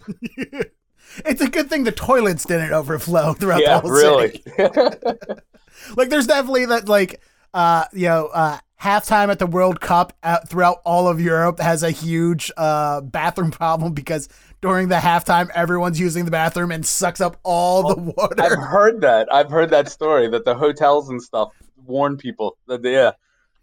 It's 1.25 1.41
a 1.41 1.49
good 1.49 1.69
thing 1.69 1.85
the 1.85 1.93
toilets 1.93 2.45
didn't 2.45 2.73
overflow 2.73 3.35
throughout 3.35 3.61
yeah, 3.61 3.81
the 3.81 3.81
whole 3.81 3.91
really. 3.91 4.43
city. 4.57 5.35
like 5.97 6.09
there's 6.09 6.27
definitely 6.27 6.67
that 6.67 6.89
like 6.89 7.21
uh 7.55 7.85
you 7.93 8.09
know 8.09 8.27
uh 8.33 8.59
halftime 8.81 9.29
at 9.29 9.39
the 9.39 9.47
World 9.47 9.81
Cup 9.81 10.13
at, 10.23 10.49
throughout 10.49 10.79
all 10.85 11.07
of 11.07 11.21
Europe 11.21 11.61
has 11.61 11.83
a 11.83 11.91
huge 11.91 12.51
uh 12.57 13.01
bathroom 13.01 13.51
problem 13.53 13.93
because 13.93 14.29
during 14.61 14.89
the 14.89 14.97
halftime 14.97 15.51
everyone's 15.55 16.01
using 16.01 16.25
the 16.25 16.31
bathroom 16.31 16.71
and 16.71 16.85
sucks 16.87 17.21
up 17.21 17.37
all 17.43 17.95
the 17.95 18.01
water. 18.01 18.41
I've 18.41 18.59
heard 18.59 19.01
that. 19.03 19.33
I've 19.33 19.51
heard 19.51 19.71
that 19.71 19.89
story 19.89 20.29
that 20.29 20.45
the 20.45 20.55
hotels 20.55 21.09
and 21.09 21.21
stuff 21.21 21.53
warn 21.85 22.17
people 22.17 22.57
that 22.69 22.83
they, 22.83 22.93
yeah, 22.93 23.13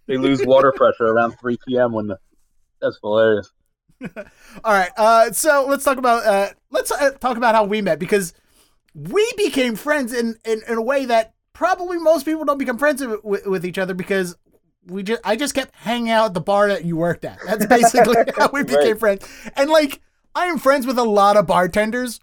they 0.07 0.17
lose 0.17 0.45
water 0.45 0.73
pressure 0.73 1.07
around 1.07 1.39
3 1.39 1.57
p.m. 1.67 1.93
when 1.93 2.07
the 2.07 2.17
that's 2.81 2.97
hilarious. 3.01 3.51
All 4.63 4.73
right. 4.73 4.91
Uh, 4.97 5.31
so 5.31 5.65
let's 5.67 5.83
talk 5.83 5.97
about 5.97 6.25
uh, 6.25 6.53
let's 6.71 6.91
uh, 6.91 7.11
talk 7.11 7.37
about 7.37 7.55
how 7.55 7.63
we 7.63 7.81
met 7.81 7.99
because 7.99 8.33
we 8.93 9.29
became 9.37 9.75
friends 9.75 10.13
in, 10.13 10.37
in, 10.45 10.61
in 10.67 10.77
a 10.77 10.81
way 10.81 11.05
that 11.05 11.33
probably 11.53 11.97
most 11.97 12.25
people 12.25 12.45
don't 12.45 12.57
become 12.57 12.77
friends 12.77 13.05
with, 13.23 13.45
with 13.45 13.65
each 13.65 13.77
other 13.77 13.93
because 13.93 14.35
we 14.85 15.03
just 15.03 15.21
I 15.23 15.35
just 15.35 15.53
kept 15.53 15.75
hanging 15.75 16.09
out 16.09 16.27
at 16.27 16.33
the 16.33 16.41
bar 16.41 16.69
that 16.69 16.85
you 16.85 16.95
worked 16.95 17.25
at. 17.25 17.39
That's 17.45 17.65
basically 17.65 18.15
how 18.37 18.49
we 18.51 18.63
became 18.63 18.81
right. 18.81 18.99
friends. 18.99 19.27
And 19.55 19.69
like 19.69 20.01
I 20.35 20.45
am 20.45 20.57
friends 20.57 20.87
with 20.87 20.97
a 20.97 21.03
lot 21.03 21.37
of 21.37 21.47
bartenders, 21.47 22.19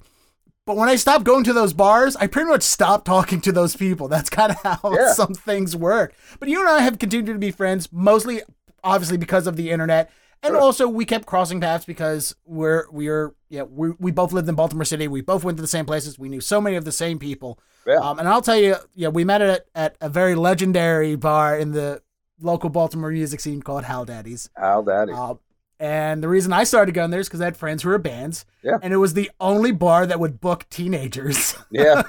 but 0.65 0.77
when 0.77 0.89
I 0.89 0.97
stopped 0.97 1.25
going 1.25 1.45
to 1.45 1.53
those 1.53 1.73
bars, 1.73 2.17
I 2.17 2.27
pretty 2.27 2.49
much 2.49 2.63
stopped 2.63 3.05
talking 3.05 3.41
to 3.43 3.53
those 3.53 3.77
people. 3.77 4.09
That's 4.09 4.31
kind 4.31 4.53
of 4.53 4.63
how 4.63 4.93
yeah. 4.97 5.13
some 5.13 5.35
things 5.35 5.77
work. 5.77 6.15
But 6.41 6.49
you 6.49 6.61
and 6.61 6.69
I 6.69 6.81
have 6.81 6.99
continued 6.99 7.35
to 7.35 7.39
be 7.39 7.51
friends, 7.51 7.93
mostly 7.93 8.43
obviously 8.83 9.17
because 9.17 9.47
of 9.47 9.57
the 9.57 9.71
internet 9.71 10.11
and 10.43 10.53
sure. 10.53 10.61
also 10.61 10.89
we 10.89 11.05
kept 11.05 11.27
crossing 11.27 11.61
paths 11.61 11.85
because 11.85 12.35
we're 12.45 12.87
we're 12.91 13.35
yeah 13.49 13.63
we 13.63 13.91
we 13.99 14.11
both 14.11 14.33
lived 14.33 14.49
in 14.49 14.55
Baltimore 14.55 14.85
City. 14.85 15.09
We 15.09 15.21
both 15.21 15.45
went 15.45 15.59
to 15.59 15.63
the 15.63 15.69
same 15.69 15.87
places. 15.87 16.19
We 16.19 16.29
knew 16.29 16.41
so 16.41 16.61
many 16.61 16.77
of 16.77 16.85
the 16.85 16.93
same 16.93 17.19
people. 17.19 17.59
Yeah. 17.87 17.97
Um, 17.97 18.19
and 18.19 18.29
I'll 18.29 18.43
tell 18.43 18.57
you, 18.57 18.77
yeah, 18.95 19.09
we 19.09 19.25
met 19.25 19.43
at 19.43 19.67
at 19.75 19.97
a 20.01 20.09
very 20.09 20.35
legendary 20.35 21.17
bar 21.17 21.59
in 21.59 21.73
the 21.73 22.03
local 22.41 22.71
Baltimore 22.71 23.11
music 23.11 23.41
scene 23.41 23.63
called 23.63 23.85
Hal 23.85 24.05
Daddy's. 24.05 24.51
Hal 24.57 24.83
Daddy's. 24.83 25.17
Uh, 25.17 25.35
and 25.79 26.23
the 26.23 26.29
reason 26.29 26.53
I 26.53 26.65
started 26.65 26.93
going 26.93 27.11
there 27.11 27.21
is 27.21 27.29
because 27.29 27.41
I 27.41 27.47
had 27.47 27.57
friends 27.57 27.83
who 27.83 27.91
were 27.91 27.99
bands. 27.99 28.47
Yeah. 28.63 28.79
And 28.83 28.93
it 28.93 28.97
was 28.97 29.15
the 29.15 29.31
only 29.41 29.73
bar 29.73 30.07
that 30.07 30.19
would 30.19 30.41
book 30.41 30.67
teenagers. 30.71 31.55
Yeah. 31.71 32.03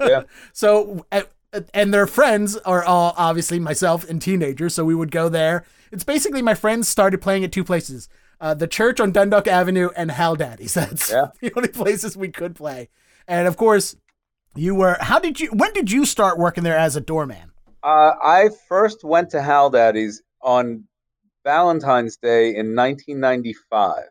Yeah. 0.00 0.22
so, 0.52 1.04
and 1.74 1.92
their 1.92 2.06
friends 2.06 2.56
are 2.58 2.84
all 2.84 3.14
obviously 3.16 3.58
myself 3.58 4.08
and 4.08 4.22
teenagers. 4.22 4.74
So 4.74 4.84
we 4.84 4.94
would 4.94 5.10
go 5.10 5.28
there 5.28 5.64
it's 5.90 6.04
basically 6.04 6.42
my 6.42 6.54
friends 6.54 6.88
started 6.88 7.20
playing 7.20 7.44
at 7.44 7.52
two 7.52 7.64
places. 7.64 8.08
Uh, 8.40 8.54
the 8.54 8.66
church 8.66 9.00
on 9.00 9.10
Dundalk 9.10 9.48
Avenue 9.48 9.90
and 9.96 10.10
Hal 10.10 10.36
Daddy's. 10.36 10.74
That's 10.74 11.10
yeah. 11.10 11.26
the 11.40 11.52
only 11.56 11.68
places 11.68 12.16
we 12.16 12.28
could 12.28 12.54
play. 12.54 12.88
And 13.26 13.48
of 13.48 13.56
course, 13.56 13.96
you 14.54 14.74
were. 14.74 14.96
How 15.00 15.18
did 15.18 15.40
you? 15.40 15.48
When 15.48 15.72
did 15.72 15.90
you 15.90 16.04
start 16.04 16.38
working 16.38 16.64
there 16.64 16.78
as 16.78 16.96
a 16.96 17.00
doorman? 17.00 17.52
Uh, 17.82 18.12
I 18.22 18.50
first 18.68 19.04
went 19.04 19.30
to 19.30 19.42
Hal 19.42 19.70
Daddy's 19.70 20.22
on 20.42 20.84
Valentine's 21.44 22.16
Day 22.16 22.48
in 22.48 22.74
1995. 22.74 24.04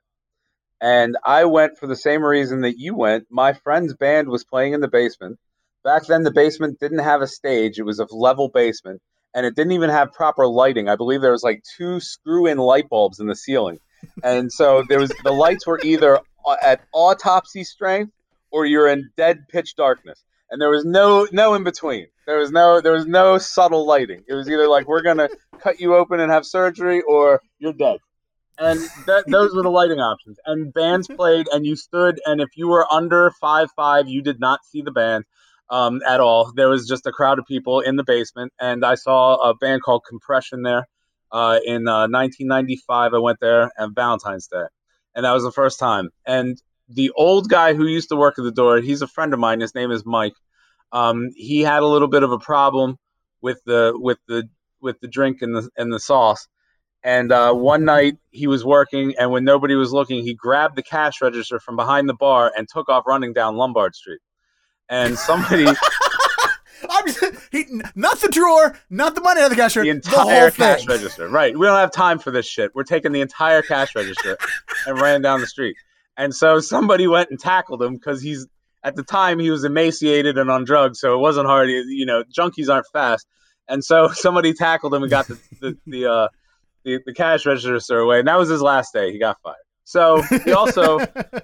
And 0.79 1.17
I 1.25 1.45
went 1.45 1.77
for 1.77 1.87
the 1.87 1.95
same 1.95 2.23
reason 2.23 2.61
that 2.61 2.77
you 2.77 2.95
went. 2.95 3.25
My 3.29 3.53
friend's 3.53 3.95
band 3.95 4.29
was 4.29 4.43
playing 4.43 4.73
in 4.73 4.81
the 4.81 4.87
basement. 4.87 5.39
Back 5.83 6.05
then, 6.05 6.23
the 6.23 6.31
basement 6.31 6.79
didn't 6.79 6.99
have 6.99 7.21
a 7.21 7.27
stage, 7.27 7.79
it 7.79 7.83
was 7.83 7.99
a 7.99 8.07
level 8.11 8.49
basement 8.49 9.01
and 9.33 9.45
it 9.45 9.55
didn't 9.55 9.73
even 9.73 9.89
have 9.89 10.13
proper 10.13 10.47
lighting. 10.47 10.89
I 10.89 10.95
believe 10.95 11.21
there 11.21 11.31
was 11.31 11.43
like 11.43 11.63
two 11.77 11.99
screw-in 11.99 12.57
light 12.57 12.89
bulbs 12.89 13.19
in 13.19 13.27
the 13.27 13.35
ceiling, 13.35 13.79
and 14.23 14.51
so 14.51 14.83
there 14.87 14.99
was 14.99 15.11
the 15.23 15.31
lights 15.31 15.65
were 15.67 15.79
either 15.83 16.19
uh, 16.45 16.55
at 16.61 16.81
autopsy 16.93 17.63
strength 17.63 18.13
or 18.51 18.65
you're 18.65 18.87
in 18.87 19.09
dead 19.17 19.47
pitch 19.49 19.75
darkness, 19.75 20.23
and 20.49 20.61
there 20.61 20.69
was 20.69 20.85
no 20.85 21.27
no 21.31 21.53
in 21.53 21.63
between. 21.63 22.07
There 22.25 22.37
was 22.37 22.51
no 22.51 22.81
there 22.81 22.93
was 22.93 23.05
no 23.05 23.37
subtle 23.37 23.85
lighting. 23.85 24.23
It 24.27 24.33
was 24.33 24.49
either 24.49 24.67
like 24.67 24.87
we're 24.87 25.03
gonna 25.03 25.29
cut 25.59 25.79
you 25.79 25.95
open 25.95 26.19
and 26.19 26.31
have 26.31 26.45
surgery, 26.45 27.01
or 27.01 27.41
you're 27.59 27.73
dead. 27.73 27.99
And 28.59 28.79
that, 29.05 29.25
those 29.27 29.53
were 29.53 29.61
the 29.61 29.69
lighting 29.69 29.99
options. 29.99 30.39
And 30.45 30.73
bands 30.73 31.07
played, 31.07 31.47
and 31.51 31.63
you 31.63 31.75
stood, 31.75 32.19
and 32.25 32.41
if 32.41 32.49
you 32.55 32.67
were 32.67 32.91
under 32.91 33.29
five 33.39 33.69
five, 33.75 34.07
you 34.07 34.23
did 34.23 34.39
not 34.39 34.65
see 34.65 34.81
the 34.81 34.91
band 34.91 35.25
um, 35.69 36.01
at 36.07 36.19
all. 36.19 36.51
There 36.55 36.69
was 36.69 36.87
just 36.87 37.05
a 37.05 37.11
crowd 37.11 37.39
of 37.39 37.45
people 37.45 37.79
in 37.79 37.95
the 37.95 38.03
basement, 38.03 38.53
and 38.59 38.85
I 38.85 38.95
saw 38.95 39.35
a 39.49 39.55
band 39.55 39.83
called 39.83 40.03
Compression 40.07 40.63
there. 40.63 40.87
Uh, 41.31 41.59
in 41.65 41.87
uh, 41.87 42.07
1995, 42.07 43.13
I 43.13 43.17
went 43.17 43.39
there 43.41 43.69
on 43.77 43.93
Valentine's 43.93 44.47
Day, 44.47 44.63
and 45.15 45.25
that 45.25 45.33
was 45.33 45.43
the 45.43 45.51
first 45.51 45.79
time. 45.79 46.09
And 46.25 46.61
the 46.87 47.11
old 47.17 47.49
guy 47.49 47.73
who 47.73 47.85
used 47.85 48.09
to 48.09 48.15
work 48.15 48.39
at 48.39 48.43
the 48.43 48.51
door, 48.51 48.79
he's 48.79 49.01
a 49.01 49.07
friend 49.07 49.33
of 49.33 49.39
mine. 49.39 49.59
His 49.59 49.75
name 49.75 49.91
is 49.91 50.05
Mike. 50.05 50.35
Um, 50.93 51.31
he 51.35 51.61
had 51.61 51.83
a 51.83 51.87
little 51.87 52.07
bit 52.07 52.23
of 52.23 52.31
a 52.31 52.39
problem 52.39 52.97
with 53.41 53.61
the 53.65 53.91
with 53.95 54.19
the 54.27 54.47
with 54.81 54.99
the 55.01 55.07
drink 55.07 55.41
and 55.41 55.53
the 55.53 55.69
and 55.75 55.91
the 55.91 55.99
sauce. 55.99 56.47
And 57.03 57.31
uh, 57.31 57.53
one 57.53 57.85
night 57.85 58.17
he 58.31 58.47
was 58.47 58.65
working, 58.65 59.15
and 59.19 59.31
when 59.31 59.43
nobody 59.43 59.75
was 59.75 59.91
looking, 59.91 60.23
he 60.23 60.33
grabbed 60.33 60.77
the 60.77 60.83
cash 60.83 61.21
register 61.21 61.59
from 61.59 61.75
behind 61.75 62.07
the 62.07 62.13
bar 62.13 62.51
and 62.57 62.67
took 62.67 62.89
off 62.89 63.03
running 63.05 63.33
down 63.33 63.57
Lombard 63.57 63.95
Street 63.95 64.19
and 64.89 65.17
somebody 65.17 65.65
he, 67.51 67.65
not 67.95 68.19
the 68.19 68.29
drawer, 68.29 68.77
not 68.89 69.15
the 69.15 69.21
money 69.21 69.41
out 69.41 69.45
of 69.45 69.49
the 69.51 69.55
cash 69.55 69.73
the 69.73 69.81
register, 69.81 70.11
the, 70.11 70.21
entire 70.21 70.41
whole 70.41 70.51
cash 70.51 70.79
thing. 70.79 70.87
register. 70.87 71.27
Right. 71.27 71.57
We 71.57 71.65
don't 71.65 71.77
have 71.77 71.91
time 71.91 72.19
for 72.19 72.31
this 72.31 72.45
shit. 72.45 72.73
We're 72.75 72.83
taking 72.83 73.11
the 73.11 73.21
entire 73.21 73.61
cash 73.61 73.95
register 73.95 74.37
and 74.85 74.99
ran 74.99 75.21
down 75.21 75.41
the 75.41 75.47
street. 75.47 75.75
And 76.17 76.33
so 76.33 76.59
somebody 76.59 77.07
went 77.07 77.29
and 77.29 77.39
tackled 77.39 77.81
him 77.81 77.93
because 77.93 78.21
he's 78.21 78.47
at 78.83 78.95
the 78.95 79.03
time 79.03 79.39
he 79.39 79.49
was 79.49 79.63
emaciated 79.63 80.37
and 80.37 80.49
on 80.49 80.63
drugs, 80.63 80.99
so 80.99 81.13
it 81.13 81.19
wasn't 81.19 81.47
hard. 81.47 81.69
You 81.69 82.05
know, 82.05 82.23
junkies 82.35 82.69
aren't 82.69 82.87
fast. 82.93 83.27
And 83.67 83.83
so 83.83 84.07
somebody 84.13 84.53
tackled 84.53 84.93
him 84.93 85.03
and 85.03 85.09
got 85.09 85.27
the 85.27 85.39
the 85.61 85.77
the, 85.85 86.11
uh, 86.11 86.27
the, 86.83 86.99
the 87.05 87.13
cash 87.13 87.45
register 87.45 87.99
away, 87.99 88.19
and 88.19 88.27
that 88.27 88.37
was 88.37 88.49
his 88.49 88.61
last 88.61 88.93
day. 88.93 89.11
He 89.11 89.19
got 89.19 89.37
fired. 89.43 89.55
So 89.87 90.21
he 90.43 90.51
also 90.51 90.99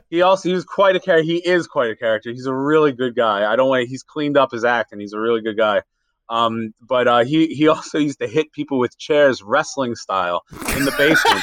he 0.10 0.22
also 0.22 0.50
he 0.50 0.54
was 0.54 0.66
quite 0.66 0.98
a 0.98 1.00
character. 1.00 1.24
He 1.24 1.38
is 1.38 1.66
quite 1.66 1.90
a 1.92 1.96
character. 1.96 2.30
He's 2.30 2.46
a 2.46 2.54
really 2.54 2.92
good 2.92 3.16
guy. 3.16 3.50
I 3.50 3.56
don't 3.56 3.70
want. 3.70 3.88
He's 3.88 4.04
cleaned 4.04 4.36
up 4.36 4.52
his 4.52 4.66
act, 4.66 4.92
and 4.92 5.00
he's 5.00 5.14
a 5.14 5.20
really 5.20 5.40
good 5.40 5.56
guy. 5.56 5.84
Um, 6.28 6.74
but 6.82 7.08
uh, 7.08 7.24
he 7.24 7.48
he 7.48 7.70
also 7.70 8.00
used 8.00 8.20
to 8.20 8.28
hit 8.28 8.52
people 8.52 8.80
with 8.80 8.98
chairs, 8.98 9.42
wrestling 9.42 9.96
style, 9.96 10.42
in 10.76 10.84
the 10.84 10.94
basement. 10.98 11.42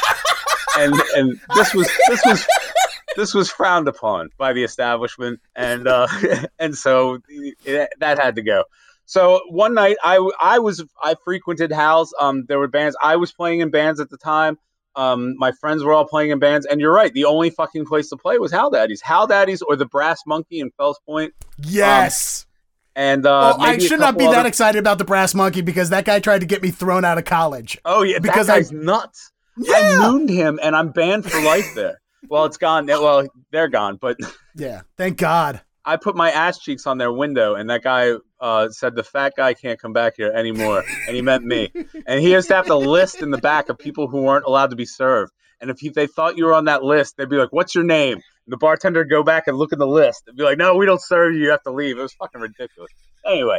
and 0.78 0.94
and 1.16 1.40
this 1.54 1.72
was 1.72 1.90
this 2.08 2.20
was 2.26 2.46
this 3.16 3.32
was 3.32 3.50
frowned 3.50 3.88
upon 3.88 4.28
by 4.36 4.52
the 4.52 4.62
establishment, 4.62 5.40
and 5.56 5.88
uh, 5.88 6.06
and 6.58 6.76
so 6.76 7.20
it, 7.30 7.88
that 8.00 8.18
had 8.18 8.34
to 8.34 8.42
go. 8.42 8.64
So 9.06 9.40
one 9.48 9.72
night, 9.72 9.96
I 10.04 10.16
I 10.38 10.58
was 10.58 10.84
I 11.02 11.14
frequented 11.24 11.72
Hal's. 11.72 12.12
Um, 12.20 12.44
there 12.46 12.58
were 12.58 12.68
bands. 12.68 12.94
I 13.02 13.16
was 13.16 13.32
playing 13.32 13.60
in 13.60 13.70
bands 13.70 14.00
at 14.00 14.10
the 14.10 14.18
time. 14.18 14.58
Um, 14.96 15.34
my 15.38 15.52
friends 15.52 15.84
were 15.84 15.92
all 15.92 16.04
playing 16.06 16.30
in 16.30 16.38
bands, 16.38 16.66
and 16.66 16.80
you're 16.80 16.92
right. 16.92 17.12
The 17.12 17.24
only 17.24 17.50
fucking 17.50 17.86
place 17.86 18.08
to 18.10 18.16
play 18.16 18.38
was 18.38 18.50
Hal 18.52 18.70
Daddy's, 18.70 19.00
Hal 19.00 19.26
Daddy's, 19.26 19.62
or 19.62 19.76
the 19.76 19.86
Brass 19.86 20.22
Monkey 20.26 20.60
in 20.60 20.70
Fells 20.72 20.98
Point. 21.06 21.32
Yes. 21.58 22.46
And 22.96 23.24
uh, 23.24 23.54
well, 23.56 23.66
I 23.68 23.78
should 23.78 24.00
not 24.00 24.18
be 24.18 24.24
couple 24.24 24.32
that 24.34 24.46
excited 24.46 24.78
about 24.78 24.98
the 24.98 25.04
Brass 25.04 25.34
Monkey 25.34 25.60
because 25.62 25.90
that 25.90 26.04
guy 26.04 26.18
tried 26.18 26.40
to 26.40 26.46
get 26.46 26.60
me 26.60 26.70
thrown 26.70 27.04
out 27.04 27.18
of 27.18 27.24
college. 27.24 27.78
Oh 27.84 28.02
yeah, 28.02 28.18
because 28.18 28.48
that 28.48 28.54
I- 28.54 28.58
guy's 28.58 28.72
nuts. 28.72 29.30
I 29.72 29.98
mooned 29.98 30.28
him, 30.30 30.58
and 30.62 30.74
I'm 30.74 30.90
banned 30.90 31.30
for 31.30 31.40
life 31.42 31.72
there. 31.74 32.00
Well, 32.28 32.44
it's 32.46 32.56
gone. 32.56 32.86
Well, 32.86 33.28
they're 33.52 33.68
gone, 33.68 33.96
but 33.96 34.16
Yeah. 34.56 34.82
Thank 34.96 35.18
God. 35.18 35.60
I 35.90 35.96
put 35.96 36.14
my 36.14 36.30
ass 36.30 36.60
cheeks 36.60 36.86
on 36.86 36.98
their 36.98 37.10
window, 37.10 37.56
and 37.56 37.68
that 37.68 37.82
guy 37.82 38.12
uh, 38.40 38.68
said 38.68 38.94
the 38.94 39.02
fat 39.02 39.32
guy 39.36 39.54
can't 39.54 39.76
come 39.76 39.92
back 39.92 40.14
here 40.16 40.30
anymore, 40.30 40.84
and 41.08 41.16
he 41.16 41.20
meant 41.20 41.44
me. 41.44 41.72
And 42.06 42.20
he 42.20 42.30
used 42.30 42.46
to 42.46 42.54
have 42.54 42.66
to 42.66 42.76
list 42.76 43.22
in 43.22 43.32
the 43.32 43.38
back 43.38 43.68
of 43.68 43.76
people 43.76 44.06
who 44.06 44.22
weren't 44.22 44.44
allowed 44.44 44.70
to 44.70 44.76
be 44.76 44.84
served. 44.84 45.32
And 45.60 45.68
if 45.68 45.80
he, 45.80 45.88
they 45.88 46.06
thought 46.06 46.38
you 46.38 46.44
were 46.44 46.54
on 46.54 46.66
that 46.66 46.84
list, 46.84 47.16
they'd 47.16 47.28
be 47.28 47.38
like, 47.38 47.52
"What's 47.52 47.74
your 47.74 47.82
name?" 47.82 48.14
And 48.14 48.52
the 48.52 48.56
bartender 48.56 49.00
would 49.00 49.10
go 49.10 49.24
back 49.24 49.48
and 49.48 49.56
look 49.58 49.72
at 49.72 49.80
the 49.80 49.86
list 49.86 50.22
and 50.28 50.36
be 50.36 50.44
like, 50.44 50.58
"No, 50.58 50.76
we 50.76 50.86
don't 50.86 51.02
serve 51.02 51.34
you. 51.34 51.40
You 51.40 51.50
have 51.50 51.62
to 51.64 51.72
leave." 51.72 51.98
It 51.98 52.02
was 52.02 52.12
fucking 52.12 52.40
ridiculous. 52.40 52.92
Anyway, 53.26 53.58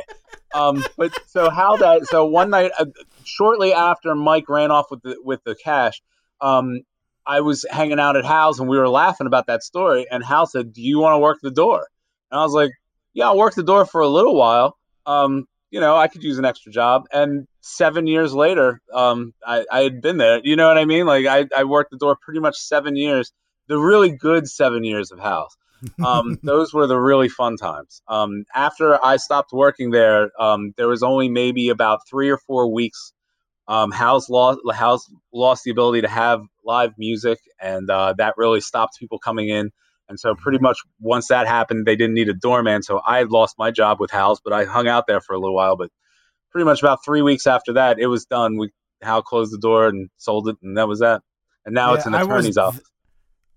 um, 0.53 0.82
but 0.97 1.11
so 1.27 1.49
how 1.49 1.75
that? 1.77 2.05
So 2.05 2.25
one 2.25 2.49
night, 2.49 2.71
uh, 2.79 2.86
shortly 3.25 3.73
after 3.73 4.15
Mike 4.15 4.47
ran 4.47 4.71
off 4.71 4.86
with 4.89 5.01
the 5.01 5.17
with 5.21 5.43
the 5.43 5.55
cash, 5.55 6.01
um, 6.39 6.79
I 7.27 7.41
was 7.41 7.65
hanging 7.69 7.99
out 7.99 8.15
at 8.15 8.23
Hal's 8.23 8.61
and 8.61 8.69
we 8.69 8.77
were 8.77 8.89
laughing 8.89 9.27
about 9.27 9.47
that 9.47 9.63
story. 9.63 10.07
And 10.09 10.23
Hal 10.23 10.47
said, 10.47 10.71
"Do 10.71 10.82
you 10.82 10.99
want 10.99 11.15
to 11.15 11.19
work 11.19 11.39
the 11.41 11.51
door?" 11.51 11.88
And 12.32 12.39
I 12.39 12.43
was 12.43 12.53
like, 12.53 12.71
"Yeah, 13.13 13.25
I'll 13.25 13.38
work 13.38 13.55
the 13.55 13.63
door 13.63 13.86
for 13.86 14.01
a 14.01 14.07
little 14.07 14.36
while. 14.36 14.77
Um, 15.05 15.47
you 15.69 15.79
know, 15.79 15.95
I 15.95 16.07
could 16.07 16.23
use 16.23 16.38
an 16.38 16.45
extra 16.45 16.71
job." 16.71 17.05
And 17.11 17.47
seven 17.61 18.07
years 18.07 18.34
later, 18.34 18.82
um, 18.93 19.34
I, 19.45 19.65
I 19.71 19.82
had 19.82 20.01
been 20.01 20.17
there. 20.17 20.41
You 20.43 20.55
know 20.55 20.67
what 20.67 20.77
I 20.77 20.86
mean? 20.86 21.05
Like 21.05 21.25
I, 21.25 21.45
I 21.55 21.63
worked 21.63 21.91
the 21.91 21.97
door 21.97 22.17
pretty 22.21 22.39
much 22.39 22.57
seven 22.57 22.95
years. 22.95 23.32
The 23.67 23.77
really 23.77 24.11
good 24.11 24.49
seven 24.49 24.84
years 24.84 25.11
of 25.11 25.19
Hal's. 25.19 25.55
um, 26.05 26.39
those 26.43 26.73
were 26.73 26.88
the 26.88 26.99
really 26.99 27.29
fun 27.29 27.57
times. 27.57 28.01
Um, 28.07 28.45
after 28.53 29.03
I 29.03 29.17
stopped 29.17 29.51
working 29.53 29.91
there, 29.91 30.32
um, 30.39 30.73
there 30.77 30.88
was 30.88 31.03
only 31.03 31.29
maybe 31.29 31.69
about 31.69 32.07
three 32.09 32.29
or 32.29 32.38
four 32.38 32.71
weeks. 32.71 33.13
Um, 33.67 33.91
Hal's 33.91 34.29
lost 34.29 34.59
Hal's 34.73 35.09
lost 35.34 35.63
the 35.63 35.71
ability 35.71 36.01
to 36.01 36.07
have 36.07 36.43
live 36.65 36.93
music, 36.97 37.39
and 37.59 37.89
uh, 37.89 38.13
that 38.17 38.36
really 38.38 38.61
stopped 38.61 38.99
people 38.99 39.19
coming 39.19 39.49
in. 39.49 39.71
And 40.12 40.20
so, 40.20 40.36
pretty 40.36 40.59
much 40.59 40.78
once 40.99 41.30
that 41.30 41.47
happened, 41.47 41.86
they 41.86 41.95
didn't 41.95 42.14
need 42.16 42.28
a 42.30 42.34
doorman. 42.34 42.84
So 42.84 43.01
I 43.07 43.18
had 43.20 43.32
lost 43.32 43.55
my 43.57 43.72
job 43.72 43.99
with 44.01 44.12
Hal's, 44.12 44.41
but 44.43 44.51
I 44.53 44.66
hung 44.66 44.88
out 44.88 45.07
there 45.07 45.22
for 45.22 45.34
a 45.34 45.39
little 45.39 45.55
while. 45.55 45.78
But 45.78 45.89
pretty 46.51 46.66
much 46.66 46.82
about 46.84 47.03
three 47.05 47.22
weeks 47.22 47.47
after 47.47 47.72
that, 47.74 47.97
it 47.97 48.07
was 48.07 48.26
done. 48.26 48.57
We 48.57 48.72
Hal 49.01 49.22
closed 49.24 49.53
the 49.53 49.57
door 49.57 49.88
and 49.88 50.09
sold 50.18 50.49
it, 50.49 50.57
and 50.62 50.78
that 50.78 50.88
was 50.89 50.99
that. 50.99 51.22
And 51.66 51.74
now 51.74 51.93
it's 51.93 52.05
Yeah, 52.05 52.09
an 52.09 52.16
I 52.16 52.24
was- 52.26 52.28
attorney's 52.28 52.57
office. 52.57 52.84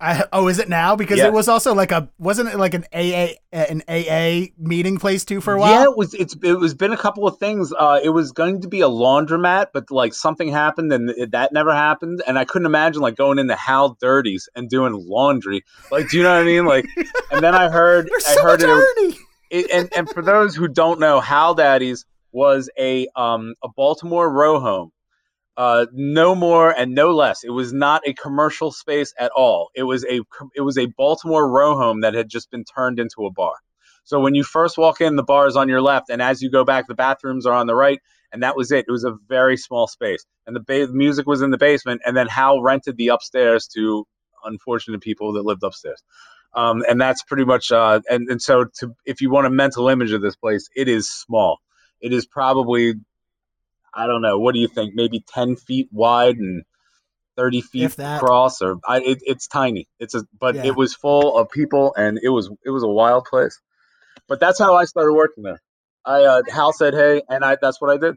I, 0.00 0.24
oh, 0.32 0.48
is 0.48 0.58
it 0.58 0.68
now? 0.68 0.96
Because 0.96 1.18
Yeah. 1.18 1.28
it 1.28 1.32
was 1.32 1.48
also 1.48 1.72
like 1.74 1.92
a 1.92 2.08
wasn't 2.18 2.48
it 2.52 2.58
like 2.58 2.74
an 2.74 2.84
AA 2.92 3.34
an 3.52 3.82
AA 3.88 4.48
meeting 4.58 4.98
place 4.98 5.24
too 5.24 5.40
for 5.40 5.54
a 5.54 5.58
while? 5.58 5.72
Yeah, 5.72 5.84
it 5.84 5.96
was. 5.96 6.12
It's 6.14 6.36
it 6.42 6.54
was 6.54 6.74
been 6.74 6.92
a 6.92 6.96
couple 6.96 7.26
of 7.26 7.38
things. 7.38 7.72
Uh, 7.72 8.00
it 8.02 8.10
was 8.10 8.32
going 8.32 8.60
to 8.62 8.68
be 8.68 8.80
a 8.80 8.88
laundromat, 8.88 9.68
but 9.72 9.90
like 9.90 10.12
something 10.12 10.48
happened 10.48 10.92
and 10.92 11.10
it, 11.10 11.30
that 11.30 11.52
never 11.52 11.72
happened. 11.72 12.22
And 12.26 12.38
I 12.38 12.44
couldn't 12.44 12.66
imagine 12.66 13.00
like 13.02 13.16
going 13.16 13.38
into 13.38 13.54
Hal 13.54 13.96
Dirties 14.00 14.48
and 14.54 14.68
doing 14.68 14.92
laundry. 15.06 15.64
Like, 15.90 16.08
do 16.10 16.16
you 16.18 16.22
know 16.24 16.34
what 16.34 16.42
I 16.42 16.44
mean? 16.44 16.66
Like, 16.66 16.86
and 17.30 17.42
then 17.42 17.54
I 17.54 17.68
heard 17.68 18.08
There's 18.10 18.26
I 18.26 18.34
so 18.34 18.42
heard 18.42 18.62
it, 18.62 19.16
it. 19.50 19.70
And 19.72 19.88
and 19.96 20.10
for 20.10 20.22
those 20.22 20.54
who 20.56 20.66
don't 20.68 20.98
know, 20.98 21.20
Hal 21.20 21.54
Daddy's 21.54 22.04
was 22.32 22.68
a 22.76 23.06
um 23.14 23.54
a 23.62 23.68
Baltimore 23.68 24.28
row 24.28 24.58
home. 24.58 24.90
Uh, 25.56 25.86
no 25.92 26.34
more 26.34 26.70
and 26.70 26.94
no 26.94 27.14
less. 27.14 27.44
It 27.44 27.50
was 27.50 27.72
not 27.72 28.02
a 28.06 28.12
commercial 28.14 28.72
space 28.72 29.14
at 29.18 29.30
all. 29.36 29.70
It 29.74 29.84
was 29.84 30.04
a 30.04 30.20
it 30.56 30.62
was 30.62 30.76
a 30.76 30.86
Baltimore 30.86 31.48
row 31.48 31.76
home 31.76 32.00
that 32.00 32.14
had 32.14 32.28
just 32.28 32.50
been 32.50 32.64
turned 32.64 32.98
into 32.98 33.24
a 33.24 33.30
bar. 33.30 33.54
So 34.02 34.20
when 34.20 34.34
you 34.34 34.42
first 34.42 34.76
walk 34.76 35.00
in, 35.00 35.16
the 35.16 35.22
bar 35.22 35.46
is 35.46 35.56
on 35.56 35.68
your 35.68 35.80
left, 35.80 36.10
and 36.10 36.20
as 36.20 36.42
you 36.42 36.50
go 36.50 36.64
back, 36.64 36.86
the 36.88 36.94
bathrooms 36.94 37.46
are 37.46 37.54
on 37.54 37.66
the 37.66 37.74
right, 37.74 38.00
and 38.32 38.42
that 38.42 38.56
was 38.56 38.72
it. 38.72 38.84
It 38.88 38.90
was 38.90 39.04
a 39.04 39.16
very 39.28 39.56
small 39.56 39.86
space, 39.86 40.26
and 40.46 40.56
the 40.56 40.60
ba- 40.60 40.92
music 40.92 41.26
was 41.26 41.40
in 41.40 41.50
the 41.50 41.58
basement, 41.58 42.02
and 42.04 42.16
then 42.16 42.26
Hal 42.26 42.60
rented 42.60 42.96
the 42.96 43.08
upstairs 43.08 43.68
to 43.68 44.06
unfortunate 44.44 45.00
people 45.00 45.32
that 45.34 45.44
lived 45.44 45.62
upstairs. 45.62 46.02
Um, 46.54 46.84
and 46.88 47.00
that's 47.00 47.22
pretty 47.22 47.44
much 47.44 47.72
uh, 47.72 48.00
and 48.10 48.28
and 48.28 48.42
so 48.42 48.66
to 48.80 48.94
if 49.06 49.20
you 49.20 49.30
want 49.30 49.46
a 49.46 49.50
mental 49.50 49.88
image 49.88 50.12
of 50.12 50.20
this 50.20 50.36
place, 50.36 50.68
it 50.74 50.88
is 50.88 51.08
small. 51.08 51.60
It 52.00 52.12
is 52.12 52.26
probably 52.26 52.94
I 53.94 54.06
don't 54.06 54.22
know. 54.22 54.38
What 54.38 54.54
do 54.54 54.60
you 54.60 54.68
think? 54.68 54.94
Maybe 54.94 55.24
ten 55.26 55.56
feet 55.56 55.88
wide 55.92 56.36
and 56.36 56.64
thirty 57.36 57.60
feet 57.60 57.98
across, 57.98 58.60
or 58.62 58.76
I, 58.86 59.00
it, 59.00 59.18
it's 59.22 59.46
tiny. 59.46 59.88
It's 59.98 60.14
a 60.14 60.22
but 60.38 60.54
Yeah. 60.56 60.66
it 60.66 60.76
was 60.76 60.94
full 60.94 61.36
of 61.36 61.50
people, 61.50 61.94
and 61.96 62.18
it 62.22 62.28
was 62.30 62.50
it 62.64 62.70
was 62.70 62.82
a 62.82 62.88
wild 62.88 63.24
place. 63.24 63.60
But 64.28 64.40
that's 64.40 64.58
how 64.58 64.74
I 64.76 64.84
started 64.84 65.12
working 65.12 65.44
there. 65.44 65.60
I 66.04 66.24
uh, 66.24 66.42
Hal 66.52 66.72
said, 66.72 66.94
"Hey," 66.94 67.22
and 67.28 67.44
I 67.44 67.56
that's 67.60 67.80
what 67.80 67.90
I 67.90 67.96
did. 67.98 68.16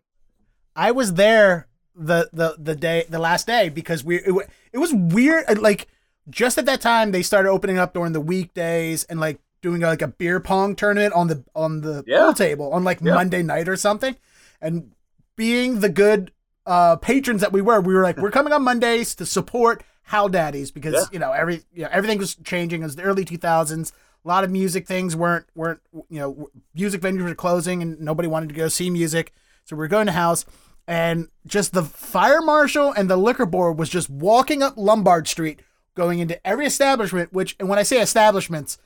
I 0.75 0.91
was 0.91 1.13
there 1.15 1.67
the 1.95 2.29
the 2.33 2.55
the 2.59 2.75
day 2.75 3.05
the 3.09 3.19
last 3.19 3.47
day 3.47 3.69
because 3.69 4.03
we 4.03 4.17
it, 4.17 4.33
it 4.71 4.77
was 4.77 4.93
weird 4.93 5.57
like 5.59 5.87
just 6.29 6.57
at 6.59 6.65
that 6.67 6.79
time 6.81 7.11
they 7.11 7.23
started 7.23 7.49
opening 7.49 7.77
up 7.79 7.93
during 7.93 8.11
the 8.13 8.21
weekdays 8.21 9.03
and 9.05 9.19
like 9.19 9.39
doing 9.63 9.81
like 9.81 10.03
a 10.03 10.07
beer 10.07 10.39
pong 10.39 10.75
tournament 10.75 11.13
on 11.13 11.27
the 11.27 11.43
on 11.55 11.81
the 11.81 12.03
Yeah. 12.05 12.25
pool 12.25 12.33
table 12.33 12.71
on 12.73 12.83
like 12.83 12.99
Yeah. 13.01 13.15
Monday 13.15 13.41
night 13.41 13.67
or 13.67 13.75
something 13.75 14.15
and 14.61 14.91
being 15.37 15.79
the 15.79 15.87
good 15.89 16.31
uh 16.65 16.97
patrons 16.97 17.39
that 17.39 17.53
we 17.53 17.61
were 17.61 17.79
we 17.79 17.93
were 17.93 18.03
like 18.03 18.17
we're 18.17 18.31
coming 18.31 18.51
on 18.51 18.61
Mondays 18.63 19.15
to 19.15 19.25
support 19.25 19.83
Hal 20.03 20.27
Daddy's 20.27 20.71
because 20.71 20.93
Yeah. 20.95 21.05
you 21.13 21.19
know 21.19 21.31
every 21.31 21.63
you 21.73 21.83
know 21.83 21.89
everything 21.91 22.17
was 22.17 22.35
changing 22.43 22.81
it 22.81 22.85
was 22.85 22.95
the 22.97 23.03
early 23.03 23.23
2000s 23.23 23.91
a 24.25 24.27
lot 24.27 24.43
of 24.43 24.51
music 24.51 24.85
things 24.85 25.15
weren't 25.15 25.45
weren't 25.55 25.79
you 26.09 26.19
know 26.19 26.49
music 26.75 26.99
venues 26.99 27.23
were 27.23 27.33
closing 27.35 27.81
and 27.81 27.99
nobody 28.01 28.27
wanted 28.27 28.49
to 28.49 28.55
go 28.55 28.67
see 28.67 28.89
music 28.89 29.31
so 29.63 29.75
we 29.77 29.85
are 29.85 29.87
going 29.87 30.07
to 30.07 30.11
house 30.13 30.43
and 30.89 31.27
just 31.45 31.73
the 31.73 31.83
fire 31.83 32.41
marshal 32.41 32.91
and 32.93 33.09
the 33.09 33.17
liquor 33.17 33.45
board 33.45 33.77
was 33.77 33.89
just 33.89 34.09
walking 34.09 34.63
up 34.63 34.75
Lombard 34.77 35.27
Street, 35.27 35.59
going 35.95 36.19
into 36.19 36.39
every 36.47 36.65
establishment. 36.65 37.33
Which, 37.33 37.57
and 37.59 37.67
when 37.67 37.77
I 37.77 37.83
say 37.83 37.99
establishments, 37.99 38.77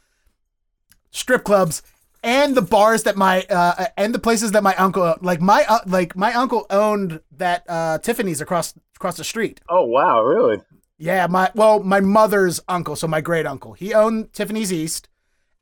strip 1.11 1.43
clubs 1.43 1.83
and 2.23 2.55
the 2.55 2.61
bars 2.61 3.03
that 3.03 3.17
my 3.17 3.43
uh, 3.49 3.85
and 3.97 4.13
the 4.13 4.19
places 4.19 4.51
that 4.51 4.63
my 4.63 4.75
uncle 4.75 5.15
like 5.21 5.41
my 5.41 5.65
uh, 5.67 5.79
like 5.85 6.15
my 6.15 6.33
uncle 6.33 6.65
owned 6.69 7.21
that 7.37 7.63
uh, 7.67 7.97
Tiffany's 7.99 8.41
across 8.41 8.73
across 8.95 9.17
the 9.17 9.23
street. 9.23 9.61
Oh 9.69 9.85
wow, 9.85 10.21
really? 10.23 10.61
Yeah, 10.97 11.25
my 11.27 11.49
well, 11.55 11.81
my 11.81 11.99
mother's 11.99 12.59
uncle, 12.67 12.95
so 12.95 13.07
my 13.07 13.21
great 13.21 13.45
uncle, 13.47 13.73
he 13.73 13.93
owned 13.93 14.33
Tiffany's 14.33 14.71
East, 14.71 15.09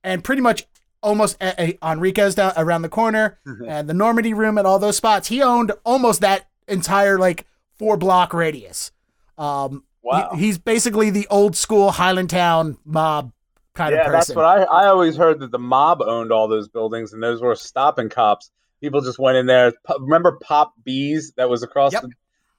and 0.04 0.24
pretty 0.24 0.42
much 0.42 0.66
almost 1.02 1.38
a, 1.42 1.78
a, 1.82 1.92
Enrique's 1.92 2.36
down 2.36 2.52
around 2.58 2.82
the 2.82 2.90
corner, 2.90 3.40
and 3.46 3.88
the 3.88 3.94
Normandy 3.94 4.34
Room 4.34 4.58
and 4.58 4.68
all 4.68 4.80
those 4.80 4.98
spots. 4.98 5.30
He 5.30 5.42
owned 5.42 5.72
almost 5.86 6.20
that 6.22 6.50
entire 6.68 7.18
like 7.18 7.46
four 7.78 7.96
block 7.96 8.34
radius. 8.34 8.92
Um, 9.38 9.86
Wow. 10.02 10.30
he- 10.34 10.46
he's 10.46 10.58
basically 10.58 11.10
the 11.10 11.28
old 11.30 11.56
school 11.58 11.92
Highlandtown 11.92 12.78
mob 12.86 13.32
kind 13.80 13.96
yeah, 13.96 14.06
of 14.08 14.12
that's 14.12 14.36
what 14.36 14.46
I 14.46 14.64
I 14.64 14.88
always 14.88 15.16
heard 15.16 15.40
that 15.40 15.52
the 15.52 15.60
mob 15.60 16.02
owned 16.02 16.32
all 16.32 16.48
those 16.48 16.68
buildings, 16.68 17.14
and 17.14 17.24
those 17.24 17.42
were 17.42 17.56
stopping 17.56 18.10
cops. 18.10 18.52
People 18.82 19.02
just 19.02 19.20
went 19.20 19.38
in 19.38 19.46
there. 19.46 19.74
Remember 20.00 20.38
Pop 20.42 20.74
Bees 20.84 21.34
that 21.38 21.50
was 21.50 21.64
across 21.64 21.94
Yep. 21.94 22.02
the. 22.04 22.10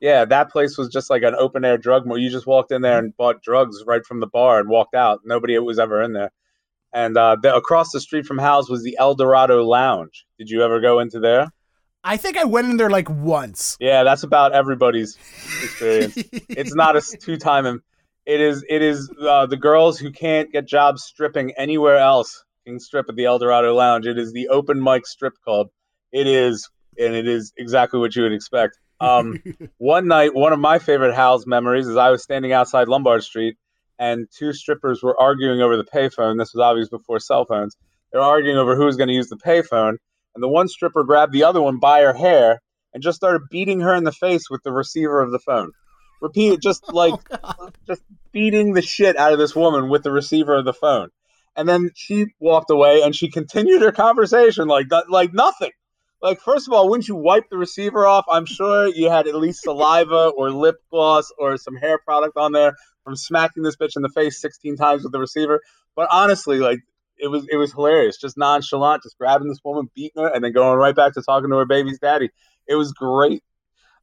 Yeah, 0.01 0.25
that 0.25 0.51
place 0.51 0.79
was 0.79 0.89
just 0.89 1.11
like 1.11 1.23
an 1.23 1.35
open 1.35 1.62
air 1.62 1.77
drug 1.77 2.07
mall. 2.07 2.16
You 2.16 2.31
just 2.31 2.47
walked 2.47 2.73
in 2.73 2.81
there 2.81 2.99
and 2.99 3.14
bought 3.14 3.43
drugs 3.43 3.85
right 3.87 4.05
from 4.05 4.21
the 4.21 4.27
bar 4.27 4.59
and 4.59 4.66
walked 4.66 4.95
out. 4.95 5.21
Nobody 5.27 5.59
was 5.59 5.79
ever 5.79 6.03
in 6.03 6.14
there. 6.14 6.33
And 6.91 7.18
uh, 7.18 7.37
the, 7.41 7.55
across 7.55 7.93
the 7.93 8.01
street 8.01 8.25
from 8.25 8.39
Hal's 8.39 8.71
was 8.71 8.83
the 8.83 8.97
El 8.99 9.14
Dorado 9.14 9.62
Lounge. 9.62 10.25
Did 10.39 10.49
you 10.49 10.62
ever 10.62 10.81
go 10.81 11.01
into 11.01 11.21
there? 11.21 11.53
I 12.03 12.16
think 12.16 12.39
I 12.39 12.45
went 12.45 12.71
in 12.71 12.79
there 12.79 12.89
like 12.89 13.11
once. 13.11 13.77
Yeah, 13.79 14.05
that's 14.05 14.23
about 14.23 14.53
everybody's 14.53 15.18
experience. 15.62 16.16
it's 16.49 16.75
not 16.75 16.97
a 16.97 17.03
two 17.03 17.37
time. 17.37 17.83
It 18.31 18.41
is. 18.41 18.64
It 18.68 18.81
is 18.81 19.11
uh, 19.20 19.47
the 19.47 19.57
girls 19.57 19.99
who 19.99 20.12
can't 20.12 20.53
get 20.53 20.64
jobs 20.64 21.03
stripping 21.03 21.51
anywhere 21.59 21.97
else 21.97 22.45
can 22.64 22.78
strip 22.78 23.07
at 23.09 23.16
the 23.16 23.24
El 23.24 23.41
Dorado 23.41 23.74
Lounge. 23.74 24.07
It 24.07 24.18
is 24.18 24.33
the 24.33 24.49
open 24.51 24.81
mic 24.81 25.05
strip 25.05 25.35
club. 25.45 25.66
It 26.12 26.28
is, 26.28 26.70
and 26.97 27.16
it 27.16 27.26
is 27.26 27.53
exactly 27.59 27.99
what 27.99 28.14
you 28.14 28.22
would 28.22 28.33
expect. 28.33 28.78
Um, 29.01 29.43
one 29.78 30.07
night, 30.07 30.33
one 30.33 30.53
of 30.53 30.61
my 30.61 30.78
favorite 30.78 31.12
Hal's 31.12 31.45
memories 31.45 31.89
is 31.89 31.97
I 31.97 32.11
was 32.11 32.22
standing 32.22 32.53
outside 32.53 32.87
Lombard 32.87 33.24
Street, 33.24 33.57
and 33.99 34.28
two 34.33 34.53
strippers 34.53 35.03
were 35.03 35.20
arguing 35.20 35.61
over 35.61 35.76
the 35.76 35.83
payphone. 35.83 36.39
This 36.39 36.55
was 36.55 36.62
obviously 36.62 36.99
before 36.99 37.18
cell 37.18 37.45
phones. 37.45 37.76
They 38.12 38.20
were 38.20 38.24
arguing 38.24 38.59
over 38.59 38.76
who's 38.76 38.97
going 38.97 39.09
to 39.09 39.14
use 39.14 39.28
the 39.28 39.39
payphone, 39.39 39.97
and 40.37 40.43
the 40.43 40.49
one 40.49 40.68
stripper 40.68 41.03
grabbed 41.03 41.33
the 41.33 41.43
other 41.43 41.61
one 41.61 41.81
by 41.81 42.03
her 42.03 42.14
hair 42.14 42.61
and 42.95 43.03
just 43.03 43.16
started 43.16 43.43
beating 43.51 43.81
her 43.81 43.95
in 43.97 44.05
the 44.05 44.12
face 44.12 44.49
with 44.49 44.62
the 44.62 44.70
receiver 44.70 45.20
of 45.20 45.33
the 45.33 45.41
phone. 45.41 45.72
Repeat 46.20 46.53
it, 46.53 46.62
just 46.62 46.85
like 46.93 47.14
oh, 47.43 47.70
just 47.87 48.03
beating 48.33 48.74
the 48.74 48.83
shit 48.83 49.16
out 49.16 49.33
of 49.33 49.39
this 49.39 49.55
woman 49.55 49.89
with 49.89 50.03
the 50.03 50.12
receiver 50.12 50.57
of 50.57 50.64
the 50.64 50.72
phone. 50.72 51.11
And 51.57 51.68
then 51.68 51.91
she 51.95 52.26
walked 52.39 52.70
away 52.70 53.03
and 53.03 53.14
she 53.14 53.28
continued 53.28 53.83
her 53.83 53.93
conversation 53.93 54.68
like 54.68 54.87
like 55.09 55.35
nothing. 55.35 55.72
Like 56.22 56.41
first 56.41 56.68
of 56.68 56.74
all, 56.74 56.89
wouldn't 56.89 57.09
you 57.09 57.16
wipe 57.16 57.49
the 57.51 57.57
receiver 57.57 58.07
off? 58.07 58.24
I'm 58.31 58.47
sure 58.47 58.87
you 58.87 59.09
had 59.11 59.26
at 59.26 59.35
least 59.35 59.62
saliva 59.62 60.28
or 60.37 60.51
lip 60.51 60.76
gloss 60.91 61.33
or 61.39 61.57
some 61.57 61.76
hair 61.76 61.99
product 61.99 62.37
on 62.37 62.53
there 62.53 62.74
from 63.05 63.16
smacking 63.16 63.62
this 63.62 63.76
bitch 63.76 63.97
in 63.97 64.03
the 64.03 64.09
face 64.11 64.41
16 64.41 64.76
times 64.76 65.03
with 65.03 65.12
the 65.12 65.18
receiver. 65.18 65.61
But 65.97 66.09
honestly, 66.12 66.59
like 66.59 66.81
it 67.18 67.28
was 67.28 67.47
it 67.51 67.57
was 67.57 67.72
hilarious, 67.72 68.16
just 68.16 68.39
nonchalant, 68.39 69.03
just 69.03 69.18
grabbing 69.18 69.49
this 69.49 69.61
woman, 69.64 69.91
beating 69.95 70.22
her, 70.22 70.28
and 70.28 70.45
then 70.45 70.53
going 70.53 70.78
right 70.78 70.95
back 70.95 71.14
to 71.14 71.22
talking 71.22 71.51
to 71.51 71.57
her 71.57 71.66
baby's 71.66 71.99
daddy. 71.99 72.31
It 72.66 72.76
was 72.76 72.93
great. 72.93 73.43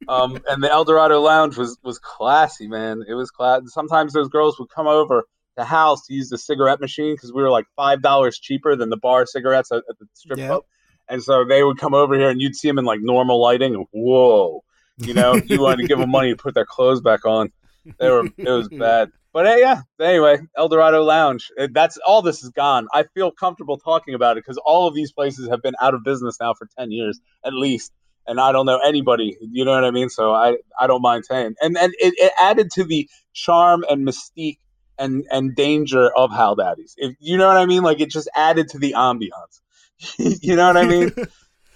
Um, 0.06 0.38
and 0.48 0.62
the 0.62 0.70
El 0.70 0.84
Dorado 0.84 1.20
Lounge 1.20 1.56
was 1.56 1.78
was 1.82 1.98
classy, 1.98 2.68
man. 2.68 3.02
It 3.08 3.14
was 3.14 3.30
class. 3.30 3.62
Sometimes 3.66 4.12
those 4.12 4.28
girls 4.28 4.58
would 4.58 4.68
come 4.68 4.86
over 4.86 5.24
the 5.56 5.64
house 5.64 6.06
to 6.06 6.14
use 6.14 6.28
the 6.28 6.38
cigarette 6.38 6.80
machine 6.80 7.14
because 7.14 7.32
we 7.32 7.42
were 7.42 7.50
like 7.50 7.66
five 7.74 8.00
dollars 8.00 8.38
cheaper 8.38 8.76
than 8.76 8.90
the 8.90 8.96
bar 8.96 9.26
cigarettes 9.26 9.72
at, 9.72 9.78
at 9.88 9.98
the 9.98 10.06
strip 10.14 10.38
club. 10.48 10.62
And 11.08 11.22
so 11.22 11.44
they 11.44 11.64
would 11.64 11.78
come 11.78 11.94
over 11.94 12.16
here, 12.16 12.30
and 12.30 12.40
you'd 12.40 12.54
see 12.54 12.68
them 12.68 12.78
in 12.78 12.84
like 12.84 13.00
normal 13.00 13.40
lighting. 13.40 13.86
Whoa, 13.90 14.62
you 14.98 15.14
know, 15.14 15.34
you 15.34 15.60
wanted 15.60 15.82
to 15.82 15.88
give 15.88 15.98
them 15.98 16.10
money 16.10 16.30
to 16.30 16.36
put 16.36 16.54
their 16.54 16.66
clothes 16.66 17.00
back 17.00 17.24
on. 17.24 17.50
They 17.98 18.08
were 18.08 18.26
it 18.36 18.48
was 18.48 18.68
bad. 18.78 19.10
But 19.32 19.46
hey, 19.46 19.60
yeah. 19.60 19.82
Anyway, 20.00 20.38
El 20.56 20.68
Dorado 20.68 21.02
Lounge. 21.02 21.50
That's 21.72 21.98
all. 21.98 22.22
This 22.22 22.42
is 22.42 22.50
gone. 22.50 22.88
I 22.92 23.04
feel 23.14 23.30
comfortable 23.30 23.78
talking 23.78 24.14
about 24.14 24.36
it 24.36 24.44
because 24.44 24.58
all 24.64 24.88
of 24.88 24.94
these 24.94 25.12
places 25.12 25.48
have 25.48 25.62
been 25.62 25.74
out 25.80 25.94
of 25.94 26.02
business 26.04 26.38
now 26.40 26.54
for 26.54 26.68
ten 26.78 26.90
years 26.90 27.20
at 27.44 27.52
least, 27.52 27.92
and 28.28 28.40
I 28.40 28.52
don't 28.52 28.66
know 28.66 28.78
anybody. 28.78 29.36
You 29.40 29.64
know 29.64 29.72
what 29.72 29.84
I 29.84 29.90
mean? 29.90 30.08
So 30.08 30.32
I 30.32 30.58
I 30.78 30.86
don't 30.86 31.02
mind 31.02 31.24
saying. 31.24 31.54
And 31.60 31.76
and 31.76 31.92
it, 31.98 32.14
it 32.16 32.32
added 32.40 32.70
to 32.72 32.84
the 32.84 33.08
charm 33.32 33.84
and 33.90 34.06
mystique 34.06 34.58
and 34.98 35.24
and 35.30 35.56
danger 35.56 36.10
of 36.16 36.30
Hal 36.30 36.54
Daddy's. 36.54 36.94
If 36.96 37.16
you 37.18 37.36
know 37.36 37.48
what 37.48 37.56
I 37.56 37.66
mean, 37.66 37.82
like 37.82 38.00
it 38.00 38.10
just 38.10 38.28
added 38.36 38.68
to 38.70 38.78
the 38.78 38.92
ambiance. 38.92 39.60
you 40.18 40.54
know 40.54 40.66
what 40.66 40.76
I 40.76 40.86
mean? 40.86 41.12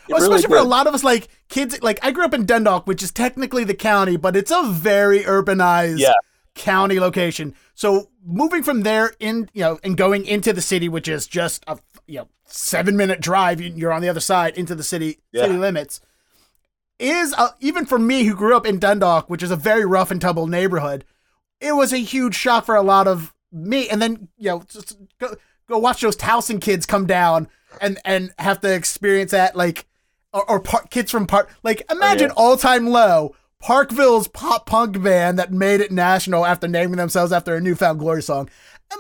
Well, 0.08 0.18
really 0.20 0.34
especially 0.34 0.54
did. 0.54 0.60
for 0.60 0.66
a 0.66 0.68
lot 0.68 0.88
of 0.88 0.94
us, 0.94 1.04
like 1.04 1.28
kids, 1.48 1.80
like 1.80 2.00
I 2.02 2.10
grew 2.10 2.24
up 2.24 2.34
in 2.34 2.44
Dundalk, 2.44 2.88
which 2.88 3.04
is 3.04 3.12
technically 3.12 3.62
the 3.62 3.72
county, 3.72 4.16
but 4.16 4.34
it's 4.34 4.50
a 4.50 4.64
very 4.64 5.20
urbanized 5.20 6.00
yeah 6.00 6.14
county 6.54 7.00
location. 7.00 7.54
So 7.74 8.10
moving 8.24 8.62
from 8.62 8.82
there 8.82 9.14
in, 9.20 9.48
you 9.52 9.62
know, 9.62 9.78
and 9.82 9.96
going 9.96 10.24
into 10.26 10.52
the 10.52 10.60
city, 10.60 10.88
which 10.88 11.08
is 11.08 11.26
just 11.26 11.64
a 11.66 11.78
you 12.06 12.18
know 12.18 12.28
seven 12.46 12.96
minute 12.96 13.20
drive, 13.20 13.60
you're 13.60 13.92
on 13.92 14.02
the 14.02 14.08
other 14.08 14.20
side 14.20 14.56
into 14.56 14.74
the 14.74 14.82
city 14.82 15.18
yeah. 15.32 15.42
city 15.42 15.56
limits, 15.56 16.00
is 17.02 17.34
uh, 17.36 17.50
even 17.60 17.84
for 17.84 17.98
me 17.98 18.24
who 18.24 18.34
grew 18.34 18.56
up 18.56 18.66
in 18.66 18.78
Dundalk, 18.78 19.28
which 19.28 19.42
is 19.42 19.50
a 19.50 19.56
very 19.56 19.84
rough 19.84 20.10
and 20.10 20.20
tumble 20.20 20.46
neighborhood, 20.46 21.04
it 21.60 21.72
was 21.72 21.92
a 21.92 21.98
huge 21.98 22.34
shock 22.34 22.64
for 22.64 22.76
a 22.76 22.82
lot 22.82 23.06
of 23.06 23.34
me. 23.50 23.88
And 23.88 24.00
then 24.00 24.28
you 24.38 24.48
know, 24.48 24.64
go 25.18 25.34
go 25.68 25.78
watch 25.78 26.00
those 26.00 26.16
Towson 26.16 26.60
kids 26.60 26.86
come 26.86 27.06
down 27.06 27.48
and 27.80 27.98
and 28.04 28.32
have 28.38 28.60
to 28.60 28.72
experience 28.72 29.32
that 29.32 29.56
like. 29.56 29.86
Or, 30.34 30.50
or 30.50 30.60
par- 30.60 30.86
kids 30.88 31.10
from 31.10 31.26
part 31.26 31.50
like 31.62 31.82
imagine 31.90 32.30
oh, 32.30 32.42
yeah. 32.42 32.48
all 32.48 32.56
time 32.56 32.86
low 32.86 33.34
Parkville's 33.62 34.26
pop 34.26 34.66
punk 34.66 35.00
band 35.00 35.38
that 35.38 35.52
made 35.52 35.80
it 35.80 35.92
national 35.92 36.44
after 36.44 36.66
naming 36.66 36.96
themselves 36.96 37.32
after 37.32 37.54
a 37.54 37.60
New 37.60 37.76
Found 37.76 38.00
Glory 38.00 38.22
song. 38.22 38.50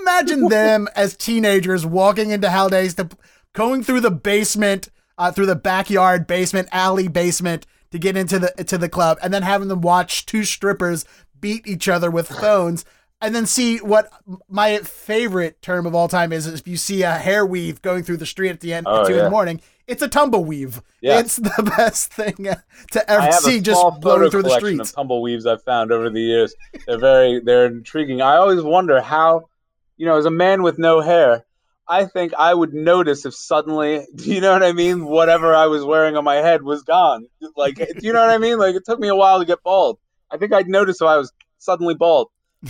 Imagine 0.00 0.48
them 0.48 0.88
as 0.94 1.16
teenagers 1.16 1.84
walking 1.84 2.30
into 2.30 2.48
Haldays 2.48 2.94
to 2.94 3.08
going 3.54 3.82
through 3.82 4.00
the 4.00 4.10
basement, 4.10 4.88
uh, 5.18 5.32
through 5.32 5.46
the 5.46 5.56
backyard 5.56 6.28
basement, 6.28 6.68
alley 6.70 7.08
basement 7.08 7.66
to 7.92 7.98
get 7.98 8.16
into 8.16 8.38
the 8.38 8.64
to 8.64 8.76
the 8.76 8.88
club, 8.88 9.18
and 9.22 9.32
then 9.32 9.42
having 9.42 9.68
them 9.68 9.80
watch 9.80 10.26
two 10.26 10.44
strippers 10.44 11.04
beat 11.40 11.66
each 11.66 11.88
other 11.88 12.10
with 12.10 12.28
phones, 12.28 12.84
and 13.20 13.34
then 13.34 13.46
see 13.46 13.78
what 13.78 14.10
my 14.48 14.78
favorite 14.78 15.62
term 15.62 15.86
of 15.86 15.94
all 15.94 16.08
time 16.08 16.32
is: 16.32 16.46
if 16.46 16.66
you 16.66 16.76
see 16.76 17.02
a 17.02 17.12
hair 17.12 17.46
weave 17.46 17.80
going 17.82 18.02
through 18.02 18.16
the 18.16 18.26
street 18.26 18.50
at 18.50 18.60
the 18.60 18.74
end 18.74 18.86
oh, 18.88 19.02
at 19.02 19.06
two 19.06 19.12
yeah. 19.12 19.20
in 19.20 19.24
the 19.24 19.30
morning, 19.30 19.60
it's 19.86 20.02
a 20.02 20.08
tumbleweave. 20.08 20.82
Yeah. 21.00 21.20
It's 21.20 21.36
the 21.36 21.72
best 21.76 22.12
thing 22.12 22.48
to 22.92 23.10
ever 23.10 23.32
see 23.32 23.60
just 23.60 24.00
blowing 24.00 24.30
through 24.30 24.42
the 24.42 24.56
streets. 24.56 24.90
Of 24.90 24.96
tumbleweaves 24.96 25.46
I've 25.46 25.62
found 25.62 25.92
over 25.92 26.10
the 26.10 26.20
years. 26.20 26.54
They're 26.86 26.98
very 26.98 27.40
they're 27.40 27.66
intriguing. 27.66 28.22
I 28.22 28.36
always 28.36 28.62
wonder 28.62 29.00
how, 29.00 29.48
you 29.96 30.06
know, 30.06 30.16
as 30.16 30.24
a 30.24 30.30
man 30.30 30.62
with 30.62 30.78
no 30.78 31.00
hair, 31.00 31.44
I 31.88 32.06
think 32.06 32.32
I 32.34 32.54
would 32.54 32.72
notice 32.72 33.26
if 33.26 33.34
suddenly, 33.34 34.06
do 34.14 34.32
you 34.32 34.40
know 34.40 34.52
what 34.52 34.62
I 34.62 34.72
mean? 34.72 35.04
Whatever 35.04 35.54
I 35.54 35.66
was 35.66 35.84
wearing 35.84 36.16
on 36.16 36.24
my 36.24 36.36
head 36.36 36.62
was 36.62 36.82
gone. 36.82 37.26
Like, 37.56 37.76
do 37.76 38.06
you 38.06 38.12
know 38.12 38.20
what 38.20 38.30
I 38.30 38.38
mean? 38.38 38.58
Like, 38.58 38.74
it 38.74 38.84
took 38.84 39.00
me 39.00 39.08
a 39.08 39.16
while 39.16 39.40
to 39.40 39.44
get 39.44 39.62
bald. 39.62 39.98
I 40.30 40.36
think 40.38 40.52
I'd 40.52 40.68
notice 40.68 41.00
if 41.00 41.06
I 41.06 41.18
was 41.18 41.32
suddenly 41.58 41.94
bald. 41.94 42.28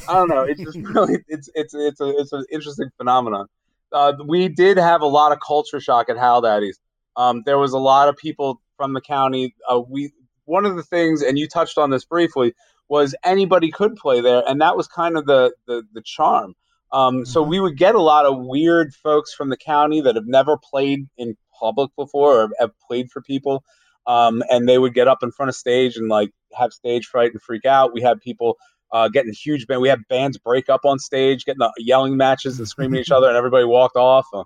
I 0.08 0.14
don't 0.14 0.28
know. 0.28 0.42
It's 0.42 0.60
just 0.60 0.78
really, 0.82 1.18
it's 1.28 1.48
it's 1.54 1.74
it's 1.74 2.00
a 2.00 2.08
it's 2.18 2.32
an 2.32 2.44
interesting 2.50 2.90
phenomenon. 2.96 3.46
Uh, 3.92 4.14
we 4.26 4.48
did 4.48 4.78
have 4.78 5.02
a 5.02 5.06
lot 5.06 5.32
of 5.32 5.38
culture 5.46 5.80
shock 5.80 6.08
at 6.08 6.16
Hal 6.16 6.40
Daddy's. 6.40 6.80
Um, 7.16 7.42
there 7.44 7.58
was 7.58 7.72
a 7.74 7.78
lot 7.78 8.08
of 8.08 8.16
people 8.16 8.60
from 8.76 8.94
the 8.94 9.00
county. 9.00 9.54
Uh, 9.68 9.80
we 9.86 10.12
one 10.44 10.64
of 10.64 10.76
the 10.76 10.82
things, 10.82 11.22
and 11.22 11.38
you 11.38 11.46
touched 11.46 11.78
on 11.78 11.90
this 11.90 12.04
briefly, 12.04 12.54
was 12.88 13.14
anybody 13.22 13.70
could 13.70 13.96
play 13.96 14.20
there, 14.20 14.42
and 14.46 14.60
that 14.60 14.76
was 14.76 14.88
kind 14.88 15.16
of 15.16 15.26
the 15.26 15.52
the, 15.66 15.82
the 15.92 16.02
charm. 16.02 16.54
Um, 16.92 17.16
mm-hmm. 17.16 17.24
So 17.24 17.42
we 17.42 17.60
would 17.60 17.76
get 17.76 17.94
a 17.94 18.00
lot 18.00 18.26
of 18.26 18.38
weird 18.38 18.94
folks 18.94 19.32
from 19.32 19.48
the 19.48 19.56
county 19.56 20.00
that 20.02 20.14
have 20.14 20.26
never 20.26 20.56
played 20.56 21.08
in 21.16 21.36
public 21.58 21.90
before 21.96 22.42
or 22.42 22.50
have 22.58 22.72
played 22.86 23.10
for 23.10 23.22
people, 23.22 23.64
um, 24.06 24.42
and 24.50 24.68
they 24.68 24.78
would 24.78 24.94
get 24.94 25.08
up 25.08 25.22
in 25.22 25.30
front 25.30 25.48
of 25.48 25.54
stage 25.54 25.96
and 25.96 26.08
like 26.08 26.30
have 26.52 26.72
stage 26.72 27.06
fright 27.06 27.32
and 27.32 27.40
freak 27.40 27.64
out. 27.64 27.94
We 27.94 28.02
had 28.02 28.20
people 28.20 28.56
uh, 28.92 29.08
getting 29.08 29.32
huge 29.32 29.66
band. 29.66 29.80
We 29.80 29.88
had 29.88 30.06
bands 30.08 30.38
break 30.38 30.68
up 30.68 30.84
on 30.84 30.98
stage, 30.98 31.44
getting 31.44 31.60
the 31.60 31.72
yelling 31.78 32.16
matches 32.16 32.58
and 32.58 32.68
screaming 32.68 32.98
at 32.98 33.02
each 33.02 33.10
other, 33.10 33.28
and 33.28 33.36
everybody 33.36 33.64
walked 33.64 33.96
off. 33.96 34.26
Uh, 34.32 34.44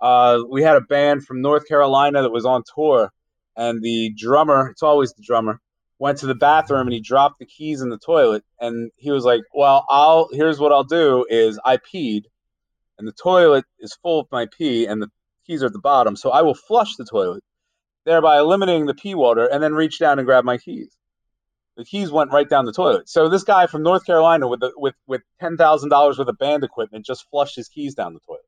uh, 0.00 0.42
we 0.50 0.62
had 0.62 0.76
a 0.76 0.80
band 0.80 1.24
from 1.24 1.42
North 1.42 1.68
Carolina 1.68 2.22
that 2.22 2.30
was 2.30 2.46
on 2.46 2.62
tour, 2.74 3.12
and 3.56 3.82
the 3.82 4.12
drummer, 4.16 4.68
it's 4.68 4.82
always 4.82 5.12
the 5.12 5.22
drummer, 5.22 5.60
went 6.02 6.18
to 6.18 6.26
the 6.26 6.34
bathroom 6.34 6.88
and 6.88 6.92
he 6.92 6.98
dropped 6.98 7.38
the 7.38 7.46
keys 7.46 7.80
in 7.80 7.88
the 7.88 7.96
toilet. 7.96 8.42
And 8.58 8.90
he 8.96 9.12
was 9.12 9.24
like, 9.24 9.42
Well, 9.54 9.86
I'll, 9.88 10.28
here's 10.32 10.58
what 10.58 10.72
I'll 10.72 10.82
do 10.82 11.24
is 11.30 11.60
I 11.64 11.76
peed, 11.76 12.24
and 12.98 13.06
the 13.06 13.12
toilet 13.12 13.64
is 13.78 13.96
full 14.02 14.18
of 14.18 14.26
my 14.32 14.48
pee, 14.58 14.84
and 14.86 15.00
the 15.00 15.08
keys 15.46 15.62
are 15.62 15.66
at 15.66 15.72
the 15.72 15.78
bottom. 15.78 16.16
So 16.16 16.30
I 16.30 16.42
will 16.42 16.56
flush 16.56 16.96
the 16.96 17.04
toilet, 17.04 17.44
thereby 18.04 18.38
eliminating 18.38 18.86
the 18.86 18.94
pee 18.94 19.14
water, 19.14 19.46
and 19.46 19.62
then 19.62 19.74
reach 19.74 20.00
down 20.00 20.18
and 20.18 20.26
grab 20.26 20.44
my 20.44 20.58
keys. 20.58 20.90
The 21.76 21.84
keys 21.84 22.10
went 22.10 22.32
right 22.32 22.50
down 22.50 22.66
the 22.66 22.72
toilet. 22.72 23.08
So 23.08 23.28
this 23.28 23.44
guy 23.44 23.68
from 23.68 23.84
North 23.84 24.04
Carolina 24.04 24.48
with 24.48 24.58
the, 24.58 24.72
with 24.76 24.96
with 25.06 25.22
ten 25.40 25.56
thousand 25.56 25.90
dollars 25.90 26.18
worth 26.18 26.26
of 26.26 26.36
band 26.36 26.64
equipment 26.64 27.06
just 27.06 27.30
flushed 27.30 27.54
his 27.54 27.68
keys 27.68 27.94
down 27.94 28.12
the 28.12 28.20
toilet 28.26 28.42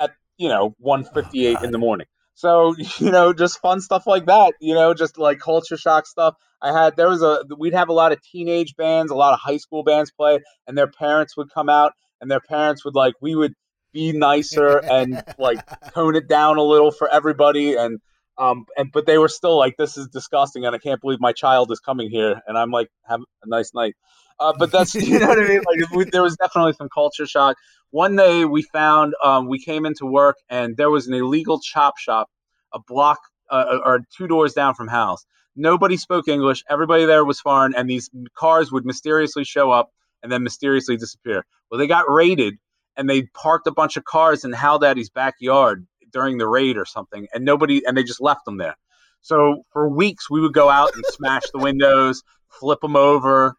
at, 0.00 0.12
you 0.38 0.48
know 0.48 0.74
158 0.78 1.58
oh, 1.60 1.64
in 1.64 1.72
the 1.72 1.78
morning 1.78 2.06
so 2.40 2.74
you 2.98 3.10
know 3.10 3.32
just 3.32 3.60
fun 3.60 3.80
stuff 3.80 4.06
like 4.06 4.26
that 4.26 4.54
you 4.60 4.74
know 4.74 4.94
just 4.94 5.18
like 5.18 5.38
culture 5.38 5.76
shock 5.76 6.06
stuff. 6.06 6.34
I 6.62 6.72
had 6.72 6.96
there 6.96 7.08
was 7.08 7.22
a 7.22 7.44
we'd 7.58 7.74
have 7.74 7.88
a 7.88 7.92
lot 7.92 8.12
of 8.12 8.20
teenage 8.22 8.76
bands 8.76 9.10
a 9.10 9.14
lot 9.14 9.32
of 9.32 9.40
high 9.40 9.58
school 9.58 9.82
bands 9.82 10.10
play 10.10 10.40
and 10.66 10.76
their 10.76 10.88
parents 10.88 11.36
would 11.36 11.48
come 11.52 11.68
out 11.68 11.92
and 12.20 12.30
their 12.30 12.40
parents 12.40 12.84
would 12.84 12.94
like 12.94 13.14
we 13.20 13.34
would 13.34 13.54
be 13.92 14.12
nicer 14.12 14.78
and 14.78 15.22
like 15.38 15.58
tone 15.94 16.16
it 16.16 16.28
down 16.28 16.58
a 16.58 16.62
little 16.62 16.90
for 16.90 17.08
everybody 17.08 17.74
and 17.74 17.98
um 18.38 18.66
and 18.76 18.90
but 18.92 19.06
they 19.06 19.18
were 19.18 19.28
still 19.28 19.56
like 19.58 19.76
this 19.76 19.96
is 19.96 20.08
disgusting 20.08 20.64
and 20.64 20.74
i 20.74 20.78
can't 20.78 21.00
believe 21.00 21.18
my 21.20 21.32
child 21.32 21.72
is 21.72 21.80
coming 21.80 22.10
here 22.10 22.40
and 22.46 22.56
i'm 22.58 22.70
like 22.70 22.88
have 23.04 23.20
a 23.42 23.48
nice 23.48 23.72
night 23.74 23.94
uh, 24.40 24.52
but 24.58 24.72
that's 24.72 24.94
you 24.96 25.18
know 25.18 25.28
what 25.28 25.38
I 25.38 25.46
mean. 25.46 25.62
Like 25.66 25.90
we, 25.90 26.04
there 26.04 26.22
was 26.22 26.36
definitely 26.36 26.72
some 26.72 26.88
culture 26.92 27.26
shock. 27.26 27.56
One 27.90 28.16
day 28.16 28.44
we 28.44 28.62
found 28.62 29.14
um, 29.22 29.48
we 29.48 29.58
came 29.58 29.86
into 29.86 30.06
work 30.06 30.36
and 30.48 30.76
there 30.76 30.90
was 30.90 31.06
an 31.06 31.14
illegal 31.14 31.60
chop 31.60 31.98
shop 31.98 32.28
a 32.72 32.78
block 32.78 33.18
uh, 33.50 33.78
or 33.84 34.00
two 34.16 34.26
doors 34.26 34.52
down 34.52 34.74
from 34.74 34.88
house. 34.88 35.24
Nobody 35.56 35.96
spoke 35.96 36.28
English. 36.28 36.62
Everybody 36.70 37.04
there 37.04 37.24
was 37.24 37.40
foreign, 37.40 37.74
and 37.74 37.88
these 37.90 38.08
cars 38.36 38.70
would 38.70 38.84
mysteriously 38.84 39.44
show 39.44 39.70
up 39.70 39.90
and 40.22 40.30
then 40.30 40.42
mysteriously 40.42 40.96
disappear. 40.96 41.44
Well, 41.70 41.78
they 41.78 41.86
got 41.86 42.10
raided, 42.10 42.54
and 42.96 43.08
they 43.10 43.22
parked 43.34 43.66
a 43.66 43.72
bunch 43.72 43.96
of 43.96 44.04
cars 44.04 44.44
in 44.44 44.52
Hal 44.52 44.78
Daddy's 44.78 45.10
backyard 45.10 45.86
during 46.12 46.38
the 46.38 46.46
raid 46.46 46.76
or 46.76 46.84
something, 46.84 47.26
and 47.34 47.44
nobody 47.44 47.84
and 47.86 47.96
they 47.96 48.04
just 48.04 48.20
left 48.20 48.44
them 48.44 48.58
there. 48.58 48.76
So 49.22 49.64
for 49.72 49.88
weeks 49.88 50.30
we 50.30 50.40
would 50.40 50.54
go 50.54 50.70
out 50.70 50.94
and 50.94 51.04
smash 51.08 51.42
the 51.52 51.58
windows, 51.58 52.22
flip 52.48 52.80
them 52.80 52.96
over, 52.96 53.54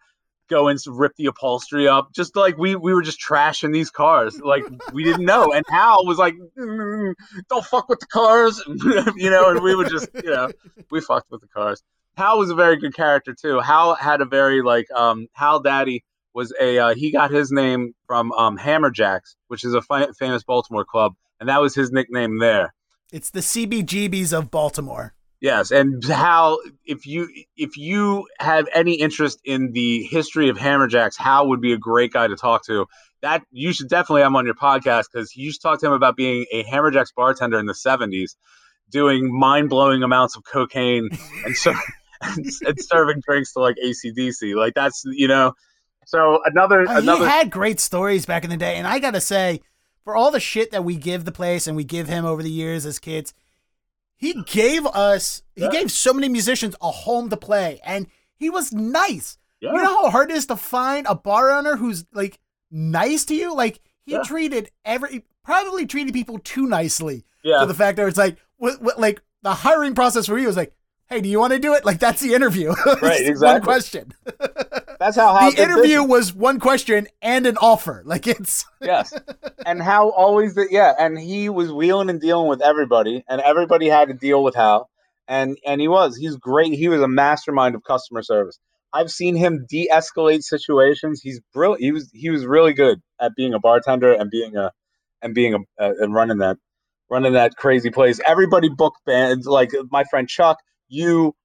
go 0.51 0.67
and 0.67 0.77
rip 0.85 1.15
the 1.15 1.25
upholstery 1.25 1.87
up. 1.87 2.11
Just 2.13 2.35
like 2.35 2.57
we 2.57 2.75
we 2.75 2.93
were 2.93 3.01
just 3.01 3.19
trashing 3.19 3.73
these 3.73 3.89
cars, 3.89 4.39
like 4.39 4.63
we 4.93 5.03
didn't 5.03 5.25
know. 5.25 5.51
And 5.53 5.65
Hal 5.69 6.05
was 6.05 6.19
like, 6.19 6.35
mm, 6.57 7.13
"Don't 7.49 7.65
fuck 7.65 7.89
with 7.89 8.01
the 8.01 8.05
cars," 8.07 8.61
you 9.15 9.29
know. 9.31 9.49
And 9.49 9.61
we 9.61 9.73
would 9.73 9.89
just, 9.89 10.09
you 10.23 10.29
know, 10.29 10.51
we 10.91 11.01
fucked 11.01 11.31
with 11.31 11.41
the 11.41 11.47
cars. 11.47 11.81
Hal 12.17 12.37
was 12.37 12.49
a 12.49 12.55
very 12.55 12.77
good 12.77 12.93
character 12.93 13.33
too. 13.33 13.59
Hal 13.59 13.95
had 13.95 14.21
a 14.21 14.25
very 14.25 14.61
like 14.61 14.91
um 14.91 15.27
Hal 15.33 15.61
Daddy 15.61 16.03
was 16.33 16.53
a 16.59 16.77
uh, 16.77 16.93
he 16.93 17.11
got 17.11 17.31
his 17.31 17.51
name 17.51 17.95
from 18.05 18.31
um 18.33 18.57
Hammerjacks, 18.57 19.35
which 19.47 19.63
is 19.63 19.73
a 19.73 19.81
fi- 19.81 20.11
famous 20.19 20.43
Baltimore 20.43 20.85
club, 20.85 21.15
and 21.39 21.49
that 21.49 21.61
was 21.61 21.73
his 21.73 21.91
nickname 21.91 22.39
there. 22.39 22.73
It's 23.11 23.29
the 23.29 23.41
CBGBs 23.41 24.37
of 24.37 24.51
Baltimore. 24.51 25.13
Yes, 25.41 25.71
and 25.71 26.03
Hal, 26.05 26.59
if 26.85 27.07
you 27.07 27.27
if 27.57 27.75
you 27.75 28.27
have 28.37 28.67
any 28.75 28.93
interest 28.93 29.39
in 29.43 29.71
the 29.71 30.03
history 30.03 30.49
of 30.49 30.57
Hammerjacks, 30.57 31.17
Hal 31.17 31.49
would 31.49 31.59
be 31.59 31.73
a 31.73 31.79
great 31.79 32.13
guy 32.13 32.27
to 32.27 32.35
talk 32.35 32.63
to. 32.67 32.85
That 33.23 33.41
you 33.51 33.73
should 33.73 33.89
definitely 33.89 34.21
have 34.21 34.29
him 34.29 34.35
on 34.35 34.45
your 34.45 34.53
podcast 34.53 35.05
because 35.11 35.35
you 35.35 35.51
should 35.51 35.61
talk 35.63 35.79
to 35.79 35.87
him 35.87 35.93
about 35.93 36.15
being 36.15 36.45
a 36.51 36.63
Hammerjacks 36.65 37.09
bartender 37.15 37.57
in 37.57 37.65
the 37.65 37.73
'70s, 37.73 38.35
doing 38.91 39.35
mind 39.35 39.69
blowing 39.69 40.03
amounts 40.03 40.37
of 40.37 40.43
cocaine 40.43 41.09
and, 41.45 41.57
ser- 41.57 41.73
and, 42.21 42.45
and 42.67 42.79
serving 42.79 43.23
drinks 43.25 43.53
to 43.53 43.61
like 43.61 43.77
AC/DC. 43.83 44.55
Like 44.55 44.75
that's 44.75 45.01
you 45.05 45.27
know. 45.27 45.53
So 46.05 46.39
another 46.45 46.87
Uh, 46.87 46.99
another 46.99 47.25
He 47.25 47.31
had 47.31 47.49
great 47.49 47.79
stories 47.79 48.27
back 48.27 48.43
in 48.43 48.51
the 48.51 48.57
day, 48.57 48.75
and 48.75 48.85
I 48.85 48.99
gotta 48.99 49.21
say, 49.21 49.61
for 50.03 50.15
all 50.15 50.29
the 50.29 50.39
shit 50.39 50.69
that 50.69 50.83
we 50.83 50.97
give 50.97 51.25
the 51.25 51.31
place 51.31 51.65
and 51.65 51.75
we 51.75 51.83
give 51.83 52.07
him 52.07 52.25
over 52.25 52.43
the 52.43 52.51
years 52.51 52.85
as 52.85 52.99
kids, 52.99 53.33
he 54.21 54.41
gave 54.43 54.85
us, 54.85 55.41
he 55.55 55.63
Yeah. 55.63 55.69
gave 55.71 55.91
so 55.91 56.13
many 56.13 56.29
musicians 56.29 56.75
a 56.81 56.91
home 56.91 57.29
to 57.31 57.35
play, 57.37 57.81
and 57.83 58.07
he 58.37 58.49
was 58.49 58.71
nice. 58.71 59.37
yeah. 59.59 59.71
You 59.73 59.77
know 59.81 60.03
how 60.03 60.09
hard 60.11 60.31
it 60.31 60.37
is 60.37 60.45
to 60.47 60.55
find 60.55 61.05
a 61.07 61.15
bar 61.15 61.51
owner 61.51 61.75
who's 61.75 62.05
like 62.13 62.39
nice 62.71 63.25
to 63.25 63.35
you? 63.35 63.53
Like 63.55 63.81
he 64.05 64.13
Yeah. 64.13 64.21
treated 64.23 64.71
every, 64.85 65.25
probably 65.43 65.85
treated 65.85 66.13
people 66.13 66.39
too 66.39 66.67
nicely 66.67 67.25
yeah. 67.43 67.59
to 67.61 67.65
the 67.65 67.73
fact 67.73 67.97
that 67.97 68.07
it's 68.07 68.17
like, 68.17 68.37
what, 68.57 68.81
what, 68.81 68.99
like 68.99 69.21
the 69.43 69.53
hiring 69.53 69.95
process 69.95 70.27
for 70.27 70.37
you 70.37 70.47
was 70.47 70.57
like, 70.57 70.73
hey, 71.11 71.21
do 71.21 71.29
you 71.29 71.39
want 71.39 71.53
to 71.53 71.59
do 71.59 71.73
it? 71.73 71.85
Like 71.85 71.99
that's 71.99 72.21
the 72.21 72.33
interview. 72.33 72.73
Right, 73.01 73.35
One 73.39 73.61
question. 73.61 74.13
That's 74.99 75.15
how 75.15 75.49
the 75.49 75.59
interview 75.59 76.01
business. 76.01 76.07
was 76.07 76.33
one 76.33 76.59
question 76.59 77.07
and 77.21 77.47
an 77.47 77.57
offer. 77.57 78.03
Like 78.11 78.27
it's 78.27 78.65
yes 78.81 79.13
and 79.65 79.81
how 79.81 80.09
always 80.09 80.53
did 80.53 80.67
yeah 80.69 80.93
and 80.99 81.17
he 81.17 81.49
was 81.49 81.71
wheeling 81.71 82.09
and 82.09 82.19
dealing 82.19 82.47
with 82.47 82.61
everybody 82.61 83.23
and 83.29 83.39
everybody 83.41 83.87
had 83.87 84.09
to 84.09 84.13
deal 84.13 84.43
with 84.43 84.55
Hal 84.55 84.89
and 85.27 85.57
and 85.65 85.79
he 85.79 85.87
was 85.87 86.17
he's 86.17 86.35
great 86.35 86.73
he 86.73 86.89
was 86.89 87.01
a 87.01 87.07
mastermind 87.07 87.75
of 87.75 87.83
customer 87.83 88.21
service 88.21 88.59
i've 88.91 89.09
seen 89.09 89.35
him 89.35 89.65
de-escalate 89.69 90.43
situations 90.43 91.21
he's 91.21 91.39
brilliant 91.53 91.81
he 91.81 91.91
was 91.91 92.09
he 92.13 92.29
was 92.29 92.45
really 92.45 92.73
good 92.73 92.99
at 93.19 93.31
being 93.35 93.53
a 93.53 93.59
bartender 93.59 94.11
and 94.11 94.29
being 94.29 94.57
a 94.57 94.71
and 95.21 95.33
being 95.33 95.53
a 95.53 95.59
uh, 95.81 95.93
and 95.99 96.13
running 96.13 96.39
that 96.39 96.57
running 97.09 97.33
that 97.33 97.55
crazy 97.55 97.91
place 97.91 98.19
everybody 98.25 98.67
booked 98.67 98.99
bands 99.05 99.45
like 99.45 99.69
my 99.89 100.03
friend 100.05 100.27
chuck 100.27 100.57
you 100.91 101.35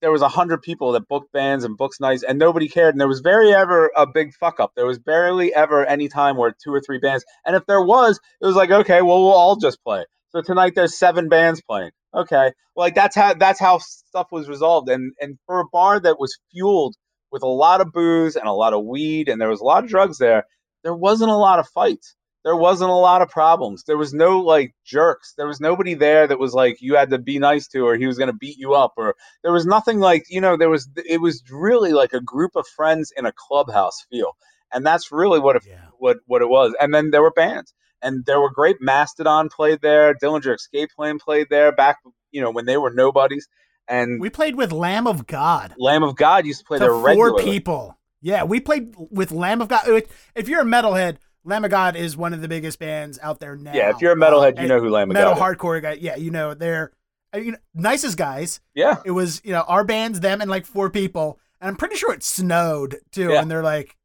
there 0.00 0.12
was 0.12 0.20
a 0.20 0.28
hundred 0.28 0.60
people 0.60 0.92
that 0.92 1.08
booked 1.08 1.32
bands 1.32 1.64
and 1.64 1.78
books 1.78 1.98
nights, 1.98 2.22
and 2.22 2.38
nobody 2.38 2.68
cared. 2.68 2.92
And 2.92 3.00
there 3.00 3.08
was 3.08 3.20
very 3.20 3.54
ever 3.54 3.90
a 3.96 4.06
big 4.06 4.34
fuck 4.34 4.60
up. 4.60 4.72
There 4.76 4.84
was 4.84 4.98
barely 4.98 5.54
ever 5.54 5.86
any 5.86 6.08
time 6.08 6.36
where 6.36 6.54
two 6.62 6.74
or 6.74 6.82
three 6.82 6.98
bands, 6.98 7.24
and 7.46 7.56
if 7.56 7.64
there 7.64 7.82
was, 7.82 8.20
it 8.42 8.46
was 8.46 8.54
like, 8.54 8.70
okay, 8.70 9.00
well, 9.00 9.22
we'll 9.22 9.32
all 9.32 9.56
just 9.56 9.82
play. 9.82 10.04
So 10.28 10.42
tonight 10.42 10.74
there's 10.74 10.98
seven 10.98 11.30
bands 11.30 11.62
playing. 11.62 11.92
Okay, 12.14 12.52
like 12.76 12.94
that's 12.94 13.16
how 13.16 13.32
that's 13.32 13.58
how 13.58 13.78
stuff 13.78 14.26
was 14.30 14.46
resolved. 14.48 14.90
And 14.90 15.14
and 15.20 15.38
for 15.46 15.60
a 15.60 15.68
bar 15.72 15.98
that 16.00 16.20
was 16.20 16.38
fueled 16.52 16.96
with 17.32 17.42
a 17.42 17.48
lot 17.48 17.80
of 17.80 17.90
booze 17.90 18.36
and 18.36 18.46
a 18.46 18.52
lot 18.52 18.74
of 18.74 18.84
weed, 18.84 19.30
and 19.30 19.40
there 19.40 19.48
was 19.48 19.60
a 19.60 19.64
lot 19.64 19.84
of 19.84 19.90
drugs 19.90 20.18
there, 20.18 20.44
there 20.82 20.94
wasn't 20.94 21.30
a 21.30 21.36
lot 21.36 21.60
of 21.60 21.68
fights. 21.68 22.14
There 22.44 22.56
wasn't 22.56 22.90
a 22.90 22.94
lot 22.94 23.22
of 23.22 23.30
problems. 23.30 23.84
There 23.84 23.96
was 23.96 24.12
no 24.12 24.40
like 24.40 24.74
jerks. 24.84 25.32
There 25.36 25.46
was 25.46 25.60
nobody 25.60 25.94
there 25.94 26.26
that 26.26 26.38
was 26.38 26.52
like 26.52 26.80
you 26.80 26.94
had 26.96 27.10
to 27.10 27.18
be 27.18 27.38
nice 27.38 27.66
to, 27.68 27.80
or 27.86 27.96
he 27.96 28.06
was 28.06 28.18
gonna 28.18 28.32
beat 28.34 28.58
you 28.58 28.74
up, 28.74 28.92
or 28.96 29.14
there 29.42 29.52
was 29.52 29.64
nothing 29.66 29.98
like 29.98 30.24
you 30.28 30.40
know 30.40 30.56
there 30.56 30.70
was 30.70 30.88
it 30.96 31.20
was 31.20 31.42
really 31.50 31.92
like 31.92 32.12
a 32.12 32.20
group 32.20 32.52
of 32.54 32.66
friends 32.66 33.12
in 33.16 33.24
a 33.26 33.32
clubhouse 33.32 34.04
feel 34.10 34.36
and 34.72 34.84
that's 34.84 35.12
really 35.12 35.38
what 35.38 35.56
it, 35.56 35.62
Yeah. 35.66 35.86
what 35.98 36.18
what 36.26 36.42
it 36.42 36.48
was 36.48 36.74
and 36.80 36.92
then 36.92 37.10
there 37.10 37.22
were 37.22 37.30
bands 37.30 37.72
and 38.02 38.24
there 38.26 38.40
were 38.40 38.50
great 38.50 38.76
mastodon 38.80 39.48
played 39.48 39.80
there 39.80 40.14
dillinger 40.14 40.54
escape 40.54 40.90
plan 40.96 41.18
played 41.18 41.46
there 41.48 41.70
back 41.72 41.98
you 42.32 42.40
know 42.40 42.50
when 42.50 42.66
they 42.66 42.76
were 42.76 42.90
nobodies 42.90 43.46
and 43.88 44.20
we 44.20 44.30
played 44.30 44.56
with 44.56 44.72
Lamb 44.72 45.06
of 45.06 45.26
God. 45.26 45.74
lamb 45.78 46.02
of 46.02 46.16
god 46.16 46.44
used 46.46 46.60
to 46.60 46.64
play 46.64 46.78
to 46.78 46.84
there 46.84 46.90
four 46.90 47.02
regularly 47.04 47.44
people. 47.44 47.96
Yeah, 48.20 48.44
we 48.44 48.58
played 48.58 48.94
with 48.96 49.32
Lamb 49.32 49.60
of 49.60 49.68
God. 49.68 50.02
If 50.34 50.48
you're 50.48 50.62
a 50.62 50.64
metalhead, 50.64 51.18
Lamb 51.44 51.64
of 51.64 51.70
God 51.70 51.94
is 51.96 52.16
one 52.16 52.32
of 52.32 52.40
the 52.40 52.48
biggest 52.48 52.78
bands 52.78 53.18
out 53.22 53.38
there 53.40 53.56
now. 53.56 53.72
yeah 53.74 53.90
if 53.90 54.00
you're 54.00 54.12
a 54.12 54.16
metalhead 54.16 54.56
you 54.58 54.64
Uh, 54.64 54.68
know 54.68 54.80
who 54.80 54.88
lamb 54.90 55.10
of 55.10 55.14
metal 55.14 55.34
god 55.34 55.52
is. 55.52 55.56
hardcore 55.58 55.82
guy. 55.82 55.92
Yeah, 56.00 56.16
you 56.16 56.30
know 56.30 56.54
they're 56.54 56.92
I 57.32 57.40
mean, 57.40 57.56
nicest 57.74 58.16
guys. 58.16 58.60
yeah 58.74 58.96
It 59.04 59.10
was 59.10 59.40
you 59.44 59.52
know 59.52 59.62
our 59.62 59.84
band's 59.84 60.20
them 60.20 60.40
and 60.40 60.50
like 60.50 60.66
four 60.66 60.88
people, 60.90 61.38
and 61.60 61.68
I'm 61.68 61.76
pretty 61.76 61.96
sure 61.96 62.12
it 62.14 62.22
snowed 62.22 62.96
too. 63.12 63.30
Yeah. 63.30 63.40
And 63.42 63.50
they're 63.50 63.62
like, 63.62 63.96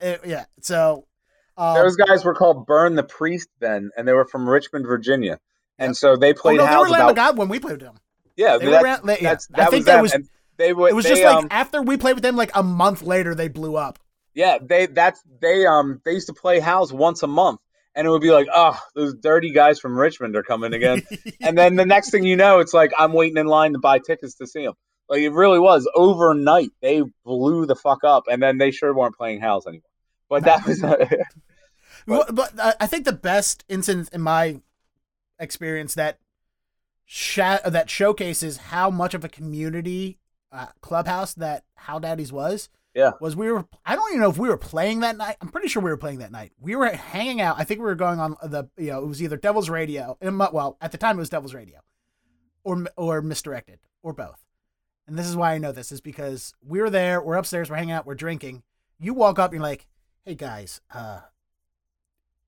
it- 0.00 0.20
yeah. 0.26 0.44
So 0.60 1.06
um, 1.56 1.74
those 1.76 1.96
guys 1.96 2.24
were 2.24 2.34
called 2.34 2.66
burn 2.66 2.94
the 2.94 3.02
priest 3.04 3.48
then 3.60 3.90
and 3.96 4.06
they 4.08 4.12
were 4.12 4.24
from 4.26 4.48
richmond 4.48 4.86
virginia 4.86 5.38
and 5.78 5.96
so 5.96 6.16
they 6.16 6.30
oh, 6.32 6.34
played 6.34 6.56
no, 6.58 6.66
they 6.66 6.76
were 6.76 6.88
Lamb 6.88 7.08
of 7.08 7.16
God 7.16 7.36
when 7.38 7.48
we 7.48 7.58
played 7.60 7.74
with 7.74 7.80
them. 7.82 7.96
yeah 8.36 8.58
They 8.58 8.66
were 8.66 8.72
that's, 8.72 8.84
around- 8.84 9.06
yeah. 9.08 9.16
that's, 9.22 9.48
I 9.54 9.56
that 9.58 9.70
think 9.70 9.80
was 9.80 9.84
that 9.86 9.92
them. 9.94 10.02
was- 10.02 10.12
and 10.12 10.28
they 10.56 10.72
would 10.72 10.90
It 10.90 10.94
was 10.94 11.04
they, 11.04 11.10
just 11.10 11.22
like 11.24 11.36
um, 11.36 11.48
after 11.50 11.80
we 11.82 11.96
played 11.96 12.14
with 12.14 12.22
them, 12.22 12.36
like 12.36 12.50
a 12.54 12.62
month 12.62 13.02
later, 13.02 13.34
they 13.34 13.48
blew 13.48 13.74
up. 13.76 13.98
Yeah, 14.34 14.58
they 14.60 14.86
that's 14.86 15.22
they 15.40 15.66
um 15.66 16.00
they 16.04 16.12
used 16.12 16.26
to 16.26 16.34
play 16.34 16.60
house 16.60 16.92
once 16.92 17.22
a 17.22 17.26
month, 17.26 17.60
and 17.94 18.06
it 18.06 18.10
would 18.10 18.22
be 18.22 18.30
like, 18.30 18.48
oh, 18.52 18.78
those 18.94 19.14
dirty 19.14 19.52
guys 19.52 19.78
from 19.78 19.96
Richmond 19.96 20.36
are 20.36 20.42
coming 20.42 20.74
again. 20.74 21.02
and 21.40 21.56
then 21.56 21.76
the 21.76 21.86
next 21.86 22.10
thing 22.10 22.24
you 22.24 22.36
know, 22.36 22.58
it's 22.58 22.74
like 22.74 22.92
I'm 22.98 23.12
waiting 23.12 23.36
in 23.36 23.46
line 23.46 23.72
to 23.72 23.78
buy 23.78 23.98
tickets 23.98 24.34
to 24.36 24.46
see 24.46 24.64
them. 24.64 24.74
Like 25.08 25.20
it 25.20 25.30
really 25.30 25.58
was 25.58 25.88
overnight. 25.94 26.70
They 26.80 27.02
blew 27.24 27.66
the 27.66 27.76
fuck 27.76 28.04
up, 28.04 28.24
and 28.28 28.42
then 28.42 28.58
they 28.58 28.70
sure 28.70 28.94
weren't 28.94 29.16
playing 29.16 29.40
house 29.40 29.66
anymore. 29.66 29.82
But 30.28 30.44
that 30.44 30.66
was 30.66 30.80
but 32.06 32.58
uh, 32.58 32.72
I 32.80 32.86
think 32.86 33.04
the 33.04 33.12
best 33.12 33.64
instance 33.68 34.08
in 34.08 34.20
my 34.20 34.60
experience 35.38 35.94
that 35.94 36.18
sha- 37.04 37.60
that 37.66 37.90
showcases 37.90 38.56
how 38.56 38.90
much 38.90 39.14
of 39.14 39.24
a 39.24 39.28
community 39.28 40.18
uh, 40.50 40.68
clubhouse 40.80 41.34
that 41.34 41.64
Hal 41.76 42.00
Daddy's 42.00 42.32
was. 42.32 42.68
Yeah. 42.94 43.10
Was 43.20 43.34
we 43.34 43.50
were 43.50 43.64
I 43.84 43.96
don't 43.96 44.08
even 44.10 44.20
know 44.20 44.30
if 44.30 44.38
we 44.38 44.48
were 44.48 44.56
playing 44.56 45.00
that 45.00 45.16
night. 45.16 45.36
I'm 45.40 45.48
pretty 45.48 45.68
sure 45.68 45.82
we 45.82 45.90
were 45.90 45.96
playing 45.96 46.18
that 46.20 46.30
night. 46.30 46.52
We 46.60 46.76
were 46.76 46.88
hanging 46.90 47.40
out. 47.40 47.56
I 47.58 47.64
think 47.64 47.80
we 47.80 47.86
were 47.86 47.94
going 47.96 48.20
on 48.20 48.36
the 48.42 48.68
you 48.76 48.90
know 48.92 49.02
it 49.02 49.06
was 49.06 49.20
either 49.22 49.36
Devil's 49.36 49.68
Radio. 49.68 50.16
Well, 50.22 50.76
at 50.80 50.92
the 50.92 50.98
time 50.98 51.16
it 51.16 51.20
was 51.20 51.28
Devil's 51.28 51.54
Radio, 51.54 51.80
or 52.62 52.84
or 52.96 53.20
Misdirected, 53.20 53.80
or 54.02 54.12
both. 54.12 54.44
And 55.06 55.18
this 55.18 55.26
is 55.26 55.36
why 55.36 55.54
I 55.54 55.58
know 55.58 55.72
this 55.72 55.90
is 55.92 56.00
because 56.00 56.54
we 56.64 56.80
were 56.80 56.88
there. 56.88 57.20
We're 57.20 57.34
upstairs. 57.36 57.68
We're 57.68 57.76
hanging 57.76 57.92
out. 57.92 58.06
We're 58.06 58.14
drinking. 58.14 58.62
You 59.00 59.12
walk 59.12 59.38
up. 59.38 59.50
And 59.50 59.58
you're 59.60 59.68
like, 59.68 59.86
"Hey 60.24 60.34
guys, 60.36 60.80
uh, 60.94 61.20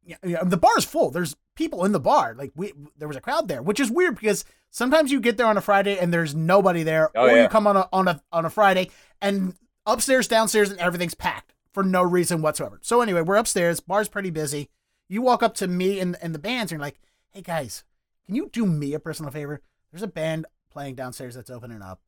yeah, 0.04 0.16
yeah, 0.24 0.44
the 0.44 0.56
bar's 0.56 0.84
full. 0.84 1.10
There's 1.10 1.34
people 1.56 1.84
in 1.84 1.92
the 1.92 2.00
bar. 2.00 2.34
Like 2.38 2.52
we, 2.54 2.72
there 2.96 3.08
was 3.08 3.16
a 3.16 3.20
crowd 3.20 3.48
there, 3.48 3.62
which 3.62 3.80
is 3.80 3.90
weird 3.90 4.14
because 4.14 4.44
sometimes 4.70 5.10
you 5.10 5.20
get 5.20 5.36
there 5.36 5.46
on 5.46 5.56
a 5.56 5.60
Friday 5.60 5.98
and 5.98 6.12
there's 6.14 6.34
nobody 6.34 6.84
there, 6.84 7.10
Oh, 7.16 7.24
or 7.24 7.30
yeah. 7.30 7.42
you 7.42 7.48
come 7.48 7.66
on 7.66 7.76
a 7.76 7.88
on 7.92 8.06
a 8.08 8.22
on 8.30 8.44
a 8.44 8.50
Friday 8.50 8.90
and 9.20 9.54
upstairs, 9.86 10.28
downstairs, 10.28 10.70
and 10.70 10.78
everything's 10.80 11.14
packed 11.14 11.54
for 11.72 11.82
no 11.82 12.02
reason 12.02 12.42
whatsoever. 12.42 12.78
So 12.82 13.00
anyway, 13.00 13.22
we're 13.22 13.36
upstairs. 13.36 13.80
Bar's 13.80 14.08
pretty 14.08 14.30
busy. 14.30 14.68
You 15.08 15.22
walk 15.22 15.42
up 15.42 15.54
to 15.56 15.68
me 15.68 16.00
and 16.00 16.16
and 16.20 16.34
the 16.34 16.38
bands, 16.38 16.72
and 16.72 16.78
you're 16.78 16.86
like, 16.86 17.00
"Hey 17.30 17.42
guys, 17.42 17.84
can 18.24 18.34
you 18.34 18.48
do 18.52 18.66
me 18.66 18.94
a 18.94 18.98
personal 19.00 19.30
favor? 19.30 19.60
There's 19.92 20.02
a 20.02 20.08
band 20.08 20.46
playing 20.70 20.96
downstairs 20.96 21.34
that's 21.34 21.50
opening 21.50 21.82
up. 21.82 22.00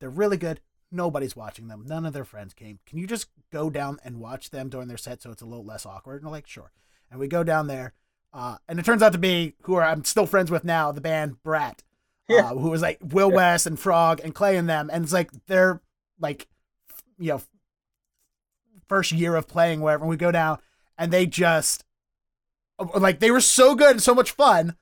They're 0.00 0.10
really 0.10 0.36
good." 0.36 0.60
Nobody's 0.92 1.36
watching 1.36 1.68
them. 1.68 1.84
None 1.86 2.04
of 2.04 2.12
their 2.12 2.24
friends 2.24 2.52
came. 2.52 2.80
Can 2.84 2.98
you 2.98 3.06
just 3.06 3.28
go 3.52 3.70
down 3.70 3.98
and 4.04 4.18
watch 4.18 4.50
them 4.50 4.68
during 4.68 4.88
their 4.88 4.96
set 4.96 5.22
so 5.22 5.30
it's 5.30 5.40
a 5.40 5.46
little 5.46 5.64
less 5.64 5.86
awkward? 5.86 6.16
And 6.16 6.24
we're 6.24 6.32
like, 6.32 6.48
sure 6.48 6.72
and 7.10 7.20
we 7.20 7.28
go 7.28 7.42
down 7.44 7.66
there. 7.66 7.92
Uh, 8.32 8.56
and 8.68 8.78
it 8.78 8.84
turns 8.84 9.02
out 9.02 9.12
to 9.12 9.18
be 9.18 9.54
who 9.62 9.74
are 9.74 9.82
I'm 9.84 10.04
still 10.04 10.26
friends 10.26 10.50
with 10.50 10.64
now, 10.64 10.90
the 10.92 11.00
band 11.00 11.42
Brat, 11.42 11.82
Yeah. 12.28 12.50
uh, 12.50 12.54
who 12.56 12.70
was 12.70 12.82
like 12.82 12.98
Will 13.02 13.30
West 13.30 13.66
and 13.66 13.78
Frog 13.78 14.20
and 14.22 14.34
Clay 14.34 14.56
and 14.56 14.68
them, 14.68 14.90
and 14.92 15.04
it's 15.04 15.12
like 15.12 15.30
they're 15.46 15.80
like, 16.20 16.48
you 17.20 17.28
know, 17.32 17.42
first 18.88 19.12
year 19.12 19.36
of 19.36 19.46
playing 19.46 19.80
wherever. 19.80 20.02
And 20.02 20.10
we 20.10 20.16
go 20.16 20.32
down, 20.32 20.58
and 20.98 21.12
they 21.12 21.26
just 21.26 21.84
like 22.96 23.20
they 23.20 23.30
were 23.30 23.40
so 23.40 23.74
good 23.74 23.92
and 23.92 24.02
so 24.02 24.14
much 24.14 24.32
fun. 24.32 24.76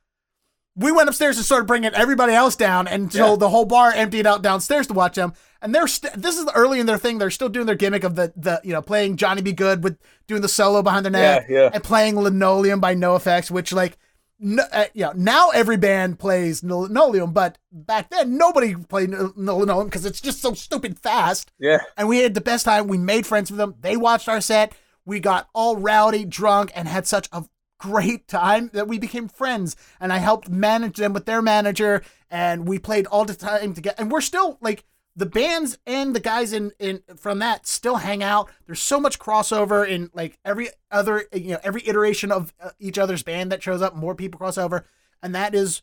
We 0.76 0.92
went 0.92 1.08
upstairs 1.08 1.36
and 1.36 1.44
started 1.44 1.66
bringing 1.66 1.92
everybody 1.92 2.32
else 2.32 2.54
down 2.54 2.86
until 2.86 3.30
Yeah. 3.30 3.36
the 3.36 3.48
whole 3.48 3.64
bar 3.64 3.90
emptied 3.90 4.26
out 4.28 4.42
downstairs 4.42 4.86
to 4.86 4.94
watch 4.94 5.16
them. 5.16 5.32
and 5.60 5.74
they're 5.74 5.88
st- 5.88 6.12
this 6.12 6.38
is 6.38 6.48
early 6.54 6.78
in 6.78 6.86
their 6.86 6.98
thing. 6.98 7.18
They're 7.18 7.32
still 7.32 7.48
doing 7.48 7.66
their 7.66 7.74
gimmick 7.74 8.04
of 8.04 8.14
the 8.14 8.32
the 8.36 8.60
you 8.62 8.72
know 8.72 8.80
playing 8.82 9.16
Johnny 9.16 9.42
B. 9.42 9.50
Goode 9.52 9.82
with 9.82 9.98
doing 10.28 10.40
the 10.40 10.48
solo 10.48 10.82
behind 10.82 11.04
the 11.04 11.10
neck 11.10 11.46
Yeah, 11.48 11.62
yeah. 11.62 11.70
and 11.74 11.82
playing 11.82 12.14
Linoleum 12.16 12.78
by 12.80 12.94
NoFX, 12.94 13.50
which 13.50 13.72
like. 13.72 13.98
No, 14.40 14.62
uh, 14.72 14.84
know, 14.94 15.12
now 15.16 15.48
every 15.50 15.76
band 15.76 16.18
plays 16.20 16.62
Linoleum, 16.62 17.32
but 17.32 17.58
back 17.72 18.08
then 18.10 18.36
nobody 18.38 18.74
played 18.76 19.10
Linoleum 19.10 19.86
because 19.86 20.06
it's 20.06 20.20
just 20.20 20.40
so 20.40 20.54
stupid 20.54 20.98
fast 20.98 21.50
Yeah. 21.58 21.78
and 21.96 22.08
we 22.08 22.18
had 22.18 22.34
the 22.34 22.40
best 22.40 22.64
time. 22.64 22.86
We 22.86 22.98
made 22.98 23.26
friends 23.26 23.50
with 23.50 23.58
them. 23.58 23.74
They 23.80 23.96
watched 23.96 24.28
our 24.28 24.40
set. 24.40 24.74
We 25.04 25.18
got 25.20 25.48
all 25.54 25.76
rowdy, 25.76 26.24
drunk, 26.24 26.70
and 26.74 26.86
had 26.86 27.06
such 27.06 27.28
a 27.32 27.44
great 27.80 28.28
time 28.28 28.70
that 28.74 28.86
we 28.86 28.98
became 28.98 29.26
friends. 29.28 29.74
And 30.00 30.12
I 30.12 30.18
helped 30.18 30.48
manage 30.48 30.98
them 30.98 31.12
with 31.12 31.26
their 31.26 31.42
manager, 31.42 32.02
and 32.30 32.68
we 32.68 32.78
played 32.78 33.06
all 33.06 33.24
the 33.24 33.34
time 33.34 33.74
together. 33.74 33.96
And 33.98 34.10
we're 34.12 34.20
still 34.20 34.58
like 34.60 34.84
the 35.18 35.26
bands 35.26 35.76
and 35.84 36.14
the 36.14 36.20
guys 36.20 36.52
in 36.52 36.70
in 36.78 37.02
from 37.16 37.40
that 37.40 37.66
still 37.66 37.96
hang 37.96 38.22
out. 38.22 38.48
There's 38.66 38.80
so 38.80 39.00
much 39.00 39.18
crossover 39.18 39.86
in 39.86 40.10
like 40.14 40.38
every 40.44 40.68
other 40.92 41.24
you 41.32 41.50
know 41.50 41.60
every 41.64 41.82
iteration 41.86 42.30
of 42.30 42.54
uh, 42.62 42.70
each 42.78 42.98
other's 42.98 43.24
band 43.24 43.50
that 43.50 43.62
shows 43.62 43.82
up. 43.82 43.96
More 43.96 44.14
people 44.14 44.38
cross 44.38 44.56
over, 44.56 44.86
and 45.20 45.34
that 45.34 45.56
is 45.56 45.82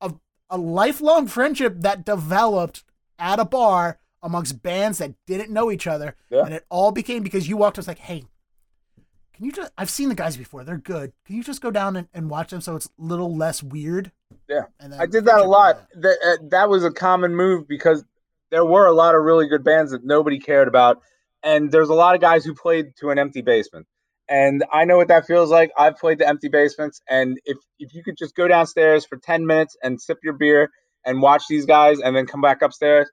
a 0.00 0.14
a 0.48 0.56
lifelong 0.56 1.26
friendship 1.26 1.74
that 1.80 2.04
developed 2.04 2.84
at 3.18 3.40
a 3.40 3.44
bar 3.44 3.98
amongst 4.22 4.62
bands 4.62 4.98
that 4.98 5.14
didn't 5.26 5.50
know 5.50 5.72
each 5.72 5.88
other. 5.88 6.14
Yeah. 6.30 6.44
And 6.44 6.54
it 6.54 6.64
all 6.70 6.92
became 6.92 7.24
because 7.24 7.48
you 7.48 7.56
walked 7.56 7.78
us 7.78 7.88
like, 7.88 7.98
hey, 7.98 8.24
can 9.34 9.44
you 9.44 9.52
just, 9.52 9.70
I've 9.76 9.90
seen 9.90 10.08
the 10.08 10.14
guys 10.14 10.36
before. 10.36 10.64
They're 10.64 10.78
good. 10.78 11.12
Can 11.26 11.36
you 11.36 11.42
just 11.42 11.60
go 11.60 11.70
down 11.70 11.96
and, 11.96 12.08
and 12.14 12.30
watch 12.30 12.50
them 12.50 12.60
so 12.60 12.74
it's 12.74 12.86
a 12.86 12.90
little 13.02 13.36
less 13.36 13.62
weird? 13.62 14.10
Yeah. 14.48 14.64
And 14.80 14.94
I 14.94 15.06
did 15.06 15.24
that 15.26 15.40
a 15.40 15.44
lot. 15.44 15.90
grew. 15.92 16.02
That 16.02 16.18
uh, 16.24 16.48
that 16.50 16.68
was 16.68 16.84
a 16.84 16.90
common 16.90 17.34
move 17.34 17.68
because 17.68 18.04
there 18.50 18.64
were 18.64 18.86
a 18.86 18.92
lot 18.92 19.14
of 19.14 19.22
really 19.22 19.48
good 19.48 19.64
bands 19.64 19.92
that 19.92 20.04
nobody 20.04 20.38
cared 20.38 20.68
about, 20.68 21.00
and 21.42 21.70
there's 21.70 21.88
a 21.88 21.94
lot 21.94 22.14
of 22.14 22.20
guys 22.20 22.44
who 22.44 22.54
played 22.54 22.86
to 23.00 23.10
an 23.10 23.18
empty 23.18 23.42
basement. 23.42 23.86
And 24.28 24.64
I 24.72 24.84
know 24.84 24.96
what 24.96 25.08
that 25.08 25.26
feels 25.26 25.50
like. 25.50 25.70
I've 25.78 25.96
played 25.96 26.18
to 26.18 26.28
empty 26.28 26.48
basements, 26.48 27.00
and 27.08 27.38
if 27.44 27.58
if 27.78 27.94
you 27.94 28.02
could 28.02 28.16
just 28.16 28.34
go 28.34 28.48
downstairs 28.48 29.06
for 29.06 29.16
ten 29.18 29.46
minutes 29.46 29.76
and 29.82 30.00
sip 30.00 30.18
your 30.22 30.34
beer 30.34 30.70
and 31.04 31.22
watch 31.22 31.44
these 31.48 31.66
guys, 31.66 32.00
and 32.00 32.16
then 32.16 32.26
come 32.26 32.40
back 32.40 32.62
upstairs, 32.62 33.08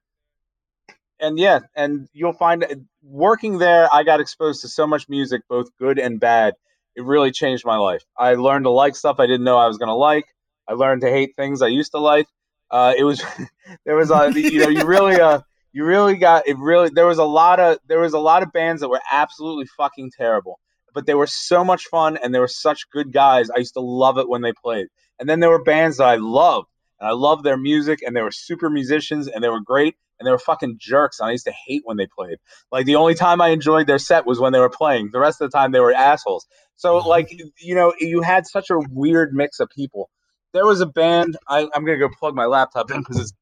and 1.20 1.40
yeah, 1.40 1.60
and 1.76 2.08
you'll 2.14 2.34
find 2.34 2.66
working 3.04 3.60
there, 3.60 3.88
I 3.94 4.04
got 4.04 4.20
exposed 4.20 4.62
to 4.62 4.68
so 4.68 4.88
much 4.88 5.08
music, 5.08 5.42
both 5.48 5.68
good 5.80 6.00
and 6.00 6.20
bad. 6.20 6.56
It 6.96 7.04
really 7.04 7.32
changed 7.32 7.66
my 7.66 7.78
life. 7.78 8.04
I 8.18 8.36
learned 8.36 8.66
to 8.66 8.72
like 8.72 8.96
stuff 8.96 9.20
I 9.20 9.28
didn't 9.28 9.44
know 9.46 9.58
I 9.58 9.68
was 9.68 9.78
gonna 9.78 9.96
like. 9.96 10.26
I 10.68 10.74
learned 10.74 11.02
to 11.02 11.10
hate 11.10 11.36
things 11.36 11.62
I 11.62 11.68
used 11.68 11.92
to 11.92 12.00
like. 12.00 12.28
Uh, 12.74 12.92
it 12.98 13.04
was 13.04 13.24
there 13.86 13.96
was 13.96 14.10
a 14.10 14.32
you 14.36 14.60
know 14.60 14.68
you 14.68 14.84
really 14.84 15.22
uh 15.22 15.40
you 15.74 15.86
really 15.86 16.18
got 16.18 16.48
it 16.48 16.58
really 16.58 16.90
there 16.90 17.06
was 17.06 17.20
a 17.20 17.24
lot 17.24 17.60
of 17.60 17.78
there 17.88 18.00
was 18.00 18.14
a 18.14 18.20
lot 18.20 18.42
of 18.42 18.52
bands 18.52 18.82
that 18.82 18.90
were 18.90 19.02
absolutely 19.12 19.66
fucking 19.78 20.12
terrible, 20.12 20.60
but 20.94 21.06
they 21.06 21.14
were 21.14 21.28
so 21.28 21.64
much 21.64 21.86
fun 21.86 22.18
and 22.18 22.34
they 22.34 22.40
were 22.40 22.48
such 22.48 22.90
good 22.90 23.14
guys. 23.14 23.50
I 23.52 23.60
used 23.60 23.76
to 23.76 23.80
love 23.80 24.18
it 24.18 24.28
when 24.28 24.42
they 24.42 24.54
played. 24.54 24.88
And 25.20 25.30
then 25.30 25.40
there 25.40 25.52
were 25.52 25.64
bands 25.64 25.98
that 25.98 26.08
I 26.08 26.16
loved 26.16 26.68
and 27.00 27.08
I 27.08 27.12
loved 27.12 27.44
their 27.44 27.58
music 27.58 28.00
and 28.02 28.16
they 28.16 28.24
were 28.24 28.32
super 28.32 28.72
musicians 28.72 29.28
and 29.28 29.44
they 29.44 29.50
were 29.50 29.62
great 29.62 29.96
and 30.20 30.26
they 30.26 30.32
were 30.32 30.40
fucking 30.40 30.78
jerks. 30.80 31.20
And 31.20 31.30
I 31.30 31.32
used 31.32 31.46
to 31.46 31.54
hate 31.68 31.84
when 31.86 31.98
they 31.98 32.08
played. 32.08 32.40
Like 32.72 32.88
the 32.88 32.96
only 32.96 33.14
time 33.14 33.40
I 33.40 33.50
enjoyed 33.50 33.86
their 33.86 34.00
set 34.00 34.26
was 34.26 34.40
when 34.40 34.52
they 34.52 34.60
were 34.60 34.70
playing. 34.70 35.12
The 35.12 35.20
rest 35.20 35.42
of 35.42 35.52
the 35.52 35.56
time 35.56 35.74
they 35.74 35.80
were 35.80 35.94
assholes. 35.94 36.48
So 36.76 36.98
like 37.08 37.30
you 37.60 37.76
know 37.76 37.94
you 38.00 38.22
had 38.22 38.48
such 38.48 38.72
a 38.72 38.80
weird 38.90 39.32
mix 39.32 39.60
of 39.60 39.70
people 39.70 40.10
there 40.54 40.66
was 40.66 40.82
a 40.82 40.86
band. 40.86 41.38
I, 41.48 41.68
I'm 41.74 41.86
gonna 41.86 41.98
go 41.98 42.10
plug 42.10 42.36
my 42.36 42.46
laptop 42.46 42.92
in 42.92 43.00
because 43.00 43.20
it's 43.20 43.34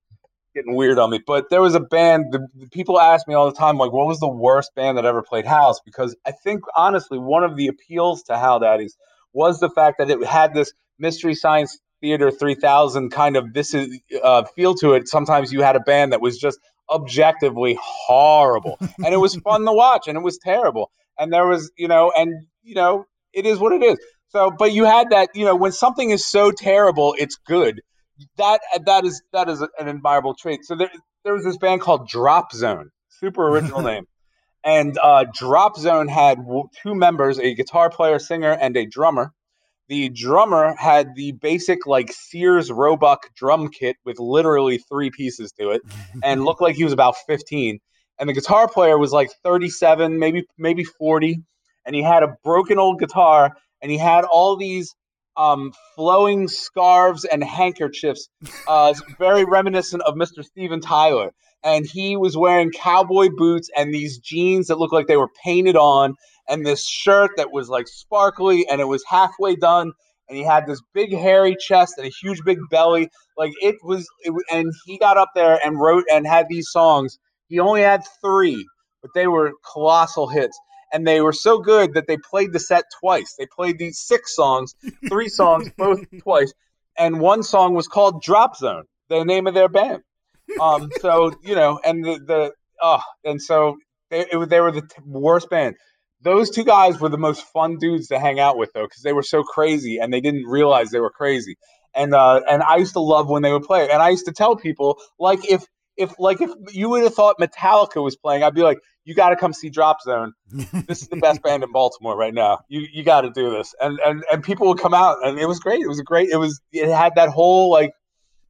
getting 0.55 0.76
weird 0.76 0.99
on 0.99 1.09
me. 1.09 1.20
But 1.26 1.49
there 1.49 1.62
was 1.62 1.76
a 1.76 1.80
band. 1.80 2.26
The, 2.32 2.47
the 2.55 2.68
people 2.68 2.99
ask 2.99 3.28
me 3.28 3.34
all 3.34 3.49
the 3.49 3.57
time, 3.57 3.78
like, 3.78 3.91
what 3.91 4.07
was 4.07 4.20
the 4.20 4.30
worst 4.30 4.72
band 4.76 4.97
that 4.97 5.05
ever 5.05 5.22
played 5.22 5.45
house? 5.45 5.80
Because 5.86 6.16
I 6.26 6.32
think 6.32 6.64
honestly, 6.76 7.20
one 7.20 7.43
of 7.43 7.55
the 7.55 7.68
appeals 7.68 8.24
to 8.24 8.38
Hal 8.38 8.59
Daddy's 8.59 8.97
was 9.34 9.59
the 9.59 9.70
fact 9.70 9.97
that 9.99 10.09
it 10.09 10.24
had 10.26 10.53
this 10.53 10.74
Mystery 10.99 11.36
Science 11.36 11.80
Theater 12.01 12.32
3000 12.32 13.12
kind 13.12 13.38
of 13.38 13.53
this 13.53 13.74
is 13.74 13.99
uh, 14.24 14.43
feel 14.55 14.74
to 14.76 14.93
it. 14.93 15.07
Sometimes 15.07 15.53
you 15.53 15.62
had 15.62 15.76
a 15.76 15.80
band 15.80 16.12
that 16.14 16.22
was 16.22 16.38
just 16.38 16.59
objectively 16.89 17.78
horrible, 17.82 18.78
and 18.80 19.14
it 19.14 19.18
was 19.18 19.36
fun 19.38 19.66
to 19.66 19.72
watch, 19.72 20.07
and 20.07 20.18
it 20.18 20.22
was 20.22 20.39
terrible. 20.39 20.91
And 21.20 21.32
there 21.32 21.45
was, 21.45 21.72
you 21.78 21.88
know, 21.88 22.12
and 22.18 22.34
you 22.64 22.76
know, 22.76 23.05
it 23.34 23.45
is 23.45 23.59
what 23.59 23.72
it 23.74 23.84
is. 23.84 23.99
So, 24.32 24.49
but 24.49 24.71
you 24.71 24.86
had 24.86 25.09
that, 25.09 25.29
you 25.36 25.45
know, 25.45 25.55
when 25.55 25.73
something 25.73 26.09
is 26.09 26.25
so 26.25 26.51
terrible, 26.51 27.15
it's 27.17 27.36
good. 27.36 27.82
That 28.38 28.61
that 28.86 29.03
is 29.03 29.21
that 29.34 29.49
is 29.49 29.61
an 29.61 29.69
admirable 29.79 30.36
trait. 30.36 30.63
So 30.63 30.75
there, 30.75 30.91
there 31.23 31.34
was 31.34 31.43
this 31.43 31.57
band 31.57 31.82
called 31.82 32.07
Drop 32.07 32.53
Zone, 32.53 32.91
super 33.09 33.47
original 33.49 33.82
name, 33.91 34.05
and 34.63 34.97
uh, 35.01 35.25
Drop 35.34 35.77
Zone 35.77 36.07
had 36.07 36.45
two 36.82 36.95
members, 36.95 37.39
a 37.39 37.55
guitar 37.55 37.89
player, 37.89 38.19
singer, 38.19 38.51
and 38.51 38.77
a 38.77 38.86
drummer. 38.86 39.34
The 39.89 40.09
drummer 40.09 40.75
had 40.77 41.15
the 41.15 41.34
basic 41.34 41.86
like 41.86 42.11
Sears 42.13 42.71
Roebuck 42.71 43.34
drum 43.36 43.69
kit 43.69 43.97
with 44.05 44.19
literally 44.19 44.77
three 44.77 45.09
pieces 45.09 45.51
to 45.59 45.71
it, 45.71 45.82
and 46.23 46.45
looked 46.45 46.61
like 46.61 46.75
he 46.75 46.84
was 46.84 46.93
about 46.93 47.15
fifteen. 47.27 47.79
And 48.19 48.29
the 48.29 48.34
guitar 48.34 48.67
player 48.67 48.97
was 48.97 49.11
like 49.11 49.32
thirty-seven, 49.43 50.19
maybe 50.19 50.45
maybe 50.57 50.84
forty, 50.84 51.41
and 51.86 51.95
he 51.95 52.03
had 52.03 52.23
a 52.23 52.38
broken 52.43 52.77
old 52.77 52.99
guitar 52.99 53.55
and 53.82 53.91
he 53.91 53.97
had 53.97 54.23
all 54.25 54.55
these 54.55 54.95
um, 55.38 55.73
flowing 55.95 56.47
scarves 56.47 57.25
and 57.25 57.43
handkerchiefs, 57.43 58.29
uh, 58.67 58.93
very 59.19 59.43
reminiscent 59.45 60.03
of 60.03 60.15
Mr. 60.15 60.43
Steven 60.43 60.82
Tyler. 60.82 61.32
And 61.63 61.86
he 61.86 62.17
was 62.17 62.36
wearing 62.36 62.71
cowboy 62.71 63.29
boots 63.36 63.69
and 63.77 63.93
these 63.93 64.17
jeans 64.17 64.67
that 64.67 64.79
looked 64.79 64.93
like 64.93 65.07
they 65.07 65.17
were 65.17 65.29
painted 65.43 65.75
on, 65.75 66.15
and 66.49 66.65
this 66.65 66.88
shirt 66.88 67.32
that 67.38 67.51
was 67.51 67.69
like 67.69 67.88
sparkly 67.88 68.67
and 68.67 68.82
it 68.82 68.88
was 68.88 69.03
halfway 69.07 69.55
done. 69.55 69.91
And 70.27 70.38
he 70.38 70.43
had 70.43 70.65
this 70.65 70.82
big 70.93 71.11
hairy 71.11 71.55
chest 71.59 71.95
and 71.97 72.07
a 72.07 72.11
huge 72.21 72.41
big 72.43 72.57
belly. 72.71 73.09
Like 73.38 73.51
it 73.61 73.75
was, 73.84 74.07
it, 74.21 74.34
and 74.51 74.73
he 74.86 74.97
got 74.97 75.17
up 75.17 75.29
there 75.36 75.59
and 75.63 75.79
wrote 75.79 76.05
and 76.11 76.25
had 76.25 76.47
these 76.49 76.69
songs. 76.71 77.19
He 77.47 77.59
only 77.59 77.82
had 77.82 78.01
three, 78.21 78.65
but 79.01 79.11
they 79.13 79.27
were 79.27 79.51
colossal 79.71 80.27
hits 80.27 80.57
and 80.92 81.08
they 81.08 81.22
were 81.22 81.34
so 81.34 81.60
good 81.60 81.94
that 81.94 82.08
they 82.08 82.18
played 82.18 82.54
the 82.54 82.60
set 82.60 82.86
twice. 83.00 83.36
They 83.38 83.46
played 83.46 83.78
these 83.78 84.00
six 84.00 84.36
songs, 84.36 84.76
three 85.10 85.30
songs, 85.42 85.70
both 85.78 86.02
twice, 86.22 86.54
and 86.98 87.20
one 87.20 87.44
song 87.44 87.74
was 87.74 87.88
called 87.88 88.22
Drop 88.22 88.56
Zone, 88.56 88.84
the 89.10 89.24
name 89.24 89.48
of 89.48 89.54
their 89.54 89.70
band. 89.70 90.04
Um, 90.60 90.89
so 91.00 91.34
you 91.44 91.56
know, 91.56 91.80
and 91.84 92.04
the 92.04 92.20
the 92.20 92.54
oh, 92.82 93.02
and 93.24 93.42
so 93.42 93.78
they 94.10 94.26
it, 94.32 94.50
they 94.50 94.60
were 94.60 94.72
the 94.72 94.82
t- 94.82 95.02
worst 95.06 95.50
band. 95.50 95.76
Those 96.22 96.52
two 96.52 96.64
guys 96.64 97.00
were 97.00 97.10
the 97.10 97.18
most 97.18 97.44
fun 97.48 97.78
dudes 97.78 98.08
to 98.10 98.20
hang 98.20 98.39
out 98.39 98.58
with 98.58 98.72
though, 98.74 98.86
because 98.86 99.02
they 99.02 99.14
were 99.14 99.24
so 99.24 99.44
crazy 99.44 99.98
and 99.98 100.14
they 100.14 100.22
didn't 100.22 100.46
realize 100.46 100.92
they 100.92 101.00
were 101.00 101.10
crazy. 101.10 101.58
And 101.96 102.14
uh, 102.14 102.42
and 102.50 102.62
I 102.64 102.78
used 102.78 102.94
to 102.94 103.00
love 103.00 103.30
when 103.30 103.42
they 103.42 103.52
would 103.52 103.64
play, 103.64 103.89
and 103.89 104.02
I 104.02 104.10
used 104.10 104.26
to 104.26 104.32
tell 104.32 104.56
people 104.56 105.00
like 105.20 105.50
if 105.50 105.66
if 105.98 106.14
like 106.20 106.42
if 106.42 106.52
you 106.72 106.89
would 106.89 107.04
have 107.04 107.14
thought 107.14 107.38
Metallica 107.39 108.04
was 108.04 108.16
playing, 108.16 108.44
I'd 108.44 108.54
be 108.54 108.62
like, 108.62 108.80
you 109.04 109.16
got 109.16 109.30
to 109.30 109.36
come 109.36 109.54
see 109.54 109.70
Drop 109.70 110.02
Zone 110.02 110.34
this 110.88 111.02
is 111.02 111.08
the 111.08 111.18
best 111.18 111.41
band 111.41 111.64
in 111.64 111.72
Baltimore 111.72 112.16
right 112.18 112.34
now. 112.34 112.60
You 112.68 112.88
you 112.91 113.04
got 113.04 113.22
to 113.22 113.30
do 113.30 113.49
this, 113.49 113.74
and 113.82 113.99
and 114.06 114.24
and 114.32 114.43
people 114.43 114.68
would 114.68 114.80
come 114.80 114.93
out, 114.93 115.26
and 115.26 115.39
it 115.39 115.47
was 115.47 115.60
great. 115.60 115.82
It 115.82 115.88
was 115.88 115.99
a 115.99 116.04
great. 116.04 116.30
It 116.30 116.38
was 116.38 116.62
it 116.72 116.93
had 116.93 117.16
that 117.16 117.30
whole 117.30 117.72
like, 117.72 117.93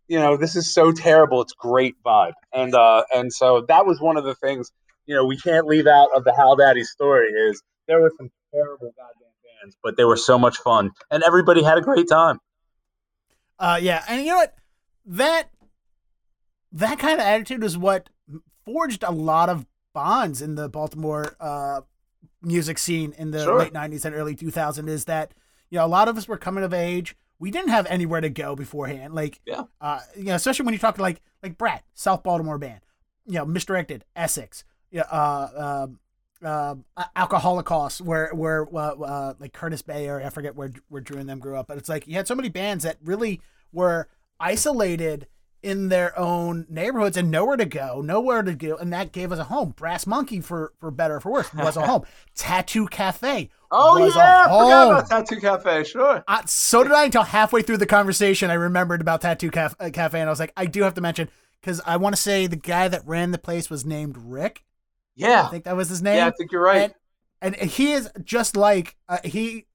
you 0.08 0.20
know, 0.20 0.38
this 0.38 0.56
is 0.56 0.74
so 0.74 0.91
terrible. 0.91 1.41
It's 1.41 1.54
great 1.54 1.95
vibe, 2.04 2.34
and 2.54 2.74
uh 2.76 3.04
and 3.14 3.32
so 3.32 3.66
that 3.68 3.86
was 3.86 4.02
one 4.02 4.18
of 4.18 4.24
the 4.24 4.36
things 4.36 4.72
you 5.06 5.16
know 5.16 5.26
we 5.26 5.38
can't 5.38 5.68
leave 5.68 5.88
out 5.88 6.10
of 6.16 6.24
the 6.24 6.34
Hal 6.34 6.56
Daddy 6.56 6.84
story 6.84 7.28
is 7.28 7.62
there 7.88 8.02
were 8.02 8.12
some 8.18 8.30
terrible 8.54 8.93
goddamn 8.97 9.30
bands, 9.62 9.78
but 9.84 9.97
they 9.97 10.06
were 10.06 10.18
so 10.18 10.38
much 10.38 10.58
fun, 10.58 10.91
and 11.10 11.24
everybody 11.24 11.64
had 11.64 11.78
a 11.78 11.82
great 11.82 12.08
time. 12.10 12.39
Uh, 13.60 13.80
yeah, 13.82 14.04
and 14.08 14.22
you 14.22 14.32
know 14.32 14.38
what? 14.38 14.56
That 15.06 15.49
that 16.72 16.99
kind 16.99 17.20
of 17.20 17.26
attitude 17.26 17.64
is 17.64 17.78
what 17.78 18.10
forged 18.66 19.04
a 19.04 19.12
lot 19.12 19.49
of 19.49 19.66
bonds 19.94 20.42
in 20.42 20.56
the 20.56 20.70
Baltimore 20.70 21.36
uh, 21.39 21.82
music 22.42 22.78
scene 22.78 23.14
in 23.18 23.32
the 23.32 23.44
Sure. 23.44 23.60
late 23.60 23.74
'90s 23.74 24.06
and 24.06 24.16
early 24.16 24.36
2000s. 24.36 24.88
Is 24.89 25.06
that 25.06 25.34
you 25.70 25.78
know 25.78 25.86
a 25.86 25.88
lot 25.88 26.08
of 26.08 26.18
us 26.18 26.28
were 26.28 26.38
coming 26.38 26.64
of 26.64 26.74
age. 26.74 27.16
We 27.39 27.50
didn't 27.52 27.70
have 27.70 27.88
anywhere 27.88 28.22
to 28.22 28.30
go 28.30 28.56
beforehand. 28.56 29.16
Like, 29.16 29.42
Yeah. 29.48 29.64
uh, 29.82 30.02
you 30.16 30.26
know, 30.26 30.36
especially 30.36 30.64
when 30.66 30.74
you 30.74 30.80
talk 30.80 30.96
to 30.96 31.02
like 31.02 31.22
like 31.42 31.58
Brat, 31.58 31.84
South 31.94 32.22
Baltimore 32.24 32.58
band, 32.60 32.82
you 33.26 33.34
know, 33.34 33.46
Misdirected, 33.46 34.06
Essex, 34.16 34.64
yeah, 34.92 35.04
uh, 35.12 35.88
um, 35.88 36.00
um, 36.48 36.86
Alcoholocaust, 37.16 38.02
where 38.02 38.30
where 38.34 38.68
uh, 38.76 38.94
uh, 38.96 39.34
like 39.39 39.54
Curtis 39.54 39.82
Bay 39.82 40.08
or 40.08 40.22
I 40.22 40.30
forget 40.30 40.56
where 40.56 40.72
where 40.89 41.02
Drew 41.02 41.18
and 41.20 41.28
them 41.30 41.39
grew 41.39 41.58
up, 41.58 41.68
but 41.68 41.78
it's 41.78 41.89
like 41.89 42.08
you 42.08 42.14
had 42.16 42.28
so 42.28 42.36
many 42.36 42.50
bands 42.50 42.84
that 42.84 42.98
really 43.04 43.42
were 43.72 44.08
isolated 44.39 45.28
in 45.64 45.89
their 45.89 46.18
own 46.18 46.66
neighborhoods 46.70 47.18
and 47.18 47.30
nowhere 47.30 47.57
to 47.57 47.66
go, 47.66 48.01
nowhere 48.01 48.41
to 48.41 48.53
go, 48.53 48.76
and 48.78 48.91
that 48.93 49.12
gave 49.12 49.32
us 49.32 49.39
a 49.39 49.43
home. 49.45 49.72
Brass 49.72 50.07
Monkey, 50.07 50.41
for 50.41 50.74
for 50.80 50.89
better 50.91 51.18
or 51.18 51.20
for 51.20 51.32
worse, 51.32 51.53
was 51.53 51.78
a 51.78 51.82
home. 51.86 52.03
Tattoo 52.36 52.88
Cafe. 52.88 53.49
Oh 53.70 53.97
yeah, 53.97 54.43
forgot 54.45 54.88
about 54.88 55.09
Tattoo 55.09 55.39
Cafe. 55.39 55.84
Sure. 55.86 56.24
Uh, 56.28 56.41
so 56.45 56.84
did 56.84 56.91
I 56.91 57.05
until 57.05 57.24
halfway 57.24 57.62
through 57.62 57.78
the 57.78 57.86
conversation. 57.86 58.49
I 58.49 58.55
remembered 58.55 59.01
about 59.01 59.22
Tattoo 59.22 59.51
Caf- 59.51 59.76
uh, 59.80 59.89
Cafe, 59.93 60.20
and 60.20 60.28
I 60.28 60.32
was 60.32 60.39
like, 60.39 60.53
I 60.57 60.66
do 60.66 60.84
have 60.84 60.95
to 60.95 61.01
mention 61.01 61.30
because 61.62 61.80
I 61.86 61.97
want 61.97 62.16
to 62.16 62.22
say 62.22 62.47
the 62.47 62.55
guy 62.55 62.88
that 62.88 63.05
ran 63.05 63.32
the 63.32 63.38
place 63.38 63.70
was 63.70 63.86
named 63.86 64.18
Rick. 64.18 64.64
Yeah, 65.16 65.43
I 65.45 65.49
think 65.49 65.66
that 65.66 65.76
was 65.76 65.89
his 65.89 66.01
name. 66.01 66.18
yeah, 66.18 66.28
I 66.28 66.32
think 66.32 66.51
you're 66.51 66.64
right. 66.64 66.93
And, 67.41 67.55
and 67.55 67.70
he 67.70 67.91
is 67.93 68.09
just 68.24 68.55
like 68.57 68.95
uh, 69.07 69.20
he 69.24 69.66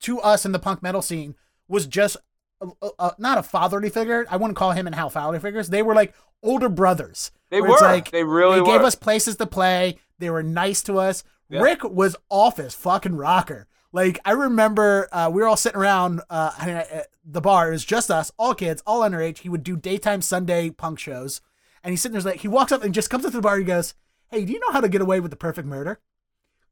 to 0.00 0.20
us 0.20 0.44
in 0.44 0.52
the 0.52 0.58
punk 0.58 0.82
metal 0.82 1.02
scene 1.02 1.34
was 1.68 1.86
just 1.86 2.16
uh, 2.60 2.88
uh, 2.98 3.10
not 3.18 3.38
a 3.38 3.42
fatherly 3.42 3.90
figure. 3.90 4.26
I 4.30 4.36
wouldn't 4.36 4.56
call 4.56 4.72
him 4.72 4.86
and 4.86 4.94
Hal 4.94 5.10
fatherly 5.10 5.40
figures. 5.40 5.68
They 5.68 5.82
were 5.82 5.94
like 5.94 6.14
older 6.42 6.68
brothers. 6.68 7.30
they 7.50 7.60
were. 7.60 7.76
like, 7.80 8.10
they 8.10 8.24
really 8.24 8.56
they 8.56 8.60
were. 8.60 8.66
gave 8.66 8.82
us 8.82 8.94
places 8.94 9.36
to 9.36 9.46
play. 9.46 9.98
They 10.18 10.30
were 10.30 10.42
nice 10.42 10.82
to 10.84 10.98
us. 10.98 11.24
Yeah. 11.48 11.60
Rick 11.60 11.84
was 11.84 12.16
office 12.30 12.74
fucking 12.74 13.16
rocker. 13.16 13.66
Like 13.92 14.18
I 14.24 14.32
remember, 14.32 15.08
uh, 15.12 15.30
we 15.32 15.40
were 15.40 15.48
all 15.48 15.56
sitting 15.56 15.78
around 15.78 16.20
uh, 16.28 16.52
at 16.58 17.08
the 17.24 17.40
bar. 17.40 17.68
It 17.68 17.72
was 17.72 17.84
just 17.84 18.10
us, 18.10 18.32
all 18.38 18.54
kids, 18.54 18.82
all 18.86 19.02
underage. 19.02 19.38
He 19.38 19.48
would 19.48 19.62
do 19.62 19.76
daytime 19.76 20.20
Sunday 20.20 20.70
punk 20.70 20.98
shows, 20.98 21.40
and 21.82 21.92
he's 21.92 22.00
sitting 22.00 22.18
there 22.18 22.32
like 22.32 22.40
he 22.40 22.48
walks 22.48 22.72
up 22.72 22.82
and 22.82 22.92
just 22.92 23.08
comes 23.08 23.24
up 23.24 23.30
to 23.30 23.38
the 23.38 23.42
bar. 23.42 23.54
And 23.54 23.62
he 23.62 23.66
goes, 23.66 23.94
"Hey, 24.28 24.44
do 24.44 24.52
you 24.52 24.58
know 24.58 24.72
how 24.72 24.80
to 24.80 24.88
get 24.88 25.00
away 25.00 25.20
with 25.20 25.30
the 25.30 25.36
perfect 25.36 25.68
murder? 25.68 26.00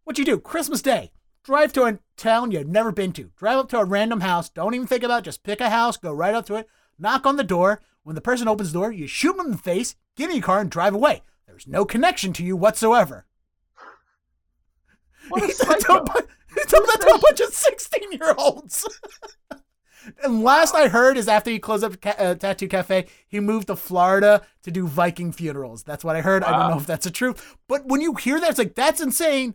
What 0.05 0.19
you 0.19 0.25
do? 0.25 0.39
Christmas 0.41 0.83
Day, 0.83 1.13
drive 1.45 1.73
to 1.75 1.85
a 1.85 1.99
town 2.17 2.51
you've 2.51 2.67
never 2.69 2.93
been 2.93 3.13
to. 3.13 3.31
Drive 3.37 3.59
up 3.59 3.69
to 3.71 3.79
a 3.79 3.85
random 3.85 4.21
house. 4.21 4.49
Don't 4.49 4.75
even 4.75 4.87
think 4.87 5.03
about. 5.03 5.21
it. 5.21 5.25
Just 5.25 5.43
pick 5.43 5.61
a 5.61 5.71
house. 5.71 5.97
Go 5.97 6.13
right 6.13 6.35
up 6.35 6.47
to 6.47 6.55
it. 6.57 6.69
Knock 6.99 7.27
on 7.27 7.37
the 7.37 7.45
door. 7.45 7.81
When 8.05 8.15
the 8.15 8.21
person 8.21 8.49
opens 8.49 8.73
the 8.73 8.79
door, 8.79 8.93
you 8.93 9.07
shoot 9.07 9.37
them 9.37 9.47
in 9.47 9.53
the 9.53 9.59
face. 9.59 9.95
Get 10.17 10.31
in 10.31 10.37
your 10.37 10.45
car 10.45 10.61
and 10.61 10.71
drive 10.71 10.95
away. 10.95 11.23
There's 11.47 11.67
no 11.67 11.85
connection 11.85 12.33
to 12.35 12.45
you 12.45 12.57
whatsoever." 12.57 13.27
What 15.29 15.43
a 15.45 15.47
He 15.47 15.53
told 15.53 15.81
psycho. 15.81 15.97
a 15.99 16.05
bu- 16.05 16.27
he 16.55 16.65
told 16.65 16.87
that 16.87 16.99
to 17.01 17.15
a 17.15 17.19
bunch 17.19 17.41
of 17.41 17.55
16 17.55 18.13
year 18.13 18.35
olds. 18.37 18.87
and 20.25 20.43
last 20.43 20.75
I 20.75 20.89
heard 20.89 21.17
is 21.17 21.29
after 21.29 21.51
he 21.51 21.59
closed 21.61 21.85
up 21.85 22.01
ca- 22.01 22.17
uh, 22.19 22.35
Tattoo 22.35 22.67
Cafe, 22.69 23.07
he 23.29 23.39
moved 23.41 23.69
to 23.69 23.77
Florida 23.77 24.43
to 24.65 24.71
do 24.73 24.87
Viking 24.87 25.31
funerals. 25.33 25.85
That's 25.85 26.05
what 26.05 26.17
I 26.17 26.21
heard. 26.23 26.43
I 26.43 26.51
don't 26.59 26.71
know 26.71 26.77
if 26.79 26.87
that's 26.87 27.05
the 27.05 27.11
truth. 27.13 27.57
But 27.69 27.87
when 27.87 28.01
you 28.01 28.15
hear 28.15 28.41
that, 28.41 28.51
it's 28.51 28.59
like, 28.59 28.75
that's 28.75 29.01
insane. 29.01 29.55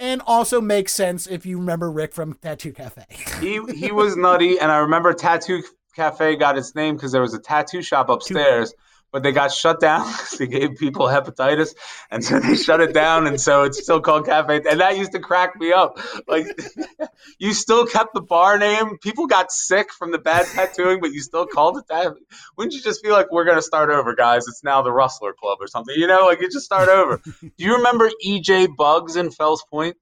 And 0.00 0.22
also 0.26 0.60
makes 0.60 0.92
sense 0.94 1.26
if 1.26 1.44
you 1.44 1.58
remember 1.58 1.90
Rick 1.90 2.14
from 2.14 2.34
Tattoo 2.34 2.72
Cafe. 2.72 3.04
he 3.40 3.60
he 3.74 3.90
was 3.90 4.16
nutty, 4.16 4.58
and 4.58 4.70
I 4.70 4.78
remember 4.78 5.12
Tattoo 5.12 5.62
Cafe 5.94 6.36
got 6.36 6.56
its 6.56 6.74
name 6.74 6.96
because 6.96 7.12
there 7.12 7.22
was 7.22 7.34
a 7.34 7.40
tattoo 7.40 7.82
shop 7.82 8.08
upstairs, 8.08 8.72
but 9.12 9.22
they 9.22 9.32
got 9.32 9.52
shut 9.52 9.80
down 9.80 10.06
because 10.12 10.38
they 10.38 10.46
gave 10.46 10.76
people 10.76 11.06
hepatitis, 11.06 11.74
and 12.10 12.24
so 12.24 12.38
they 12.40 12.56
shut 12.56 12.80
it 12.80 12.92
down, 12.92 13.26
and 13.26 13.40
so 13.40 13.64
it's 13.64 13.82
still 13.82 14.00
called 14.00 14.26
Cafe, 14.26 14.62
and 14.68 14.80
that 14.80 14.96
used 14.96 15.12
to 15.12 15.18
crack 15.18 15.58
me 15.58 15.72
up. 15.72 15.98
Like 16.26 16.46
you 17.38 17.52
still 17.52 17.86
kept 17.86 18.14
the 18.14 18.20
bar 18.20 18.58
name. 18.58 18.98
People 18.98 19.26
got 19.26 19.50
sick 19.50 19.92
from 19.92 20.12
the 20.12 20.18
bad 20.18 20.46
tattooing, 20.46 21.00
but 21.00 21.12
you 21.12 21.20
still 21.20 21.46
called 21.46 21.78
it 21.78 21.84
that. 21.88 22.14
Wouldn't 22.56 22.74
you 22.74 22.82
just 22.82 23.04
feel 23.04 23.12
like 23.12 23.32
we're 23.32 23.44
gonna 23.44 23.62
start 23.62 23.90
over, 23.90 24.14
guys? 24.14 24.46
It's 24.48 24.64
now 24.64 24.82
the 24.82 24.92
Rustler 24.92 25.32
Club 25.32 25.58
or 25.60 25.66
something, 25.66 25.94
you 25.96 26.06
know? 26.06 26.26
Like 26.26 26.40
you 26.40 26.48
just 26.48 26.66
start 26.66 26.88
over. 26.88 27.20
Do 27.40 27.50
you 27.58 27.76
remember 27.76 28.10
EJ 28.26 28.76
Bugs 28.76 29.16
in 29.16 29.30
Fells 29.30 29.64
Point? 29.70 29.96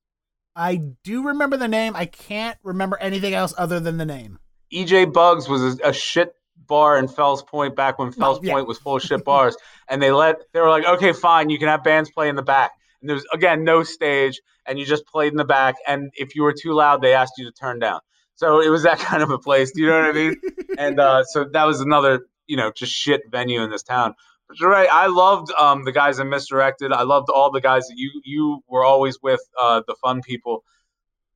I 0.54 0.80
do 1.04 1.26
remember 1.26 1.58
the 1.58 1.68
name. 1.68 1.94
I 1.94 2.06
can't 2.06 2.58
remember 2.62 2.96
anything 2.98 3.34
else 3.34 3.52
other 3.58 3.78
than 3.78 3.98
the 3.98 4.06
name. 4.06 4.38
EJ 4.72 5.12
Bugs 5.12 5.48
was 5.48 5.78
a, 5.78 5.88
a 5.88 5.92
shit 5.92 6.34
bar 6.66 6.98
in 6.98 7.08
Fells 7.08 7.42
Point 7.42 7.76
back 7.76 7.98
when 7.98 8.12
Fells 8.12 8.40
yeah. 8.42 8.52
Point 8.52 8.66
was 8.66 8.78
full 8.78 8.96
of 8.96 9.02
shit 9.02 9.24
bars, 9.24 9.56
and 9.88 10.02
they 10.02 10.10
let 10.10 10.36
they 10.52 10.60
were 10.60 10.70
like, 10.70 10.84
okay, 10.84 11.12
fine, 11.12 11.50
you 11.50 11.58
can 11.58 11.68
have 11.68 11.84
bands 11.84 12.10
play 12.10 12.28
in 12.28 12.36
the 12.36 12.42
back. 12.42 12.72
And 13.00 13.08
there 13.08 13.14
was 13.14 13.26
again 13.32 13.64
no 13.64 13.82
stage, 13.82 14.40
and 14.66 14.78
you 14.78 14.84
just 14.84 15.06
played 15.06 15.32
in 15.32 15.36
the 15.36 15.44
back. 15.44 15.76
And 15.86 16.10
if 16.14 16.34
you 16.34 16.42
were 16.42 16.54
too 16.54 16.72
loud, 16.72 17.02
they 17.02 17.14
asked 17.14 17.34
you 17.38 17.44
to 17.46 17.52
turn 17.52 17.78
down. 17.78 18.00
So 18.34 18.60
it 18.60 18.68
was 18.68 18.82
that 18.84 18.98
kind 19.10 19.22
of 19.22 19.30
a 19.30 19.38
place. 19.38 19.72
Do 19.72 19.82
you 19.82 19.88
know 19.88 20.00
what 20.00 20.10
I 20.10 20.12
mean? 20.12 20.36
and 20.78 21.00
uh, 21.00 21.24
so 21.24 21.44
that 21.52 21.64
was 21.64 21.80
another 21.80 22.26
you 22.46 22.56
know 22.56 22.72
just 22.74 22.92
shit 22.92 23.22
venue 23.30 23.62
in 23.62 23.70
this 23.70 23.82
town. 23.82 24.14
But 24.48 24.60
you're 24.60 24.70
right. 24.70 24.88
I 24.90 25.08
loved 25.08 25.50
um, 25.52 25.84
the 25.84 25.92
guys 25.92 26.20
in 26.20 26.28
Misdirected. 26.28 26.92
I 26.92 27.02
loved 27.02 27.28
all 27.30 27.50
the 27.50 27.60
guys 27.60 27.88
that 27.88 27.96
you 27.96 28.22
you 28.24 28.60
were 28.68 28.84
always 28.84 29.20
with, 29.22 29.40
uh, 29.60 29.82
the 29.86 29.96
fun 29.96 30.22
people 30.22 30.64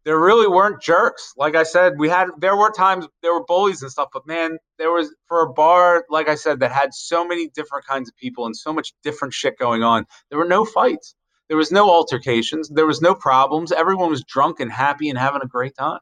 there 0.04 0.18
really 0.18 0.48
weren't 0.48 0.80
jerks. 0.80 1.34
Like 1.36 1.54
I 1.54 1.62
said, 1.62 1.98
we 1.98 2.08
had 2.08 2.28
there 2.38 2.56
were 2.56 2.70
times 2.70 3.06
there 3.22 3.34
were 3.34 3.44
bullies 3.44 3.82
and 3.82 3.90
stuff, 3.90 4.08
but 4.12 4.26
man, 4.26 4.58
there 4.78 4.90
was 4.90 5.14
for 5.26 5.42
a 5.42 5.52
bar, 5.52 6.04
like 6.08 6.28
I 6.28 6.34
said, 6.34 6.60
that 6.60 6.72
had 6.72 6.94
so 6.94 7.26
many 7.26 7.48
different 7.48 7.86
kinds 7.86 8.08
of 8.08 8.16
people 8.16 8.46
and 8.46 8.56
so 8.56 8.72
much 8.72 8.92
different 9.02 9.34
shit 9.34 9.58
going 9.58 9.82
on. 9.82 10.06
There 10.30 10.38
were 10.38 10.46
no 10.46 10.64
fights. 10.64 11.14
There 11.48 11.56
was 11.56 11.72
no 11.72 11.90
altercations. 11.90 12.68
There 12.68 12.86
was 12.86 13.02
no 13.02 13.14
problems. 13.14 13.72
Everyone 13.72 14.10
was 14.10 14.24
drunk 14.24 14.60
and 14.60 14.70
happy 14.70 15.10
and 15.10 15.18
having 15.18 15.42
a 15.42 15.48
great 15.48 15.74
time. 15.76 15.98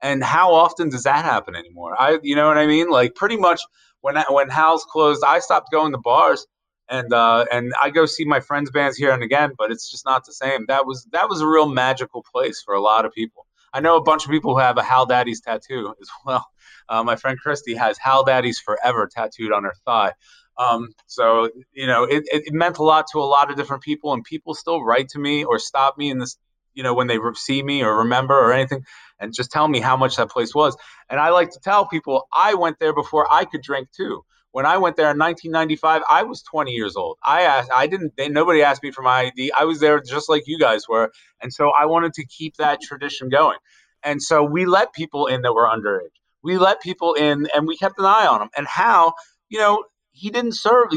And 0.00 0.22
how 0.22 0.54
often 0.54 0.88
does 0.88 1.04
that 1.04 1.24
happen 1.24 1.54
anymore? 1.54 1.94
I, 2.00 2.18
you 2.22 2.34
know 2.36 2.48
what 2.48 2.58
I 2.58 2.66
mean? 2.66 2.88
Like 2.88 3.14
pretty 3.14 3.36
much 3.36 3.60
when 4.00 4.16
I, 4.16 4.24
when 4.28 4.48
Hal's 4.48 4.84
closed, 4.84 5.22
I 5.24 5.40
stopped 5.40 5.70
going 5.70 5.92
to 5.92 5.98
bars 5.98 6.46
and 6.92 7.12
uh, 7.12 7.46
and 7.50 7.72
I 7.82 7.88
go 7.88 8.04
see 8.04 8.24
my 8.26 8.40
friends' 8.40 8.70
bands 8.70 8.98
here 8.98 9.12
and 9.12 9.22
again, 9.22 9.52
but 9.56 9.72
it's 9.72 9.90
just 9.90 10.04
not 10.04 10.26
the 10.26 10.32
same. 10.32 10.66
That 10.68 10.86
was 10.86 11.08
that 11.12 11.28
was 11.28 11.40
a 11.40 11.46
real 11.46 11.66
magical 11.66 12.22
place 12.22 12.62
for 12.62 12.74
a 12.74 12.80
lot 12.80 13.06
of 13.06 13.12
people. 13.12 13.46
I 13.72 13.80
know 13.80 13.96
a 13.96 14.02
bunch 14.02 14.26
of 14.26 14.30
people 14.30 14.52
who 14.52 14.60
have 14.60 14.76
a 14.76 14.82
Hal 14.82 15.06
Daddy's 15.06 15.40
tattoo 15.40 15.94
as 16.00 16.08
well. 16.26 16.46
Uh, 16.90 17.02
my 17.02 17.16
friend 17.16 17.38
Christy 17.38 17.74
has 17.74 17.96
Hal 17.96 18.24
Daddy's 18.24 18.60
Forever 18.60 19.08
tattooed 19.10 19.52
on 19.52 19.64
her 19.64 19.74
thigh. 19.86 20.12
Um, 20.58 20.90
so 21.06 21.48
you 21.72 21.86
know, 21.86 22.04
it, 22.04 22.24
it, 22.26 22.42
it 22.48 22.52
meant 22.52 22.76
a 22.76 22.84
lot 22.84 23.06
to 23.12 23.20
a 23.20 23.24
lot 23.24 23.50
of 23.50 23.56
different 23.56 23.82
people, 23.82 24.12
and 24.12 24.22
people 24.22 24.54
still 24.54 24.84
write 24.84 25.08
to 25.10 25.18
me 25.18 25.44
or 25.44 25.58
stop 25.58 25.96
me 25.96 26.10
in 26.10 26.18
this, 26.18 26.36
you 26.74 26.82
know, 26.82 26.92
when 26.92 27.06
they 27.06 27.18
see 27.36 27.62
me 27.62 27.82
or 27.82 28.00
remember 28.00 28.38
or 28.38 28.52
anything, 28.52 28.84
and 29.18 29.32
just 29.32 29.50
tell 29.50 29.66
me 29.66 29.80
how 29.80 29.96
much 29.96 30.16
that 30.16 30.28
place 30.28 30.54
was. 30.54 30.76
And 31.08 31.18
I 31.18 31.30
like 31.30 31.52
to 31.52 31.60
tell 31.64 31.88
people 31.88 32.28
I 32.30 32.52
went 32.52 32.78
there 32.80 32.94
before 32.94 33.26
I 33.32 33.46
could 33.46 33.62
drink 33.62 33.88
too 33.96 34.26
when 34.52 34.66
I 34.66 34.76
went 34.78 34.96
there 34.96 35.10
in 35.10 35.18
1995, 35.18 36.02
I 36.08 36.22
was 36.22 36.42
20 36.42 36.72
years 36.72 36.94
old. 36.94 37.18
I 37.24 37.42
asked, 37.42 37.70
I 37.72 37.86
didn't, 37.86 38.12
they, 38.16 38.28
nobody 38.28 38.62
asked 38.62 38.82
me 38.82 38.90
for 38.90 39.02
my 39.02 39.22
ID. 39.22 39.50
I 39.58 39.64
was 39.64 39.80
there 39.80 40.00
just 40.00 40.28
like 40.28 40.44
you 40.46 40.58
guys 40.58 40.86
were. 40.88 41.10
And 41.42 41.52
so 41.52 41.70
I 41.70 41.86
wanted 41.86 42.12
to 42.14 42.26
keep 42.26 42.56
that 42.56 42.80
tradition 42.82 43.28
going. 43.30 43.58
And 44.04 44.22
so 44.22 44.44
we 44.44 44.66
let 44.66 44.92
people 44.92 45.26
in 45.26 45.42
that 45.42 45.54
were 45.54 45.66
underage. 45.66 46.10
We 46.42 46.58
let 46.58 46.82
people 46.82 47.14
in 47.14 47.48
and 47.54 47.66
we 47.66 47.76
kept 47.76 47.98
an 47.98 48.04
eye 48.04 48.26
on 48.26 48.40
them. 48.40 48.50
And 48.56 48.66
Hal, 48.66 49.14
you 49.48 49.58
know, 49.58 49.84
he 50.10 50.28
didn't 50.28 50.52
serve, 50.52 50.88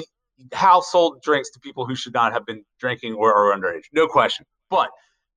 Hal 0.52 0.82
sold 0.82 1.22
drinks 1.22 1.52
to 1.52 1.60
people 1.60 1.86
who 1.86 1.96
should 1.96 2.14
not 2.14 2.34
have 2.34 2.46
been 2.46 2.66
drinking 2.80 3.14
or, 3.14 3.34
or 3.34 3.56
underage. 3.56 3.84
No 3.94 4.08
question. 4.08 4.46
But 4.70 4.90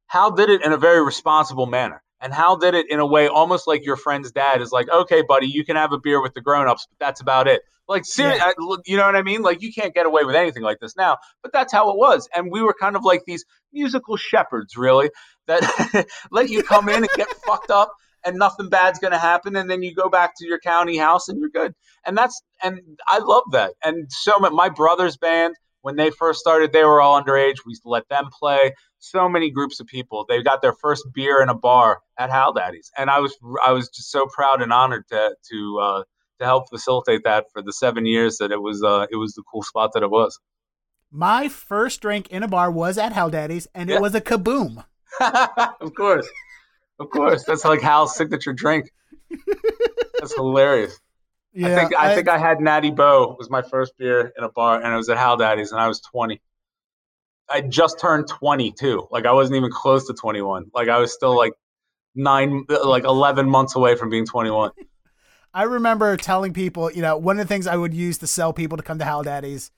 Hal 0.08 0.32
did 0.32 0.50
it 0.50 0.64
in 0.64 0.72
a 0.72 0.76
very 0.76 1.04
responsible 1.04 1.66
manner. 1.66 2.02
And 2.20 2.34
Hal 2.34 2.56
did 2.56 2.74
it 2.74 2.90
in 2.90 2.98
a 2.98 3.06
way 3.06 3.28
almost 3.28 3.68
like 3.68 3.84
your 3.84 3.96
friend's 3.96 4.32
dad 4.32 4.60
is 4.60 4.72
like, 4.72 4.88
okay, 4.88 5.22
buddy, 5.22 5.46
you 5.46 5.64
can 5.64 5.76
have 5.76 5.92
a 5.92 5.98
beer 5.98 6.20
with 6.20 6.34
the 6.34 6.40
grown-ups, 6.40 6.88
but 6.90 6.98
that's 6.98 7.20
about 7.20 7.46
it. 7.46 7.62
Like, 7.88 8.04
seriously, 8.04 8.52
you 8.86 8.96
know 8.96 9.06
what 9.06 9.16
I 9.16 9.22
mean? 9.22 9.42
Like, 9.42 9.62
you 9.62 9.72
can't 9.72 9.94
get 9.94 10.06
away 10.06 10.24
with 10.24 10.36
anything 10.36 10.62
like 10.62 10.78
this 10.78 10.94
now, 10.96 11.16
but 11.42 11.52
that's 11.52 11.72
how 11.72 11.90
it 11.90 11.96
was. 11.96 12.28
And 12.36 12.50
we 12.52 12.62
were 12.62 12.74
kind 12.78 12.96
of 12.96 13.04
like 13.04 13.22
these 13.26 13.44
musical 13.72 14.16
shepherds, 14.16 14.76
really, 14.76 15.10
that 15.46 16.06
let 16.30 16.50
you 16.50 16.62
come 16.62 16.88
in 16.88 16.96
and 16.96 17.08
get 17.16 17.28
fucked 17.46 17.70
up 17.70 17.92
and 18.24 18.36
nothing 18.36 18.68
bad's 18.68 18.98
going 18.98 19.12
to 19.12 19.18
happen. 19.18 19.56
And 19.56 19.70
then 19.70 19.82
you 19.82 19.94
go 19.94 20.08
back 20.08 20.32
to 20.36 20.46
your 20.46 20.58
county 20.58 20.98
house 20.98 21.28
and 21.28 21.40
you're 21.40 21.48
good. 21.48 21.74
And 22.04 22.16
that's, 22.16 22.40
and 22.62 22.80
I 23.06 23.18
love 23.18 23.44
that. 23.52 23.74
And 23.82 24.06
so 24.10 24.38
my, 24.38 24.50
my 24.50 24.68
brother's 24.68 25.16
band, 25.16 25.54
when 25.82 25.96
they 25.96 26.10
first 26.10 26.40
started, 26.40 26.72
they 26.72 26.84
were 26.84 27.00
all 27.00 27.20
underage. 27.20 27.56
We 27.64 27.76
let 27.84 28.08
them 28.08 28.28
play. 28.38 28.74
So 28.98 29.28
many 29.28 29.50
groups 29.50 29.80
of 29.80 29.86
people. 29.86 30.26
They 30.28 30.42
got 30.42 30.60
their 30.60 30.74
first 30.74 31.06
beer 31.14 31.40
in 31.40 31.48
a 31.48 31.54
bar 31.54 32.00
at 32.18 32.30
Hal 32.30 32.52
Daddy's, 32.52 32.90
and 32.98 33.08
I 33.08 33.20
was 33.20 33.38
I 33.64 33.70
was 33.70 33.88
just 33.88 34.10
so 34.10 34.26
proud 34.26 34.60
and 34.60 34.72
honored 34.72 35.04
to 35.10 35.36
to 35.50 35.78
uh, 35.78 36.02
to 36.40 36.44
help 36.44 36.68
facilitate 36.70 37.24
that 37.24 37.46
for 37.52 37.62
the 37.62 37.72
seven 37.72 38.06
years 38.06 38.38
that 38.38 38.50
it 38.52 38.60
was 38.60 38.82
uh, 38.82 39.06
it 39.10 39.16
was 39.16 39.34
the 39.34 39.42
cool 39.50 39.62
spot 39.62 39.92
that 39.94 40.02
it 40.02 40.10
was. 40.10 40.38
My 41.10 41.48
first 41.48 42.00
drink 42.00 42.28
in 42.28 42.42
a 42.42 42.48
bar 42.48 42.70
was 42.70 42.98
at 42.98 43.12
Hal 43.12 43.30
Daddy's, 43.30 43.66
and 43.74 43.88
Yeah. 43.88 43.96
it 43.96 44.02
was 44.02 44.14
a 44.14 44.20
kaboom. 44.20 44.84
of 45.20 45.94
course, 45.94 46.28
of 46.98 47.10
course. 47.10 47.44
That's 47.44 47.64
like 47.64 47.80
Hal's 47.80 48.14
signature 48.14 48.52
drink. 48.52 48.90
That's 50.20 50.34
hilarious. 50.34 50.98
Yeah, 51.54 51.68
I 51.68 51.74
think 51.74 51.96
I, 51.98 52.14
think 52.14 52.28
I 52.28 52.38
had 52.38 52.60
Natty 52.60 52.90
Bo 52.90 53.34
was 53.38 53.48
my 53.50 53.62
first 53.62 53.96
beer 53.98 54.32
in 54.36 54.44
a 54.44 54.50
bar, 54.50 54.80
and 54.80 54.92
it 54.92 54.96
was 54.96 55.08
at 55.08 55.16
Hal 55.16 55.36
Daddy's, 55.38 55.72
and 55.72 55.80
I 55.80 55.88
was 55.88 56.00
20. 56.00 56.40
I 57.50 57.62
just 57.62 57.98
turned 57.98 58.28
22. 58.28 59.08
Like 59.10 59.24
I 59.24 59.32
wasn't 59.32 59.56
even 59.56 59.70
close 59.72 60.06
to 60.08 60.14
21. 60.14 60.66
Like 60.74 60.88
I 60.88 60.98
was 60.98 61.12
still 61.14 61.34
like 61.34 61.54
nine, 62.14 62.66
like 62.68 63.04
11 63.04 63.48
months 63.48 63.74
away 63.74 63.96
from 63.96 64.10
being 64.10 64.26
21. 64.26 64.72
I 65.52 65.64
remember 65.64 66.16
telling 66.16 66.52
people, 66.52 66.90
you 66.92 67.02
know, 67.02 67.16
one 67.16 67.38
of 67.38 67.46
the 67.46 67.52
things 67.52 67.66
I 67.66 67.76
would 67.76 67.94
use 67.94 68.18
to 68.18 68.26
sell 68.26 68.52
people 68.52 68.76
to 68.76 68.82
come 68.82 68.98
to 68.98 69.04
Hal 69.04 69.22
Daddy's 69.22 69.70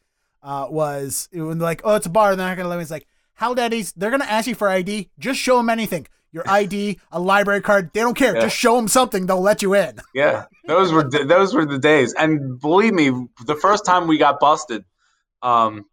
uh, 0.42 0.66
was 0.70 1.28
when 1.32 1.58
like, 1.58 1.80
oh, 1.84 1.96
it's 1.96 2.06
a 2.06 2.10
bar, 2.10 2.34
they're 2.36 2.46
not 2.46 2.56
going 2.56 2.64
to 2.64 2.68
let 2.68 2.76
me. 2.76 2.82
It's 2.82 2.90
like, 2.90 3.06
Hal 3.34 3.54
Daddy's, 3.54 3.92
they're 3.92 4.10
going 4.10 4.20
to 4.20 4.30
ask 4.30 4.46
you 4.46 4.54
for 4.54 4.68
ID. 4.68 5.08
Just 5.18 5.40
show 5.40 5.56
them 5.56 5.70
anything. 5.70 6.06
Your 6.32 6.44
ID, 6.48 6.98
a 7.12 7.20
library 7.20 7.62
card. 7.62 7.90
They 7.92 8.00
don't 8.00 8.16
care. 8.16 8.34
Yeah. 8.34 8.42
Just 8.42 8.56
show 8.56 8.76
them 8.76 8.88
something. 8.88 9.26
They'll 9.26 9.40
let 9.40 9.62
you 9.62 9.74
in. 9.74 10.00
Yeah, 10.14 10.44
those 10.66 10.92
were 10.92 11.08
those 11.08 11.54
were 11.54 11.66
the 11.66 11.78
days. 11.78 12.12
And 12.14 12.60
believe 12.60 12.94
me, 12.94 13.10
the 13.46 13.56
first 13.56 13.84
time 13.84 14.06
we 14.06 14.18
got 14.18 14.40
busted, 14.40 14.84
um, 15.42 15.86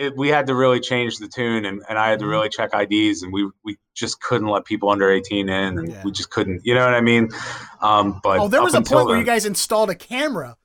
it, 0.00 0.16
we 0.16 0.28
had 0.28 0.46
to 0.46 0.54
really 0.54 0.80
change 0.80 1.18
the 1.18 1.28
tune, 1.28 1.64
and, 1.64 1.82
and 1.88 1.98
I 1.98 2.08
had 2.10 2.18
to 2.20 2.24
Mhm. 2.24 2.30
really 2.30 2.48
check 2.48 2.70
IDs, 2.74 3.22
and 3.22 3.32
we 3.32 3.48
we 3.62 3.78
just 3.94 4.20
couldn't 4.22 4.48
let 4.48 4.64
people 4.64 4.88
under 4.90 5.10
18 5.10 5.48
in, 5.48 5.78
and 5.78 5.88
Yeah. 5.92 6.02
we 6.04 6.10
just 6.10 6.30
couldn't. 6.30 6.62
You 6.64 6.74
know 6.74 6.84
what 6.84 6.94
I 6.94 7.00
mean? 7.00 7.28
Um, 7.80 8.20
but 8.22 8.38
Oh, 8.40 8.48
there 8.48 8.62
was 8.62 8.74
a 8.74 8.80
point 8.82 9.06
where 9.06 9.18
you 9.18 9.24
guys 9.24 9.44
installed 9.46 9.90
a 9.90 9.94
camera 9.94 10.56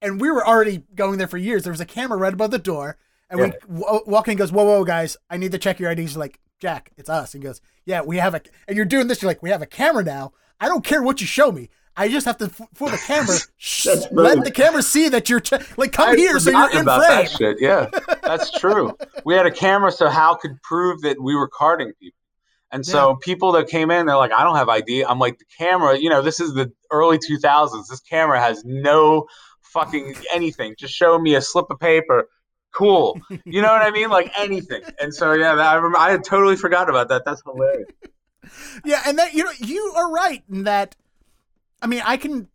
and 0.00 0.20
we 0.20 0.30
were 0.30 0.46
already 0.46 0.84
going 0.94 1.18
there 1.18 1.26
for 1.26 1.38
years. 1.38 1.64
There 1.64 1.72
was 1.72 1.80
a 1.80 1.84
camera 1.86 2.16
right 2.18 2.32
above 2.32 2.50
the 2.52 2.58
door, 2.58 2.96
and 3.28 3.38
Yeah. 3.40 3.46
we 3.68 3.80
w- 3.80 4.00
walk 4.06 4.28
in. 4.28 4.32
and 4.32 4.38
Goes, 4.38 4.52
whoa, 4.52 4.64
whoa, 4.64 4.84
guys, 4.84 5.16
I 5.28 5.36
need 5.36 5.52
to 5.52 5.58
check 5.58 5.78
your 5.80 5.90
IDs. 5.90 6.14
You're 6.14 6.20
like, 6.20 6.38
Jack, 6.60 6.92
it's 6.96 7.08
us. 7.10 7.34
And 7.34 7.42
he 7.42 7.46
goes, 7.48 7.60
yeah, 7.84 8.00
we 8.02 8.16
have 8.18 8.34
a, 8.34 8.40
and 8.66 8.76
you're 8.76 8.86
doing 8.86 9.06
this. 9.08 9.20
You're 9.22 9.30
like, 9.30 9.42
we 9.42 9.50
have 9.50 9.60
a 9.62 9.66
camera 9.66 10.02
now. 10.04 10.32
I 10.60 10.66
don't 10.68 10.84
care 10.84 11.02
what 11.02 11.20
you 11.20 11.26
show 11.26 11.52
me. 11.52 11.68
I 11.98 12.08
just 12.08 12.24
have 12.26 12.38
to 12.38 12.48
for 12.48 12.90
the 12.90 12.96
camera. 12.96 13.36
sh- 13.56 13.88
let 14.12 14.44
the 14.44 14.52
camera 14.52 14.82
see 14.82 15.08
that 15.08 15.28
you're 15.28 15.42
like 15.76 15.92
come 15.92 16.10
I 16.10 16.16
here, 16.16 16.38
so 16.38 16.50
you're 16.50 16.70
in 16.70 16.78
about 16.78 17.04
frame. 17.04 17.24
that 17.24 17.30
shit. 17.30 17.56
Yeah, 17.60 17.88
that's 18.22 18.52
true. 18.52 18.96
we 19.24 19.34
had 19.34 19.46
a 19.46 19.50
camera, 19.50 19.90
so 19.90 20.08
Hal 20.08 20.36
could 20.36 20.62
prove 20.62 21.00
that 21.02 21.20
we 21.20 21.34
were 21.34 21.48
carding 21.48 21.92
people. 22.00 22.14
And 22.70 22.86
so 22.86 23.16
people 23.16 23.50
that 23.52 23.66
came 23.66 23.90
in, 23.90 24.06
they're 24.06 24.16
like, 24.16 24.32
"I 24.32 24.44
don't 24.44 24.54
have 24.56 24.68
ID." 24.68 25.04
I'm 25.04 25.18
like, 25.18 25.38
"The 25.38 25.46
camera, 25.58 25.98
you 25.98 26.08
know, 26.08 26.22
this 26.22 26.38
is 26.38 26.54
the 26.54 26.70
early 26.92 27.18
2000s. 27.18 27.88
This 27.88 28.00
camera 28.00 28.38
has 28.40 28.64
no 28.64 29.26
fucking 29.62 30.14
anything. 30.32 30.76
Just 30.78 30.94
show 30.94 31.18
me 31.18 31.34
a 31.34 31.40
slip 31.42 31.66
of 31.70 31.80
paper." 31.80 32.28
Cool, 32.74 33.18
you 33.44 33.62
know 33.62 33.72
what 33.72 33.82
I 33.82 33.90
mean? 33.90 34.10
Like 34.10 34.30
anything. 34.38 34.82
And 35.00 35.12
so 35.12 35.32
yeah, 35.32 35.52
I 35.54 35.74
remember. 35.74 35.98
I 35.98 36.16
totally 36.18 36.54
forgot 36.54 36.88
about 36.88 37.08
that. 37.08 37.24
That's 37.24 37.42
hilarious. 37.42 37.88
Yeah, 38.82 39.02
and 39.04 39.18
that 39.18 39.34
you 39.34 39.44
know 39.44 39.50
you 39.58 39.92
are 39.96 40.10
right 40.10 40.42
in 40.50 40.64
that. 40.64 40.94
I 41.80 41.86
mean, 41.86 42.02
I 42.04 42.16
can, 42.16 42.48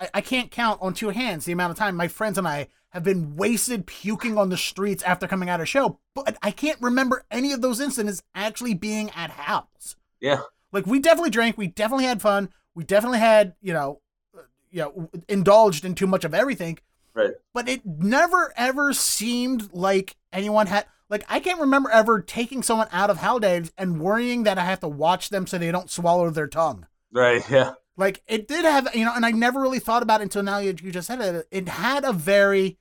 I, 0.00 0.08
I 0.14 0.20
can't 0.20 0.50
count 0.50 0.80
on 0.82 0.94
two 0.94 1.10
hands 1.10 1.44
the 1.44 1.52
amount 1.52 1.72
of 1.72 1.78
time 1.78 1.96
my 1.96 2.08
friends 2.08 2.38
and 2.38 2.48
I 2.48 2.68
have 2.90 3.04
been 3.04 3.36
wasted 3.36 3.86
puking 3.86 4.36
on 4.36 4.50
the 4.50 4.56
streets 4.56 5.02
after 5.02 5.26
coming 5.26 5.48
out 5.48 5.60
of 5.60 5.68
show, 5.68 5.98
but 6.14 6.36
I 6.42 6.50
can't 6.50 6.80
remember 6.80 7.24
any 7.30 7.52
of 7.52 7.62
those 7.62 7.80
incidents 7.80 8.22
actually 8.34 8.74
being 8.74 9.10
at 9.10 9.30
Hal's. 9.30 9.96
Yeah. 10.20 10.42
Like 10.72 10.86
we 10.86 11.00
definitely 11.00 11.30
drank, 11.30 11.56
we 11.56 11.68
definitely 11.68 12.04
had 12.04 12.20
fun, 12.20 12.50
we 12.74 12.84
definitely 12.84 13.18
had 13.18 13.54
you 13.62 13.72
know, 13.72 14.00
uh, 14.36 14.42
you 14.70 14.80
know, 14.80 15.10
indulged 15.28 15.84
in 15.84 15.94
too 15.94 16.06
much 16.06 16.24
of 16.24 16.34
everything. 16.34 16.78
Right. 17.14 17.32
But 17.54 17.68
it 17.68 17.84
never 17.84 18.52
ever 18.56 18.92
seemed 18.92 19.72
like 19.72 20.16
anyone 20.32 20.66
had. 20.66 20.86
Like 21.08 21.24
I 21.28 21.40
can't 21.40 21.60
remember 21.60 21.90
ever 21.90 22.20
taking 22.20 22.62
someone 22.62 22.88
out 22.90 23.10
of 23.10 23.18
Haldane 23.18 23.68
and 23.76 24.00
worrying 24.00 24.44
that 24.44 24.58
I 24.58 24.64
have 24.64 24.80
to 24.80 24.88
watch 24.88 25.28
them 25.28 25.46
so 25.46 25.58
they 25.58 25.70
don't 25.70 25.90
swallow 25.90 26.30
their 26.30 26.46
tongue. 26.46 26.86
Right. 27.10 27.42
Yeah. 27.50 27.72
Like 27.96 28.22
it 28.26 28.48
did 28.48 28.64
have, 28.64 28.88
you 28.94 29.04
know, 29.04 29.12
and 29.14 29.24
I 29.26 29.30
never 29.32 29.60
really 29.60 29.78
thought 29.78 30.02
about 30.02 30.20
it 30.20 30.24
until 30.24 30.42
now 30.42 30.58
you, 30.58 30.74
you 30.82 30.90
just 30.92 31.06
said 31.06 31.20
it. 31.20 31.46
It 31.50 31.68
had 31.68 32.04
a 32.04 32.12
very, 32.12 32.78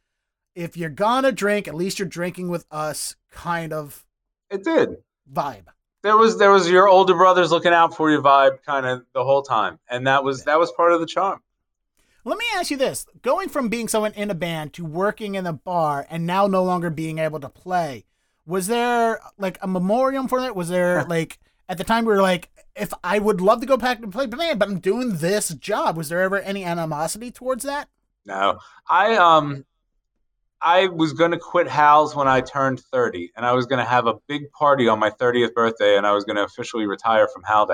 if 0.55 0.78
you're 0.78 0.89
gonna 0.89 1.32
drink, 1.32 1.68
at 1.68 1.76
least 1.76 1.99
you're 1.99 2.07
drinking 2.07 2.49
with 2.49 2.66
us 2.72 3.16
kind 3.32 3.74
of 3.74 4.05
It 4.49 4.64
did. 4.64 4.97
vibe. 5.32 5.66
there 6.01 6.18
was 6.18 6.38
there 6.39 6.51
was 6.51 6.70
your 6.70 6.88
older 6.88 7.14
brothers 7.14 7.51
looking 7.51 7.74
out 7.74 7.95
for 7.95 8.09
you 8.12 8.22
vibe 8.22 8.64
kind 8.66 8.86
of 8.86 9.05
the 9.14 9.24
whole 9.24 9.41
time 9.43 9.80
and 9.89 10.07
that 10.07 10.24
was 10.24 10.43
that 10.45 10.59
was 10.59 10.72
part 10.74 10.91
of 10.93 10.99
the 10.99 11.05
charm 11.05 11.41
Let 12.26 12.38
me 12.38 12.45
ask 12.55 12.70
you 12.72 12.78
this: 12.78 13.05
going 13.22 13.49
from 13.49 13.70
being 13.70 13.88
someone 13.88 14.14
in 14.14 14.30
a 14.32 14.36
band 14.36 14.74
to 14.74 14.86
working 14.86 15.36
in 15.36 15.45
a 15.47 15.53
bar 15.53 16.05
and 16.09 16.26
now 16.28 16.47
no 16.47 16.64
longer 16.64 16.89
being 16.89 17.18
able 17.20 17.39
to 17.39 17.49
play, 17.49 18.05
was 18.45 18.68
there 18.68 19.20
like 19.38 19.57
a 19.62 19.68
memoriam 19.68 20.28
for 20.28 20.39
that? 20.41 20.55
Was 20.55 20.70
there 20.70 21.03
like 21.16 21.39
at 21.70 21.78
the 21.78 21.84
time 21.84 22.05
we 22.05 22.14
were 22.14 22.22
like, 22.22 22.49
if 22.76 22.93
I 23.03 23.19
would 23.19 23.41
love 23.41 23.61
to 23.61 23.65
go 23.65 23.78
back 23.78 23.99
and 23.99 24.11
play 24.11 24.26
band, 24.26 24.59
but 24.59 24.69
I'm 24.69 24.80
doing 24.80 25.17
this 25.17 25.49
job, 25.49 25.97
was 25.97 26.09
there 26.09 26.22
ever 26.22 26.39
any 26.39 26.63
animosity 26.63 27.32
towards 27.32 27.63
that? 27.63 27.89
no. 28.26 28.59
I 28.89 29.15
um 29.15 29.65
i 30.61 30.88
was 30.88 31.13
going 31.13 31.32
to 31.32 31.39
quit 31.39 31.67
hal's 31.67 32.15
when 32.15 32.28
i 32.28 32.39
turned 32.39 32.80
30 32.80 33.32
and 33.36 33.45
i 33.45 33.51
was 33.51 33.65
going 33.65 33.80
to 33.80 33.89
have 33.89 34.05
a 34.05 34.13
big 34.28 34.51
party 34.51 34.88
on 34.88 34.99
my 34.99 35.09
30th 35.09 35.53
birthday 35.53 35.97
and 35.97 36.05
i 36.05 36.11
was 36.11 36.24
going 36.24 36.36
to 36.36 36.43
officially 36.43 36.86
retire 36.86 37.28
from 37.28 37.43
hal 37.43 37.67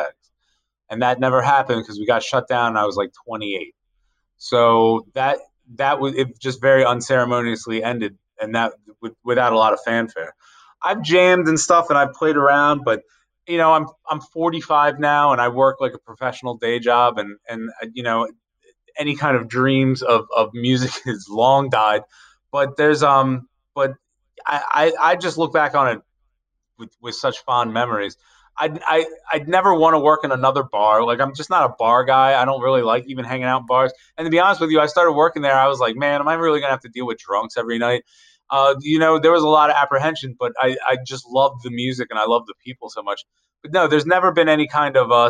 and 0.90 1.02
that 1.02 1.20
never 1.20 1.42
happened 1.42 1.84
because 1.84 2.00
we 2.00 2.06
got 2.06 2.24
shut 2.24 2.48
down 2.48 2.70
and 2.70 2.78
i 2.78 2.86
was 2.86 2.96
like 2.96 3.12
28 3.26 3.76
so 4.38 5.06
that 5.14 5.38
that 5.76 6.00
was 6.00 6.16
it 6.16 6.40
just 6.40 6.62
very 6.62 6.86
unceremoniously 6.86 7.84
ended 7.84 8.18
and 8.40 8.56
that 8.56 8.74
with, 9.02 9.14
without 9.24 9.52
a 9.52 9.58
lot 9.58 9.74
of 9.74 9.80
fanfare. 9.84 10.34
I've 10.82 11.02
jammed 11.02 11.48
and 11.48 11.60
stuff 11.60 11.90
and 11.90 11.98
i've 11.98 12.14
played 12.14 12.38
around 12.38 12.84
but 12.86 13.02
you 13.48 13.58
know 13.58 13.74
i'm 13.74 13.88
i'm 14.10 14.22
45 14.22 15.00
now 15.00 15.32
and 15.32 15.42
i 15.42 15.48
work 15.48 15.78
like 15.80 15.94
a 15.94 16.00
professional 16.00 16.58
day 16.58 16.80
job 16.80 17.18
and 17.18 17.38
and 17.48 17.70
uh, 17.82 17.88
you 17.94 18.04
know 18.04 18.28
any 19.00 19.16
kind 19.16 19.38
of 19.38 19.48
dreams 19.48 20.02
of, 20.02 20.26
of 20.36 20.54
music 20.54 20.92
is 21.06 21.28
long 21.30 21.70
died 21.70 22.02
but 22.52 22.78
there's 22.78 23.04
um 23.04 23.48
but 23.74 23.94
I, 24.46 24.92
I 25.00 25.12
i 25.12 25.16
just 25.16 25.38
look 25.38 25.54
back 25.54 25.76
on 25.76 25.90
it 25.90 26.02
with 26.78 26.90
with 27.02 27.16
such 27.16 27.40
fond 27.40 27.74
memories 27.74 28.18
I'd, 28.60 28.80
I, 28.84 29.06
I'd 29.32 29.48
never 29.48 29.74
want 29.74 29.94
to 29.94 30.00
work 30.00 30.24
in 30.24 30.32
another 30.32 30.64
bar. 30.64 31.04
Like, 31.04 31.20
I'm 31.20 31.36
just 31.36 31.50
not 31.50 31.70
a 31.70 31.76
bar 31.78 32.04
guy. 32.06 32.42
I 32.42 32.44
don't 32.46 32.62
really 32.62 32.82
like 32.82 33.06
even 33.08 33.24
hanging 33.24 33.44
out 33.44 33.62
in 33.62 33.66
bars. 33.68 33.94
And 34.18 34.26
to 34.26 34.32
be 34.32 34.40
honest 34.40 34.60
with 34.60 34.72
you, 34.72 34.80
I 34.80 34.88
started 34.88 35.12
working 35.12 35.44
there. 35.44 35.54
I 35.54 35.68
was 35.68 35.80
like, 35.80 35.96
man, 35.96 36.22
am 36.22 36.28
I 36.28 36.34
really 36.34 36.60
going 36.60 36.70
to 36.70 36.74
have 36.74 36.82
to 36.82 36.90
deal 36.90 37.06
with 37.06 37.20
drunks 37.20 37.56
every 37.56 37.78
night? 37.78 38.04
Uh, 38.50 38.76
you 38.80 39.00
know, 39.00 39.20
there 39.20 39.32
was 39.32 39.44
a 39.44 39.48
lot 39.48 39.70
of 39.70 39.76
apprehension, 39.76 40.36
but 40.40 40.54
I, 40.60 40.78
I 40.88 40.98
just 41.06 41.26
loved 41.28 41.64
the 41.64 41.72
music 41.72 42.08
and 42.10 42.20
I 42.20 42.26
loved 42.26 42.48
the 42.48 42.54
people 42.64 42.90
so 42.90 43.04
much. 43.04 43.24
But 43.62 43.74
no, 43.74 43.88
there's 43.88 44.06
never 44.06 44.32
been 44.32 44.50
any 44.50 44.68
kind 44.68 44.96
of 44.96 45.12
uh, 45.12 45.30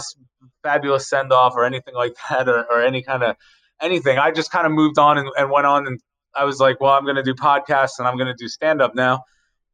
fabulous 0.63 1.09
send 1.09 1.34
off 1.34 1.53
or 1.55 1.65
anything 1.65 1.95
like 1.95 2.13
that 2.30 2.47
or, 2.47 2.65
or 2.72 2.84
any 2.84 3.01
kind 3.01 3.24
of 3.24 3.36
anything. 3.82 4.18
I 4.18 4.32
just 4.32 4.51
kind 4.51 4.65
of 4.65 4.72
moved 4.72 4.99
on 4.99 5.18
and, 5.18 5.30
and 5.38 5.49
went 5.51 5.65
on 5.65 5.88
and 5.88 5.99
I 6.36 6.45
was 6.45 6.59
like, 6.59 6.80
well, 6.80 6.93
I'm 6.93 7.03
going 7.03 7.15
to 7.15 7.24
do 7.24 7.34
podcasts 7.34 7.99
and 7.99 8.07
I'm 8.07 8.18
going 8.18 8.28
to 8.28 8.36
do 8.38 8.47
stand 8.47 8.82
up 8.82 8.93
now 8.93 9.24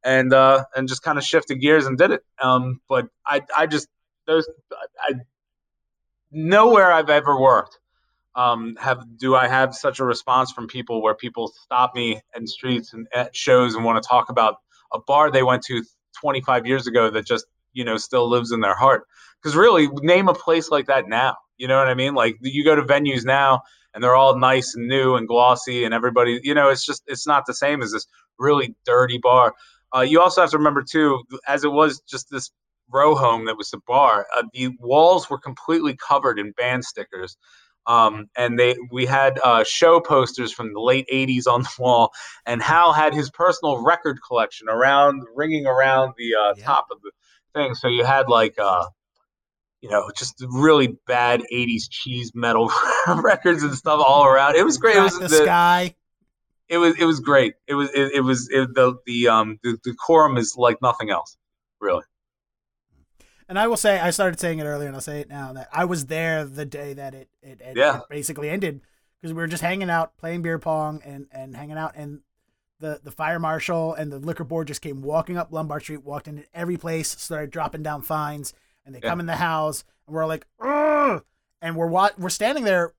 and 0.03 0.33
uh, 0.33 0.63
and 0.75 0.87
just 0.87 1.01
kind 1.01 1.17
of 1.17 1.23
shifted 1.23 1.55
gears 1.61 1.85
and 1.85 1.97
did 1.97 2.11
it. 2.11 2.21
Um, 2.41 2.79
but 2.87 3.07
I 3.25 3.41
I 3.55 3.67
just 3.67 3.87
those 4.27 4.47
I 4.99 5.13
nowhere 6.31 6.91
I've 6.91 7.09
ever 7.09 7.39
worked 7.39 7.79
um, 8.36 8.75
have 8.79 9.03
do 9.17 9.36
I 9.36 9.47
have 9.47 9.75
such 9.75 9.99
a 9.99 10.05
response 10.05 10.51
from 10.51 10.67
people 10.67 11.01
where 11.01 11.15
people 11.15 11.51
stop 11.63 11.93
me 11.95 12.21
in 12.36 12.47
streets 12.47 12.93
and 12.93 13.07
at 13.13 13.36
shows 13.36 13.75
and 13.75 13.84
want 13.84 14.01
to 14.01 14.07
talk 14.07 14.29
about 14.29 14.55
a 14.91 14.99
bar 14.99 15.31
they 15.31 15.43
went 15.43 15.63
to 15.63 15.84
25 16.19 16.65
years 16.65 16.88
ago 16.88 17.09
that 17.09 17.25
just 17.25 17.45
you 17.73 17.84
know 17.84 17.97
still 17.97 18.29
lives 18.29 18.51
in 18.51 18.61
their 18.61 18.75
heart. 18.75 19.03
Because 19.41 19.55
really, 19.55 19.88
name 20.01 20.29
a 20.29 20.34
place 20.34 20.71
like 20.71 20.88
that 20.88 21.07
now. 21.07 21.36
You 21.57 21.67
know 21.67 21.77
what 21.77 21.88
I 21.88 21.93
mean? 21.93 22.15
Like 22.15 22.38
you 22.41 22.63
go 22.63 22.75
to 22.75 22.81
venues 22.81 23.25
now 23.25 23.61
and 23.93 24.03
they're 24.03 24.15
all 24.15 24.38
nice 24.38 24.73
and 24.75 24.88
new 24.88 25.15
and 25.15 25.27
glossy 25.27 25.86
and 25.86 25.93
everybody 25.93 26.39
you 26.43 26.55
know 26.55 26.69
it's 26.69 26.84
just 26.84 27.03
it's 27.05 27.27
not 27.27 27.45
the 27.45 27.53
same 27.53 27.84
as 27.84 27.91
this 27.91 28.07
really 28.39 28.75
dirty 28.86 29.19
bar 29.19 29.53
uh, 29.95 30.01
you 30.01 30.19
also 30.19 30.41
have 30.41 30.49
to 30.49 30.57
remember 30.57 30.81
too, 30.81 31.23
as 31.47 31.63
it 31.63 31.71
was 31.71 32.01
just 32.01 32.29
this 32.31 32.51
row 32.89 33.15
home 33.15 33.45
that 33.45 33.57
was 33.57 33.69
the 33.69 33.79
bar. 33.88 34.25
Uh, 34.36 34.43
the 34.53 34.69
walls 34.79 35.29
were 35.29 35.38
completely 35.38 35.95
covered 35.95 36.39
in 36.39 36.51
band 36.53 36.84
stickers, 36.84 37.38
um, 37.88 38.27
and 38.38 38.57
they 38.59 38.75
we 38.91 39.05
had 39.05 39.39
uh, 39.43 39.63
show 39.63 39.99
posters 39.99 40.51
from 40.51 40.73
the 40.73 40.79
late 40.79 41.07
'80s 41.11 41.47
on 41.47 41.63
the 41.63 41.69
wall. 41.79 42.11
And 42.45 42.61
Hal 42.61 42.93
had 42.93 43.13
his 43.13 43.29
personal 43.31 43.84
record 43.84 44.19
collection 44.27 44.67
around, 44.69 45.23
ringing 45.36 45.65
around 45.65 46.13
the 46.17 46.34
uh, 46.36 46.53
Yeah. 46.57 46.65
top 46.65 46.88
of 46.91 47.01
the 47.01 47.11
thing. 47.53 47.75
So 47.75 47.88
you 47.88 48.03
had 48.05 48.27
like. 48.29 48.57
Uh, 48.59 48.86
you 49.81 49.89
know, 49.89 50.09
just 50.17 50.36
really 50.49 50.95
bad 51.07 51.41
'80s 51.53 51.89
cheese 51.89 52.31
metal 52.34 52.71
records 53.17 53.63
and 53.63 53.75
stuff 53.75 54.01
all 54.01 54.25
around. 54.25 54.55
It 54.55 54.63
was 54.63 54.77
great. 54.77 54.95
It 54.95 55.01
was 55.01 55.19
the, 55.19 55.27
the, 55.27 55.43
sky. 55.43 55.93
it 56.69 56.77
was 56.77 56.95
it 56.97 57.03
was 57.03 57.19
great. 57.19 57.55
It 57.67 57.73
was 57.73 57.89
it, 57.93 58.13
it 58.13 58.21
was 58.21 58.47
it, 58.49 58.73
the 58.75 58.95
the 59.05 59.27
um 59.27 59.59
the 59.61 59.77
decorum 59.84 60.38
is 60.38 60.55
like 60.57 60.77
nothing 60.81 61.09
else, 61.09 61.36
really. 61.81 62.03
And 63.53 63.59
I 63.59 63.67
will 63.67 63.77
say, 63.77 63.99
I 63.99 64.09
started 64.09 64.39
saying 64.39 64.57
it 64.57 64.63
earlier, 64.63 64.87
and 64.87 64.95
I'll 64.97 65.01
say 65.01 65.19
it 65.19 65.29
now 65.29 65.53
that 65.53 65.69
I 65.71 65.85
was 65.85 66.07
there 66.07 66.43
the 66.43 66.65
day 66.65 66.95
that 66.95 67.13
it 67.13 67.29
it, 67.43 67.61
it, 67.61 67.77
Yeah. 67.77 67.97
it 67.97 68.03
basically 68.09 68.49
ended 68.49 68.81
because 69.21 69.31
we 69.31 69.39
were 69.39 69.45
just 69.45 69.61
hanging 69.61 69.91
out, 69.91 70.17
playing 70.17 70.41
beer 70.41 70.57
pong, 70.57 71.03
and 71.05 71.27
and 71.31 71.55
hanging 71.55 71.77
out, 71.77 71.91
and 71.95 72.21
the 72.79 72.99
the 73.03 73.11
fire 73.11 73.37
marshal 73.37 73.93
and 73.93 74.11
the 74.11 74.17
liquor 74.17 74.43
board 74.43 74.69
just 74.69 74.81
came 74.81 75.03
walking 75.03 75.37
up 75.37 75.51
Lombard 75.53 75.83
Street, 75.83 76.03
walked 76.03 76.27
into 76.27 76.43
every 76.55 76.77
place, 76.77 77.09
started 77.09 77.51
dropping 77.51 77.83
down 77.83 78.01
fines, 78.01 78.55
and 78.87 78.95
they 78.95 78.99
Yeah. 79.03 79.09
come 79.09 79.19
in 79.19 79.27
the 79.27 79.35
house, 79.35 79.83
and 80.07 80.15
we're 80.15 80.25
like, 80.25 80.47
Ugh! 80.59 81.23
and 81.61 81.75
we're 81.75 81.85
wa- 81.85 82.09
we're 82.17 82.29
standing 82.29 82.63
there 82.63 82.93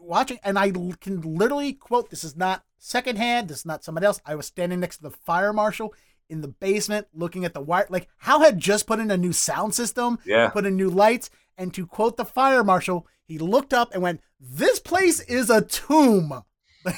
watching, 0.00 0.40
and 0.42 0.58
I 0.58 0.72
l- 0.74 0.94
can 1.00 1.20
literally 1.20 1.72
quote, 1.72 2.10
"This 2.10 2.24
is 2.24 2.34
not 2.36 2.64
secondhand. 2.78 3.46
This 3.46 3.58
is 3.58 3.64
not 3.66 3.84
somebody 3.84 4.06
else." 4.06 4.20
I 4.26 4.34
was 4.34 4.46
standing 4.46 4.80
next 4.80 4.96
to 4.96 5.02
the 5.04 5.12
fire 5.12 5.52
marshal 5.52 5.94
in 6.28 6.40
the 6.40 6.48
basement, 6.48 7.06
looking 7.14 7.44
at 7.44 7.54
the 7.54 7.60
wire. 7.60 7.86
Like 7.88 8.08
Hal 8.18 8.40
had 8.40 8.58
just 8.58 8.86
put 8.86 8.98
in 9.00 9.10
a 9.10 9.16
new 9.16 9.32
sound 9.32 9.74
system, 9.74 10.18
Yeah. 10.24 10.48
put 10.50 10.66
in 10.66 10.76
new 10.76 10.90
lights, 10.90 11.30
and 11.56 11.72
to 11.74 11.86
quote 11.86 12.16
the 12.16 12.24
fire 12.24 12.62
marshal, 12.64 13.06
he 13.24 13.38
looked 13.38 13.72
up 13.74 13.92
and 13.92 14.02
went, 14.02 14.20
"This 14.40 14.78
place 14.80 15.20
is 15.20 15.50
a 15.50 15.62
tomb." 15.62 16.42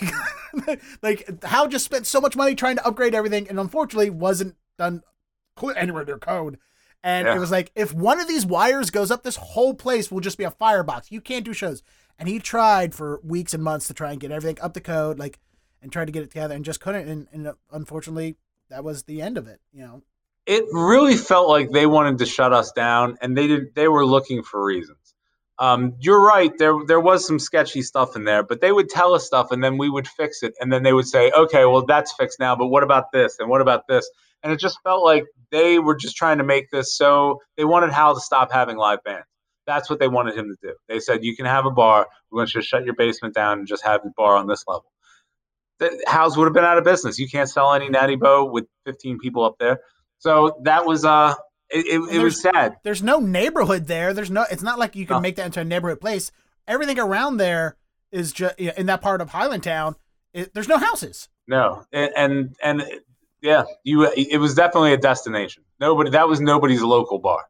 Like, 0.66 0.80
like 1.00 1.44
Hal 1.44 1.68
just 1.68 1.84
spent 1.84 2.08
so 2.08 2.20
much 2.20 2.34
money 2.34 2.56
trying 2.56 2.74
to 2.76 2.84
upgrade 2.86 3.14
everything, 3.14 3.48
and 3.48 3.60
unfortunately 3.60 4.10
wasn't 4.10 4.56
done 4.76 5.02
anywhere 5.76 6.04
near 6.04 6.18
code. 6.18 6.58
And 7.04 7.26
Yeah. 7.26 7.36
it 7.36 7.38
was 7.38 7.52
like, 7.52 7.70
if 7.76 7.94
one 7.94 8.18
of 8.20 8.26
these 8.26 8.44
wires 8.44 8.90
goes 8.90 9.10
up, 9.12 9.22
this 9.22 9.36
whole 9.36 9.74
place 9.74 10.10
will 10.10 10.18
just 10.20 10.38
be 10.38 10.44
a 10.44 10.50
firebox. 10.50 11.12
You 11.12 11.20
can't 11.20 11.44
do 11.44 11.52
shows. 11.52 11.82
And 12.18 12.28
he 12.28 12.38
tried 12.40 12.94
for 12.96 13.20
weeks 13.22 13.54
and 13.54 13.62
months 13.62 13.86
to 13.86 13.94
try 13.94 14.10
and 14.10 14.20
get 14.20 14.32
everything 14.32 14.60
up 14.60 14.74
to 14.74 14.80
code, 14.80 15.18
like, 15.20 15.38
and 15.80 15.92
tried 15.92 16.06
to 16.06 16.12
get 16.12 16.22
it 16.24 16.30
together, 16.30 16.54
and 16.54 16.64
just 16.64 16.80
couldn't. 16.80 17.08
And, 17.08 17.28
and 17.32 17.46
uh, 17.46 17.54
unfortunately, 17.70 18.36
that 18.70 18.84
was 18.84 19.02
the 19.04 19.22
end 19.22 19.36
of 19.38 19.46
it. 19.48 19.60
You 19.72 19.82
know, 19.82 20.02
It 20.46 20.64
really 20.72 21.16
felt 21.16 21.48
like 21.48 21.70
they 21.70 21.86
wanted 21.86 22.18
to 22.18 22.26
shut 22.26 22.52
us 22.52 22.72
down, 22.72 23.18
and 23.20 23.36
they 23.36 23.46
did. 23.46 23.74
They 23.74 23.88
were 23.88 24.06
looking 24.06 24.42
for 24.42 24.64
reasons. 24.64 25.14
Um, 25.58 25.94
you're 26.00 26.24
right. 26.24 26.52
There 26.58 26.74
there 26.86 27.00
was 27.00 27.26
some 27.26 27.38
sketchy 27.38 27.82
stuff 27.82 28.16
in 28.16 28.24
there, 28.24 28.42
but 28.42 28.60
they 28.62 28.72
would 28.72 28.88
tell 28.88 29.14
us 29.14 29.26
stuff, 29.26 29.50
and 29.52 29.62
then 29.62 29.76
we 29.76 29.90
would 29.90 30.08
fix 30.08 30.42
it, 30.42 30.54
and 30.60 30.72
then 30.72 30.82
they 30.82 30.92
would 30.94 31.06
say, 31.06 31.30
"Okay, 31.32 31.66
well 31.66 31.84
that's 31.84 32.12
fixed 32.14 32.40
now, 32.40 32.56
but 32.56 32.68
what 32.68 32.82
about 32.82 33.12
this? 33.12 33.38
And 33.38 33.48
what 33.50 33.60
about 33.60 33.86
this?" 33.86 34.08
And 34.42 34.52
it 34.52 34.58
just 34.58 34.78
felt 34.82 35.04
like 35.04 35.24
they 35.50 35.78
were 35.78 35.94
just 35.96 36.16
trying 36.16 36.38
to 36.38 36.44
make 36.44 36.70
this 36.70 36.96
so 36.96 37.40
they 37.56 37.64
wanted 37.64 37.90
Hal 37.92 38.14
to 38.14 38.20
stop 38.20 38.50
having 38.52 38.76
live 38.78 39.02
bands. 39.04 39.26
That's 39.66 39.90
what 39.90 39.98
they 39.98 40.08
wanted 40.08 40.36
him 40.36 40.48
to 40.48 40.68
do. 40.68 40.74
They 40.88 41.00
said, 41.00 41.24
"You 41.24 41.36
can 41.36 41.44
have 41.46 41.66
a 41.66 41.70
bar. 41.70 42.08
We're 42.30 42.38
going 42.38 42.46
to 42.46 42.52
just 42.54 42.68
shut 42.68 42.84
your 42.84 42.94
basement 42.94 43.34
down 43.34 43.58
and 43.58 43.68
just 43.68 43.84
have 43.84 44.02
the 44.02 44.12
bar 44.16 44.36
on 44.36 44.46
this 44.46 44.64
level." 44.66 44.90
The 45.80 46.02
Hal's 46.06 46.36
would 46.36 46.44
have 46.44 46.52
been 46.54 46.64
out 46.64 46.78
of 46.78 46.84
business. 46.84 47.18
You 47.18 47.28
can't 47.28 47.48
sell 47.48 47.72
any 47.74 47.88
Natty 47.88 48.14
Boh 48.16 48.44
with 48.44 48.66
15 48.86 49.18
people 49.18 49.44
up 49.44 49.56
there. 49.58 49.80
So 50.18 50.60
that 50.64 50.86
was 50.86 51.04
uh 51.04 51.34
it, 51.70 51.86
it, 51.86 52.16
it 52.16 52.22
was 52.22 52.40
sad. 52.40 52.76
There's 52.84 53.02
no 53.02 53.18
neighborhood 53.20 53.86
there. 53.86 54.12
There's 54.12 54.30
no. 54.30 54.44
It's 54.50 54.62
not 54.62 54.78
like 54.78 54.94
you 54.96 55.06
can 55.06 55.16
No. 55.16 55.20
make 55.20 55.36
that 55.36 55.46
into 55.46 55.60
a 55.60 55.64
neighborhood 55.64 56.00
place. 56.00 56.30
Everything 56.68 56.98
around 56.98 57.36
there 57.38 57.76
is 58.12 58.32
just 58.32 58.58
in 58.58 58.86
that 58.86 59.00
part 59.00 59.20
of 59.20 59.30
Highlandtown. 59.30 59.94
It, 60.34 60.52
there's 60.52 60.68
no 60.68 60.78
houses. 60.78 61.28
No, 61.46 61.84
and 61.92 62.10
and, 62.16 62.56
and 62.62 62.82
yeah, 63.40 63.64
you. 63.84 64.04
It 64.16 64.38
was 64.38 64.54
definitely 64.54 64.92
a 64.94 64.96
destination. 64.98 65.62
Nobody. 65.78 66.10
That 66.10 66.28
was 66.28 66.40
nobody's 66.40 66.82
local 66.82 67.18
bar. 67.20 67.44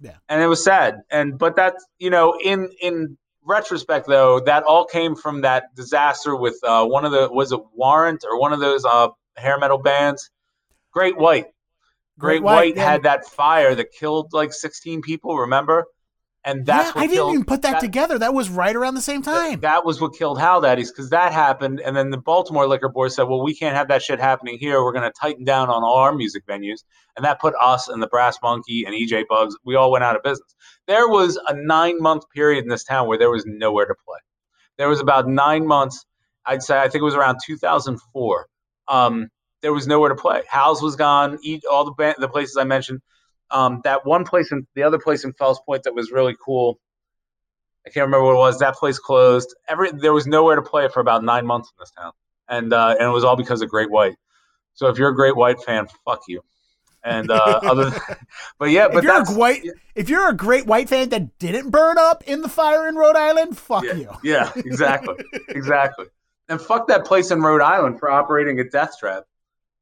Yeah. 0.00 0.16
and 0.28 0.42
it 0.42 0.46
was 0.48 0.62
sad. 0.62 1.02
And 1.10 1.38
but 1.38 1.54
that's 1.56 1.86
you 1.98 2.10
know 2.10 2.36
in 2.42 2.68
in 2.82 3.16
retrospect 3.46 4.06
though 4.06 4.40
that 4.40 4.64
all 4.64 4.84
came 4.84 5.14
from 5.14 5.42
that 5.42 5.74
disaster 5.74 6.34
with 6.36 6.58
uh, 6.62 6.84
one 6.84 7.04
of 7.04 7.12
the 7.12 7.28
was 7.30 7.52
it 7.52 7.60
Warrant 7.72 8.24
or 8.28 8.38
one 8.38 8.52
of 8.52 8.60
those 8.60 8.84
uh, 8.84 9.08
hair 9.36 9.58
metal 9.58 9.78
bands, 9.78 10.30
Great 10.92 11.16
White. 11.16 11.46
Great, 12.18 12.42
White, 12.42 12.76
yeah. 12.76 12.92
had 12.92 13.02
that 13.02 13.26
fire 13.26 13.74
that 13.74 13.92
killed 13.92 14.32
like 14.32 14.50
16 14.50 15.02
people. 15.02 15.36
Remember? 15.36 15.84
And 16.46 16.64
that's 16.64 16.90
yeah, 16.90 16.92
what 16.92 17.04
I 17.04 17.06
didn't 17.08 17.30
even 17.30 17.44
put 17.44 17.62
that, 17.62 17.72
that- 17.72 17.80
together. 17.80 18.18
That 18.20 18.32
was 18.32 18.48
right 18.48 18.74
around 18.74 18.94
the 18.94 19.00
same 19.02 19.20
time. 19.20 19.58
that 19.60 19.84
was 19.84 20.00
what 20.00 20.14
killed 20.14 20.38
Hal 20.38 20.60
Daddy's 20.60 20.92
because 20.92 21.10
that 21.10 21.32
happened, 21.32 21.80
and 21.80 21.96
then 21.96 22.10
the 22.10 22.18
Baltimore 22.18 22.68
liquor 22.68 22.88
board 22.88 23.10
said, 23.10 23.24
"Well, 23.24 23.42
we 23.42 23.52
can't 23.52 23.74
have 23.74 23.88
that 23.88 24.00
shit 24.00 24.20
happening 24.20 24.56
here. 24.56 24.80
We're 24.82 24.92
going 24.92 25.10
to 25.10 25.12
tighten 25.20 25.44
down 25.44 25.68
on 25.70 25.82
all 25.82 25.96
our 25.96 26.14
music 26.14 26.46
venues," 26.46 26.84
and 27.16 27.24
that 27.24 27.40
put 27.40 27.54
us 27.60 27.88
and 27.88 28.00
the 28.00 28.06
Brass 28.06 28.38
Monkey 28.44 28.84
and 28.86 28.94
EJ 28.94 29.24
Bugs. 29.28 29.56
We 29.64 29.74
all 29.74 29.90
went 29.90 30.04
out 30.04 30.14
of 30.14 30.22
business. 30.22 30.54
There 30.86 31.08
was 31.08 31.36
a 31.48 31.54
nine-month 31.54 32.30
period 32.32 32.62
in 32.62 32.70
this 32.70 32.84
town 32.84 33.08
where 33.08 33.18
there 33.18 33.30
was 33.30 33.44
nowhere 33.44 33.86
to 33.86 33.94
play. 34.06 34.20
There 34.78 34.88
was 34.88 35.00
about 35.00 35.26
nine 35.26 35.66
months. 35.66 36.06
I'd 36.44 36.62
say 36.62 36.78
I 36.78 36.88
think 36.88 37.02
it 37.02 37.04
was 37.04 37.16
around 37.16 37.38
2004. 37.44 38.46
Um, 38.86 39.30
there 39.62 39.72
was 39.72 39.88
nowhere 39.88 40.10
to 40.10 40.14
play. 40.14 40.42
Hal's 40.48 40.80
was 40.80 40.94
gone. 40.94 41.38
Eat 41.42 41.64
all 41.68 41.84
the 41.84 41.94
ba- 41.98 42.14
the 42.18 42.28
places 42.28 42.56
I 42.56 42.62
mentioned. 42.62 43.00
Um, 43.50 43.80
that 43.84 44.04
one 44.04 44.24
place 44.24 44.50
in 44.52 44.66
the 44.74 44.82
other 44.82 44.98
place 44.98 45.24
in 45.24 45.32
Fells 45.32 45.60
Point 45.64 45.84
that 45.84 45.94
was 45.94 46.10
really 46.10 46.34
cool. 46.44 46.78
I 47.86 47.90
can't 47.90 48.06
remember 48.06 48.24
what 48.26 48.32
it 48.32 48.38
was. 48.38 48.58
That 48.58 48.74
place 48.74 48.98
closed. 48.98 49.54
Every 49.68 49.92
there 49.92 50.12
was 50.12 50.26
nowhere 50.26 50.56
to 50.56 50.62
play 50.62 50.88
for 50.88 51.00
about 51.00 51.22
nine 51.22 51.46
months 51.46 51.70
in 51.70 51.80
this 51.80 51.90
town, 51.92 52.12
and 52.48 52.72
uh, 52.72 52.96
and 52.98 53.08
it 53.08 53.12
was 53.12 53.22
all 53.24 53.36
because 53.36 53.62
of 53.62 53.68
Great 53.68 53.90
White. 53.90 54.16
So 54.74 54.88
if 54.88 54.98
you're 54.98 55.10
a 55.10 55.14
Great 55.14 55.36
White 55.36 55.62
fan, 55.62 55.86
fuck 56.04 56.22
you. 56.28 56.42
And 57.04 57.30
uh, 57.30 57.36
other, 57.62 57.90
than, 57.90 58.00
but 58.58 58.70
yeah, 58.70 58.88
but 58.88 58.98
if 58.98 59.04
you're 59.04 59.20
a 59.22 59.24
white, 59.38 59.62
if 59.94 60.08
you're 60.08 60.28
a 60.28 60.34
great 60.34 60.66
white 60.66 60.88
fan 60.88 61.10
that 61.10 61.38
didn't 61.38 61.70
burn 61.70 61.98
up 61.98 62.24
in 62.26 62.42
the 62.42 62.48
fire 62.48 62.88
in 62.88 62.96
Rhode 62.96 63.14
Island, 63.14 63.56
fuck 63.56 63.84
yeah, 63.84 63.92
you. 63.94 64.10
yeah, 64.24 64.50
exactly, 64.56 65.14
exactly. 65.50 66.06
And 66.48 66.60
fuck 66.60 66.88
that 66.88 67.04
place 67.04 67.30
in 67.30 67.40
Rhode 67.40 67.62
Island 67.62 68.00
for 68.00 68.10
operating 68.10 68.58
a 68.58 68.64
death 68.68 68.98
trap 68.98 69.24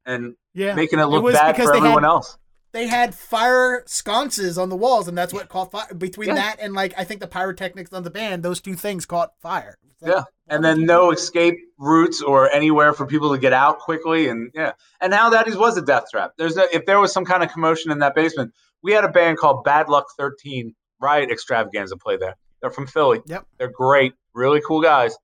and 0.05 0.35
Yeah, 0.53 0.75
making 0.75 0.99
it 0.99 1.05
look 1.05 1.23
was 1.23 1.33
bad 1.33 1.55
for 1.55 1.75
everyone 1.75 2.03
had- 2.03 2.09
else. 2.09 2.37
They 2.75 2.87
had 2.87 3.15
fire 3.15 3.83
sconces 3.85 4.57
on 4.57 4.67
the 4.67 4.75
walls, 4.75 5.07
and 5.07 5.17
that's 5.17 5.33
what 5.33 5.47
caught 5.47 5.71
fire. 5.71 5.93
Between 5.93 6.27
Yeah. 6.27 6.35
that 6.35 6.57
and 6.59 6.73
like 6.73 6.93
I 6.97 7.05
think 7.05 7.21
the 7.21 7.27
pyrotechnics 7.27 7.93
on 7.93 8.03
the 8.03 8.09
band, 8.09 8.43
those 8.43 8.59
two 8.59 8.75
things 8.75 9.05
caught 9.05 9.31
fire. 9.39 9.77
Like, 10.01 10.11
Yeah, 10.11 10.23
and 10.49 10.61
then 10.63 10.85
no 10.85 11.11
escape 11.11 11.55
routes 11.77 12.21
or 12.21 12.51
anywhere 12.51 12.91
for 12.91 13.05
people 13.05 13.31
to 13.31 13.37
get 13.39 13.53
out 13.53 13.79
quickly 13.79 14.27
and 14.27 14.51
yeah. 14.53 14.73
And 14.99 15.09
now 15.09 15.29
that 15.29 15.47
is 15.47 15.55
was 15.55 15.77
a 15.77 15.81
death 15.81 16.07
trap. 16.11 16.33
There's 16.37 16.57
a, 16.57 16.63
if 16.75 16.85
there 16.85 16.99
was 16.99 17.13
some 17.13 17.23
kind 17.23 17.43
of 17.43 17.49
commotion 17.51 17.91
in 17.91 17.99
that 17.99 18.13
basement 18.13 18.53
we 18.81 18.91
had 18.91 19.05
a 19.05 19.09
band 19.09 19.37
called 19.37 19.63
bad 19.63 19.87
luck 19.87 20.07
13 20.17 20.75
riot 20.99 21.31
extravaganza 21.31 21.95
play 21.95 22.17
there. 22.17 22.35
They're 22.61 22.71
from 22.71 22.87
philly. 22.87 23.21
Yep. 23.25 23.47
they're 23.57 23.71
great 23.71 24.13
really 24.33 24.61
cool 24.67 24.81
guys. 24.81 25.17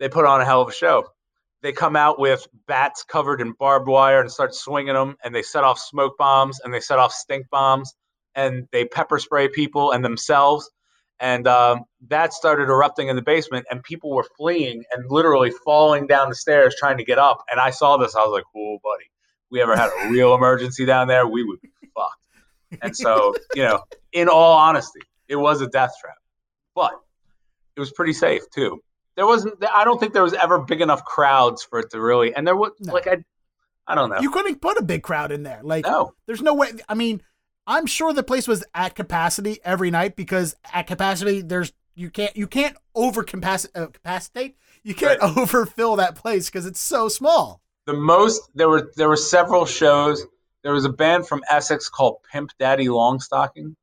They 0.00 0.08
put 0.08 0.24
on 0.24 0.40
a 0.40 0.44
hell 0.44 0.62
of 0.62 0.68
a 0.68 0.72
show 0.72 1.06
they 1.62 1.72
come 1.72 1.96
out 1.96 2.18
with 2.18 2.46
bats 2.66 3.04
covered 3.04 3.40
in 3.40 3.52
barbed 3.52 3.88
wire 3.88 4.20
and 4.20 4.30
start 4.30 4.54
swinging 4.54 4.94
them 4.94 5.16
and 5.22 5.34
they 5.34 5.42
set 5.42 5.64
off 5.64 5.78
smoke 5.78 6.16
bombs 6.16 6.60
and 6.60 6.72
they 6.72 6.80
set 6.80 6.98
off 6.98 7.12
stink 7.12 7.48
bombs 7.50 7.94
and 8.34 8.66
they 8.72 8.84
pepper 8.84 9.18
spray 9.18 9.48
people 9.48 9.92
and 9.92 10.04
themselves. 10.04 10.70
And 11.18 11.46
um, 11.46 11.84
that 12.08 12.32
started 12.32 12.68
erupting 12.68 13.08
in 13.08 13.16
the 13.16 13.22
basement 13.22 13.66
and 13.70 13.82
people 13.82 14.14
were 14.14 14.26
fleeing 14.38 14.84
and 14.92 15.04
literally 15.10 15.52
falling 15.64 16.06
down 16.06 16.30
the 16.30 16.34
stairs 16.34 16.74
trying 16.78 16.96
to 16.96 17.04
get 17.04 17.18
up. 17.18 17.44
And 17.50 17.60
i 17.60 17.70
saw 17.70 17.96
this 17.96 18.16
i 18.16 18.20
was 18.20 18.32
like 18.32 18.44
oh 18.56 18.78
buddy. 18.82 19.04
We 19.50 19.60
ever 19.60 19.76
had 19.76 19.90
a 20.02 20.10
real 20.10 20.34
emergency 20.34 20.86
down 20.86 21.08
there? 21.08 21.26
We 21.26 21.42
would 21.42 21.60
be 21.60 21.70
fucked. 21.94 22.82
And 22.82 22.96
so 22.96 23.34
you 23.54 23.62
know 23.62 23.82
in 24.12 24.28
all 24.28 24.56
honesty 24.56 25.00
it 25.28 25.36
was 25.36 25.60
a 25.60 25.66
death 25.66 25.92
trap. 26.00 26.16
But 26.74 26.92
it 27.76 27.80
was 27.80 27.92
pretty 27.92 28.14
safe 28.14 28.42
too 28.54 28.80
there 29.16 29.26
wasn't 29.26 29.54
i 29.74 29.84
don't 29.84 29.98
think 30.00 30.12
there 30.12 30.22
was 30.22 30.34
ever 30.34 30.58
big 30.58 30.80
enough 30.80 31.04
crowds 31.04 31.62
for 31.62 31.78
it 31.80 31.90
to 31.90 32.00
really 32.00 32.34
and 32.34 32.46
there 32.46 32.56
was 32.56 32.72
No. 32.80 32.92
like 32.92 33.06
i 33.06 33.18
i 33.86 33.94
don't 33.94 34.10
know 34.10 34.20
You 34.20 34.30
couldn't 34.30 34.60
put 34.60 34.76
a 34.78 34.82
big 34.82 35.02
crowd 35.02 35.32
in 35.32 35.42
there. 35.42 35.60
Like, 35.62 35.84
no 35.84 36.14
there's 36.26 36.42
no 36.42 36.54
way. 36.54 36.68
I 36.88 36.94
mean, 36.94 37.22
I'm 37.66 37.86
sure 37.86 38.12
the 38.12 38.22
place 38.22 38.46
was 38.48 38.64
at 38.74 38.94
capacity 38.94 39.58
every 39.64 39.90
night 39.90 40.16
because 40.16 40.54
at 40.72 40.86
capacity, 40.86 41.40
there's 41.42 41.72
you 41.94 42.08
can't 42.10 42.36
you 42.36 42.46
can't 42.46 42.76
over 42.94 43.22
capaci- 43.24 43.68
uh, 43.74 43.86
capacitate. 43.88 44.56
You 44.82 44.94
can't 44.94 45.20
overfill 45.36 45.96
that 45.96 46.14
place 46.14 46.46
because 46.48 46.66
it's 46.66 46.80
so 46.80 47.08
small. 47.08 47.60
the 47.86 47.92
most 47.94 48.48
there 48.54 48.68
were 48.68 48.90
there 48.96 49.08
were 49.08 49.16
several 49.16 49.66
shows 49.66 50.24
there 50.62 50.72
was 50.72 50.84
a 50.84 50.88
band 50.92 51.26
from 51.26 51.42
essex 51.50 51.88
called 51.88 52.18
pimp 52.30 52.50
daddy 52.58 52.86
longstocking 52.86 53.74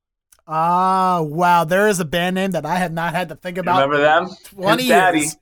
Ah, 0.47 1.21
wow. 1.21 1.65
There 1.65 1.89
is 1.89 1.99
a 1.99 2.05
band 2.05 2.35
name 2.35 2.51
that 2.51 2.65
I 2.65 2.75
have 2.75 2.93
not 2.93 3.13
had 3.13 3.29
to 3.29 3.35
think 3.35 3.57
about. 3.57 3.81
remember 3.81 3.97
them? 3.97 4.29
20 4.55 4.83
Pimp 4.83 4.89
daddy 4.89 5.19
years. 5.19 5.37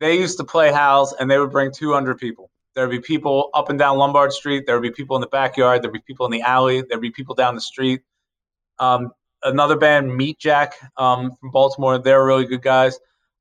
they 0.00 0.18
used 0.18 0.36
to 0.38 0.44
play 0.44 0.70
house 0.70 1.14
and 1.18 1.30
they 1.30 1.38
would 1.38 1.50
bring 1.50 1.72
200 1.72 2.18
people. 2.18 2.50
There'd 2.74 2.90
be 2.90 3.00
people 3.00 3.50
up 3.54 3.70
and 3.70 3.78
down 3.78 3.96
lombard 3.96 4.32
street. 4.32 4.64
There 4.66 4.76
would 4.78 4.82
be 4.82 4.90
people 4.90 5.16
in 5.16 5.20
the 5.22 5.28
backyard. 5.28 5.82
There'd 5.82 5.92
be 5.92 6.00
people 6.00 6.26
in 6.26 6.32
the 6.32 6.42
alley. 6.42 6.82
There'd 6.82 7.00
be 7.00 7.10
people 7.10 7.34
down 7.34 7.54
the 7.54 7.60
street. 7.60 8.02
Um, 8.78 9.12
another 9.42 9.76
band 9.76 10.14
meat 10.14 10.38
jack 10.38 10.74
um, 10.96 11.32
from 11.40 11.50
baltimore. 11.50 11.98
They're 11.98 12.24
really 12.24 12.44
good 12.44 12.62
guys. 12.62 12.98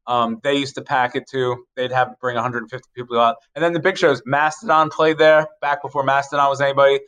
Um, 0.07 0.39
they 0.41 0.55
used 0.55 0.75
to 0.75 0.81
pack 0.81 1.15
it 1.15 1.27
too. 1.29 1.65
They'd 1.75 1.91
have 1.91 2.19
bring 2.19 2.35
150 2.35 2.89
people 2.95 3.19
out. 3.19 3.35
And 3.55 3.63
then 3.63 3.73
the 3.73 3.79
big 3.79 3.97
shows 3.97 4.23
mastodon 4.25 4.89
played 4.89 5.17
there 5.17 5.47
back 5.61 5.83
before 5.83 6.03
mastodon 6.03 6.49
was 6.49 6.61
anybody. 6.61 7.01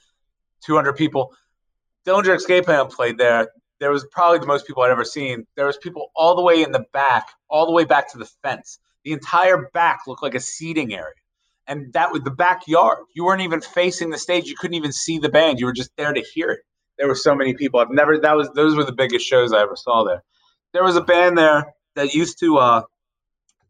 200 0.66 0.93
people. 0.93 1.34
Dillinger 2.05 2.36
escape 2.36 2.66
plan 2.66 2.88
played 2.88 3.18
there 3.18 3.47
there 3.82 3.91
was 3.91 4.05
probably 4.11 4.38
the 4.38 4.45
most 4.45 4.65
people 4.65 4.84
i'd 4.84 4.91
ever 4.91 5.03
seen. 5.03 5.45
There 5.57 5.65
was 5.65 5.77
people 5.77 6.12
all 6.16 6.36
the 6.36 6.43
way 6.43 6.63
in 6.63 6.71
the 6.71 6.86
back 6.93 7.28
all 7.49 7.66
the 7.66 7.74
way 7.74 7.83
back 7.83 8.09
to 8.12 8.17
the 8.17 8.29
fence. 8.43 8.79
The 9.03 9.12
entire 9.12 9.70
back 9.74 10.01
looked 10.08 10.24
like 10.24 10.36
a 10.36 10.39
seating 10.39 10.93
area. 10.93 11.16
And 11.67 11.91
that 11.93 12.12
was 12.12 12.21
the 12.21 12.32
backyard. 12.32 12.99
You 13.16 13.25
weren't 13.25 13.41
even 13.41 13.59
facing 13.59 14.12
the 14.12 14.17
stage. 14.17 14.47
You 14.47 14.55
couldn't 14.55 14.75
even 14.75 14.91
see 14.91 15.17
the 15.17 15.29
band. 15.29 15.59
You 15.59 15.66
were 15.66 15.74
just 15.74 15.91
there 15.97 16.13
to 16.13 16.21
hear 16.21 16.51
it. 16.51 16.59
There 16.97 17.08
were 17.08 17.16
so 17.16 17.36
many 17.36 17.55
people. 17.55 17.79
I've 17.79 17.89
never 17.89 18.20
that 18.20 18.36
was 18.36 18.49
those 18.55 18.75
were 18.75 18.83
the 18.83 18.93
biggest 18.93 19.25
shows 19.25 19.51
i 19.51 19.62
ever 19.62 19.75
saw 19.75 20.03
there. 20.03 20.24
There 20.74 20.83
was 20.83 20.95
a 20.95 21.01
band 21.01 21.37
there 21.37 21.74
that 21.95 22.13
used 22.13 22.39
to 22.39 22.58
uh, 22.58 22.82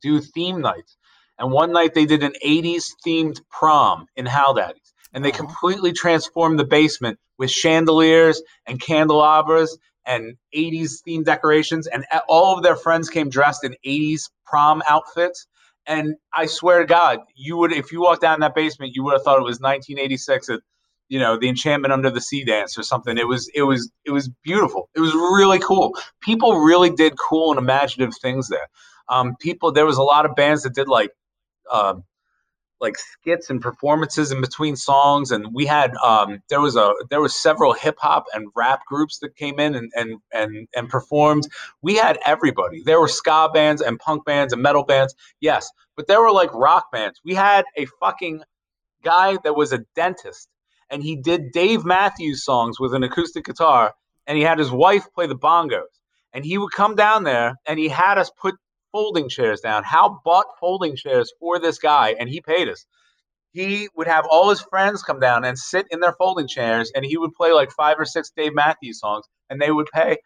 do 0.02 0.20
theme 0.20 0.60
nights. 0.60 0.98
And 1.40 1.52
one 1.52 1.72
night 1.72 1.94
they 1.94 2.06
did 2.06 2.22
an 2.22 2.34
80s 2.46 2.92
themed 3.06 3.40
prom 3.50 4.08
in 4.18 4.26
Hal 4.26 4.54
Daddy's. 4.56 4.94
And 5.14 5.24
they 5.24 5.32
completely 5.32 5.94
transformed 5.94 6.60
the 6.60 6.66
basement 6.66 7.18
with 7.38 7.50
chandeliers 7.50 8.42
and 8.68 8.80
candelabras 8.80 9.78
and 10.06 10.36
80s 10.56 11.00
themed 11.08 11.26
decorations 11.26 11.88
and 11.88 12.06
all 12.28 12.56
of 12.56 12.64
their 12.64 12.76
friends 12.76 13.10
came 13.10 13.30
dressed 13.30 13.64
in 13.64 13.76
80s 13.86 14.30
prom 14.46 14.82
outfits. 14.90 15.48
And 15.88 16.16
i 16.34 16.46
swear 16.46 16.80
to 16.80 16.86
god 16.86 17.20
you 17.36 17.58
would 17.58 17.72
if 17.74 17.92
you 17.92 18.02
walked 18.02 18.22
down 18.22 18.40
that 18.42 18.54
basement 18.54 18.96
you 18.96 19.04
would 19.04 19.14
have 19.14 19.24
thought 19.24 19.40
it 19.40 19.44
was 19.44 19.60
1986 19.60 20.50
at 20.50 20.60
you 21.12 21.20
know 21.20 21.38
the 21.38 21.50
enchantment 21.50 21.92
under 21.92 22.10
the 22.10 22.22
sea 22.22 22.46
dance 22.46 22.78
or 22.78 22.84
something. 22.84 23.18
It 23.18 23.28
was 23.28 23.52
it 23.54 23.64
was 23.64 23.92
it 24.06 24.12
was 24.12 24.30
beautiful. 24.44 24.90
It 24.96 25.02
was 25.02 25.14
really 25.14 25.60
cool. 25.60 25.94
People 26.22 26.62
really 26.62 26.90
did 26.90 27.20
cool 27.20 27.52
and 27.52 27.60
imaginative 27.60 28.16
things 28.22 28.48
there. 28.48 28.70
Um, 29.10 29.36
people 29.38 29.74
there 29.74 29.86
was 29.86 29.98
a 29.98 30.04
lot 30.04 30.26
of 30.26 30.36
bands 30.36 30.64
that 30.64 30.74
did 30.74 30.88
like 30.88 31.12
um, 31.70 32.06
like 32.82 32.98
skits 32.98 33.50
and 33.50 33.62
performances 33.62 34.32
in 34.32 34.42
between 34.42 34.76
songs 34.76 35.32
and 35.32 35.48
we 35.54 35.66
had 35.66 35.96
um, 35.98 36.42
there 36.50 36.62
was 36.62 36.76
a 36.76 36.94
there 37.10 37.22
was 37.22 37.36
several 37.36 37.74
hip 37.74 37.98
hop 38.00 38.26
and 38.34 38.48
rap 38.56 38.82
groups 38.88 39.20
that 39.20 39.36
came 39.36 39.60
in 39.60 39.76
and 39.76 39.92
and 39.96 40.20
and 40.34 40.68
and 40.76 40.90
performed. 40.90 41.48
We 41.82 41.96
had 41.96 42.20
everybody. 42.26 42.84
There 42.84 43.00
were 43.00 43.08
ska 43.08 43.50
bands 43.54 43.82
and 43.82 44.00
punk 44.00 44.26
bands 44.26 44.54
and 44.54 44.62
metal 44.62 44.84
bands 44.84 45.16
yes 45.40 45.70
but 45.96 46.08
there 46.08 46.22
were 46.22 46.32
like 46.32 46.54
rock 46.54 46.92
bands. 46.92 47.20
We 47.24 47.36
had 47.36 47.66
a 47.78 47.86
fucking 48.00 48.44
guy 49.04 49.38
that 49.44 49.56
was 49.56 49.74
a 49.74 49.80
dentist 49.96 50.50
and 50.90 51.04
he 51.04 51.16
did 51.16 51.52
Dave 51.52 51.86
Matthews 51.86 52.44
songs 52.44 52.80
with 52.80 52.94
an 52.94 53.04
acoustic 53.04 53.46
guitar 53.46 53.94
and 54.28 54.38
he 54.38 54.44
had 54.44 54.60
his 54.60 54.72
wife 54.72 55.08
play 55.14 55.28
the 55.28 55.36
bongos. 55.36 55.84
And 56.34 56.46
he 56.46 56.58
would 56.58 56.72
come 56.72 56.96
down 56.96 57.24
there 57.24 57.56
and 57.66 57.78
he 57.78 57.90
had 57.90 58.18
us 58.18 58.32
put 58.42 58.56
folding 58.92 59.30
chairs 59.30 59.62
down. 59.62 59.84
Hal 59.84 60.22
bought 60.24 60.48
folding 60.60 60.96
chairs 60.96 61.32
for 61.40 61.60
this 61.60 61.78
guy 61.80 62.16
and 62.20 62.30
he 62.30 62.42
paid 62.42 62.70
us. 62.70 62.86
He 63.52 63.90
would 63.96 64.08
have 64.08 64.26
all 64.30 64.50
his 64.50 64.62
friends 64.62 65.04
come 65.04 65.20
down 65.20 65.44
and 65.44 65.58
sit 65.58 65.86
in 65.92 66.00
their 66.00 66.14
folding 66.14 66.48
chairs 66.48 66.92
and 66.96 67.04
he 67.04 67.18
would 67.18 67.34
play 67.34 67.52
like 67.52 67.72
five 67.72 68.00
or 68.00 68.06
six 68.06 68.32
Dave 68.36 68.54
Matthews 68.54 69.00
songs 69.00 69.26
and 69.50 69.62
they 69.62 69.72
would 69.72 69.88
pay 69.94 70.18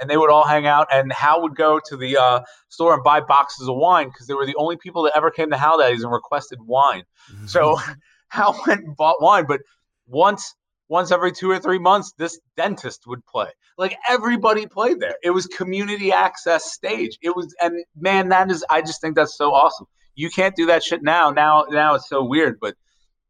and 0.00 0.10
they 0.10 0.16
would 0.16 0.30
all 0.30 0.46
hang 0.46 0.66
out 0.66 0.88
and 0.92 1.12
Hal 1.12 1.42
would 1.42 1.54
go 1.54 1.80
to 1.86 1.96
the 1.96 2.16
uh, 2.16 2.40
store 2.68 2.94
and 2.94 3.04
buy 3.04 3.20
boxes 3.20 3.68
of 3.68 3.76
wine 3.76 4.08
because 4.08 4.26
they 4.26 4.34
were 4.34 4.46
the 4.46 4.56
only 4.56 4.76
people 4.76 5.02
that 5.04 5.16
ever 5.16 5.30
came 5.30 5.50
to 5.50 5.56
Hal 5.56 5.78
Daddy's 5.78 6.02
and 6.02 6.12
requested 6.12 6.58
wine. 6.60 7.04
So 7.46 7.78
Hal 8.28 8.58
went 8.66 8.84
and 8.84 8.96
bought 8.96 9.20
wine, 9.20 9.44
but 9.46 9.60
once 10.06 10.54
once 10.92 11.10
every 11.10 11.32
two 11.32 11.50
or 11.50 11.58
three 11.58 11.78
months, 11.78 12.12
this 12.18 12.38
dentist 12.54 13.06
would 13.06 13.24
play. 13.24 13.48
Like 13.78 13.96
everybody 14.10 14.66
played 14.66 15.00
there. 15.00 15.14
It 15.22 15.30
was 15.30 15.46
community 15.46 16.12
access 16.12 16.70
stage. 16.70 17.18
It 17.22 17.34
was, 17.34 17.54
and 17.62 17.82
man, 17.96 18.28
that 18.28 18.50
is, 18.50 18.62
I 18.68 18.82
just 18.82 19.00
think 19.00 19.16
that's 19.16 19.34
so 19.38 19.54
awesome. 19.54 19.86
You 20.16 20.28
can't 20.28 20.54
do 20.54 20.66
that 20.66 20.84
shit 20.84 21.02
now. 21.02 21.30
Now, 21.30 21.64
now 21.70 21.94
it's 21.94 22.10
so 22.10 22.22
weird, 22.22 22.60
but 22.60 22.74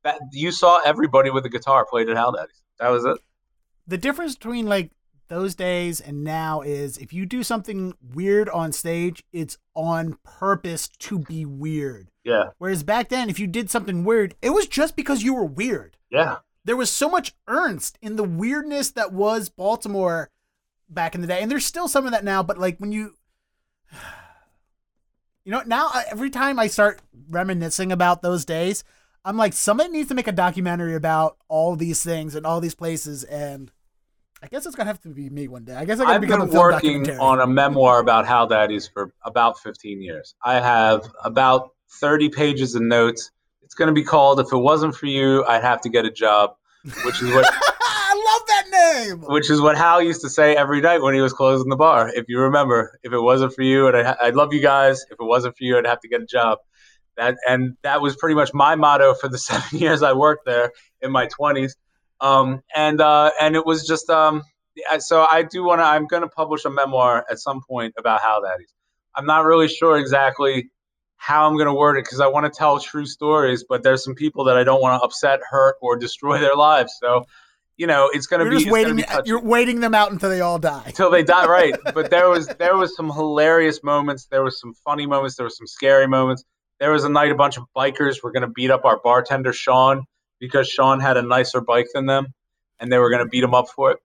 that 0.02 0.18
you 0.32 0.50
saw 0.50 0.80
everybody 0.84 1.30
with 1.30 1.46
a 1.46 1.48
guitar 1.48 1.86
played 1.88 2.08
at 2.08 2.16
Hal 2.16 2.32
Daddy's. 2.32 2.60
That 2.80 2.88
was 2.88 3.04
it. 3.04 3.18
The 3.86 3.96
difference 3.96 4.34
between 4.34 4.66
like 4.66 4.90
those 5.28 5.54
days 5.54 6.00
and 6.00 6.24
now 6.24 6.62
is 6.62 6.98
if 6.98 7.12
you 7.12 7.26
do 7.26 7.44
something 7.44 7.94
weird 8.12 8.48
on 8.48 8.72
stage, 8.72 9.22
it's 9.32 9.56
on 9.76 10.18
purpose 10.24 10.88
to 10.98 11.20
be 11.20 11.46
weird. 11.46 12.08
Yeah. 12.24 12.50
Whereas 12.58 12.82
back 12.82 13.08
then, 13.08 13.30
if 13.30 13.38
you 13.38 13.46
did 13.46 13.70
something 13.70 14.02
weird, 14.02 14.34
it 14.42 14.50
was 14.50 14.66
just 14.66 14.96
because 14.96 15.22
you 15.22 15.32
were 15.32 15.44
weird. 15.44 15.96
Yeah 16.10 16.38
there 16.64 16.76
was 16.76 16.90
so 16.90 17.08
much 17.08 17.34
Ernst 17.48 17.98
in 18.00 18.16
the 18.16 18.24
weirdness 18.24 18.90
that 18.92 19.12
was 19.12 19.48
Baltimore 19.48 20.30
back 20.88 21.14
in 21.14 21.20
the 21.20 21.26
day, 21.26 21.40
and 21.40 21.50
there's 21.50 21.66
still 21.66 21.88
some 21.88 22.06
of 22.06 22.12
that 22.12 22.24
now. 22.24 22.42
But 22.42 22.58
like 22.58 22.78
when 22.78 22.92
you, 22.92 23.16
you 25.44 25.52
know, 25.52 25.62
now 25.66 25.90
uh, 25.92 26.02
every 26.10 26.30
time 26.30 26.58
I 26.58 26.68
start 26.68 27.00
reminiscing 27.28 27.92
about 27.92 28.22
those 28.22 28.44
days, 28.44 28.84
I'm 29.24 29.36
like, 29.36 29.52
somebody 29.52 29.90
needs 29.90 30.08
to 30.08 30.14
make 30.14 30.28
a 30.28 30.32
documentary 30.32 30.94
about 30.94 31.36
all 31.48 31.76
these 31.76 32.02
things 32.02 32.34
and 32.34 32.46
all 32.46 32.60
these 32.60 32.74
places, 32.74 33.24
and 33.24 33.70
I 34.42 34.48
guess 34.48 34.66
it's 34.66 34.74
gonna 34.74 34.88
have 34.88 35.00
to 35.02 35.08
be 35.08 35.30
me 35.30 35.48
one 35.48 35.64
day. 35.64 35.74
I 35.74 35.84
guess 35.84 36.00
I 36.00 36.04
gotta 36.04 36.14
I've 36.14 36.20
become 36.20 36.48
been 36.48 36.56
a 36.56 36.60
working 36.60 37.10
on 37.20 37.40
a 37.40 37.46
memoir 37.46 38.00
about 38.00 38.26
Hal 38.26 38.48
Daddy's 38.48 38.88
for 38.88 39.12
about 39.24 39.58
15 39.60 40.02
years. 40.02 40.34
I 40.44 40.54
have 40.54 41.08
about 41.24 41.70
30 42.00 42.30
pages 42.30 42.74
of 42.74 42.82
notes 42.82 43.30
it's 43.72 43.78
going 43.78 43.88
to 43.88 43.94
be 43.94 44.04
called 44.04 44.38
"If 44.38 44.52
It 44.52 44.58
Wasn't 44.58 44.94
for 44.94 45.06
You, 45.06 45.46
I'd 45.46 45.62
Have 45.62 45.80
to 45.80 45.88
Get 45.88 46.04
a 46.04 46.10
Job," 46.10 46.50
which 47.06 47.22
is 47.22 47.32
what 47.32 47.46
I 47.50 48.36
love 48.36 48.46
that 48.48 49.06
name. 49.08 49.20
which 49.32 49.48
is 49.48 49.62
what 49.62 49.78
Hal 49.78 50.02
used 50.02 50.20
to 50.20 50.28
say 50.28 50.54
every 50.54 50.82
night 50.82 51.00
when 51.00 51.14
he 51.14 51.22
was 51.22 51.32
closing 51.32 51.70
the 51.70 51.76
bar. 51.76 52.10
If 52.14 52.26
you 52.28 52.38
remember, 52.38 52.98
if 53.02 53.14
it 53.14 53.18
wasn't 53.18 53.54
for 53.54 53.62
you, 53.62 53.88
and 53.88 53.96
I, 53.96 54.14
I 54.20 54.28
love 54.28 54.52
you 54.52 54.60
guys. 54.60 55.06
If 55.10 55.12
it 55.12 55.24
wasn't 55.24 55.56
for 55.56 55.64
you, 55.64 55.78
I'd 55.78 55.86
have 55.86 56.00
to 56.00 56.08
get 56.08 56.20
a 56.20 56.26
job. 56.26 56.58
That 57.16 57.36
and 57.48 57.78
that 57.82 58.02
was 58.02 58.14
pretty 58.14 58.34
much 58.34 58.52
my 58.52 58.74
motto 58.74 59.14
for 59.14 59.28
the 59.30 59.38
seven 59.48 59.78
years 59.78 60.02
I 60.02 60.12
worked 60.12 60.44
there 60.44 60.72
in 61.00 61.10
my 61.10 61.26
twenties. 61.28 61.74
Um, 62.20 62.60
and 62.76 63.00
uh, 63.00 63.30
and 63.40 63.56
it 63.56 63.64
was 63.64 63.86
just 63.86 64.10
um, 64.10 64.42
so 64.98 65.26
I 65.30 65.44
do 65.44 65.64
want 65.64 65.80
to. 65.80 65.84
I'm 65.84 66.06
going 66.06 66.24
to 66.24 66.28
publish 66.28 66.66
a 66.66 66.70
memoir 66.70 67.24
at 67.30 67.38
some 67.38 67.62
point 67.66 67.94
about 67.96 68.20
Hal 68.20 68.42
Daddy's. 68.42 68.74
I'm 69.16 69.24
not 69.24 69.46
really 69.46 69.68
sure 69.68 69.96
exactly 69.96 70.68
how 71.22 71.46
I'm 71.46 71.54
going 71.54 71.68
to 71.68 71.74
word 71.74 71.96
it 71.96 72.04
because 72.04 72.18
I 72.18 72.26
want 72.26 72.52
to 72.52 72.58
tell 72.58 72.80
true 72.80 73.06
stories, 73.06 73.62
but 73.62 73.84
there's 73.84 74.02
some 74.02 74.16
people 74.16 74.42
that 74.46 74.56
I 74.56 74.64
don't 74.64 74.82
want 74.82 75.00
to 75.00 75.04
upset, 75.04 75.38
hurt, 75.48 75.76
or 75.80 75.96
destroy 75.96 76.40
their 76.40 76.56
lives. 76.56 76.96
So, 77.00 77.26
you 77.76 77.86
know, 77.86 78.10
it's 78.12 78.26
going 78.26 78.44
to 78.44 78.50
be 78.50 78.64
just 78.64 78.72
waiting. 78.72 78.96
Be 78.96 79.04
you're 79.24 79.40
waiting 79.40 79.78
them 79.78 79.94
out 79.94 80.10
until 80.10 80.30
they 80.30 80.40
all 80.40 80.58
die. 80.58 80.82
Until 80.84 81.12
they 81.12 81.22
die, 81.22 81.46
right? 81.46 81.76
but 81.94 82.10
there 82.10 82.28
was 82.28 82.48
there 82.58 82.76
was 82.76 82.96
some 82.96 83.08
hilarious 83.08 83.84
moments. 83.84 84.24
There 84.24 84.42
was 84.42 84.58
some 84.58 84.74
funny 84.74 85.06
moments. 85.06 85.36
There 85.36 85.44
was 85.44 85.56
some 85.56 85.68
scary 85.68 86.08
moments. 86.08 86.42
There 86.80 86.90
was 86.90 87.04
a 87.04 87.08
night 87.08 87.30
a 87.30 87.36
bunch 87.36 87.56
of 87.56 87.66
bikers 87.76 88.20
were 88.20 88.32
going 88.32 88.42
to 88.42 88.48
beat 88.48 88.72
up 88.72 88.84
our 88.84 88.98
bartender 88.98 89.52
Sean 89.52 90.02
because 90.40 90.68
Sean 90.68 90.98
had 90.98 91.16
a 91.16 91.22
nicer 91.22 91.60
bike 91.60 91.86
than 91.94 92.06
them, 92.06 92.34
and 92.80 92.90
they 92.90 92.98
were 92.98 93.10
going 93.10 93.22
to 93.22 93.28
beat 93.28 93.44
him 93.44 93.54
up 93.54 93.68
for 93.68 93.92
it. 93.92 93.98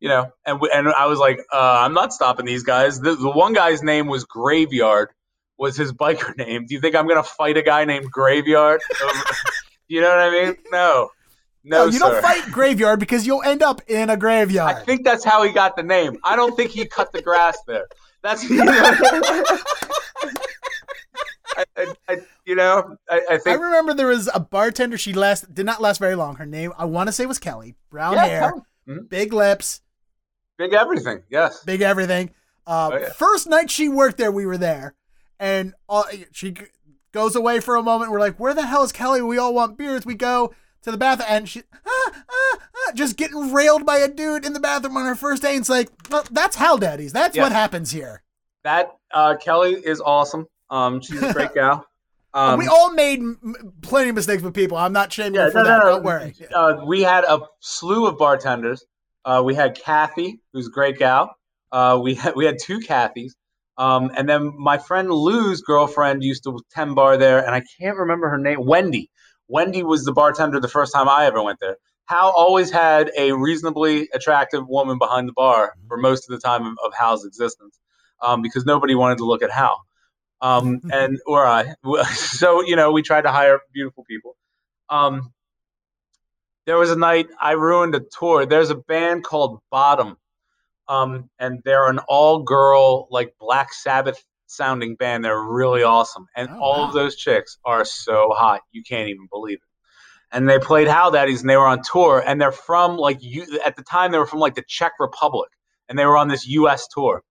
You 0.00 0.08
know, 0.08 0.32
and 0.44 0.60
and 0.74 0.88
I 0.88 1.06
was 1.06 1.20
like, 1.20 1.38
uh, 1.52 1.78
I'm 1.82 1.94
not 1.94 2.12
stopping 2.12 2.44
these 2.44 2.64
guys. 2.64 2.98
The, 2.98 3.14
the 3.14 3.30
one 3.30 3.52
guy's 3.52 3.84
name 3.84 4.08
was 4.08 4.24
Graveyard 4.24 5.10
was 5.58 5.76
his 5.76 5.92
biker 5.92 6.36
name. 6.38 6.66
Do 6.66 6.74
you 6.74 6.80
think 6.80 6.94
I'm 6.96 7.06
going 7.06 7.22
to 7.22 7.28
fight 7.28 7.56
a 7.56 7.62
guy 7.62 7.84
named 7.84 8.10
Graveyard? 8.10 8.80
you 9.88 10.00
know 10.00 10.08
what 10.08 10.18
I 10.18 10.30
mean? 10.30 10.56
No. 10.70 11.10
No, 11.66 11.78
no 11.78 11.84
you 11.86 11.92
sir. 11.92 11.98
don't 12.00 12.20
fight 12.22 12.42
Graveyard 12.52 13.00
because 13.00 13.26
you'll 13.26 13.42
end 13.42 13.62
up 13.62 13.80
in 13.88 14.10
a 14.10 14.18
graveyard. 14.18 14.76
I 14.76 14.80
think 14.84 15.02
that's 15.02 15.24
how 15.24 15.42
he 15.44 15.50
got 15.52 15.76
the 15.76 15.82
name. 15.82 16.18
I 16.22 16.36
don't 16.36 16.54
think 16.54 16.72
he 16.72 16.84
cut 16.86 17.10
the 17.12 17.22
grass 17.22 17.56
there. 17.66 17.86
That's 18.22 18.44
you 18.48 18.62
know, 18.62 18.72
I, 21.56 21.64
I, 21.76 21.86
I, 22.08 22.16
you 22.44 22.54
know, 22.54 22.96
I, 23.08 23.20
I 23.30 23.38
think 23.38 23.58
I 23.58 23.62
remember 23.62 23.94
there 23.94 24.08
was 24.08 24.28
a 24.34 24.40
bartender. 24.40 24.98
She 24.98 25.12
last 25.12 25.54
did 25.54 25.64
not 25.66 25.80
last 25.80 25.98
very 26.00 26.16
long. 26.16 26.36
Her 26.36 26.46
name 26.46 26.72
I 26.76 26.84
want 26.86 27.08
to 27.08 27.12
say 27.12 27.26
was 27.26 27.38
Kelly. 27.38 27.76
Brown 27.90 28.14
Yeah, 28.14 28.26
hair. 28.26 28.52
Mhm. 28.88 29.08
big 29.08 29.32
lips, 29.32 29.80
big 30.58 30.72
everything. 30.74 31.22
Yes. 31.30 31.62
big 31.64 31.80
everything. 31.80 32.30
Uh, 32.66 32.90
Oh, 32.92 32.98
yeah. 32.98 33.08
First 33.12 33.46
night 33.46 33.70
she 33.70 33.88
worked 33.88 34.16
there, 34.18 34.32
we 34.32 34.46
were 34.46 34.58
there, 34.58 34.94
and 35.44 35.74
uh, 35.90 36.04
she 36.32 36.54
goes 37.12 37.36
away 37.36 37.60
for 37.60 37.76
a 37.76 37.82
moment. 37.82 38.10
We're 38.10 38.20
like, 38.20 38.40
"Where 38.40 38.54
the 38.54 38.66
hell 38.66 38.82
is 38.82 38.92
Kelly?" 38.92 39.20
We 39.20 39.36
all 39.38 39.52
want 39.54 39.76
beers. 39.76 40.06
We 40.06 40.14
go 40.14 40.54
to 40.82 40.90
the 40.90 40.96
bathroom, 40.96 41.28
and 41.30 41.48
she 41.48 41.62
ah, 41.86 42.12
ah, 42.16 42.58
ah, 42.60 42.92
just 42.94 43.16
getting 43.16 43.52
railed 43.52 43.84
by 43.84 43.98
a 43.98 44.08
dude 44.08 44.44
in 44.46 44.54
the 44.54 44.60
bathroom 44.60 44.96
on 44.96 45.04
her 45.06 45.14
first 45.14 45.42
day. 45.42 45.50
And 45.52 45.60
it's 45.60 45.68
like, 45.68 45.88
well, 46.10 46.24
that's 46.30 46.56
Hal 46.56 46.78
Daddy's. 46.78 47.12
That's 47.12 47.36
Yeah. 47.36 47.42
what 47.42 47.52
happens 47.52 47.90
here. 47.90 48.22
That 48.62 48.90
uh, 49.12 49.36
Kelly 49.36 49.72
is 49.74 50.00
awesome. 50.00 50.46
Um, 50.70 51.00
she's 51.02 51.22
a 51.22 51.32
great 51.32 51.54
gal. 51.54 51.86
Um, 52.36 52.58
we 52.58 52.66
all 52.66 52.92
made 52.92 53.20
m- 53.20 53.38
m- 53.44 53.72
plenty 53.80 54.08
of 54.08 54.16
mistakes 54.16 54.42
with 54.42 54.54
people. 54.54 54.76
I'm 54.76 54.92
not 54.92 55.12
shaming 55.12 55.34
yeah, 55.36 55.44
you 55.44 55.50
for 55.52 55.58
no, 55.58 55.64
that. 55.66 55.78
no, 55.78 55.84
no. 55.84 55.90
Don't 55.92 56.02
worry. 56.02 56.34
Uh, 56.52 56.84
we 56.84 57.00
had 57.00 57.22
a 57.22 57.38
slew 57.60 58.08
of 58.08 58.18
bartenders. 58.18 58.84
Uh, 59.24 59.40
we 59.44 59.54
had 59.54 59.76
Kathy, 59.78 60.40
who's 60.52 60.66
a 60.66 60.70
great 60.70 60.98
gal. 60.98 61.36
Uh, 61.70 61.96
we 62.02 62.16
had 62.16 62.34
we 62.34 62.44
had 62.44 62.56
two 62.60 62.80
Kathys, 62.80 63.34
um, 63.76 64.10
and 64.16 64.28
then 64.28 64.52
my 64.56 64.78
friend 64.78 65.10
Lou's 65.10 65.60
girlfriend 65.62 66.22
used 66.22 66.44
to 66.44 66.60
tend 66.70 66.94
bar 66.94 67.16
there, 67.16 67.44
and 67.44 67.54
I 67.54 67.62
can't 67.80 67.96
remember 67.96 68.28
her 68.28 68.38
name. 68.38 68.64
Wendy. 68.64 69.10
Wendy 69.48 69.82
was 69.82 70.04
the 70.04 70.12
bartender 70.12 70.58
the 70.58 70.68
first 70.68 70.92
time 70.92 71.08
I 71.08 71.26
ever 71.26 71.42
went 71.42 71.58
there. 71.60 71.76
Hal 72.06 72.32
always 72.36 72.70
had 72.70 73.10
a 73.16 73.32
reasonably 73.32 74.08
attractive 74.14 74.66
woman 74.68 74.98
behind 74.98 75.28
the 75.28 75.32
bar 75.32 75.74
for 75.88 75.96
most 75.96 76.28
of 76.28 76.34
the 76.34 76.46
time 76.46 76.66
of, 76.66 76.76
of 76.84 76.92
Hal's 76.94 77.24
existence, 77.24 77.78
um, 78.22 78.42
because 78.42 78.64
nobody 78.64 78.94
wanted 78.94 79.18
to 79.18 79.24
look 79.24 79.42
at 79.42 79.50
Hal, 79.50 79.84
um, 80.40 80.80
and 80.92 81.18
or 81.26 81.46
I. 81.46 81.74
So 82.14 82.62
you 82.62 82.76
know, 82.76 82.92
we 82.92 83.02
tried 83.02 83.22
to 83.22 83.32
hire 83.32 83.60
beautiful 83.72 84.04
people. 84.04 84.36
Um, 84.88 85.32
there 86.66 86.78
was 86.78 86.90
a 86.90 86.96
night 86.96 87.26
I 87.40 87.52
ruined 87.52 87.94
a 87.94 88.00
tour. 88.00 88.46
There's 88.46 88.70
a 88.70 88.74
band 88.74 89.24
called 89.24 89.60
Bottom, 89.70 90.16
um, 90.88 91.28
and 91.38 91.60
they're 91.64 91.88
an 91.88 91.98
all-girl 92.08 93.08
like 93.10 93.34
Black 93.38 93.72
Sabbath 93.72 94.22
sounding 94.46 94.94
band. 94.96 95.24
They're 95.24 95.42
really 95.42 95.82
awesome, 95.82 96.26
and 96.36 96.48
Oh, 96.50 96.58
all 96.60 96.82
wow. 96.82 96.88
of 96.88 96.94
those 96.94 97.16
chicks 97.16 97.58
are 97.64 97.84
so 97.84 98.30
hot 98.36 98.60
you 98.72 98.82
can't 98.82 99.08
even 99.08 99.26
believe 99.30 99.58
it. 99.58 100.36
And 100.36 100.48
they 100.48 100.58
played 100.58 100.88
Hal 100.88 101.10
Daddy's, 101.12 101.40
and 101.42 101.48
they 101.50 101.56
were 101.56 101.66
on 101.66 101.82
tour, 101.82 102.22
and 102.26 102.40
they're 102.40 102.52
from 102.52 102.96
like 102.96 103.18
you 103.22 103.46
at 103.64 103.76
the 103.76 103.82
time 103.82 104.10
they 104.12 104.18
were 104.18 104.26
from 104.26 104.40
like 104.40 104.54
the 104.54 104.64
Czech 104.68 104.92
Republic, 104.98 105.50
and 105.88 105.98
they 105.98 106.06
were 106.06 106.16
on 106.16 106.28
this 106.28 106.46
U.S. 106.48 106.88
tour, 106.88 107.22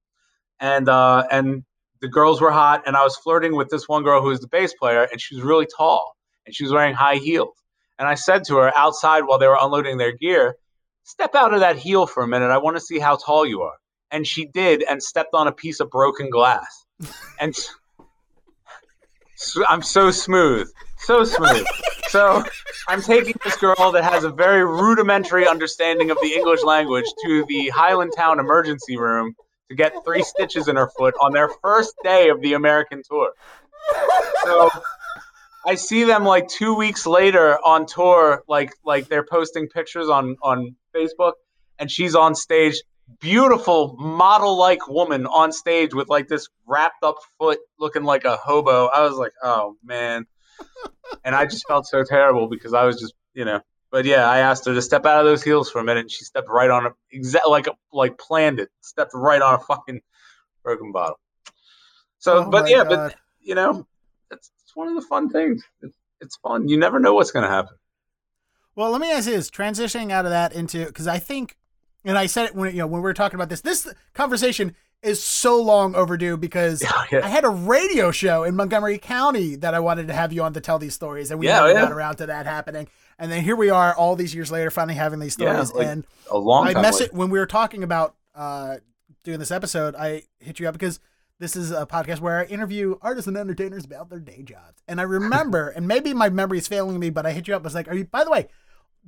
and 0.60 0.88
uh, 0.90 1.26
and 1.32 1.64
the 2.02 2.08
girls 2.08 2.42
were 2.42 2.52
hot, 2.52 2.84
and 2.86 2.96
I 2.96 3.04
was 3.04 3.16
flirting 3.18 3.56
with 3.56 3.70
this 3.70 3.88
one 3.88 4.04
girl 4.04 4.22
who 4.22 4.30
was 4.30 4.40
the 4.40 4.48
bass 4.48 4.74
player, 4.74 5.08
and 5.12 5.20
she 5.22 5.36
was 5.36 5.44
really 5.44 5.68
tall, 5.78 6.16
and 6.46 6.56
she 6.56 6.64
was 6.64 6.72
wearing 6.74 6.94
high 6.94 7.16
heels. 7.16 7.56
And 8.00 8.08
I 8.08 8.16
said 8.16 8.44
to 8.46 8.58
her 8.58 8.72
outside 8.78 9.22
while 9.22 9.38
they 9.38 9.48
were 9.48 9.58
unloading 9.62 9.98
their 9.98 10.12
gear, 10.14 10.56
step 11.04 11.36
out 11.36 11.54
of 11.54 11.60
that 11.60 11.78
heel 11.78 12.08
for 12.08 12.24
a 12.24 12.28
minute. 12.28 12.50
I 12.50 12.58
want 12.58 12.78
to 12.78 12.82
see 12.82 13.00
how 13.00 13.16
tall 13.16 13.46
you 13.46 13.62
are. 13.62 13.76
And 14.12 14.28
she 14.28 14.46
did 14.46 14.84
and 14.84 15.02
stepped 15.02 15.34
on 15.34 15.48
a 15.48 15.52
piece 15.52 15.80
of 15.80 15.90
broken 15.90 16.30
glass. 16.30 16.86
And 17.40 17.54
I'm 19.68 19.82
so 19.82 20.12
smooth, 20.12 20.72
so 20.98 21.24
smooth. 21.26 21.66
So 22.08 22.44
I'm 22.88 23.02
taking 23.02 23.34
this 23.44 23.58
girl 23.58 23.92
that 23.92 24.04
has 24.04 24.24
a 24.24 24.30
very 24.30 24.64
rudimentary 24.64 25.48
understanding 25.48 26.12
of 26.12 26.18
the 26.22 26.34
English 26.34 26.64
language 26.64 27.06
to 27.26 27.44
the 27.48 27.72
Highlandtown 27.76 28.40
emergency 28.40 28.98
room 28.98 29.36
to 29.70 29.76
get 29.76 29.94
three 30.06 30.24
stitches 30.24 30.68
in 30.68 30.76
her 30.76 30.90
foot 30.98 31.16
on 31.20 31.34
their 31.34 31.50
first 31.62 31.96
day 32.04 32.30
of 32.30 32.40
the 32.42 32.54
American 32.54 33.02
tour. 33.04 33.32
So 34.44 34.70
I 35.66 35.76
see 35.76 36.04
them 36.04 36.26
like 36.26 36.48
two 36.48 36.76
weeks 36.76 37.06
later 37.06 37.58
on 37.66 37.86
tour, 37.86 38.44
like 38.48 38.74
like 38.86 39.08
they're 39.08 39.26
posting 39.26 39.68
pictures 39.70 40.10
on 40.10 40.36
on 40.44 40.76
Facebook, 40.96 41.34
and 41.80 41.90
she's 41.90 42.16
on 42.16 42.36
stage, 42.36 42.82
beautiful 43.20 43.96
model 43.98 44.58
like 44.58 44.88
woman 44.88 45.26
on 45.26 45.52
stage 45.52 45.94
with 45.94 46.10
like 46.10 46.28
this 46.28 46.48
wrapped 46.68 47.04
up 47.04 47.16
foot, 47.40 47.60
looking 47.80 48.04
like 48.04 48.26
a 48.26 48.36
hobo. 48.38 48.88
I 48.88 49.02
was 49.02 49.16
like, 49.18 49.34
oh 49.42 49.78
man, 49.84 50.26
and 51.24 51.36
I 51.36 51.46
just 51.46 51.66
felt 51.68 51.88
so 51.88 52.04
terrible 52.04 52.48
because 52.48 52.74
I 52.74 52.84
was 52.84 53.00
just 53.00 53.14
you 53.34 53.46
know 53.46 53.62
But 53.92 54.06
yeah, 54.06 54.28
I 54.28 54.40
asked 54.40 54.66
her 54.66 54.74
to 54.74 54.82
step 54.82 55.06
out 55.06 55.20
of 55.20 55.26
those 55.26 55.44
heels 55.44 55.70
for 55.70 55.80
a 55.80 55.84
minute. 55.84 56.02
And 56.02 56.12
she 56.12 56.26
stepped 56.26 56.50
right 56.50 56.72
on 56.72 56.88
it, 56.88 56.94
exact 57.12 57.48
like 57.48 57.68
like 57.92 58.18
planned 58.18 58.60
it. 58.60 58.70
Stepped 58.82 59.12
right 59.14 59.42
on 59.42 59.54
a 59.54 59.60
fucking 59.60 60.02
broken 60.64 60.92
bottle. 60.92 61.20
So, 62.18 62.46
Oh 62.46 62.50
but 62.50 62.70
yeah, 62.70 62.84
God. 62.84 62.90
but 62.90 63.16
you 63.40 63.54
know, 63.54 63.86
it's, 64.32 64.50
it's 64.74 64.76
one 64.76 64.88
of 64.88 64.96
the 64.96 65.08
fun 65.08 65.30
things. 65.30 65.64
It's, 65.84 65.96
it's 66.20 66.36
fun. 66.38 66.68
You 66.68 66.78
never 66.78 67.00
know 67.00 67.14
what's 67.14 67.30
going 67.32 67.44
to 67.46 67.50
happen. 67.52 67.76
Well, 68.76 68.90
let 68.90 69.02
me 69.02 69.12
ask 69.12 69.28
you 69.28 69.34
this: 69.36 69.52
transitioning 69.52 70.12
out 70.12 70.26
of 70.26 70.32
that 70.32 70.54
into 70.54 70.86
because 70.88 71.08
I 71.08 71.20
think, 71.20 71.58
and 72.04 72.18
I 72.18 72.26
said 72.26 72.46
it 72.48 72.56
when 72.56 72.72
you 72.74 72.80
know 72.80 72.88
when 72.88 73.02
we 73.02 73.04
were 73.04 73.14
talking 73.14 73.36
about 73.36 73.50
this. 73.50 73.62
This 73.62 73.88
conversation 74.16 74.76
is 75.04 75.22
so 75.24 75.62
long 75.62 75.94
overdue 75.96 76.38
because 76.38 76.82
Yeah. 77.12 77.22
I 77.24 77.28
had 77.28 77.44
a 77.44 77.50
radio 77.50 78.10
show 78.10 78.44
in 78.44 78.56
Montgomery 78.56 78.98
County 78.98 79.56
that 79.58 79.76
I 79.76 79.80
wanted 79.80 80.08
to 80.08 80.14
have 80.14 80.34
you 80.34 80.42
on 80.44 80.54
to 80.54 80.62
tell 80.62 80.80
these 80.80 80.96
stories, 80.96 81.30
and 81.30 81.40
we 81.40 81.46
Yeah, 81.46 81.58
never 81.60 81.68
yeah. 81.72 81.82
got 81.82 81.92
around 81.92 82.16
to 82.16 82.26
that 82.26 82.48
happening. 82.48 82.88
And 83.20 83.32
then 83.32 83.44
here 83.44 83.56
we 83.56 83.70
are, 83.70 83.94
all 83.96 84.16
these 84.16 84.34
years 84.34 84.52
later, 84.52 84.72
finally 84.72 84.96
having 84.96 85.20
these 85.20 85.38
Yeah, 85.38 85.64
stories. 85.64 85.72
like, 85.76 85.88
and 85.88 86.08
A 86.32 86.38
long 86.38 86.66
I 86.66 86.74
mess 86.82 87.00
it 87.00 87.14
when 87.14 87.30
we 87.30 87.38
were 87.38 87.46
talking 87.46 87.84
about 87.84 88.16
uh, 88.34 88.78
doing 89.24 89.38
this 89.38 89.52
episode. 89.52 89.94
I 89.94 90.24
hit 90.40 90.60
you 90.60 90.68
up 90.68 90.74
because 90.74 91.00
this 91.44 91.58
is 91.58 91.72
a 91.72 91.86
podcast 91.86 92.22
where 92.22 92.40
I 92.40 92.46
interview 92.46 92.96
artists 93.02 93.28
and 93.28 93.36
entertainers 93.36 93.84
about 93.84 94.10
their 94.10 94.20
day 94.20 94.44
jobs. 94.44 94.82
And 94.88 95.02
I 95.02 95.04
remember, 95.04 95.68
and 95.76 95.86
maybe 95.88 96.14
my 96.14 96.30
memory 96.30 96.58
is 96.60 96.70
failing 96.70 96.98
me, 97.00 97.10
but 97.10 97.26
I 97.26 97.34
hit 97.34 97.50
you 97.50 97.56
up. 97.56 97.64
I 97.64 97.66
was 97.66 97.76
like, 97.76 97.90
"Are 97.90 97.96
you? 97.96 98.06
By 98.06 98.24
the 98.24 98.32
way, 98.32 98.48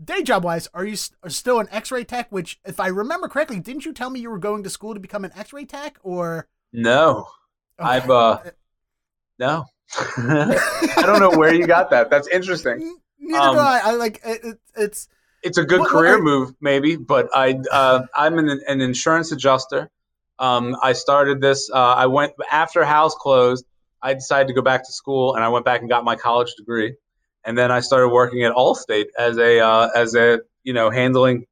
day 0.03 0.21
job 0.21 0.43
wise, 0.43 0.67
are 0.73 0.83
you 0.85 0.93
s- 0.93 1.11
are 1.23 1.29
still 1.29 1.61
an 1.61 1.69
X-ray 1.71 2.03
tech? 2.03 2.29
Which, 2.33 2.59
if 2.65 2.81
I 2.81 2.87
remember 2.87 3.29
correctly, 3.29 3.61
didn't 3.61 3.85
you 3.85 3.93
tell 3.93 4.09
me 4.09 4.19
you 4.19 4.29
were 4.29 4.37
going 4.37 4.63
to 4.63 4.69
school 4.69 4.93
to 4.93 4.99
become 4.99 5.23
an 5.23 5.31
X-ray 5.33 5.63
tech? 5.65 5.97
Or 6.03 6.49
No, 6.73 7.27
I've, 7.79 8.09
uh, 8.09 8.39
no. 9.39 9.65
I 10.17 11.03
don't 11.05 11.19
know 11.21 11.37
where 11.39 11.53
you 11.53 11.65
got 11.67 11.89
that. 11.91 12.09
That's 12.09 12.27
interesting. 12.27 12.97
Neither 13.17 13.39
um, 13.47 13.55
do 13.55 13.61
I. 13.61 13.81
I 13.85 13.91
like 13.91 14.19
it, 14.25 14.43
it, 14.43 14.57
it's 14.75 15.07
It's 15.41 15.57
a 15.57 15.63
good 15.63 15.79
What- 15.79 15.93
what 15.93 16.01
career 16.01 16.15
are- 16.17 16.21
move, 16.21 16.53
maybe, 16.59 16.97
but 16.97 17.29
I 17.33 17.59
uh, 17.71 18.01
I'm 18.13 18.37
an, 18.39 18.61
an 18.67 18.81
insurance 18.81 19.31
adjuster. 19.31 19.89
Um, 20.39 20.75
I 20.81 20.93
started 20.93 21.41
this. 21.41 21.69
Uh, 21.71 21.77
I 21.77 22.07
went 22.07 22.33
after 22.51 22.83
house 22.83 23.15
closed. 23.15 23.65
I 24.01 24.13
decided 24.13 24.47
to 24.49 24.53
go 24.53 24.61
back 24.61 24.85
to 24.85 24.91
school, 24.91 25.35
and 25.35 25.43
I 25.43 25.49
went 25.49 25.65
back 25.65 25.81
and 25.81 25.89
got 25.89 26.03
my 26.03 26.15
college 26.15 26.53
degree, 26.55 26.95
and 27.43 27.57
then 27.57 27.71
I 27.71 27.79
started 27.79 28.09
working 28.09 28.43
at 28.43 28.53
Allstate 28.53 29.07
as 29.17 29.37
a 29.37 29.59
uh, 29.59 29.89
as 29.95 30.15
a 30.15 30.41
you 30.63 30.73
know 30.73 30.89
handling 30.89 31.45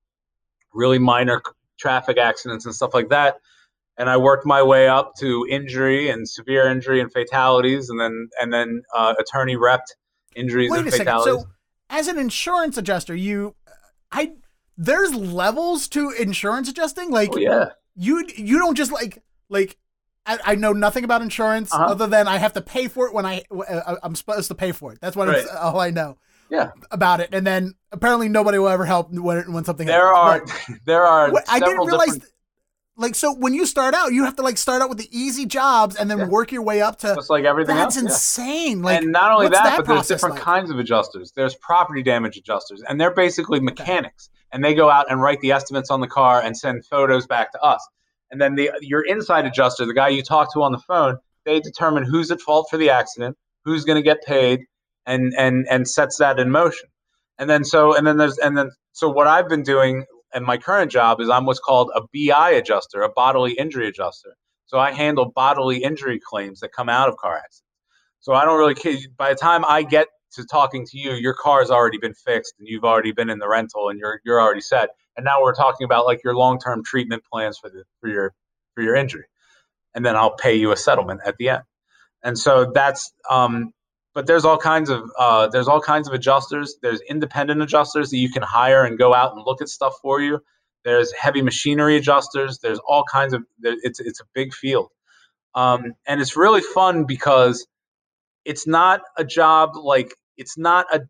really 0.74 1.00
minor 1.00 1.42
traffic 1.78 2.18
accidents 2.18 2.66
and 2.66 2.76
stuff 2.76 2.94
like 2.94 3.10
that. 3.10 3.38
And 3.98 4.10
I 4.10 4.18
worked 4.18 4.46
my 4.46 4.64
way 4.64 4.88
up 4.88 5.14
to 5.20 5.46
injury 5.50 6.10
and 6.10 6.28
severe 6.28 6.68
injury 6.68 7.00
and 7.00 7.12
fatalities, 7.12 7.90
and 7.90 8.00
then 8.00 8.30
and 8.40 8.52
then 8.52 8.82
uh, 8.94 9.14
attorney 9.20 9.56
repped 9.56 9.94
injuries 10.36 10.72
wait 10.72 10.80
and 10.80 10.88
a 10.88 10.92
second. 10.92 11.06
fatalities. 11.06 11.44
So, 11.44 11.50
as 11.90 12.08
an 12.08 12.18
insurance 12.18 12.78
adjuster, 12.78 13.16
you, 13.16 13.56
I 14.12 14.34
there's 14.78 15.14
levels 15.14 15.88
to 15.90 16.10
insurance 16.10 16.70
adjusting. 16.70 17.12
Like 17.12 17.30
oh 17.34 17.38
yeah, 17.38 17.70
you 17.96 18.26
you 18.36 18.58
don't 18.60 18.76
just 18.76 18.92
like 18.92 19.22
like 19.50 19.78
I, 20.26 20.40
I 20.46 20.56
know 20.56 20.72
nothing 20.74 21.04
about 21.04 21.22
insurance 21.22 21.74
Uh-huh. 21.74 21.84
other 21.86 22.08
than 22.08 22.28
I 22.28 22.38
have 22.38 22.54
to 22.54 22.62
pay 22.62 22.88
for 22.88 23.08
it 23.08 23.14
when 23.14 23.26
I 23.26 23.44
uh, 23.52 23.96
I'm 24.04 24.16
supposed 24.16 24.48
to 24.50 24.56
pay 24.56 24.72
for 24.72 24.94
it. 24.94 25.00
That's 25.02 25.16
what 25.16 25.28
Right. 25.28 25.46
All 25.60 25.80
I 25.80 25.90
know. 25.90 26.18
Yeah. 26.50 26.72
About 26.92 27.20
it, 27.20 27.30
and 27.34 27.48
then 27.48 27.74
apparently 27.92 28.30
nobody 28.30 28.60
will 28.60 28.70
ever 28.70 28.86
help 28.86 29.12
when 29.12 29.52
when 29.54 29.64
something. 29.66 29.88
there 29.88 30.08
are 30.14 30.34
happens. 30.34 30.80
there 30.86 31.04
are 31.06 31.32
I 31.50 31.60
didn't 31.60 31.86
realize. 31.88 32.14
different- 32.14 32.33
Like 32.96 33.16
so, 33.16 33.34
when 33.34 33.54
you 33.56 33.66
start 33.66 33.96
out, 33.96 34.14
you 34.14 34.24
have 34.24 34.36
to 34.36 34.44
like 34.44 34.58
start 34.58 34.82
out 34.84 34.90
with 34.90 35.00
the 35.00 35.10
easy 35.12 35.48
jobs 35.48 35.96
and 35.96 36.12
then 36.12 36.20
Yeah. 36.20 36.26
work 36.28 36.52
your 36.52 36.62
way 36.62 36.82
up 36.82 37.00
to. 37.00 37.16
just 37.16 37.30
like 37.30 37.44
everything 37.44 37.76
That's 37.76 37.96
else. 37.98 38.04
yeah. 38.04 38.10
insane. 38.46 38.82
Like, 38.84 39.02
and 39.02 39.12
not 39.12 39.32
only 39.32 39.48
that, 39.50 39.64
that 39.64 39.78
but 39.78 39.88
there's 39.88 40.08
different 40.08 40.36
like? 40.36 40.44
kinds 40.44 40.70
of 40.70 40.78
adjusters. 40.78 41.32
There's 41.36 41.56
property 41.56 42.04
damage 42.04 42.38
adjusters, 42.38 42.84
and 42.88 43.02
they're 43.02 43.14
basically 43.14 43.60
mechanics, 43.60 44.30
and 44.52 44.64
they 44.64 44.76
go 44.76 44.92
out 44.92 45.10
and 45.10 45.20
write 45.22 45.40
the 45.42 45.52
estimates 45.52 45.90
on 45.90 46.02
the 46.02 46.08
car 46.08 46.42
and 46.42 46.56
send 46.56 46.86
photos 46.86 47.26
back 47.26 47.52
to 47.54 47.62
us. 47.62 47.84
And 48.30 48.40
then 48.40 48.54
the 48.56 48.70
your 48.82 49.02
inside 49.04 49.46
adjuster, 49.46 49.86
the 49.88 49.94
guy 49.96 50.10
you 50.10 50.22
talk 50.22 50.54
to 50.54 50.62
on 50.62 50.72
the 50.72 50.80
phone, 50.80 51.18
they 51.46 51.60
determine 51.60 52.04
who's 52.04 52.30
at 52.30 52.42
fault 52.42 52.68
for 52.70 52.78
the 52.78 52.92
accident, 52.92 53.36
who's 53.66 53.86
going 53.86 53.98
to 53.98 54.04
get 54.04 54.22
paid, 54.24 54.62
and 55.08 55.34
and 55.36 55.66
and 55.68 55.88
sets 55.88 56.18
that 56.18 56.40
in 56.40 56.52
motion. 56.52 56.90
And 57.40 57.50
then 57.50 57.64
so 57.64 57.96
and 57.98 58.06
then 58.06 58.18
there's 58.18 58.38
and 58.38 58.56
then 58.56 58.70
so 58.92 59.10
what 59.10 59.26
I've 59.26 59.50
been 59.50 59.64
doing 59.64 60.06
and 60.34 60.46
my 60.46 60.58
current 60.58 60.92
job 60.92 61.22
is 61.22 61.30
I'm 61.30 61.46
what's 61.46 61.60
called 61.60 61.92
a 61.96 62.02
BI 62.14 62.52
adjuster, 62.52 63.02
a 63.02 63.10
bodily 63.10 63.54
injury 63.54 63.88
adjuster. 63.88 64.36
So 64.66 64.80
I 64.80 64.92
handle 64.92 65.26
bodily 65.26 65.84
injury 65.84 66.20
claims 66.20 66.60
that 66.62 66.72
come 66.72 66.90
out 66.90 67.10
of 67.10 67.18
car 67.18 67.36
accidents. 67.38 67.64
So 68.22 68.34
I 68.34 68.46
don't 68.46 68.58
really 68.58 68.76
care. 68.76 68.96
By 69.18 69.30
the 69.30 69.36
time 69.36 69.66
I 69.66 69.84
get 69.84 70.08
to 70.34 70.46
talking 70.46 70.86
to 70.88 70.98
you, 70.98 71.12
your 71.12 71.34
car's 71.34 71.70
already 71.70 71.98
been 71.98 72.14
fixed 72.14 72.56
and 72.58 72.68
you've 72.68 72.84
already 72.84 73.12
been 73.12 73.30
in 73.30 73.40
the 73.40 73.48
rental 73.48 73.90
and 73.90 74.00
you're 74.00 74.22
you're 74.26 74.42
already 74.42 74.62
set. 74.62 74.90
And 75.16 75.24
now 75.24 75.42
we're 75.42 75.54
talking 75.54 75.86
about 75.86 76.06
like 76.06 76.24
your 76.24 76.36
long 76.36 76.60
term 76.60 76.84
treatment 76.84 77.24
plans 77.32 77.58
for 77.58 77.70
the 77.70 77.84
for 78.00 78.10
your 78.10 78.34
for 78.74 78.82
your 78.82 78.96
injury, 78.96 79.26
and 79.94 80.06
then 80.06 80.16
I'll 80.16 80.36
pay 80.36 80.56
you 80.56 80.72
a 80.72 80.78
settlement 80.78 81.22
at 81.26 81.38
the 81.38 81.50
end. 81.50 81.64
And 82.24 82.40
so 82.40 82.72
that's 82.74 83.14
um, 83.30 83.74
but 84.14 84.28
there's 84.28 84.46
all 84.46 84.58
kinds 84.58 84.90
of 84.90 85.10
uh, 85.18 85.48
there's 85.48 85.68
all 85.68 85.82
kinds 85.82 86.08
of 86.08 86.14
adjusters. 86.14 86.76
There's 86.82 87.02
independent 87.02 87.62
adjusters 87.62 88.10
that 88.12 88.18
you 88.18 88.30
can 88.30 88.44
hire 88.44 88.86
and 88.86 88.98
go 88.98 89.14
out 89.14 89.34
and 89.34 89.44
look 89.46 89.62
at 89.62 89.70
stuff 89.70 89.96
for 90.02 90.22
you. 90.22 90.40
There's 90.86 91.12
heavy 91.14 91.42
machinery 91.42 91.98
adjusters. 91.98 92.60
There's 92.60 92.80
all 92.88 93.04
kinds 93.12 93.34
of 93.34 93.44
it's 93.62 94.00
it's 94.00 94.22
a 94.22 94.26
big 94.34 94.54
field, 94.54 94.90
um, 95.56 95.94
and 96.08 96.22
it's 96.22 96.38
really 96.38 96.62
fun 96.62 97.06
because 97.06 97.66
it's 98.46 98.68
not 98.68 99.02
a 99.18 99.24
job 99.24 99.72
like 99.76 100.16
it's 100.38 100.58
not 100.58 100.86
a 100.94 101.02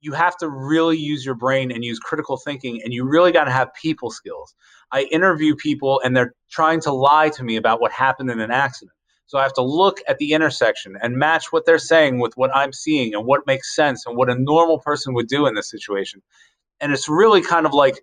you 0.00 0.12
have 0.12 0.36
to 0.36 0.48
really 0.48 0.96
use 0.96 1.24
your 1.24 1.34
brain 1.34 1.72
and 1.72 1.84
use 1.84 1.98
critical 1.98 2.36
thinking 2.36 2.80
and 2.84 2.92
you 2.92 3.04
really 3.04 3.32
got 3.32 3.44
to 3.44 3.50
have 3.50 3.72
people 3.74 4.10
skills 4.10 4.54
i 4.92 5.02
interview 5.04 5.54
people 5.56 6.00
and 6.04 6.16
they're 6.16 6.32
trying 6.50 6.80
to 6.80 6.92
lie 6.92 7.28
to 7.28 7.42
me 7.42 7.56
about 7.56 7.80
what 7.80 7.90
happened 7.90 8.30
in 8.30 8.38
an 8.38 8.50
accident 8.50 8.95
so 9.26 9.38
i 9.38 9.42
have 9.42 9.52
to 9.52 9.62
look 9.62 10.00
at 10.08 10.18
the 10.18 10.32
intersection 10.32 10.96
and 11.02 11.16
match 11.16 11.52
what 11.52 11.66
they're 11.66 11.78
saying 11.78 12.18
with 12.18 12.36
what 12.36 12.54
i'm 12.54 12.72
seeing 12.72 13.14
and 13.14 13.26
what 13.26 13.46
makes 13.46 13.74
sense 13.74 14.06
and 14.06 14.16
what 14.16 14.30
a 14.30 14.34
normal 14.34 14.78
person 14.78 15.14
would 15.14 15.28
do 15.28 15.46
in 15.46 15.54
this 15.54 15.70
situation. 15.70 16.22
And 16.80 16.92
it's 16.92 17.08
really 17.08 17.42
kind 17.42 17.66
of 17.66 17.72
like 17.72 18.00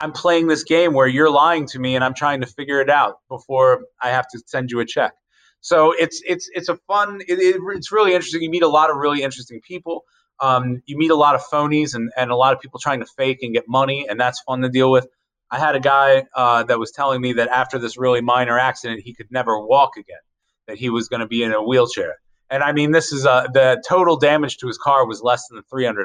i'm 0.00 0.12
playing 0.12 0.48
this 0.48 0.64
game 0.64 0.92
where 0.92 1.06
you're 1.06 1.30
lying 1.30 1.66
to 1.66 1.78
me 1.78 1.94
and 1.94 2.04
i'm 2.04 2.14
trying 2.14 2.40
to 2.40 2.46
figure 2.46 2.80
it 2.80 2.90
out 2.90 3.18
before 3.28 3.84
i 4.02 4.10
have 4.10 4.26
to 4.28 4.40
send 4.46 4.70
you 4.70 4.80
a 4.80 4.86
check. 4.86 5.12
So 5.60 5.92
it's 5.92 6.20
it's 6.26 6.48
it's 6.54 6.68
a 6.68 6.76
fun 6.86 7.20
it, 7.26 7.38
it, 7.38 7.56
it's 7.76 7.90
really 7.90 8.12
interesting. 8.12 8.42
You 8.42 8.50
meet 8.50 8.62
a 8.62 8.68
lot 8.68 8.90
of 8.90 8.96
really 8.96 9.22
interesting 9.22 9.60
people. 9.62 10.04
Um, 10.40 10.82
you 10.84 10.98
meet 10.98 11.10
a 11.10 11.14
lot 11.14 11.36
of 11.36 11.42
phonies 11.42 11.94
and, 11.94 12.10
and 12.16 12.30
a 12.30 12.36
lot 12.36 12.52
of 12.52 12.60
people 12.60 12.80
trying 12.80 13.00
to 13.00 13.06
fake 13.06 13.38
and 13.42 13.54
get 13.54 13.64
money 13.68 14.06
and 14.08 14.20
that's 14.20 14.40
fun 14.40 14.60
to 14.62 14.68
deal 14.68 14.90
with. 14.90 15.06
I 15.50 15.58
had 15.58 15.76
a 15.76 15.80
guy 15.80 16.24
uh, 16.34 16.64
that 16.64 16.78
was 16.78 16.90
telling 16.90 17.20
me 17.20 17.34
that 17.34 17.48
after 17.48 17.78
this 17.78 17.96
really 17.96 18.20
minor 18.20 18.58
accident 18.58 19.02
he 19.04 19.14
could 19.14 19.30
never 19.30 19.58
walk 19.58 19.96
again 19.96 20.18
that 20.66 20.78
he 20.78 20.90
was 20.90 21.08
going 21.08 21.20
to 21.20 21.26
be 21.26 21.42
in 21.42 21.52
a 21.52 21.62
wheelchair. 21.62 22.16
And 22.50 22.62
i 22.62 22.72
mean 22.72 22.92
this 22.92 23.12
is 23.12 23.26
uh, 23.26 23.46
the 23.52 23.82
total 23.88 24.16
damage 24.16 24.58
to 24.58 24.66
his 24.66 24.78
car 24.78 25.06
was 25.06 25.22
less 25.22 25.48
than 25.48 25.62
$300 25.72 26.04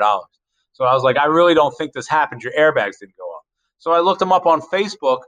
so 0.72 0.86
i 0.86 0.94
was 0.94 1.04
like 1.04 1.18
i 1.18 1.26
really 1.26 1.54
don't 1.54 1.76
think 1.78 1.94
this 1.94 2.08
happened. 2.08 2.42
Your 2.42 2.54
airbags 2.54 3.00
didn't 3.00 3.18
go 3.18 3.26
off 3.26 3.44
so 3.78 3.92
i 3.92 4.00
looked 4.00 4.22
him 4.22 4.32
up 4.32 4.46
on 4.46 4.62
facebook 4.62 5.20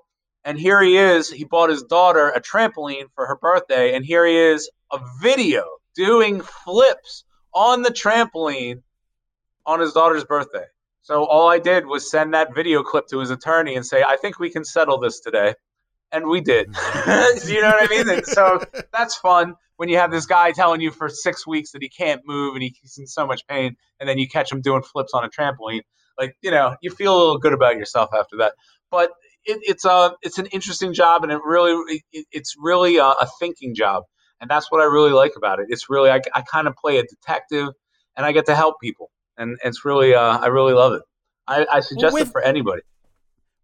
and 0.43 0.59
here 0.59 0.81
he 0.81 0.97
is. 0.97 1.29
He 1.29 1.43
bought 1.43 1.69
his 1.69 1.83
daughter 1.83 2.29
a 2.29 2.41
trampoline 2.41 3.05
for 3.13 3.27
her 3.27 3.35
birthday, 3.35 3.93
and 3.93 4.03
here 4.03 4.25
he 4.25 4.35
is, 4.35 4.69
a 4.91 4.99
video 5.21 5.65
doing 5.95 6.41
flips 6.41 7.25
on 7.53 7.81
the 7.81 7.89
trampoline 7.89 8.81
on 9.65 9.79
his 9.79 9.93
daughter's 9.93 10.23
birthday. 10.23 10.65
So 11.03 11.25
all 11.25 11.49
I 11.49 11.59
did 11.59 11.85
was 11.85 12.09
send 12.09 12.33
that 12.33 12.55
video 12.55 12.83
clip 12.83 13.07
to 13.07 13.19
his 13.19 13.29
attorney 13.29 13.75
and 13.75 13.85
say, 13.85 14.03
"I 14.03 14.17
think 14.17 14.39
we 14.39 14.49
can 14.49 14.63
settle 14.65 14.97
this 14.99 15.19
today," 15.19 15.55
and 16.11 16.27
we 16.27 16.41
did. 16.41 16.67
you 17.47 17.61
know 17.61 17.69
what 17.69 17.83
I 17.83 17.87
mean? 17.89 18.09
And 18.09 18.25
so 18.25 18.63
that's 18.93 19.15
fun 19.15 19.55
when 19.77 19.89
you 19.89 19.97
have 19.97 20.11
this 20.11 20.25
guy 20.25 20.51
telling 20.51 20.81
you 20.81 20.91
for 20.91 21.09
six 21.09 21.47
weeks 21.47 21.71
that 21.71 21.81
he 21.81 21.89
can't 21.89 22.21
move 22.25 22.55
and 22.55 22.63
he's 22.63 22.97
in 22.97 23.07
so 23.07 23.25
much 23.25 23.45
pain, 23.47 23.75
and 23.99 24.07
then 24.07 24.17
you 24.17 24.27
catch 24.27 24.51
him 24.51 24.61
doing 24.61 24.83
flips 24.83 25.13
on 25.13 25.23
a 25.23 25.29
trampoline. 25.29 25.81
Like 26.17 26.35
you 26.41 26.51
know, 26.51 26.75
you 26.81 26.91
feel 26.91 27.15
a 27.15 27.17
little 27.17 27.37
good 27.37 27.53
about 27.53 27.77
yourself 27.77 28.09
after 28.13 28.37
that. 28.37 28.53
But 28.91 29.11
it, 29.45 29.59
it's 29.63 29.85
a 29.85 30.13
it's 30.21 30.37
an 30.37 30.47
interesting 30.47 30.93
job, 30.93 31.23
and 31.23 31.31
it 31.31 31.39
really 31.43 32.03
it, 32.11 32.25
it's 32.31 32.55
really 32.59 32.97
a, 32.97 33.05
a 33.05 33.27
thinking 33.39 33.73
job, 33.73 34.03
and 34.39 34.49
that's 34.49 34.71
what 34.71 34.81
I 34.81 34.85
really 34.85 35.11
like 35.11 35.33
about 35.35 35.59
it. 35.59 35.67
It's 35.69 35.89
really 35.89 36.09
I, 36.11 36.21
I 36.33 36.41
kind 36.41 36.67
of 36.67 36.75
play 36.75 36.97
a 36.97 37.03
detective, 37.03 37.69
and 38.15 38.25
I 38.25 38.31
get 38.33 38.45
to 38.47 38.55
help 38.55 38.75
people, 38.81 39.09
and 39.37 39.57
it's 39.63 39.83
really 39.85 40.13
uh, 40.13 40.37
I 40.37 40.47
really 40.47 40.73
love 40.73 40.93
it. 40.93 41.01
I, 41.47 41.65
I 41.71 41.79
suggest 41.79 42.13
with- 42.13 42.27
it 42.27 42.31
for 42.31 42.41
anybody. 42.41 42.81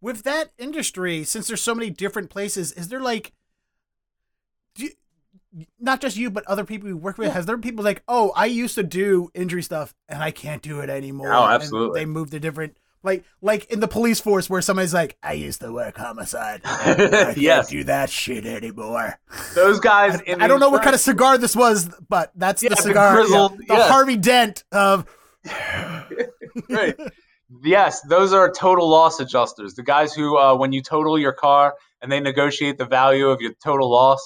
With 0.01 0.23
that 0.23 0.51
industry, 0.57 1.23
since 1.23 1.47
there's 1.47 1.61
so 1.61 1.75
many 1.75 1.89
different 1.89 2.29
places, 2.29 2.71
is 2.73 2.89
there 2.89 2.99
like, 2.99 3.33
you, 4.77 4.91
not 5.79 6.01
just 6.01 6.17
you, 6.17 6.29
but 6.29 6.45
other 6.45 6.63
people 6.63 6.87
you 6.87 6.97
work 6.97 7.17
with? 7.17 7.31
Has 7.33 7.45
there 7.45 7.57
been 7.57 7.69
people 7.69 7.83
like, 7.83 8.03
oh, 8.07 8.31
I 8.35 8.45
used 8.45 8.75
to 8.75 8.83
do 8.83 9.31
injury 9.33 9.63
stuff 9.63 9.95
and 10.07 10.21
I 10.21 10.31
can't 10.31 10.61
do 10.61 10.79
it 10.81 10.89
anymore? 10.89 11.33
Oh, 11.33 11.45
and 11.45 11.53
absolutely. 11.53 12.01
they 12.01 12.05
moved 12.05 12.31
to 12.31 12.39
different, 12.39 12.77
like, 13.01 13.23
like 13.41 13.65
in 13.71 13.79
the 13.79 13.87
police 13.87 14.19
force 14.19 14.49
where 14.49 14.61
somebody's 14.61 14.93
like, 14.93 15.17
I 15.23 15.33
used 15.33 15.61
to 15.61 15.71
work 15.71 15.97
homicide. 15.97 16.61
I 16.65 16.93
can't 16.93 17.37
yes, 17.37 17.69
do 17.69 17.83
that 17.85 18.09
shit 18.09 18.45
anymore. 18.45 19.19
those 19.55 19.79
guys. 19.79 20.19
I, 20.21 20.23
in 20.31 20.41
I 20.41 20.47
don't 20.47 20.59
know 20.59 20.69
what 20.69 20.83
kind 20.83 20.93
of 20.93 21.01
cigar 21.01 21.37
this 21.37 21.55
was, 21.55 21.89
but 22.07 22.31
that's 22.35 22.61
Yeah, 22.61 22.69
the 22.69 22.75
the 22.75 22.81
cigar, 22.83 23.21
yeah, 23.21 23.47
the 23.51 23.65
yeah. 23.69 23.87
Harvey 23.87 24.17
Dent 24.17 24.63
of. 24.71 25.05
right. 26.69 26.95
Yes, 27.63 28.01
those 28.01 28.33
are 28.33 28.51
total 28.51 28.89
loss 28.89 29.19
adjusters. 29.19 29.75
The 29.75 29.83
guys 29.83 30.13
who, 30.13 30.37
uh, 30.37 30.55
when 30.55 30.73
you 30.73 30.81
total 30.81 31.17
your 31.17 31.31
car 31.31 31.75
and 32.01 32.11
they 32.11 32.19
negotiate 32.19 32.77
the 32.77 32.85
value 32.85 33.29
of 33.29 33.39
your 33.39 33.53
total 33.63 33.89
loss, 33.89 34.19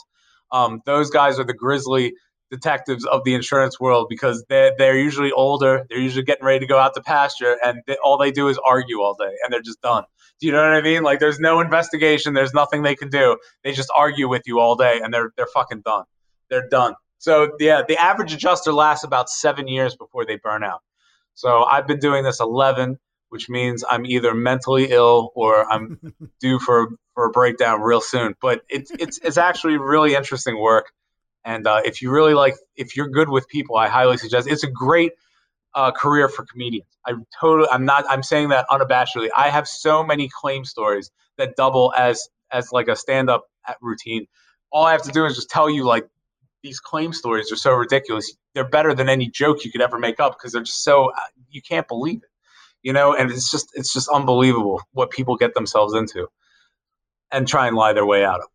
um, 0.52 0.82
those 0.86 1.10
guys 1.12 1.38
are 1.40 1.44
the 1.44 1.54
grizzly 1.54 2.14
detectives 2.50 3.06
of 3.06 3.24
the 3.24 3.34
insurance 3.34 3.80
world 3.80 4.08
because 4.10 4.44
they're, 4.50 4.74
they're 4.78 4.98
usually 4.98 5.32
older. 5.32 5.86
They're 5.90 6.00
usually 6.00 6.24
getting 6.24 6.46
ready 6.46 6.60
to 6.60 6.66
go 6.66 6.80
out 6.80 6.96
to 6.96 7.02
pasture, 7.02 7.58
and 7.64 7.82
they, 7.88 7.96
all 8.04 8.18
they 8.18 8.32
do 8.32 8.48
is 8.48 8.60
argue 8.66 9.02
all 9.02 9.14
day, 9.14 9.32
and 9.44 9.54
they're 9.54 9.62
just 9.62 9.82
done. 9.82 10.04
Do 10.40 10.48
you 10.48 10.54
know 10.54 10.62
what 10.64 10.74
I 10.74 10.82
mean? 10.82 11.04
Like, 11.04 11.20
there's 11.20 11.40
no 11.40 11.60
investigation. 11.60 12.34
There's 12.34 12.54
nothing 12.54 12.82
they 12.82 12.96
can 12.96 13.10
do. 13.10 13.38
They 13.64 13.72
just 13.72 13.90
argue 13.96 14.28
with 14.28 14.42
you 14.48 14.60
all 14.60 14.76
day, 14.76 15.00
and 15.02 15.14
they're 15.14 15.32
they're 15.38 15.48
fucking 15.54 15.82
done. 15.86 16.06
They're 16.50 16.68
done. 16.68 16.96
So 17.20 17.52
yeah, 17.60 17.84
the 17.88 17.98
average 17.98 18.34
adjuster 18.34 18.74
lasts 18.74 19.06
about 19.06 19.30
seven 19.30 19.68
years 19.68 19.96
before 19.96 20.26
they 20.26 20.38
burn 20.44 20.64
out. 20.64 20.82
So 21.36 21.64
I've 21.64 21.88
been 21.88 22.00
doing 22.00 22.24
this 22.24 22.40
11, 22.40 22.98
which 23.32 23.50
means 23.50 23.84
I'm 23.90 24.06
either 24.06 24.34
mentally 24.34 24.92
ill 24.92 25.32
or 25.36 25.72
I'm 25.72 26.14
due 26.42 26.60
for 26.60 26.90
for 27.14 27.26
a 27.26 27.30
breakdown 27.32 27.82
real 27.82 28.02
soon. 28.02 28.36
But 28.42 28.62
it's 28.70 28.92
it's 28.92 29.20
it's 29.20 29.38
actually 29.38 29.78
really 29.78 30.16
interesting 30.16 30.60
work. 30.60 30.92
And 31.46 31.66
uh, 31.66 31.82
if 31.86 32.02
you 32.02 32.12
really 32.12 32.34
like, 32.34 32.56
if 32.76 32.96
you're 32.96 33.08
good 33.08 33.30
with 33.30 33.48
people, 33.48 33.78
I 33.78 33.88
highly 33.88 34.18
suggest. 34.18 34.48
It's 34.48 34.64
a 34.64 34.70
great 34.70 35.14
uh, 35.74 35.92
career 35.92 36.28
for 36.28 36.46
comedians. 36.46 36.88
I 37.06 37.14
totally, 37.40 37.70
I'm 37.72 37.86
not, 37.86 38.04
I'm 38.10 38.22
saying 38.22 38.50
that 38.50 38.66
unabashedly. 38.70 39.30
I 39.36 39.50
have 39.50 39.68
so 39.68 40.04
many 40.04 40.30
claim 40.30 40.66
stories 40.66 41.10
that 41.38 41.56
double 41.56 41.94
as 41.98 42.28
as 42.52 42.72
like 42.74 42.90
a 42.90 42.96
stand-up 42.98 43.46
routine. 43.82 44.28
All 44.74 44.86
I 44.86 44.92
have 44.92 45.04
to 45.04 45.12
do 45.12 45.26
is 45.26 45.36
just 45.36 45.50
tell 45.50 45.70
you 45.70 45.86
like 45.86 46.06
these 46.64 46.80
claim 46.80 47.14
stories 47.14 47.52
are 47.52 47.56
so 47.56 47.74
ridiculous. 47.74 48.36
They're 48.54 48.68
better 48.68 48.94
than 48.94 49.08
any 49.08 49.30
joke 49.30 49.64
you 49.64 49.72
could 49.72 49.82
ever 49.82 49.98
make 49.98 50.20
up 50.20 50.38
because 50.38 50.52
they're 50.52 50.62
just 50.62 50.84
so 50.84 51.12
uh, 51.12 51.20
you 51.50 51.62
can't 51.62 51.88
believe 51.88 52.18
it, 52.18 52.30
you 52.84 52.94
know. 52.94 53.16
And 53.16 53.32
it's 53.32 53.52
just 53.52 53.72
it's 53.76 53.94
just 53.94 54.10
unbelievable 54.10 54.82
what 54.94 55.12
people 55.12 55.36
get 55.36 55.54
themselves 55.54 55.94
into, 55.94 56.28
and 57.32 57.48
try 57.48 57.68
and 57.68 57.76
lie 57.76 57.94
their 57.94 58.06
way 58.06 58.24
out 58.24 58.42
of. 58.42 58.48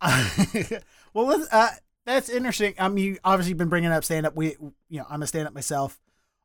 well, 1.14 1.46
uh, 1.50 1.68
that's 2.04 2.28
interesting. 2.28 2.74
I 2.78 2.88
mean, 2.88 3.04
you 3.04 3.18
obviously 3.24 3.54
been 3.54 3.68
bringing 3.68 3.90
up 3.90 4.04
stand 4.04 4.26
up. 4.26 4.36
We, 4.36 4.56
you 4.88 4.98
know, 4.98 5.06
I'm 5.08 5.22
a 5.22 5.26
stand 5.26 5.48
up 5.48 5.54
myself. 5.54 5.98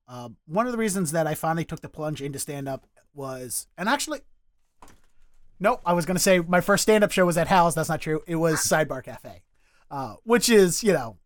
Uh, 0.07 0.30
one 0.48 0.65
of 0.65 0.72
the 0.72 0.77
reasons 0.77 1.11
that 1.11 1.27
I 1.27 1.36
finally 1.36 1.65
took 1.65 1.81
the 1.81 1.90
plunge 1.90 2.22
into 2.22 2.40
stand 2.40 2.68
up 2.68 2.88
was, 3.14 3.68
and 3.77 3.88
actually, 3.88 4.22
no, 5.60 5.81
I 5.86 5.94
was 5.94 6.06
going 6.06 6.15
to 6.15 6.22
say 6.22 6.40
my 6.40 6.61
first 6.61 6.84
stand 6.84 7.03
up 7.03 7.11
show 7.11 7.26
was 7.26 7.38
at 7.38 7.48
Hal's. 7.48 7.76
That's 7.76 7.90
not 7.90 8.02
true. 8.02 8.22
It 8.26 8.38
was 8.38 8.60
Sidebar 8.60 9.03
Cafe, 9.03 9.44
uh, 9.91 10.15
which 10.23 10.49
is, 10.49 10.84
you 10.84 10.94
know, 10.94 11.18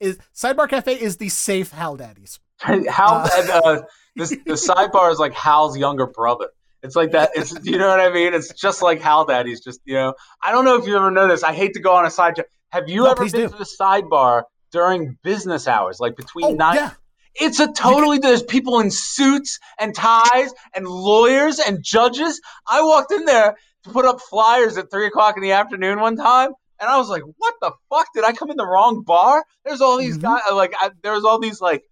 is 0.00 0.18
Sidebar 0.34 0.68
Cafe 0.68 0.94
is 0.94 1.18
the 1.18 1.28
safe 1.28 1.70
Hal 1.70 1.96
Daddy's. 1.96 2.40
Hal, 2.58 3.28
uh, 3.30 3.60
uh, 3.64 3.82
this, 4.16 4.30
the 4.30 4.54
sidebar 4.54 5.12
is 5.12 5.18
like 5.18 5.34
Hal's 5.34 5.76
younger 5.76 6.06
brother. 6.06 6.48
It's 6.82 6.96
like 6.96 7.12
that. 7.12 7.30
It's 7.34 7.54
you 7.64 7.78
know 7.78 7.88
what 7.88 8.00
I 8.00 8.10
mean. 8.10 8.34
It's 8.34 8.52
just 8.54 8.82
like 8.82 9.00
Hal 9.00 9.24
Daddy's. 9.26 9.60
Just 9.60 9.80
you 9.84 9.94
know. 9.94 10.14
I 10.42 10.52
don't 10.52 10.64
know 10.64 10.76
if 10.76 10.86
you 10.86 10.96
ever 10.96 11.10
noticed. 11.10 11.44
I 11.44 11.52
hate 11.52 11.74
to 11.74 11.80
go 11.80 11.92
on 11.92 12.06
a 12.06 12.10
side. 12.10 12.42
Have 12.70 12.88
you 12.88 13.04
no, 13.04 13.10
ever 13.10 13.24
been 13.24 13.32
do. 13.32 13.48
to 13.48 13.56
the 13.56 13.66
sidebar 13.80 14.44
during 14.72 15.18
business 15.22 15.68
hours, 15.68 16.00
like 16.00 16.16
between 16.16 16.46
oh, 16.46 16.54
nine? 16.54 16.76
Yeah. 16.76 16.90
It's 17.38 17.60
a 17.60 17.70
totally 17.70 18.18
there's 18.18 18.42
people 18.42 18.80
in 18.80 18.90
suits 18.90 19.58
and 19.78 19.94
ties 19.94 20.52
and 20.74 20.88
lawyers 20.88 21.58
and 21.58 21.82
judges. 21.82 22.40
I 22.66 22.82
walked 22.82 23.12
in 23.12 23.26
there 23.26 23.56
to 23.84 23.90
put 23.90 24.06
up 24.06 24.20
flyers 24.22 24.78
at 24.78 24.90
three 24.90 25.06
o'clock 25.06 25.36
in 25.36 25.42
the 25.42 25.52
afternoon 25.52 26.00
one 26.00 26.16
time, 26.16 26.52
and 26.80 26.88
I 26.88 26.96
was 26.96 27.10
like, 27.10 27.22
"What 27.36 27.54
the 27.60 27.72
fuck? 27.90 28.06
Did 28.14 28.24
I 28.24 28.32
come 28.32 28.50
in 28.50 28.56
the 28.56 28.66
wrong 28.66 29.02
bar?" 29.02 29.44
There's 29.66 29.82
all 29.82 29.98
these 29.98 30.16
mm-hmm. 30.16 30.34
guys 30.34 30.42
like 30.52 30.72
I, 30.80 30.90
there's 31.02 31.24
all 31.24 31.38
these 31.38 31.60
like. 31.60 31.84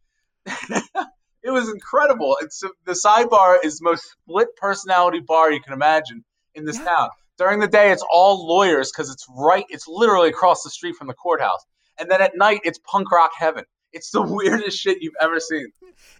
it 1.45 1.51
was 1.51 1.69
incredible. 1.69 2.37
It's 2.41 2.63
the 2.87 2.93
sidebar 2.93 3.59
is 3.63 3.79
the 3.79 3.85
most 3.85 4.05
split 4.11 4.49
personality 4.57 5.21
bar 5.21 5.53
you 5.53 5.61
can 5.61 5.75
imagine 5.75 6.25
in 6.55 6.65
this 6.65 6.79
yeah. 6.79 6.85
town. 6.85 7.09
During 7.37 7.61
the 7.61 7.69
day, 7.69 7.91
it's 7.93 8.05
all 8.11 8.47
lawyers 8.47 8.91
because 8.91 9.11
it's 9.11 9.27
right. 9.37 9.67
It's 9.69 9.87
literally 9.87 10.31
across 10.31 10.63
the 10.63 10.71
street 10.71 10.97
from 10.97 11.07
the 11.07 11.15
courthouse. 11.15 11.65
And 11.99 12.11
then 12.11 12.23
at 12.23 12.33
night, 12.37 12.61
it's 12.65 12.79
punk 12.91 13.11
rock 13.13 13.33
heaven. 13.37 13.65
It's 13.95 14.11
the 14.11 14.23
weirdest 14.23 14.79
shit 14.79 15.01
you've 15.01 15.15
ever 15.21 15.39
seen. 15.41 15.73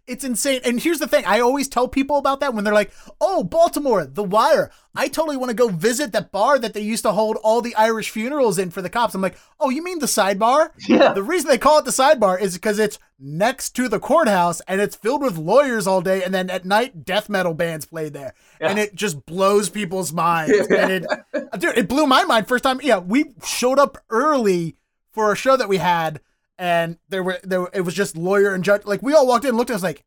It's 0.07 0.23
insane. 0.23 0.61
And 0.65 0.81
here's 0.81 1.01
the 1.01 1.09
thing 1.09 1.25
I 1.27 1.41
always 1.41 1.69
tell 1.69 1.89
people 1.89 2.19
about 2.19 2.41
that 2.41 2.55
when 2.55 2.63
they're 2.63 2.73
like, 2.73 2.93
oh, 3.21 3.43
Baltimore, 3.43 4.05
The 4.05 4.23
Wire. 4.23 4.71
I 4.95 5.09
totally 5.09 5.37
want 5.37 5.51
to 5.51 5.57
go 5.57 5.69
visit 5.69 6.13
that 6.13 6.31
bar 6.31 6.59
that 6.59 6.73
they 6.73 6.81
used 6.81 7.03
to 7.03 7.13
hold 7.13 7.37
all 7.43 7.61
the 7.61 7.75
Irish 7.75 8.11
funerals 8.11 8.59
in 8.59 8.71
for 8.71 8.81
the 8.81 8.89
cops. 8.89 9.15
I'm 9.15 9.21
like, 9.21 9.37
oh, 9.59 9.71
you 9.71 9.83
mean 9.83 9.99
the 9.99 10.07
sidebar? 10.07 10.71
Yeah. 10.89 11.15
The 11.15 11.23
reason 11.23 11.49
they 11.49 11.59
call 11.59 11.79
it 11.81 11.85
the 11.85 11.91
sidebar 11.91 12.41
is 12.41 12.55
because 12.55 12.79
it's 12.79 12.99
next 13.19 13.71
to 13.71 13.89
the 13.89 13.99
courthouse 13.99 14.61
and 14.69 14.81
it's 14.81 14.95
filled 14.95 15.23
with 15.23 15.37
lawyers 15.37 15.89
all 15.89 16.01
day. 16.01 16.23
And 16.23 16.33
then 16.33 16.49
at 16.49 16.65
night, 16.65 17.05
death 17.05 17.29
metal 17.29 17.55
bands 17.55 17.87
played 17.87 18.13
there. 18.13 18.35
Yeah. 18.61 18.71
And 18.71 18.79
it 18.79 18.95
just 18.95 19.27
blows 19.27 19.69
people's 19.69 20.13
minds. 20.13 20.53
and 20.71 20.93
it, 20.93 21.07
dude, 21.59 21.77
it 21.77 21.89
blew 21.89 22.07
my 22.07 22.23
mind 22.25 22.47
first 22.47 22.63
time. 22.63 22.81
Yeah, 22.83 22.99
we 22.99 23.33
showed 23.45 23.81
up 23.81 23.99
early 24.11 24.77
for 25.11 25.33
a 25.33 25.37
show 25.37 25.57
that 25.57 25.69
we 25.69 25.79
had 25.79 26.21
and 26.59 26.99
there 27.09 27.23
were 27.23 27.39
there 27.43 27.69
it 27.73 27.83
was 27.83 27.95
just 27.95 28.17
lawyer 28.17 28.55
and 28.55 28.65
judge. 28.65 28.85
Like 28.85 29.03
we 29.03 29.15
all 29.15 29.27
walked 29.27 29.45
in, 29.45 29.51
and 29.51 29.59
looked 29.59 29.71
at 29.71 29.77
us 29.77 29.83
like 29.83 30.05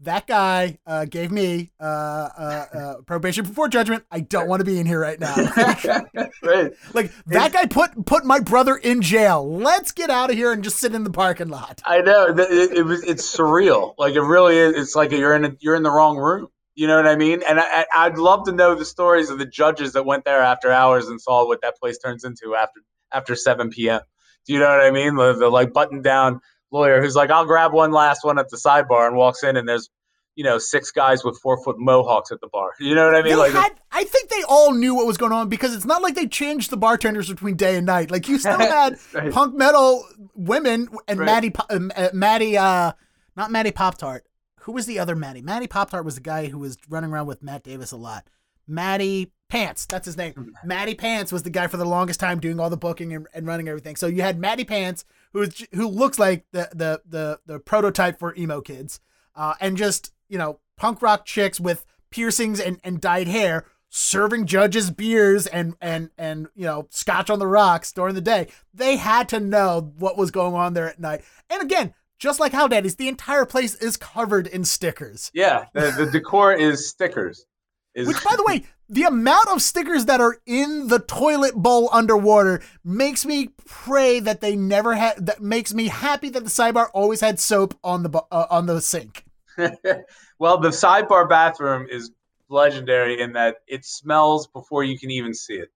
that 0.00 0.26
guy 0.26 0.78
uh, 0.86 1.04
gave 1.04 1.30
me 1.30 1.70
uh, 1.80 1.84
uh, 1.84 2.66
uh 2.74 2.94
probation 3.06 3.44
before 3.44 3.68
judgment. 3.68 4.04
I 4.10 4.20
don't 4.20 4.48
want 4.48 4.60
to 4.60 4.64
be 4.64 4.78
in 4.78 4.86
here 4.86 5.00
right 5.00 5.18
now. 5.18 5.34
right. 6.42 6.72
Like 6.92 7.12
that 7.26 7.52
guy 7.52 7.66
put 7.66 8.06
put 8.06 8.24
my 8.24 8.40
brother 8.40 8.76
in 8.76 9.02
jail. 9.02 9.48
Let's 9.48 9.92
get 9.92 10.10
out 10.10 10.30
of 10.30 10.36
here 10.36 10.52
and 10.52 10.62
just 10.64 10.78
sit 10.78 10.94
in 10.94 11.04
the 11.04 11.10
parking 11.10 11.48
lot. 11.48 11.82
I 11.84 12.00
know 12.00 12.34
it, 12.36 12.38
it 12.78 12.84
was 12.84 13.02
it's 13.04 13.36
surreal. 13.36 13.94
Like 13.98 14.14
it 14.14 14.22
really 14.22 14.56
is. 14.56 14.74
It's 14.74 14.94
like 14.94 15.10
you're 15.10 15.34
in 15.34 15.44
a, 15.44 15.56
you're 15.60 15.76
in 15.76 15.82
the 15.82 15.90
wrong 15.90 16.16
room. 16.16 16.48
You 16.74 16.88
know 16.88 16.96
what 16.96 17.06
I 17.06 17.14
mean? 17.14 17.42
And 17.48 17.60
I, 17.60 17.86
I'd 17.94 18.18
love 18.18 18.46
to 18.46 18.52
know 18.52 18.74
the 18.74 18.84
stories 18.84 19.30
of 19.30 19.38
the 19.38 19.46
judges 19.46 19.92
that 19.92 20.04
went 20.04 20.24
there 20.24 20.42
after 20.42 20.72
hours 20.72 21.06
and 21.06 21.20
saw 21.20 21.46
what 21.46 21.60
that 21.62 21.78
place 21.78 21.98
turns 21.98 22.24
into 22.24 22.56
after 22.56 22.80
after 23.12 23.36
7 23.36 23.70
p.m. 23.70 24.00
Do 24.46 24.52
you 24.52 24.58
know 24.58 24.66
what 24.66 24.80
I 24.80 24.90
mean? 24.90 25.16
The, 25.16 25.32
the 25.34 25.48
like 25.48 25.72
button 25.72 26.02
down 26.02 26.40
lawyer 26.70 27.00
who's 27.00 27.16
like, 27.16 27.30
I'll 27.30 27.46
grab 27.46 27.72
one 27.72 27.92
last 27.92 28.24
one 28.24 28.38
at 28.38 28.48
the 28.50 28.56
sidebar 28.56 29.06
and 29.06 29.16
walks 29.16 29.42
in 29.42 29.56
and 29.56 29.68
there's 29.68 29.90
you 30.36 30.42
know, 30.42 30.58
six 30.58 30.90
guys 30.90 31.24
with 31.24 31.38
four 31.38 31.62
foot 31.62 31.78
mohawks 31.78 32.32
at 32.32 32.40
the 32.40 32.48
bar. 32.48 32.70
You 32.80 32.94
know 32.94 33.06
what 33.06 33.14
I 33.14 33.22
mean? 33.22 33.32
They 33.32 33.36
like, 33.36 33.52
had, 33.52 33.80
I 33.92 34.04
think 34.04 34.28
they 34.28 34.42
all 34.48 34.72
knew 34.72 34.94
what 34.94 35.06
was 35.06 35.16
going 35.16 35.32
on 35.32 35.48
because 35.48 35.74
it's 35.74 35.84
not 35.84 36.02
like 36.02 36.14
they 36.14 36.26
changed 36.26 36.70
the 36.70 36.76
bartenders 36.76 37.28
between 37.28 37.56
day 37.56 37.76
and 37.76 37.86
night. 37.86 38.10
Like 38.10 38.28
you 38.28 38.38
still 38.38 38.58
had 38.58 38.98
right. 39.14 39.32
punk 39.32 39.54
metal 39.54 40.04
women 40.34 40.88
and 41.08 41.20
right. 41.20 41.26
Maddie, 41.26 41.52
uh, 41.70 42.08
Maddie, 42.12 42.58
uh, 42.58 42.92
not 43.36 43.50
Maddie 43.50 43.70
Pop 43.70 43.96
Tart. 43.96 44.26
Who 44.62 44.72
was 44.72 44.86
the 44.86 44.98
other 44.98 45.14
Maddie? 45.14 45.42
Maddie 45.42 45.66
Pop 45.66 45.90
Tart 45.90 46.04
was 46.04 46.16
the 46.16 46.20
guy 46.20 46.46
who 46.46 46.58
was 46.58 46.78
running 46.88 47.10
around 47.10 47.26
with 47.26 47.42
Matt 47.42 47.62
Davis 47.62 47.92
a 47.92 47.96
lot. 47.96 48.26
Maddie 48.66 49.30
Pants, 49.54 49.86
that's 49.86 50.06
his 50.06 50.16
name. 50.16 50.32
Mm-hmm. 50.32 50.66
Matty 50.68 50.94
Pants 50.96 51.30
was 51.30 51.44
the 51.44 51.50
guy 51.50 51.68
for 51.68 51.76
the 51.76 51.84
longest 51.84 52.18
time 52.18 52.40
doing 52.40 52.58
all 52.58 52.70
the 52.70 52.76
booking 52.76 53.12
and, 53.12 53.28
and 53.32 53.46
running 53.46 53.68
everything. 53.68 53.94
So 53.94 54.08
you 54.08 54.20
had 54.20 54.36
Matty 54.36 54.64
Pants, 54.64 55.04
who 55.32 55.42
is, 55.42 55.64
who 55.72 55.86
looks 55.86 56.18
like 56.18 56.44
the 56.50 56.68
the 56.74 57.02
the 57.08 57.38
the 57.46 57.60
prototype 57.60 58.18
for 58.18 58.34
emo 58.34 58.60
kids, 58.60 58.98
uh, 59.36 59.54
and 59.60 59.76
just 59.76 60.12
you 60.28 60.38
know 60.38 60.58
punk 60.76 61.02
rock 61.02 61.24
chicks 61.24 61.60
with 61.60 61.86
piercings 62.10 62.58
and, 62.58 62.80
and 62.82 63.00
dyed 63.00 63.28
hair 63.28 63.64
serving 63.90 64.44
judges 64.44 64.90
beers 64.90 65.46
and 65.46 65.76
and 65.80 66.10
and 66.18 66.48
you 66.56 66.64
know 66.64 66.88
scotch 66.90 67.30
on 67.30 67.38
the 67.38 67.46
rocks 67.46 67.92
during 67.92 68.16
the 68.16 68.20
day. 68.20 68.48
They 68.74 68.96
had 68.96 69.28
to 69.28 69.38
know 69.38 69.92
what 70.00 70.18
was 70.18 70.32
going 70.32 70.54
on 70.54 70.74
there 70.74 70.88
at 70.88 70.98
night. 70.98 71.22
And 71.48 71.62
again, 71.62 71.94
just 72.18 72.40
like 72.40 72.50
Hal 72.50 72.66
Daddy's, 72.66 72.96
the 72.96 73.06
entire 73.06 73.44
place 73.44 73.76
is 73.76 73.96
covered 73.96 74.48
in 74.48 74.64
stickers. 74.64 75.30
Yeah, 75.32 75.66
the, 75.74 75.94
the 75.96 76.06
decor 76.06 76.54
is 76.54 76.88
stickers. 76.88 77.46
Is... 77.94 78.08
Which, 78.08 78.24
by 78.24 78.34
the 78.34 78.44
way, 78.44 78.64
the 78.88 79.04
amount 79.04 79.48
of 79.48 79.62
stickers 79.62 80.06
that 80.06 80.20
are 80.20 80.38
in 80.46 80.88
the 80.88 80.98
toilet 80.98 81.54
bowl 81.54 81.88
underwater 81.92 82.62
makes 82.84 83.24
me 83.24 83.50
pray 83.66 84.20
that 84.20 84.40
they 84.40 84.56
never 84.56 84.94
had. 84.94 85.26
That 85.26 85.40
makes 85.40 85.72
me 85.72 85.88
happy 85.88 86.28
that 86.30 86.44
the 86.44 86.50
sidebar 86.50 86.88
always 86.92 87.20
had 87.20 87.40
soap 87.40 87.78
on 87.82 88.02
the 88.02 88.22
uh, 88.30 88.46
on 88.50 88.66
the 88.66 88.80
sink. 88.80 89.24
well, 90.38 90.58
the 90.58 90.68
sidebar 90.68 91.28
bathroom 91.28 91.86
is 91.90 92.10
legendary 92.48 93.20
in 93.20 93.32
that 93.32 93.56
it 93.66 93.84
smells 93.84 94.46
before 94.48 94.84
you 94.84 94.98
can 94.98 95.10
even 95.10 95.32
see 95.32 95.54
it. 95.54 95.70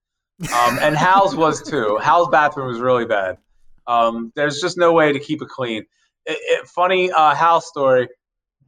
Um, 0.53 0.79
and 0.81 0.97
Hal's 0.97 1.35
was 1.35 1.63
too. 1.71 1.99
Hal's 2.03 2.29
bathroom 2.29 2.69
was 2.69 2.81
really 2.81 3.07
bad. 3.07 3.39
Um, 3.87 4.33
there's 4.37 4.61
just 4.61 4.77
no 4.77 4.93
way 4.93 5.13
to 5.13 5.19
keep 5.19 5.41
it 5.41 5.49
clean. 5.49 5.85
It, 6.27 6.39
it, 6.41 6.69
funny 6.69 7.11
uh, 7.11 7.35
Hal 7.35 7.61
story 7.63 8.09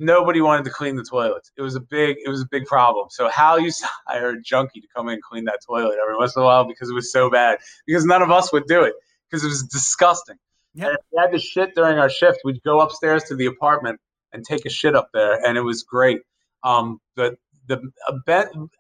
nobody 0.01 0.41
wanted 0.41 0.65
to 0.65 0.71
clean 0.71 0.97
the 0.97 1.05
toilets. 1.05 1.53
It 1.57 1.63
was 1.63 1.77
a 1.77 1.81
big 1.81 2.17
it 2.25 2.29
was 2.29 2.41
a 2.41 2.47
big 2.51 2.67
problem. 2.67 3.07
So 3.11 3.29
Hal 3.29 3.61
used 3.61 3.81
to 3.81 3.89
hire 4.07 4.31
a 4.31 4.41
junkie 4.41 4.81
to 4.81 4.89
come 4.95 5.09
in 5.09 5.15
and 5.15 5.23
clean 5.23 5.45
that 5.45 5.61
toilet 5.65 5.99
every 6.03 6.17
once 6.17 6.35
in 6.35 6.43
a 6.43 6.45
while 6.45 6.65
because 6.65 6.91
it 6.91 6.95
was 6.95 7.13
so 7.13 7.31
bad. 7.31 7.59
Because 7.87 8.05
none 8.05 8.23
of 8.23 8.31
us 8.31 8.53
would 8.53 8.67
do 8.67 8.83
it 8.83 8.95
because 9.29 9.45
it 9.45 9.49
was 9.49 9.63
disgusting. 9.65 10.37
Yep. 10.75 10.89
And 10.89 10.99
if 10.99 11.05
we 11.13 11.21
had 11.21 11.33
to 11.33 11.39
shit 11.39 11.75
during 11.75 11.99
our 11.99 12.11
shift, 12.11 12.41
we'd 12.45 12.63
go 12.63 12.81
upstairs 12.81 13.25
to 13.25 13.37
the 13.37 13.47
apartment 13.47 14.01
and 14.33 14.45
take 14.45 14.65
a 14.65 14.71
shit 14.71 14.95
up 14.95 15.11
there, 15.13 15.45
and 15.45 15.59
it 15.59 15.63
was 15.63 15.83
great. 15.83 16.21
Um, 16.63 17.01
the 17.17 17.37
the 17.67 17.83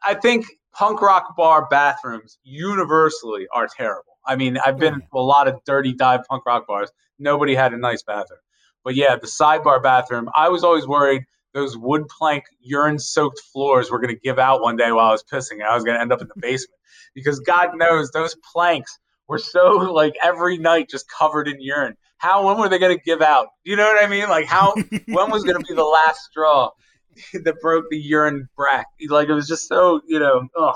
I 0.05 0.15
think 0.15 0.47
punk 0.73 1.03
rock 1.03 1.37
bar 1.37 1.67
bathrooms 1.69 2.39
universally 2.43 3.47
are 3.53 3.69
terrible. 3.69 4.19
I 4.27 4.37
mean, 4.37 4.59
I've 4.59 4.79
been 4.79 4.95
to 4.95 5.07
a 5.15 5.21
lot 5.21 5.49
of 5.49 5.61
dirty 5.65 5.93
dive 5.93 6.21
punk 6.29 6.47
rock 6.47 6.67
bars. 6.67 6.91
Nobody 7.19 7.55
had 7.55 7.73
a 7.73 7.79
nice 7.79 8.03
bathroom. 8.03 8.41
But 8.85 8.94
yeah, 8.94 9.16
the 9.16 9.27
sidebar 9.27 9.82
bathroom, 9.82 10.28
I 10.35 10.48
was 10.48 10.65
always 10.65 10.86
worried 10.86 11.24
those 11.52 11.77
wood 11.77 12.07
plank 12.09 12.44
urine 12.61 12.98
soaked 12.98 13.40
floors 13.52 13.90
were 13.90 13.98
going 13.98 14.15
to 14.15 14.20
give 14.20 14.39
out 14.39 14.62
one 14.62 14.77
day 14.77 14.93
while 14.93 15.07
I 15.07 15.12
was 15.12 15.24
pissing. 15.24 15.55
And 15.55 15.65
I 15.65 15.74
was 15.74 15.85
going 15.85 15.97
to 15.97 16.01
end 16.01 16.12
up 16.12 16.20
in 16.20 16.28
the 16.28 16.40
basement 16.40 16.78
because 17.15 17.40
God 17.40 17.70
knows 17.77 18.11
those 18.11 18.36
planks 18.52 18.98
were 19.28 19.39
so 19.39 19.77
like 19.93 20.15
every 20.23 20.59
night 20.59 20.89
just 20.89 21.07
covered 21.11 21.48
in 21.48 21.61
urine. 21.61 21.97
How 22.19 22.47
when 22.47 22.59
were 22.59 22.69
they 22.69 22.78
going 22.78 22.97
to 22.97 23.02
give 23.02 23.23
out? 23.23 23.48
You 23.65 23.77
know 23.77 23.85
what 23.85 24.02
I 24.02 24.07
mean? 24.07 24.28
Like 24.28 24.47
how 24.47 24.74
when 25.07 25.31
was 25.31 25.44
going 25.44 25.59
to 25.59 25.65
be 25.66 25.74
the 25.74 25.85
last 25.85 26.24
straw 26.24 26.70
that 27.32 27.61
broke 27.61 27.86
the 27.90 27.98
urine 27.98 28.48
brack? 28.57 28.86
Like 29.09 29.28
it 29.28 29.35
was 29.35 29.48
just 29.48 29.69
so 29.69 30.01
you 30.07 30.19
know. 30.19 30.47
Ugh. 30.57 30.74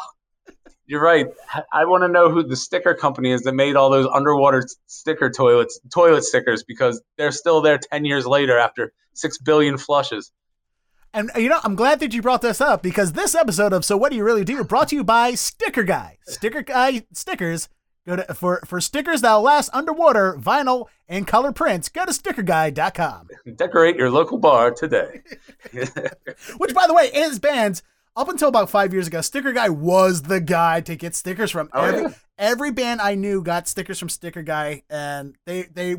You're 0.86 1.02
right. 1.02 1.26
I 1.72 1.86
want 1.86 2.02
to 2.02 2.08
know 2.08 2.30
who 2.30 2.42
the 2.42 2.56
sticker 2.56 2.94
company 2.94 3.32
is 3.32 3.42
that 3.42 3.54
made 3.54 3.74
all 3.74 3.90
those 3.90 4.06
underwater 4.06 4.66
sticker 4.86 5.30
toilets, 5.30 5.80
toilet 5.90 6.24
stickers, 6.24 6.62
because 6.62 7.00
they're 7.16 7.32
still 7.32 7.62
there 7.62 7.78
ten 7.78 8.04
years 8.04 8.26
later 8.26 8.58
after 8.58 8.92
six 9.14 9.38
billion 9.38 9.78
flushes. 9.78 10.30
And 11.14 11.30
uh, 11.34 11.38
you 11.38 11.48
know, 11.48 11.60
I'm 11.64 11.74
glad 11.74 12.00
that 12.00 12.12
you 12.12 12.20
brought 12.20 12.42
this 12.42 12.60
up 12.60 12.82
because 12.82 13.12
this 13.12 13.34
episode 13.34 13.72
of 13.72 13.84
So 13.84 13.96
What 13.96 14.10
Do 14.10 14.16
You 14.16 14.24
Really 14.24 14.44
Do 14.44 14.62
brought 14.64 14.88
to 14.88 14.96
you 14.96 15.04
by 15.04 15.34
Sticker 15.34 15.84
Guy. 15.84 16.18
Sticker 16.26 16.62
Guy 16.62 17.06
stickers. 17.12 17.68
Go 18.06 18.16
to 18.16 18.34
for 18.34 18.60
for 18.66 18.82
stickers 18.82 19.22
that'll 19.22 19.40
last 19.40 19.70
underwater, 19.72 20.36
vinyl, 20.38 20.88
and 21.08 21.26
color 21.26 21.52
prints. 21.52 21.88
Go 21.88 22.04
to 22.04 22.12
stickerguy.com. 22.12 23.28
Decorate 23.56 23.96
your 23.96 24.10
local 24.10 24.36
bar 24.36 24.72
today. 24.72 25.22
Which, 26.58 26.74
by 26.74 26.86
the 26.86 26.92
way, 26.92 27.04
is 27.04 27.38
bands 27.38 27.82
up 28.16 28.28
until 28.28 28.48
about 28.48 28.70
five 28.70 28.92
years 28.92 29.06
ago, 29.06 29.20
Sticker 29.20 29.52
Guy 29.52 29.68
was 29.68 30.22
the 30.22 30.40
guy 30.40 30.80
to 30.82 30.96
get 30.96 31.14
stickers 31.14 31.50
from. 31.50 31.68
Oh, 31.72 31.82
every 31.82 32.02
yeah. 32.02 32.14
every 32.38 32.70
band 32.70 33.00
I 33.00 33.14
knew 33.14 33.42
got 33.42 33.68
stickers 33.68 33.98
from 33.98 34.08
Sticker 34.08 34.42
Guy, 34.42 34.82
and 34.88 35.36
they 35.46 35.62
they 35.62 35.96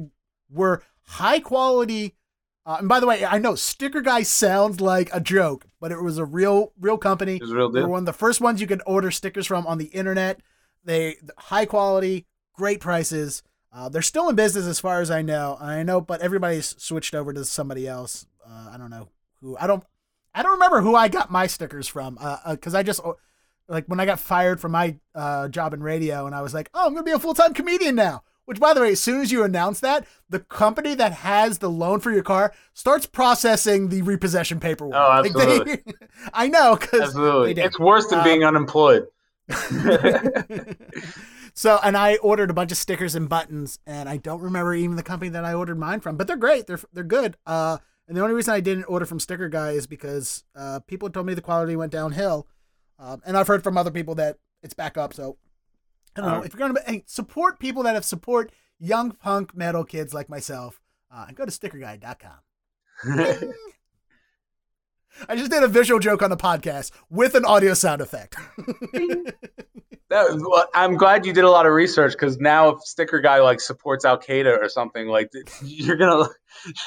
were 0.50 0.82
high 1.02 1.40
quality. 1.40 2.16
Uh, 2.66 2.78
and 2.80 2.90
by 2.90 3.00
the 3.00 3.06
way, 3.06 3.24
I 3.24 3.38
know 3.38 3.54
Sticker 3.56 4.02
Guy 4.02 4.24
sounds 4.24 4.82
like 4.82 5.10
a 5.14 5.20
joke, 5.20 5.66
but 5.80 5.92
it 5.92 6.02
was 6.02 6.18
a 6.18 6.26
real 6.26 6.74
real 6.80 6.98
company. 6.98 7.36
It 7.36 7.42
was 7.42 7.52
a 7.52 7.56
real 7.56 7.70
They 7.72 7.82
were 7.82 7.86
deal. 7.88 7.92
one 7.92 8.00
of 8.00 8.06
the 8.06 8.14
first 8.14 8.42
ones 8.42 8.60
you 8.60 8.68
could 8.68 8.82
order 8.88 9.12
stickers 9.12 9.46
from 9.46 9.68
on 9.68 9.78
the 9.78 9.86
internet. 9.86 10.40
They 10.84 11.18
high 11.38 11.66
quality, 11.66 12.26
great 12.54 12.80
prices. 12.80 13.44
Uh, 13.72 13.90
they're 13.90 14.02
still 14.02 14.30
in 14.30 14.36
business 14.38 14.66
as 14.66 14.80
far 14.80 15.02
as 15.02 15.12
I 15.12 15.22
know. 15.22 15.58
I 15.60 15.84
know, 15.84 16.00
but 16.00 16.22
everybody's 16.22 16.82
switched 16.82 17.14
over 17.14 17.34
to 17.34 17.44
somebody 17.44 17.88
else. 17.88 18.26
Uh, 18.48 18.70
I 18.74 18.78
don't 18.78 18.90
know 18.90 19.10
who. 19.42 19.58
I 19.58 19.68
don't. 19.68 19.84
I 20.36 20.44
don't 20.44 20.52
remember 20.52 20.82
who 20.82 20.96
I 20.96 21.08
got 21.08 21.32
my 21.32 21.48
stickers 21.48 21.88
from. 21.88 22.18
Uh, 22.22 22.52
because 22.52 22.76
I 22.76 22.84
just 22.84 23.00
like 23.68 23.86
when 23.88 24.00
I 24.00 24.06
got 24.06 24.20
fired 24.20 24.60
from 24.62 24.74
my 24.74 24.98
uh 25.16 25.48
job 25.48 25.74
in 25.74 25.82
radio, 25.82 26.26
and 26.28 26.36
I 26.36 26.42
was 26.42 26.54
like, 26.54 26.70
oh, 26.76 26.86
I'm 26.86 26.94
gonna 26.94 27.04
be 27.04 27.12
a 27.12 27.20
full 27.20 27.34
time 27.34 27.54
comedian 27.54 27.96
now. 27.96 28.24
Which, 28.46 28.60
by 28.60 28.76
the 28.76 28.82
way, 28.82 28.92
as 28.92 29.02
soon 29.02 29.22
as 29.22 29.32
you 29.32 29.44
announce 29.44 29.80
that, 29.80 30.06
the 30.30 30.40
company 30.40 30.94
that 30.94 31.14
has 31.14 31.58
the 31.58 31.70
loan 31.70 32.00
for 32.00 32.12
your 32.12 32.22
car 32.22 32.54
starts 32.74 33.08
processing 33.08 33.90
the 33.90 34.04
repossession 34.04 34.60
paperwork. 34.60 34.94
Oh, 34.96 35.22
Like, 35.24 35.34
they- 35.34 35.40
absolutely. 35.62 35.94
I 36.34 36.48
know 36.50 36.76
because 36.76 37.02
Absolutely. 37.02 37.64
It's 37.64 37.80
worse 37.80 38.06
than 38.06 38.20
Uh, 38.20 38.24
being 38.24 38.44
unemployed. 38.44 39.08
so, 41.54 41.80
and 41.84 41.96
I 41.98 42.18
ordered 42.18 42.50
a 42.50 42.54
bunch 42.54 42.72
of 42.72 42.78
stickers 42.78 43.16
and 43.16 43.28
buttons, 43.30 43.80
and 43.88 44.08
I 44.10 44.18
don't 44.18 44.42
remember 44.42 44.74
even 44.76 44.96
the 44.96 45.04
company 45.04 45.30
that 45.30 45.46
I 45.46 45.54
ordered 45.54 45.80
mine 45.80 46.00
from, 46.02 46.18
but 46.18 46.28
they're 46.28 46.38
great. 46.38 46.68
They're 46.68 46.80
they're 46.94 47.04
good. 47.04 47.38
Uh, 47.46 47.78
and 48.08 48.16
the 48.16 48.22
only 48.22 48.36
reason 48.36 48.54
I 48.54 48.60
didn't 48.60 48.86
order 48.86 49.06
from 49.06 49.20
Sticker 49.20 49.50
Guy 49.50 49.72
is 49.72 49.88
because 49.88 50.44
uh, 50.56 50.80
people 50.88 51.10
told 51.10 51.26
me 51.26 51.34
the 51.34 51.42
quality 51.42 51.76
went 51.76 51.92
downhill, 51.92 52.48
um, 53.00 53.22
and 53.26 53.38
I've 53.38 53.48
heard 53.48 53.64
from 53.64 53.78
other 53.78 53.92
people 53.92 54.16
that 54.16 54.38
it's 54.64 54.74
back 54.74 54.98
up. 54.98 55.14
So, 55.14 55.38
I 56.16 56.22
don't 56.22 56.32
know 56.32 56.44
if 56.44 56.54
you're 56.54 56.68
gonna 56.68 56.80
hey, 56.86 57.04
support 57.08 57.60
people 57.60 57.84
that 57.84 57.96
have 57.96 58.06
support 58.06 58.52
young 58.80 59.12
punk 59.12 59.56
metal 59.56 59.84
kids 59.84 60.14
like 60.14 60.30
myself. 60.30 60.80
Uh, 61.12 61.28
go 61.34 61.46
to 61.46 61.52
stickerguy.com. 61.52 62.40
I 65.30 65.36
just 65.36 65.50
did 65.50 65.64
a 65.64 65.68
visual 65.68 66.00
joke 66.00 66.22
on 66.22 66.30
the 66.30 66.38
podcast 66.38 66.92
with 67.10 67.36
an 67.36 67.46
audio 67.46 67.74
sound 67.74 68.02
effect. 68.02 68.36
That, 70.10 70.40
well, 70.40 70.68
I'm 70.76 70.98
glad 70.98 71.26
you 71.26 71.34
did 71.34 71.46
a 71.46 71.50
lot 71.50 71.66
of 71.66 71.74
research 71.74 72.12
because 72.12 72.38
now 72.38 72.70
if 72.70 72.82
sticker 72.82 73.20
guy 73.20 73.40
like 73.40 73.60
supports 73.60 74.06
Al 74.06 74.20
Qaeda 74.20 74.62
or 74.62 74.70
something 74.70 75.08
like 75.08 75.32
you're 75.64 75.96
gonna 75.96 76.28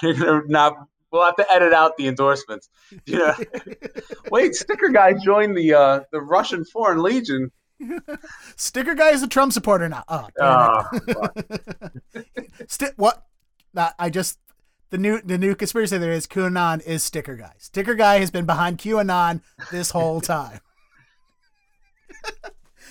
you're 0.03 0.15
gonna 0.15 0.43
not 0.47 0.74
we'll 1.13 1.25
have 1.25 1.37
to 1.37 1.53
edit 1.53 1.73
out 1.73 1.97
the 1.97 2.09
endorsements. 2.09 2.69
You 3.07 3.19
know, 3.19 3.35
wait, 4.31 4.55
sticker 4.55 4.89
guy 4.89 5.13
joined 5.15 5.57
the 5.57 5.75
uh, 5.75 6.01
the 6.13 6.21
Russian 6.21 6.65
Foreign 6.65 7.03
Legion. 7.03 7.51
Sticker 8.57 8.97
guy 8.97 9.11
is 9.11 9.23
a 9.23 9.29
Trump 9.29 9.53
supporter 9.53 9.89
now. 9.89 10.03
Oh, 10.09 10.27
Ah. 10.41 10.91
Sti- 12.67 12.91
what? 12.97 13.25
Nah, 13.73 13.91
I 14.01 14.11
just 14.11 14.41
the 14.91 14.99
new 14.99 15.21
the 15.23 15.39
new 15.39 15.55
conspiracy 15.55 15.97
there 15.99 16.11
is 16.13 16.27
QAnon 16.27 16.83
is 16.85 17.05
sticker 17.05 17.37
guy. 17.37 17.53
Sticker 17.59 17.95
guy 17.95 18.19
has 18.19 18.33
been 18.33 18.47
behind 18.47 18.79
QAnon 18.79 19.43
this 19.71 19.91
whole 19.93 20.21
time. 20.21 20.59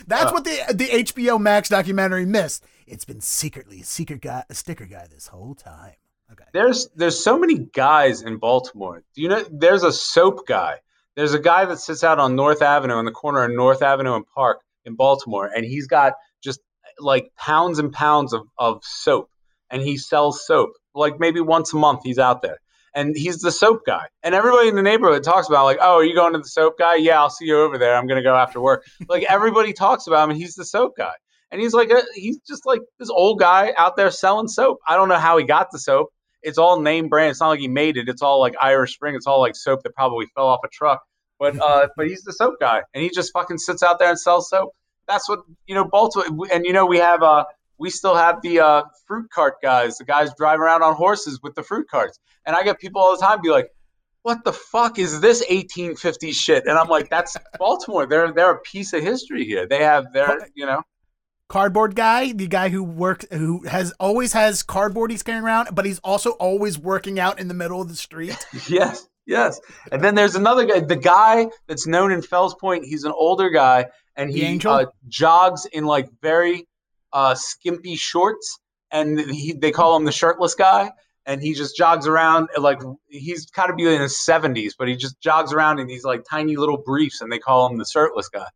That's 0.08 0.32
Oh. 0.32 0.34
what 0.36 0.44
the 0.46 0.58
the 0.74 0.88
HBO 0.88 1.38
Max 1.40 1.68
documentary 1.70 2.26
missed. 2.26 2.64
It's 2.86 3.04
been 3.04 3.20
secretly 3.20 3.82
a 3.82 3.84
secret 3.84 4.22
guy, 4.22 4.46
a 4.50 4.56
sticker 4.56 4.86
guy 4.86 5.08
this 5.12 5.28
whole 5.28 5.54
time. 5.56 5.96
Okay. 6.32 6.44
There's 6.54 6.90
there's 6.96 7.24
so 7.24 7.38
many 7.38 7.58
guys 7.74 8.22
in 8.22 8.38
Baltimore. 8.38 9.04
Do 9.16 9.22
you 9.22 9.30
know 9.30 9.44
there's 9.50 9.84
a 9.84 9.94
soap 9.94 10.48
guy? 10.48 10.80
There's 11.16 11.34
a 11.34 11.40
guy 11.40 11.66
that 11.66 11.80
sits 11.80 12.04
out 12.04 12.20
on 12.20 12.36
North 12.36 12.62
Avenue 12.62 12.94
on 12.94 13.06
the 13.06 13.12
corner 13.12 13.44
of 13.44 13.52
North 13.52 13.82
Avenue 13.82 14.16
and 14.16 14.26
Park 14.36 14.62
in 14.86 14.96
Baltimore, 14.96 15.50
and 15.54 15.66
he's 15.66 15.88
got 15.88 16.14
just 16.44 16.60
like 17.00 17.32
pounds 17.38 17.80
and 17.80 17.92
pounds 17.92 18.34
of, 18.34 18.44
of 18.58 18.84
soap, 18.84 19.30
and 19.70 19.82
he 19.82 19.98
sells 19.98 20.46
soap. 20.46 20.72
Like 20.94 21.20
maybe 21.20 21.40
once 21.40 21.74
a 21.74 21.78
month 21.78 22.02
he's 22.04 22.20
out 22.20 22.42
there. 22.42 22.58
And 22.94 23.16
he's 23.16 23.42
the 23.42 23.52
soap 23.52 23.82
guy. 23.86 24.08
And 24.24 24.34
everybody 24.34 24.70
in 24.70 24.76
the 24.76 24.82
neighborhood 24.82 25.24
talks 25.24 25.48
about 25.48 25.66
like, 25.66 25.78
oh, 25.80 25.98
are 25.98 26.04
you 26.04 26.16
going 26.16 26.34
to 26.34 26.40
the 26.40 26.48
soap 26.48 26.80
guy? 26.80 26.96
Yeah, 26.96 27.20
I'll 27.20 27.30
see 27.30 27.46
you 27.46 27.60
over 27.60 27.78
there. 27.78 27.96
I'm 27.96 28.08
gonna 28.08 28.24
go 28.24 28.36
after 28.36 28.60
work. 28.60 28.86
like 29.08 29.24
everybody 29.24 29.72
talks 29.72 30.08
about 30.08 30.24
him 30.24 30.32
and 30.32 30.40
he's 30.40 30.56
the 30.56 30.66
soap 30.66 30.98
guy. 30.98 31.14
And 31.52 31.62
he's 31.62 31.74
like 31.74 31.92
a, 31.92 32.02
he's 32.16 32.40
just 32.40 32.66
like 32.66 32.82
this 32.98 33.10
old 33.10 33.40
guy 33.40 33.72
out 33.78 33.96
there 33.96 34.10
selling 34.10 34.48
soap. 34.48 34.80
I 34.88 34.96
don't 34.96 35.10
know 35.10 35.20
how 35.20 35.38
he 35.38 35.46
got 35.46 35.72
the 35.72 35.80
soap 35.80 36.10
it's 36.42 36.58
all 36.58 36.82
name 36.82 37.10
brand. 37.10 37.32
It's 37.32 37.42
not 37.42 37.50
like 37.50 37.60
he 37.60 37.68
made 37.68 37.98
it. 37.98 38.10
It's 38.10 38.22
all 38.22 38.40
like 38.40 38.56
Irish 38.62 38.94
Spring. 38.94 39.16
It's 39.16 39.28
all 39.28 39.40
like 39.40 39.56
soap 39.56 39.84
that 39.84 39.94
probably 39.96 40.28
fell 40.36 40.48
off 40.48 40.60
a 40.64 40.70
truck. 40.70 41.04
But 41.40 41.60
uh, 41.62 41.88
but 41.96 42.08
he's 42.08 42.24
the 42.24 42.34
soap 42.34 42.56
guy, 42.60 42.82
and 42.94 43.04
he 43.04 43.10
just 43.10 43.32
fucking 43.32 43.60
sits 43.60 43.84
out 43.84 44.00
there 44.00 44.10
and 44.10 44.20
sells 44.20 44.50
soap. 44.50 44.72
That's 45.08 45.30
what 45.30 45.40
you 45.68 45.76
know, 45.76 45.86
Baltimore. 45.86 46.48
And 46.52 46.66
you 46.66 46.74
know, 46.74 46.86
we 46.86 46.98
have 46.98 47.22
uh, 47.22 47.46
we 47.78 47.90
still 47.90 48.16
have 48.16 48.42
the 48.42 48.60
uh, 48.60 48.84
fruit 49.06 49.30
cart 49.30 49.56
guys, 49.62 49.98
the 49.98 50.06
guys 50.06 50.32
driving 50.38 50.62
around 50.62 50.82
on 50.82 50.96
horses 50.96 51.40
with 51.42 51.56
the 51.56 51.64
fruit 51.64 51.88
carts. 51.90 52.20
And 52.46 52.56
I 52.56 52.64
get 52.64 52.80
people 52.80 53.02
all 53.02 53.16
the 53.16 53.24
time 53.24 53.42
be 53.42 53.50
like, 53.50 53.70
"What 54.24 54.44
the 54.44 54.54
fuck 54.54 54.98
is 54.98 55.22
this 55.22 55.42
1850 55.42 56.32
shit?" 56.32 56.66
And 56.66 56.78
I'm 56.78 56.88
like, 56.88 57.10
"That's 57.10 57.38
Baltimore. 57.60 58.08
They're 58.08 58.32
they're 58.32 58.52
a 58.52 58.62
piece 58.62 58.94
of 58.94 59.04
history 59.04 59.46
here. 59.46 59.68
They 59.68 59.84
have 59.84 60.12
their 60.14 60.40
you 60.56 60.66
know." 60.66 60.82
Cardboard 61.50 61.96
guy, 61.96 62.34
the 62.34 62.48
guy 62.48 62.68
who 62.68 62.84
works, 62.84 63.26
who 63.32 63.66
has 63.66 63.94
always 64.02 64.34
has 64.34 64.64
cardboard 64.64 65.12
he's 65.12 65.24
carrying 65.24 65.46
around, 65.46 65.70
but 65.74 65.86
he's 65.86 66.00
also 66.00 66.32
always 66.32 66.78
working 66.78 67.20
out 67.20 67.40
in 67.40 67.48
the 67.48 67.54
middle 67.54 67.82
of 67.82 67.88
the 67.88 67.96
street. 67.96 68.36
Yes, 68.70 69.08
yes. 69.26 69.62
And 69.92 70.04
then 70.04 70.16
there's 70.16 70.36
another 70.36 70.66
guy, 70.66 70.82
the 70.82 70.98
guy 70.98 71.48
that's 71.68 71.88
known 71.88 72.12
in 72.12 72.22
Fells 72.22 72.54
Point. 72.56 72.84
He's 72.84 73.06
an 73.06 73.14
older 73.16 73.50
guy, 73.50 73.86
and 74.18 74.30
he 74.30 74.60
uh, 74.66 74.86
jogs 75.08 75.66
in 75.68 75.86
like 75.86 76.10
very 76.22 76.68
uh, 77.14 77.34
skimpy 77.34 77.96
shorts, 77.96 78.60
and 78.92 79.18
he, 79.18 79.54
they 79.54 79.72
call 79.72 79.96
him 79.96 80.04
the 80.04 80.12
shirtless 80.12 80.54
guy. 80.54 80.92
And 81.26 81.42
he 81.42 81.54
just 81.54 81.78
jogs 81.78 82.08
around 82.08 82.50
like 82.58 82.80
he's 83.08 83.46
kind 83.48 83.70
of 83.70 83.78
be 83.78 83.86
in 83.86 84.02
his 84.02 84.16
70s, 84.16 84.74
but 84.78 84.88
he 84.88 84.96
just 84.96 85.20
jogs 85.22 85.52
around 85.54 85.80
in 85.80 85.88
these 85.88 86.04
like 86.04 86.24
tiny 86.30 86.58
little 86.58 86.78
briefs, 86.78 87.22
and 87.22 87.32
they 87.32 87.40
call 87.40 87.70
him 87.70 87.78
the 87.78 87.86
shirtless 87.86 88.28
guy. 88.28 88.48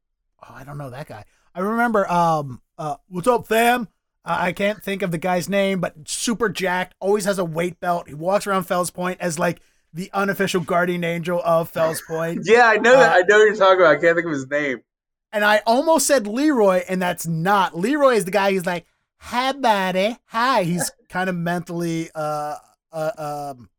Oh, 0.43 0.53
I 0.53 0.63
don't 0.65 0.77
know 0.77 0.89
that 0.89 1.07
guy. 1.07 1.23
I 1.53 1.59
remember, 1.59 2.09
um, 2.11 2.61
uh, 2.77 2.95
what's 3.07 3.27
up, 3.27 3.47
fam? 3.47 3.87
Uh, 4.23 4.37
I 4.39 4.51
can't 4.53 4.81
think 4.83 5.01
of 5.01 5.11
the 5.11 5.17
guy's 5.17 5.49
name, 5.49 5.79
but 5.79 5.95
super 6.07 6.47
jacked, 6.49 6.95
always 6.99 7.25
has 7.25 7.39
a 7.39 7.45
weight 7.45 7.79
belt. 7.79 8.07
He 8.07 8.13
walks 8.13 8.45
around 8.47 8.63
Fells 8.63 8.91
Point 8.91 9.19
as 9.19 9.39
like 9.39 9.61
the 9.93 10.09
unofficial 10.13 10.61
guardian 10.61 11.03
angel 11.03 11.41
of 11.43 11.69
Fells 11.69 12.01
Point. 12.07 12.41
Yeah, 12.45 12.67
I 12.67 12.77
know 12.77 12.95
that. 12.95 13.11
Uh, 13.11 13.15
I 13.15 13.21
know 13.21 13.39
what 13.39 13.45
you're 13.45 13.55
talking 13.55 13.79
about. 13.81 13.97
I 13.97 13.99
can't 13.99 14.15
think 14.15 14.27
of 14.27 14.33
his 14.33 14.49
name. 14.49 14.81
And 15.33 15.43
I 15.43 15.61
almost 15.65 16.07
said 16.07 16.27
Leroy, 16.27 16.83
and 16.87 17.01
that's 17.01 17.25
not. 17.25 17.77
Leroy 17.77 18.15
is 18.15 18.25
the 18.25 18.31
guy 18.31 18.51
who's 18.51 18.65
like, 18.65 18.85
hi, 19.17 19.53
buddy. 19.53 20.17
Hi. 20.25 20.63
He's 20.63 20.91
kind 21.09 21.29
of 21.29 21.35
mentally, 21.35 22.09
uh, 22.13 22.55
uh, 22.91 23.53
um, 23.57 23.69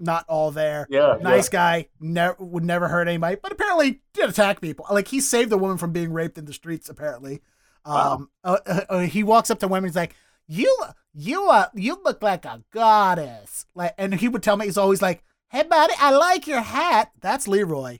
not 0.00 0.24
all 0.28 0.50
there. 0.50 0.86
Yeah, 0.90 1.18
Nice 1.20 1.48
guy, 1.48 1.88
never 2.00 2.34
would 2.40 2.64
never 2.64 2.88
hurt 2.88 3.06
anybody, 3.06 3.36
but 3.40 3.52
apparently 3.52 4.00
did 4.14 4.28
attack 4.30 4.60
people. 4.60 4.86
Like 4.90 5.08
he 5.08 5.20
saved 5.20 5.52
a 5.52 5.56
woman 5.58 5.76
from 5.78 5.92
being 5.92 6.12
raped 6.12 6.38
in 6.38 6.46
the 6.46 6.52
streets. 6.52 6.88
Apparently, 6.88 7.42
Wow. 7.86 8.14
um, 8.14 8.30
uh, 8.42 8.56
uh, 8.66 8.80
uh, 8.88 8.98
he 9.00 9.22
walks 9.22 9.50
up 9.50 9.58
to 9.60 9.68
women. 9.68 9.88
He's 9.88 9.96
like, 9.96 10.14
"You, 10.48 10.76
you, 11.14 11.48
uh, 11.48 11.66
you 11.74 11.98
look 12.04 12.22
like 12.22 12.44
a 12.44 12.62
goddess." 12.72 13.66
Like, 13.74 13.94
and 13.98 14.14
he 14.14 14.28
would 14.28 14.42
tell 14.42 14.56
me 14.56 14.64
he's 14.66 14.76
always 14.78 15.00
like, 15.02 15.22
"Hey, 15.50 15.62
buddy, 15.62 15.94
I 15.98 16.10
like 16.10 16.46
your 16.46 16.60
hat." 16.62 17.12
That's 17.20 17.46
Leroy. 17.46 17.98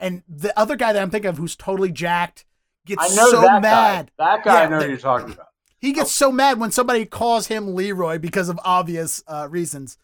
And 0.00 0.22
the 0.28 0.56
other 0.58 0.76
guy 0.76 0.92
that 0.92 1.00
I'm 1.02 1.10
thinking 1.10 1.28
of, 1.28 1.38
who's 1.38 1.54
totally 1.56 1.92
jacked, 1.92 2.44
gets 2.86 3.12
I 3.12 3.14
know 3.14 3.30
so 3.30 3.40
that 3.42 3.62
mad. 3.62 4.10
guy. 4.18 4.34
That 4.34 4.44
guy, 4.44 4.64
I 4.64 4.68
know 4.68 4.80
the- 4.80 4.88
you're 4.88 4.96
talking 4.96 5.32
about. 5.32 5.46
He 5.78 5.92
gets 5.92 6.12
so 6.12 6.30
mad 6.30 6.60
when 6.60 6.70
somebody 6.70 7.04
calls 7.06 7.48
him 7.48 7.74
Leroy 7.74 8.16
because 8.18 8.48
of 8.48 8.58
obvious 8.64 9.20
uh, 9.26 9.48
reasons. 9.50 9.98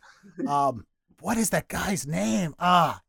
Um, 0.48 0.86
what 1.20 1.36
is 1.36 1.50
that 1.50 1.68
guy's 1.68 2.06
name? 2.06 2.54
Ah, 2.58 3.02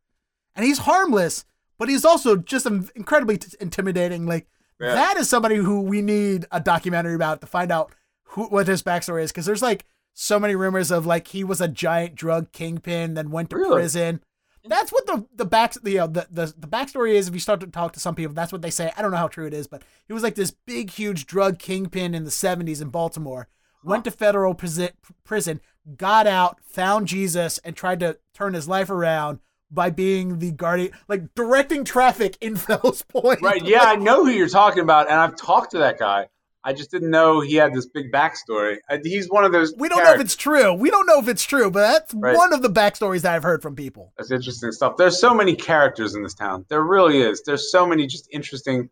and 0.56 0.66
he's 0.66 0.80
harmless, 0.80 1.46
but 1.78 1.90
he's 1.90 2.06
also 2.06 2.36
just 2.36 2.66
in- 2.66 2.90
incredibly 2.96 3.38
t- 3.38 3.56
intimidating. 3.60 4.26
Like 4.26 4.48
Yeah. 4.80 4.96
that 4.96 5.18
is 5.18 5.30
somebody 5.30 5.56
who 5.56 5.82
we 5.82 6.02
need 6.02 6.46
a 6.52 6.60
documentary 6.60 7.16
about 7.16 7.42
to 7.42 7.48
find 7.48 7.72
out 7.72 7.94
who 8.24 8.46
what 8.46 8.68
his 8.68 8.84
backstory 8.84 9.24
is 9.24 9.32
because 9.32 9.46
there's 9.46 9.62
like 9.62 9.86
so 10.14 10.40
many 10.40 10.56
rumors 10.56 10.92
of 10.92 11.06
like 11.06 11.28
he 11.30 11.44
was 11.44 11.62
a 11.62 11.68
giant 11.68 12.16
drug 12.16 12.52
kingpin, 12.52 13.14
then 13.14 13.32
went 13.32 13.50
to 13.52 13.56
Really? 13.58 13.76
prison. 13.76 14.22
That's 14.66 14.92
what 14.92 15.06
the 15.08 15.26
the 15.34 15.46
back 15.46 15.74
the, 15.82 16.00
uh, 16.00 16.08
the 16.08 16.28
the 16.30 16.54
the 16.58 16.68
backstory 16.68 17.14
is. 17.14 17.28
If 17.28 17.34
you 17.34 17.40
start 17.40 17.62
to 17.62 17.68
talk 17.68 17.94
to 17.94 18.00
some 18.00 18.14
people, 18.16 18.34
that's 18.34 18.52
what 18.52 18.62
they 18.62 18.70
say. 18.70 18.92
I 18.98 19.02
don't 19.02 19.12
know 19.12 19.18
how 19.18 19.30
true 19.30 19.48
it 19.48 19.54
is, 19.54 19.68
but 19.68 19.82
he 20.06 20.14
was 20.14 20.22
like 20.22 20.36
this 20.36 20.52
big, 20.52 20.92
huge 20.92 21.26
drug 21.26 21.58
kingpin 21.60 22.14
in 22.14 22.24
the 22.26 22.30
'70s 22.30 22.82
in 22.82 22.90
Baltimore. 22.90 23.48
Went 23.84 24.04
to 24.06 24.12
federal 24.12 24.54
prison, 24.56 25.62
got 25.98 26.28
out, 26.28 26.58
found 26.64 27.08
Jesus, 27.08 27.58
and 27.60 27.76
tried 27.76 28.00
to 28.02 28.18
turn 28.34 28.54
his 28.54 28.68
life 28.68 28.90
around 28.90 29.40
by 29.72 29.90
being 29.90 30.40
the 30.40 30.52
guardian, 30.52 30.92
like 31.08 31.34
directing 31.36 31.84
traffic 31.86 32.38
in 32.42 32.56
Fells 32.58 33.04
Point. 33.04 33.42
Right. 33.42 33.64
Yeah, 33.64 33.84
I 33.84 33.96
know 33.96 34.26
who 34.26 34.32
you're 34.32 34.50
talking 34.50 34.84
about, 34.84 35.08
and 35.10 35.16
I've 35.20 35.36
talked 35.36 35.72
to 35.72 35.78
that 35.80 35.98
guy. 36.00 36.28
I 36.62 36.74
just 36.74 36.92
didn't 36.92 37.10
know 37.10 37.40
he 37.40 37.56
had 37.56 37.74
this 37.74 37.86
big 37.86 38.12
backstory. 38.12 38.78
Uh, 38.90 38.98
He's 39.02 39.30
one 39.30 39.46
of 39.46 39.54
those. 39.54 39.74
We 39.78 39.88
don't 39.88 40.04
know 40.04 40.14
if 40.14 40.20
it's 40.20 40.36
true. 40.36 40.74
We 40.74 40.90
don't 40.90 41.06
know 41.08 41.18
if 41.20 41.30
it's 41.30 41.44
true, 41.46 41.72
but 41.72 41.80
that's 41.80 42.14
Right. 42.14 42.36
one 42.36 42.52
of 42.52 42.62
the 42.62 42.70
backstories 42.70 43.22
that 43.22 43.34
I've 43.34 43.44
heard 43.44 43.62
from 43.62 43.78
people. 43.78 44.12
That's 44.18 44.30
interesting 44.30 44.74
stuff. 44.74 44.98
There's 44.98 45.18
so 45.22 45.34
many 45.34 45.56
characters 45.56 46.16
in 46.16 46.22
this 46.24 46.34
town. 46.34 46.66
There 46.68 46.84
really 46.84 47.20
is. 47.22 47.44
There's 47.44 47.72
so 47.72 47.88
many 47.88 48.08
just 48.08 48.28
interesting, 48.34 48.90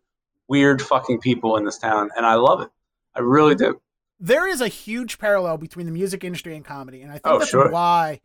weird 0.48 0.80
fucking 0.80 1.20
people 1.20 1.56
in 1.58 1.64
this 1.66 1.76
town, 1.76 2.08
and 2.16 2.24
I 2.24 2.34
love 2.36 2.62
it. 2.62 2.70
I 3.14 3.20
really 3.20 3.54
do. 3.54 3.78
There 4.20 4.48
is 4.48 4.60
a 4.60 4.68
huge 4.68 5.18
parallel 5.18 5.58
between 5.58 5.86
the 5.86 5.92
music 5.92 6.24
industry 6.24 6.56
and 6.56 6.64
comedy, 6.64 7.02
and 7.02 7.10
I 7.10 7.14
think 7.14 7.26
Oh, 7.26 7.38
that's 7.38 7.50
sure. 7.50 7.70
why, 7.70 8.20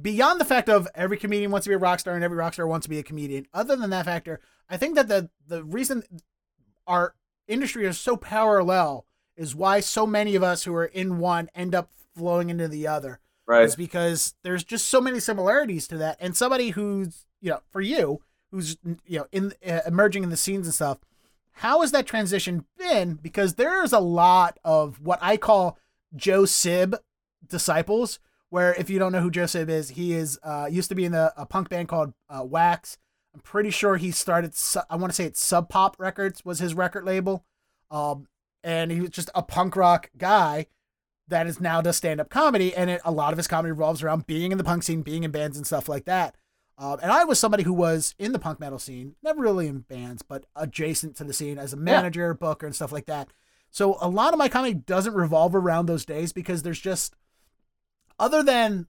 beyond 0.00 0.40
the 0.40 0.44
fact 0.44 0.68
of 0.68 0.86
every 0.94 1.16
comedian 1.16 1.50
wants 1.50 1.64
to 1.64 1.70
be 1.70 1.74
a 1.74 1.78
rock 1.78 2.00
star 2.00 2.14
and 2.14 2.22
every 2.24 2.36
rock 2.36 2.52
star 2.54 2.66
wants 2.66 2.84
to 2.84 2.90
be 2.90 2.98
a 2.98 3.02
comedian, 3.02 3.46
other 3.54 3.76
than 3.76 3.90
that 3.90 4.04
factor, 4.04 4.40
I 4.68 4.76
think 4.76 4.94
that 4.96 5.08
the 5.08 5.30
the 5.46 5.64
reason 5.64 6.02
our 6.86 7.14
industry 7.46 7.86
is 7.86 7.98
so 7.98 8.16
parallel 8.16 9.06
is 9.36 9.54
why 9.54 9.80
so 9.80 10.06
many 10.06 10.34
of 10.34 10.42
us 10.42 10.64
who 10.64 10.74
are 10.74 10.84
in 10.84 11.18
one 11.18 11.48
end 11.54 11.74
up 11.74 11.90
flowing 12.16 12.50
into 12.50 12.68
the 12.68 12.86
other. 12.86 13.20
Right. 13.46 13.62
Is 13.64 13.76
because 13.76 14.34
there's 14.42 14.62
just 14.64 14.88
so 14.88 15.00
many 15.00 15.20
similarities 15.20 15.88
to 15.88 15.96
that, 15.98 16.18
and 16.20 16.36
somebody 16.36 16.70
who's 16.70 17.24
you 17.40 17.50
know 17.50 17.60
for 17.70 17.80
you 17.80 18.20
who's 18.50 18.76
you 19.06 19.20
know 19.20 19.26
in 19.32 19.52
uh, 19.66 19.80
emerging 19.86 20.22
in 20.24 20.28
the 20.30 20.36
scenes 20.36 20.66
and 20.66 20.74
stuff 20.74 20.98
how 21.58 21.80
has 21.80 21.90
that 21.90 22.06
transition 22.06 22.64
been? 22.76 23.14
Because 23.14 23.54
there's 23.54 23.92
a 23.92 23.98
lot 23.98 24.58
of 24.64 25.00
what 25.00 25.18
I 25.20 25.36
call 25.36 25.76
Joe 26.14 26.44
Sib 26.44 26.96
disciples. 27.46 28.20
Where 28.50 28.74
if 28.74 28.88
you 28.88 28.98
don't 28.98 29.12
know 29.12 29.20
who 29.20 29.30
Joe 29.30 29.46
Sib 29.46 29.68
is, 29.68 29.90
he 29.90 30.14
is 30.14 30.38
uh, 30.42 30.68
used 30.70 30.88
to 30.88 30.94
be 30.94 31.04
in 31.04 31.14
a, 31.14 31.32
a 31.36 31.44
punk 31.44 31.68
band 31.68 31.88
called 31.88 32.14
uh, 32.30 32.44
Wax. 32.44 32.96
I'm 33.34 33.40
pretty 33.40 33.70
sure 33.70 33.96
he 33.96 34.10
started. 34.10 34.54
I 34.88 34.96
want 34.96 35.10
to 35.10 35.14
say 35.14 35.24
it's 35.24 35.42
Sub 35.42 35.68
Pop 35.68 35.96
Records 35.98 36.44
was 36.44 36.60
his 36.60 36.74
record 36.74 37.04
label, 37.04 37.44
um, 37.90 38.28
and 38.64 38.90
he 38.90 39.00
was 39.00 39.10
just 39.10 39.28
a 39.34 39.42
punk 39.42 39.76
rock 39.76 40.10
guy 40.16 40.66
that 41.26 41.46
is 41.46 41.60
now 41.60 41.82
does 41.82 41.96
stand 41.96 42.20
up 42.20 42.30
comedy, 42.30 42.74
and 42.74 42.88
it, 42.88 43.02
a 43.04 43.12
lot 43.12 43.32
of 43.32 43.36
his 43.36 43.48
comedy 43.48 43.72
revolves 43.72 44.02
around 44.02 44.26
being 44.26 44.50
in 44.50 44.58
the 44.58 44.64
punk 44.64 44.82
scene, 44.82 45.02
being 45.02 45.24
in 45.24 45.30
bands 45.30 45.56
and 45.56 45.66
stuff 45.66 45.88
like 45.88 46.06
that. 46.06 46.36
Um, 46.80 46.98
and 47.02 47.10
I 47.10 47.24
was 47.24 47.40
somebody 47.40 47.64
who 47.64 47.72
was 47.72 48.14
in 48.18 48.32
the 48.32 48.38
punk 48.38 48.60
metal 48.60 48.78
scene, 48.78 49.16
never 49.22 49.40
really 49.40 49.66
in 49.66 49.80
bands, 49.80 50.22
but 50.22 50.46
adjacent 50.54 51.16
to 51.16 51.24
the 51.24 51.32
scene 51.32 51.58
as 51.58 51.72
a 51.72 51.76
manager, 51.76 52.32
booker, 52.34 52.66
and 52.66 52.74
stuff 52.74 52.92
like 52.92 53.06
that. 53.06 53.28
So 53.70 53.98
a 54.00 54.08
lot 54.08 54.32
of 54.32 54.38
my 54.38 54.48
comedy 54.48 54.74
doesn't 54.74 55.14
revolve 55.14 55.54
around 55.56 55.86
those 55.86 56.04
days 56.04 56.32
because 56.32 56.62
there's 56.62 56.80
just, 56.80 57.16
other 58.18 58.42
than 58.44 58.86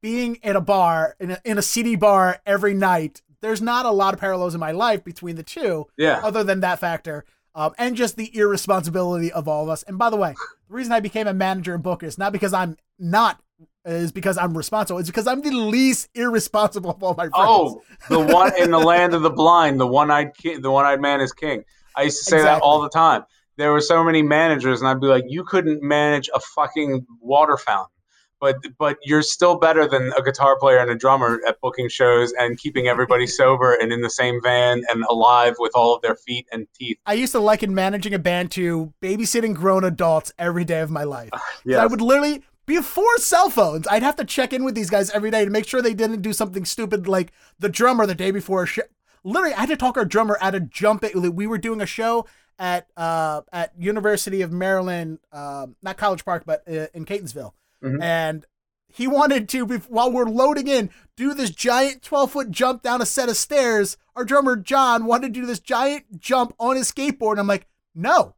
being 0.00 0.36
in 0.36 0.56
a 0.56 0.60
bar, 0.60 1.16
in 1.20 1.32
a, 1.32 1.40
in 1.44 1.58
a 1.58 1.62
seedy 1.62 1.96
bar 1.96 2.40
every 2.46 2.72
night, 2.74 3.20
there's 3.42 3.60
not 3.62 3.84
a 3.86 3.90
lot 3.90 4.14
of 4.14 4.20
parallels 4.20 4.54
in 4.54 4.60
my 4.60 4.72
life 4.72 5.04
between 5.04 5.36
the 5.36 5.42
two 5.42 5.86
Yeah. 5.98 6.20
other 6.24 6.42
than 6.42 6.60
that 6.60 6.78
factor. 6.80 7.24
Um, 7.54 7.72
and 7.78 7.96
just 7.96 8.16
the 8.16 8.34
irresponsibility 8.36 9.32
of 9.32 9.48
all 9.48 9.62
of 9.62 9.68
us. 9.70 9.82
And 9.84 9.96
by 9.98 10.10
the 10.10 10.16
way, 10.16 10.34
the 10.68 10.74
reason 10.74 10.92
I 10.92 11.00
became 11.00 11.26
a 11.26 11.32
manager 11.34 11.74
and 11.74 11.82
booker 11.82 12.04
is 12.06 12.18
not 12.18 12.32
because 12.32 12.52
I'm 12.52 12.76
not, 12.98 13.40
is 13.86 14.12
because 14.12 14.36
I'm 14.36 14.56
responsible. 14.56 14.98
It's 14.98 15.08
because 15.08 15.26
I'm 15.26 15.40
the 15.40 15.52
least 15.52 16.08
irresponsible 16.14 16.90
of 16.90 17.02
all 17.02 17.14
my 17.14 17.28
friends. 17.28 17.34
Oh, 17.34 17.82
the 18.08 18.20
one 18.20 18.52
in 18.60 18.70
the 18.70 18.78
land 18.78 19.14
of 19.14 19.22
the 19.22 19.30
blind, 19.30 19.80
the 19.80 19.86
one-eyed 19.86 20.34
king, 20.36 20.60
the 20.60 20.70
one-eyed 20.70 21.00
man 21.00 21.20
is 21.20 21.32
king. 21.32 21.64
I 21.94 22.02
used 22.02 22.18
to 22.18 22.24
say 22.24 22.42
that 22.42 22.62
all 22.62 22.82
the 22.82 22.90
time. 22.90 23.24
There 23.56 23.72
were 23.72 23.80
so 23.80 24.04
many 24.04 24.22
managers, 24.22 24.80
and 24.80 24.88
I'd 24.88 25.00
be 25.00 25.06
like, 25.06 25.24
"You 25.28 25.44
couldn't 25.44 25.82
manage 25.82 26.28
a 26.34 26.40
fucking 26.40 27.06
water 27.20 27.56
fountain, 27.56 27.94
but 28.38 28.56
but 28.78 28.98
you're 29.02 29.22
still 29.22 29.58
better 29.58 29.88
than 29.88 30.12
a 30.18 30.22
guitar 30.22 30.58
player 30.58 30.76
and 30.76 30.90
a 30.90 30.94
drummer 30.94 31.40
at 31.48 31.58
booking 31.62 31.88
shows 31.88 32.34
and 32.38 32.58
keeping 32.58 32.86
everybody 32.86 33.26
sober 33.40 33.72
and 33.72 33.94
in 33.94 34.02
the 34.02 34.10
same 34.10 34.42
van 34.42 34.82
and 34.90 35.04
alive 35.04 35.54
with 35.58 35.72
all 35.74 35.94
of 35.94 36.02
their 36.02 36.16
feet 36.16 36.46
and 36.52 36.66
teeth." 36.74 36.98
I 37.06 37.14
used 37.14 37.32
to 37.32 37.40
liken 37.40 37.74
managing 37.74 38.12
a 38.12 38.18
band 38.18 38.50
to 38.52 38.92
babysitting 39.00 39.54
grown 39.54 39.84
adults 39.84 40.32
every 40.38 40.66
day 40.66 40.80
of 40.80 40.90
my 40.90 41.04
life. 41.04 41.30
Yes. 41.64 41.80
I 41.80 41.86
would 41.86 42.00
literally 42.00 42.44
before 42.66 43.16
cell 43.18 43.48
phones, 43.50 43.86
I'd 43.88 44.02
have 44.02 44.16
to 44.16 44.24
check 44.24 44.52
in 44.52 44.64
with 44.64 44.74
these 44.74 44.90
guys 44.90 45.10
every 45.10 45.30
day 45.30 45.44
to 45.44 45.50
make 45.50 45.66
sure 45.66 45.80
they 45.80 45.94
didn't 45.94 46.22
do 46.22 46.32
something 46.32 46.64
stupid 46.64 47.06
like 47.08 47.32
the 47.58 47.68
drummer 47.68 48.06
the 48.06 48.14
day 48.14 48.30
before 48.30 48.64
a 48.64 48.66
show. 48.66 48.82
Literally, 49.24 49.54
I 49.54 49.60
had 49.60 49.68
to 49.70 49.76
talk 49.76 49.96
our 49.96 50.04
drummer 50.04 50.38
out 50.40 50.54
of 50.54 50.70
jumping. 50.70 51.34
We 51.34 51.46
were 51.46 51.58
doing 51.58 51.80
a 51.80 51.86
show 51.86 52.26
at 52.58 52.88
uh 52.96 53.42
at 53.52 53.72
University 53.78 54.40
of 54.42 54.50
Maryland, 54.52 55.18
um, 55.32 55.76
not 55.82 55.96
College 55.98 56.24
Park, 56.24 56.44
but 56.46 56.62
uh, 56.68 56.86
in 56.94 57.04
Catonsville, 57.04 57.52
Mhm. 57.84 58.02
and 58.02 58.46
he 58.88 59.06
wanted 59.06 59.48
to 59.50 59.66
while 59.88 60.10
we're 60.10 60.24
loading 60.24 60.68
in 60.68 60.88
do 61.16 61.34
this 61.34 61.50
giant 61.50 62.02
12 62.02 62.30
foot 62.30 62.50
jump 62.50 62.82
down 62.82 63.02
a 63.02 63.06
set 63.06 63.28
of 63.28 63.36
stairs. 63.36 63.96
Our 64.14 64.24
drummer 64.24 64.56
John 64.56 65.04
wanted 65.06 65.34
to 65.34 65.40
do 65.40 65.46
this 65.46 65.58
giant 65.58 66.18
jump 66.20 66.54
on 66.58 66.76
his 66.76 66.90
skateboard. 66.90 67.32
And 67.32 67.40
I'm 67.40 67.46
like, 67.48 67.66
no, 67.94 68.35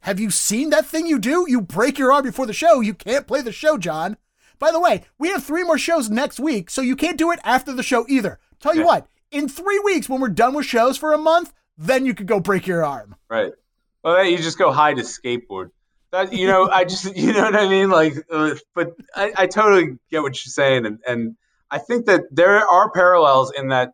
have 0.00 0.20
you 0.20 0.30
seen 0.30 0.70
that 0.70 0.86
thing 0.86 1.06
you 1.06 1.18
do? 1.18 1.46
You 1.48 1.60
break 1.60 1.98
your 1.98 2.12
arm 2.12 2.24
before 2.24 2.46
the 2.46 2.52
show. 2.52 2.80
You 2.80 2.94
can't 2.94 3.26
play 3.26 3.40
the 3.42 3.52
show, 3.52 3.76
John. 3.76 4.16
By 4.58 4.70
the 4.72 4.80
way, 4.80 5.02
we 5.18 5.28
have 5.28 5.44
three 5.44 5.64
more 5.64 5.78
shows 5.78 6.08
next 6.08 6.38
week, 6.40 6.70
so 6.70 6.80
you 6.80 6.96
can't 6.96 7.18
do 7.18 7.30
it 7.30 7.40
after 7.44 7.72
the 7.72 7.82
show 7.82 8.06
either. 8.08 8.38
Tell 8.60 8.74
you 8.74 8.80
Yeah. 8.80 8.86
what, 8.86 9.08
in 9.30 9.48
three 9.48 9.78
weeks, 9.80 10.08
when 10.08 10.20
we're 10.20 10.28
done 10.28 10.54
with 10.54 10.64
shows 10.66 10.96
for 10.96 11.12
a 11.12 11.18
month, 11.18 11.52
then 11.76 12.06
you 12.06 12.14
could 12.14 12.26
go 12.26 12.40
break 12.40 12.66
your 12.66 12.84
arm. 12.84 13.16
Right. 13.28 13.52
Well, 14.02 14.24
you 14.24 14.38
just 14.38 14.58
go 14.58 14.72
hide 14.72 14.98
a 14.98 15.02
skateboard. 15.02 15.70
That 16.12 16.32
you 16.32 16.46
know, 16.46 16.70
I 16.70 16.84
just 16.84 17.04
you 17.16 17.32
know 17.32 17.42
what 17.42 17.56
I 17.56 17.68
mean. 17.68 17.90
Like, 17.90 18.14
uh, 18.30 18.54
but 18.74 18.94
I, 19.14 19.32
I 19.36 19.46
totally 19.46 19.98
get 20.10 20.22
what 20.22 20.36
you're 20.44 20.52
saying, 20.52 20.86
and 20.86 21.00
and 21.06 21.36
I 21.70 21.78
think 21.78 22.06
that 22.06 22.22
there 22.30 22.66
are 22.66 22.90
parallels 22.92 23.52
in 23.52 23.68
that. 23.68 23.92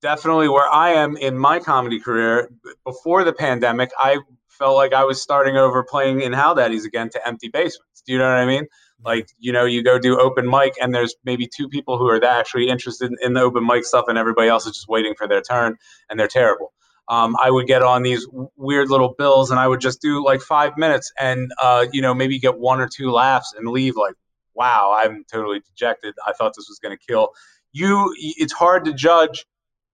Definitely, 0.00 0.48
where 0.48 0.68
I 0.70 0.90
am 0.90 1.16
in 1.16 1.36
my 1.38 1.58
comedy 1.60 1.98
career 1.98 2.50
before 2.84 3.24
the 3.24 3.32
pandemic, 3.32 3.90
I 3.98 4.18
felt 4.58 4.76
like 4.76 4.92
I 4.92 5.04
was 5.04 5.22
starting 5.22 5.56
over 5.56 5.84
playing 5.84 6.22
in 6.22 6.32
Hal 6.32 6.54
Daddy's 6.54 6.84
again 6.84 7.10
to 7.10 7.26
empty 7.26 7.48
basements. 7.48 8.02
Do 8.06 8.12
you 8.12 8.18
know 8.18 8.28
what 8.28 8.38
I 8.38 8.46
mean? 8.46 8.66
Like, 9.04 9.28
you 9.38 9.52
know, 9.52 9.64
you 9.64 9.82
go 9.82 9.98
do 9.98 10.18
open 10.18 10.48
mic, 10.48 10.74
and 10.80 10.94
there's 10.94 11.14
maybe 11.24 11.46
two 11.46 11.68
people 11.68 11.98
who 11.98 12.08
are 12.08 12.20
that 12.20 12.38
actually 12.40 12.68
interested 12.68 13.10
in, 13.10 13.16
in 13.22 13.32
the 13.34 13.40
open 13.40 13.66
mic 13.66 13.84
stuff, 13.84 14.06
and 14.08 14.16
everybody 14.16 14.48
else 14.48 14.66
is 14.66 14.72
just 14.72 14.88
waiting 14.88 15.14
for 15.16 15.28
their 15.28 15.42
turn, 15.42 15.76
and 16.08 16.18
they're 16.18 16.28
terrible 16.28 16.72
um, 17.08 17.36
I 17.42 17.50
would 17.50 17.66
get 17.66 17.82
on 17.82 18.02
these 18.02 18.26
weird 18.56 18.88
little 18.88 19.14
bills 19.16 19.50
and 19.50 19.60
I 19.60 19.68
would 19.68 19.80
just 19.80 20.00
do 20.00 20.24
like 20.24 20.40
five 20.40 20.76
minutes 20.76 21.12
and, 21.18 21.50
uh, 21.60 21.86
you 21.92 22.00
know, 22.00 22.14
maybe 22.14 22.38
get 22.38 22.58
one 22.58 22.80
or 22.80 22.88
two 22.88 23.10
laughs 23.10 23.52
and 23.56 23.68
leave 23.68 23.96
like, 23.96 24.14
wow, 24.54 24.96
I'm 24.98 25.24
totally 25.30 25.60
dejected. 25.60 26.14
I 26.26 26.32
thought 26.32 26.54
this 26.56 26.68
was 26.68 26.78
going 26.78 26.96
to 26.96 27.06
kill. 27.06 27.30
You, 27.72 28.14
it's 28.18 28.52
hard 28.52 28.84
to 28.86 28.94
judge 28.94 29.44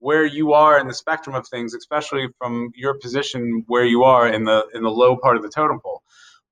where 0.00 0.24
you 0.24 0.54
are 0.54 0.78
in 0.80 0.88
the 0.88 0.94
spectrum 0.94 1.36
of 1.36 1.46
things, 1.46 1.74
especially 1.74 2.26
from 2.38 2.72
your 2.74 2.94
position 2.94 3.64
where 3.68 3.84
you 3.84 4.02
are 4.02 4.26
in 4.26 4.44
the 4.44 4.66
in 4.74 4.82
the 4.82 4.90
low 4.90 5.16
part 5.16 5.36
of 5.36 5.42
the 5.42 5.48
totem 5.48 5.78
pole. 5.80 6.02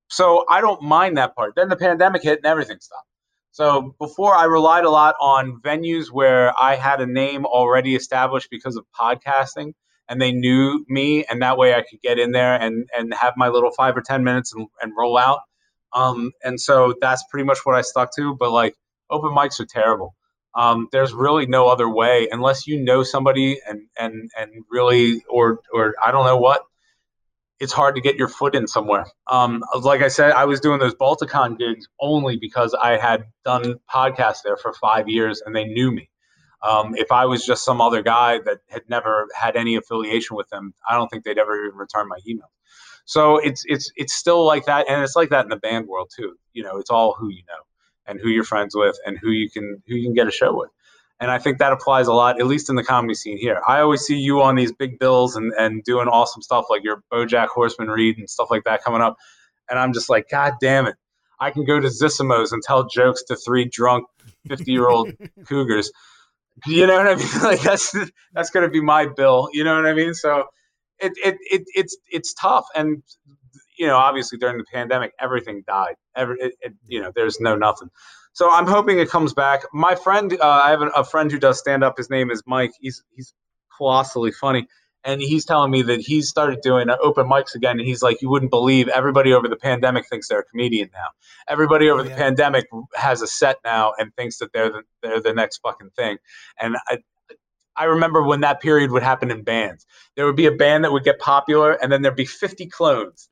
So 0.08 0.44
I 0.48 0.60
don't 0.60 0.82
mind 0.82 1.16
that 1.16 1.34
part. 1.34 1.54
Then 1.56 1.68
the 1.68 1.76
pandemic 1.76 2.22
hit 2.22 2.38
and 2.38 2.46
everything 2.46 2.78
stopped. 2.80 3.06
So 3.50 3.94
before 3.98 4.34
I 4.34 4.44
relied 4.44 4.84
a 4.84 4.90
lot 4.90 5.16
on 5.20 5.60
venues 5.60 6.12
where 6.12 6.52
I 6.60 6.76
had 6.76 7.00
a 7.00 7.06
name 7.06 7.44
already 7.44 7.96
established 7.96 8.48
because 8.50 8.76
of 8.76 8.84
podcasting 8.98 9.72
and 10.08 10.20
they 10.20 10.32
knew 10.32 10.84
me 10.88 11.24
and 11.24 11.42
that 11.42 11.58
way 11.58 11.74
I 11.74 11.82
could 11.82 12.00
get 12.02 12.18
in 12.18 12.32
there 12.32 12.54
and 12.54 12.86
and 12.96 13.12
have 13.14 13.34
my 13.36 13.48
little 13.48 13.70
five 13.70 13.96
or 13.96 14.02
ten 14.02 14.24
minutes 14.24 14.54
and, 14.54 14.68
and 14.80 14.92
roll 14.96 15.18
out. 15.18 15.40
Um, 15.94 16.32
and 16.44 16.60
so 16.60 16.94
that's 17.00 17.24
pretty 17.30 17.44
much 17.46 17.58
what 17.64 17.74
I 17.74 17.80
stuck 17.80 18.14
to. 18.16 18.36
But 18.38 18.50
like 18.50 18.74
open 19.10 19.30
mics 19.30 19.58
are 19.58 19.66
terrible. 19.66 20.14
Um, 20.58 20.88
there's 20.90 21.14
really 21.14 21.46
no 21.46 21.68
other 21.68 21.88
way 21.88 22.28
unless 22.32 22.66
you 22.66 22.82
know 22.82 23.04
somebody 23.04 23.60
and 23.64 23.82
and 23.96 24.28
and 24.36 24.64
really 24.68 25.22
or 25.30 25.60
or 25.72 25.94
I 26.04 26.10
don't 26.10 26.26
know 26.26 26.36
what. 26.36 26.62
It's 27.60 27.72
hard 27.72 27.94
to 27.94 28.00
get 28.00 28.16
your 28.16 28.28
foot 28.28 28.54
in 28.54 28.68
somewhere. 28.68 29.06
Um, 29.28 29.64
like 29.82 30.00
I 30.00 30.08
said, 30.08 30.32
I 30.32 30.44
was 30.44 30.60
doing 30.60 30.78
those 30.78 30.94
Balticon 30.94 31.58
gigs 31.58 31.88
only 32.00 32.36
because 32.36 32.72
I 32.74 32.98
had 32.98 33.24
done 33.44 33.76
podcasts 33.92 34.42
there 34.44 34.56
for 34.56 34.72
five 34.72 35.08
years 35.08 35.42
and 35.44 35.54
they 35.54 35.64
knew 35.64 35.90
me. 35.90 36.08
Um, 36.62 36.94
if 36.96 37.10
I 37.10 37.24
was 37.26 37.44
just 37.44 37.64
some 37.64 37.80
other 37.80 38.02
guy 38.02 38.38
that 38.44 38.58
had 38.68 38.82
never 38.88 39.26
had 39.34 39.56
any 39.56 39.76
affiliation 39.76 40.36
with 40.36 40.48
them, 40.50 40.72
I 40.88 40.94
don't 40.94 41.08
think 41.08 41.24
they'd 41.24 41.38
ever 41.38 41.66
even 41.66 41.78
return 41.78 42.08
my 42.08 42.18
email. 42.28 42.50
So 43.04 43.38
it's 43.38 43.64
it's 43.66 43.92
it's 43.96 44.14
still 44.14 44.44
like 44.44 44.66
that, 44.66 44.88
and 44.88 45.02
it's 45.02 45.16
like 45.16 45.30
that 45.30 45.44
in 45.44 45.50
the 45.50 45.56
band 45.56 45.86
world 45.86 46.10
too. 46.14 46.34
You 46.52 46.64
know, 46.64 46.78
it's 46.78 46.90
all 46.90 47.14
who 47.14 47.28
you 47.28 47.42
know 47.48 47.62
and 48.08 48.18
who 48.20 48.28
you're 48.28 48.44
friends 48.44 48.74
with 48.74 48.96
and 49.06 49.18
who 49.18 49.30
you 49.30 49.50
can 49.50 49.82
who 49.86 49.94
you 49.94 50.04
can 50.04 50.14
get 50.14 50.26
a 50.26 50.32
show 50.32 50.56
with. 50.56 50.70
And 51.20 51.30
I 51.30 51.38
think 51.38 51.58
that 51.58 51.72
applies 51.72 52.06
a 52.06 52.12
lot, 52.12 52.40
at 52.40 52.46
least 52.46 52.70
in 52.70 52.76
the 52.76 52.84
comedy 52.84 53.14
scene 53.14 53.38
here. 53.38 53.60
I 53.66 53.80
always 53.80 54.02
see 54.02 54.16
you 54.16 54.40
on 54.40 54.54
these 54.54 54.72
big 54.72 55.00
bills 55.00 55.34
and, 55.34 55.52
and 55.58 55.82
doing 55.82 56.06
awesome 56.06 56.42
stuff 56.42 56.66
like 56.70 56.84
your 56.84 57.02
Bojack 57.12 57.48
Horseman 57.48 57.88
read 57.88 58.18
and 58.18 58.30
stuff 58.30 58.48
like 58.50 58.64
that 58.64 58.84
coming 58.84 59.00
up. 59.00 59.16
And 59.68 59.78
I'm 59.78 59.92
just 59.92 60.08
like, 60.08 60.28
God 60.30 60.54
damn 60.60 60.86
it. 60.86 60.94
I 61.40 61.50
can 61.50 61.64
go 61.64 61.78
to 61.80 61.88
Zissimo's 61.88 62.52
and 62.52 62.62
tell 62.62 62.88
jokes 62.88 63.24
to 63.24 63.36
three 63.36 63.64
drunk 63.64 64.06
50 64.46 64.70
year 64.70 64.88
old 64.88 65.12
cougars. 65.46 65.90
You 66.66 66.86
know 66.86 66.96
what 66.96 67.08
I 67.08 67.14
mean? 67.16 67.28
Like 67.42 67.62
that's 67.62 67.94
that's 68.32 68.50
going 68.50 68.64
to 68.66 68.70
be 68.70 68.80
my 68.80 69.06
bill. 69.06 69.48
You 69.52 69.64
know 69.64 69.74
what 69.74 69.86
I 69.86 69.94
mean? 69.94 70.14
So 70.14 70.44
it, 70.98 71.12
it, 71.16 71.36
it 71.50 71.62
it's 71.74 71.96
it's 72.10 72.34
tough, 72.34 72.66
and 72.74 73.02
you 73.78 73.86
know, 73.86 73.96
obviously 73.96 74.38
during 74.38 74.58
the 74.58 74.64
pandemic, 74.72 75.12
everything 75.20 75.62
died. 75.66 75.94
Every 76.16 76.36
it, 76.40 76.54
it, 76.60 76.74
you 76.86 77.00
know, 77.00 77.12
there's 77.14 77.40
no 77.40 77.56
nothing. 77.56 77.88
So 78.32 78.50
I'm 78.50 78.66
hoping 78.66 78.98
it 78.98 79.08
comes 79.08 79.34
back. 79.34 79.62
My 79.72 79.94
friend, 79.94 80.32
uh, 80.40 80.48
I 80.48 80.70
have 80.70 80.82
a 80.94 81.04
friend 81.04 81.30
who 81.30 81.38
does 81.38 81.58
stand 81.58 81.82
up. 81.82 81.96
His 81.96 82.10
name 82.10 82.30
is 82.30 82.42
Mike. 82.46 82.72
He's 82.80 83.02
he's 83.14 83.34
colossally 83.76 84.32
funny 84.32 84.66
and 85.04 85.20
he's 85.20 85.44
telling 85.44 85.70
me 85.70 85.82
that 85.82 86.00
he's 86.00 86.28
started 86.28 86.60
doing 86.60 86.88
open 87.02 87.26
mics 87.26 87.54
again 87.54 87.78
and 87.78 87.86
he's 87.86 88.02
like 88.02 88.20
you 88.20 88.28
wouldn't 88.28 88.50
believe 88.50 88.88
everybody 88.88 89.32
over 89.32 89.48
the 89.48 89.56
pandemic 89.56 90.06
thinks 90.08 90.28
they're 90.28 90.40
a 90.40 90.44
comedian 90.44 90.90
now 90.92 91.08
everybody 91.48 91.88
over 91.88 92.02
oh, 92.02 92.04
yeah. 92.04 92.10
the 92.10 92.16
pandemic 92.16 92.66
has 92.94 93.22
a 93.22 93.26
set 93.26 93.56
now 93.64 93.92
and 93.98 94.14
thinks 94.16 94.38
that 94.38 94.52
they're 94.52 94.70
the, 94.70 94.82
they're 95.02 95.20
the 95.20 95.32
next 95.32 95.58
fucking 95.58 95.90
thing 95.96 96.18
and 96.60 96.76
I, 96.88 96.98
I 97.76 97.84
remember 97.84 98.22
when 98.22 98.40
that 98.40 98.60
period 98.60 98.90
would 98.90 99.02
happen 99.02 99.30
in 99.30 99.42
bands 99.44 99.86
there 100.16 100.26
would 100.26 100.36
be 100.36 100.46
a 100.46 100.52
band 100.52 100.84
that 100.84 100.92
would 100.92 101.04
get 101.04 101.18
popular 101.18 101.72
and 101.72 101.90
then 101.90 102.02
there'd 102.02 102.16
be 102.16 102.26
50 102.26 102.66
clones 102.66 103.28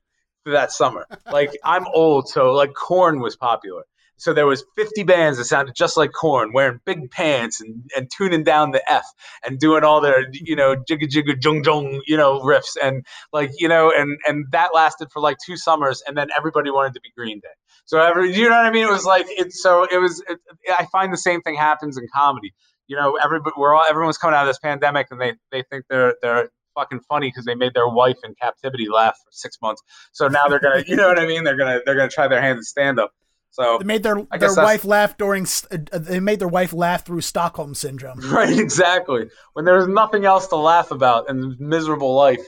that 0.53 0.73
summer 0.73 1.07
like 1.31 1.57
i'm 1.65 1.87
old 1.89 2.29
so 2.29 2.53
like 2.53 2.73
Korn 2.75 3.21
was 3.21 3.37
popular 3.37 3.85
so 4.19 4.33
there 4.33 4.47
was 4.47 4.65
50 4.77 5.03
bands 5.03 5.39
that 5.39 5.45
sounded 5.45 5.75
just 5.75 5.97
like 5.97 6.11
Korn, 6.13 6.53
wearing 6.53 6.81
big 6.85 7.11
pants 7.11 7.61
and, 7.61 7.91
and 7.95 8.11
tuning 8.11 8.45
down 8.45 8.71
the 8.71 8.83
F 8.91 9.05
and 9.45 9.59
doing 9.59 9.85
all 9.85 10.01
their, 10.01 10.27
you 10.33 10.57
know, 10.57 10.75
jigga 10.75 11.05
jigga 11.05 11.43
jung 11.43 11.63
jung, 11.63 12.01
you 12.07 12.17
know, 12.17 12.41
riffs 12.41 12.77
and 12.83 13.05
like, 13.33 13.51
you 13.59 13.69
know, 13.69 13.93
and 13.95 14.19
and 14.27 14.47
that 14.53 14.71
lasted 14.75 15.09
for 15.13 15.21
like 15.21 15.37
two 15.45 15.57
summers, 15.57 16.03
and 16.07 16.17
then 16.17 16.29
everybody 16.37 16.71
wanted 16.71 16.95
to 16.95 17.01
be 17.01 17.11
Green 17.17 17.41
Day. 17.41 17.49
So 17.85 18.01
every, 18.01 18.35
you 18.35 18.49
know 18.49 18.57
what 18.57 18.67
I 18.67 18.71
mean? 18.71 18.87
It 18.87 18.91
was 18.91 19.05
like 19.05 19.27
it's 19.29 19.63
so 19.63 19.85
it 19.85 19.99
was. 19.99 20.23
It, 20.29 20.39
I 20.71 20.87
find 20.87 21.13
the 21.13 21.19
same 21.19 21.43
thing 21.43 21.55
happens 21.55 21.99
in 21.99 22.07
comedy. 22.15 22.55
You 22.89 22.97
know, 22.97 23.19
everybody 23.23 23.55
we're 23.57 23.75
all 23.75 23.85
everyone's 23.89 24.19
coming 24.19 24.35
out 24.35 24.43
of 24.43 24.49
this 24.49 24.59
pandemic 24.59 25.09
and 25.11 25.21
they 25.21 25.35
they 25.53 25.63
think 25.71 25.85
they're 25.91 26.15
they're 26.23 26.51
fucking 26.77 27.01
funny 27.09 27.29
because 27.29 27.45
they 27.45 27.57
made 27.57 27.75
their 27.75 27.89
wife 27.89 28.19
in 28.23 28.35
captivity 28.41 28.87
laugh 28.89 29.17
for 29.17 29.33
six 29.33 29.59
months. 29.61 29.83
So 30.13 30.29
now 30.29 30.47
they're 30.47 30.61
gonna, 30.61 30.85
you 30.87 30.95
know 30.95 31.09
what 31.09 31.19
I 31.19 31.27
mean? 31.27 31.43
They're 31.43 31.57
gonna 31.57 31.81
they're 31.85 31.97
gonna 31.97 32.09
try 32.09 32.29
their 32.29 32.41
hand 32.41 32.59
at 32.59 32.65
stand 32.65 33.01
up. 33.01 33.13
So 33.51 33.79
they 33.79 33.85
made 33.85 34.03
their 34.03 34.23
their 34.39 34.55
wife 34.55 34.85
laugh 34.85 35.17
during. 35.17 35.47
Uh, 35.71 35.79
uh, 35.91 35.99
they 35.99 36.21
made 36.21 36.41
their 36.41 36.49
wife 36.49 36.73
laugh 36.73 37.07
through 37.07 37.23
Stockholm 37.23 37.75
syndrome. 37.75 38.21
Right, 38.31 38.59
exactly. 38.59 39.31
When 39.55 39.65
there's 39.65 39.89
nothing 39.89 40.27
else 40.27 40.49
to 40.49 40.57
laugh 40.57 40.91
about 40.91 41.31
in 41.31 41.57
miserable 41.59 42.15
life, 42.15 42.45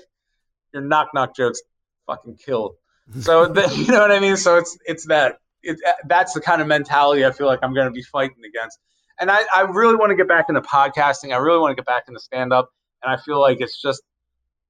your 0.75 0.83
knock 0.83 1.09
knock 1.15 1.35
jokes 1.35 1.63
fucking 2.07 2.37
killed. 2.45 2.75
So 3.21 3.47
the, 3.53 3.73
you 3.75 3.91
know 3.91 4.01
what 4.01 4.13
I 4.13 4.21
mean. 4.21 4.37
So 4.37 4.57
it's 4.59 4.77
it's 4.85 5.07
that 5.07 5.39
it, 5.63 5.79
uh, 5.87 5.93
that's 6.07 6.35
the 6.35 6.41
kind 6.41 6.61
of 6.61 6.69
mentality 6.69 7.25
I 7.25 7.31
feel 7.31 7.47
like 7.47 7.61
I'm 7.63 7.75
going 7.75 7.87
to 7.87 7.93
be 7.93 8.03
fighting 8.03 8.45
against. 8.47 8.79
And 9.21 9.31
I, 9.31 9.41
I 9.55 9.63
really 9.63 9.97
want 9.97 10.11
to 10.11 10.17
get 10.17 10.29
back 10.29 10.47
into 10.49 10.61
podcasting. 10.61 11.33
I 11.33 11.39
really 11.39 11.59
want 11.59 11.73
to 11.73 11.75
get 11.75 11.87
back 11.87 12.05
into 12.07 12.21
stand 12.21 12.53
up. 12.53 12.69
And 13.03 13.13
I 13.13 13.17
feel 13.17 13.41
like 13.41 13.61
it's 13.61 13.81
just 13.81 14.03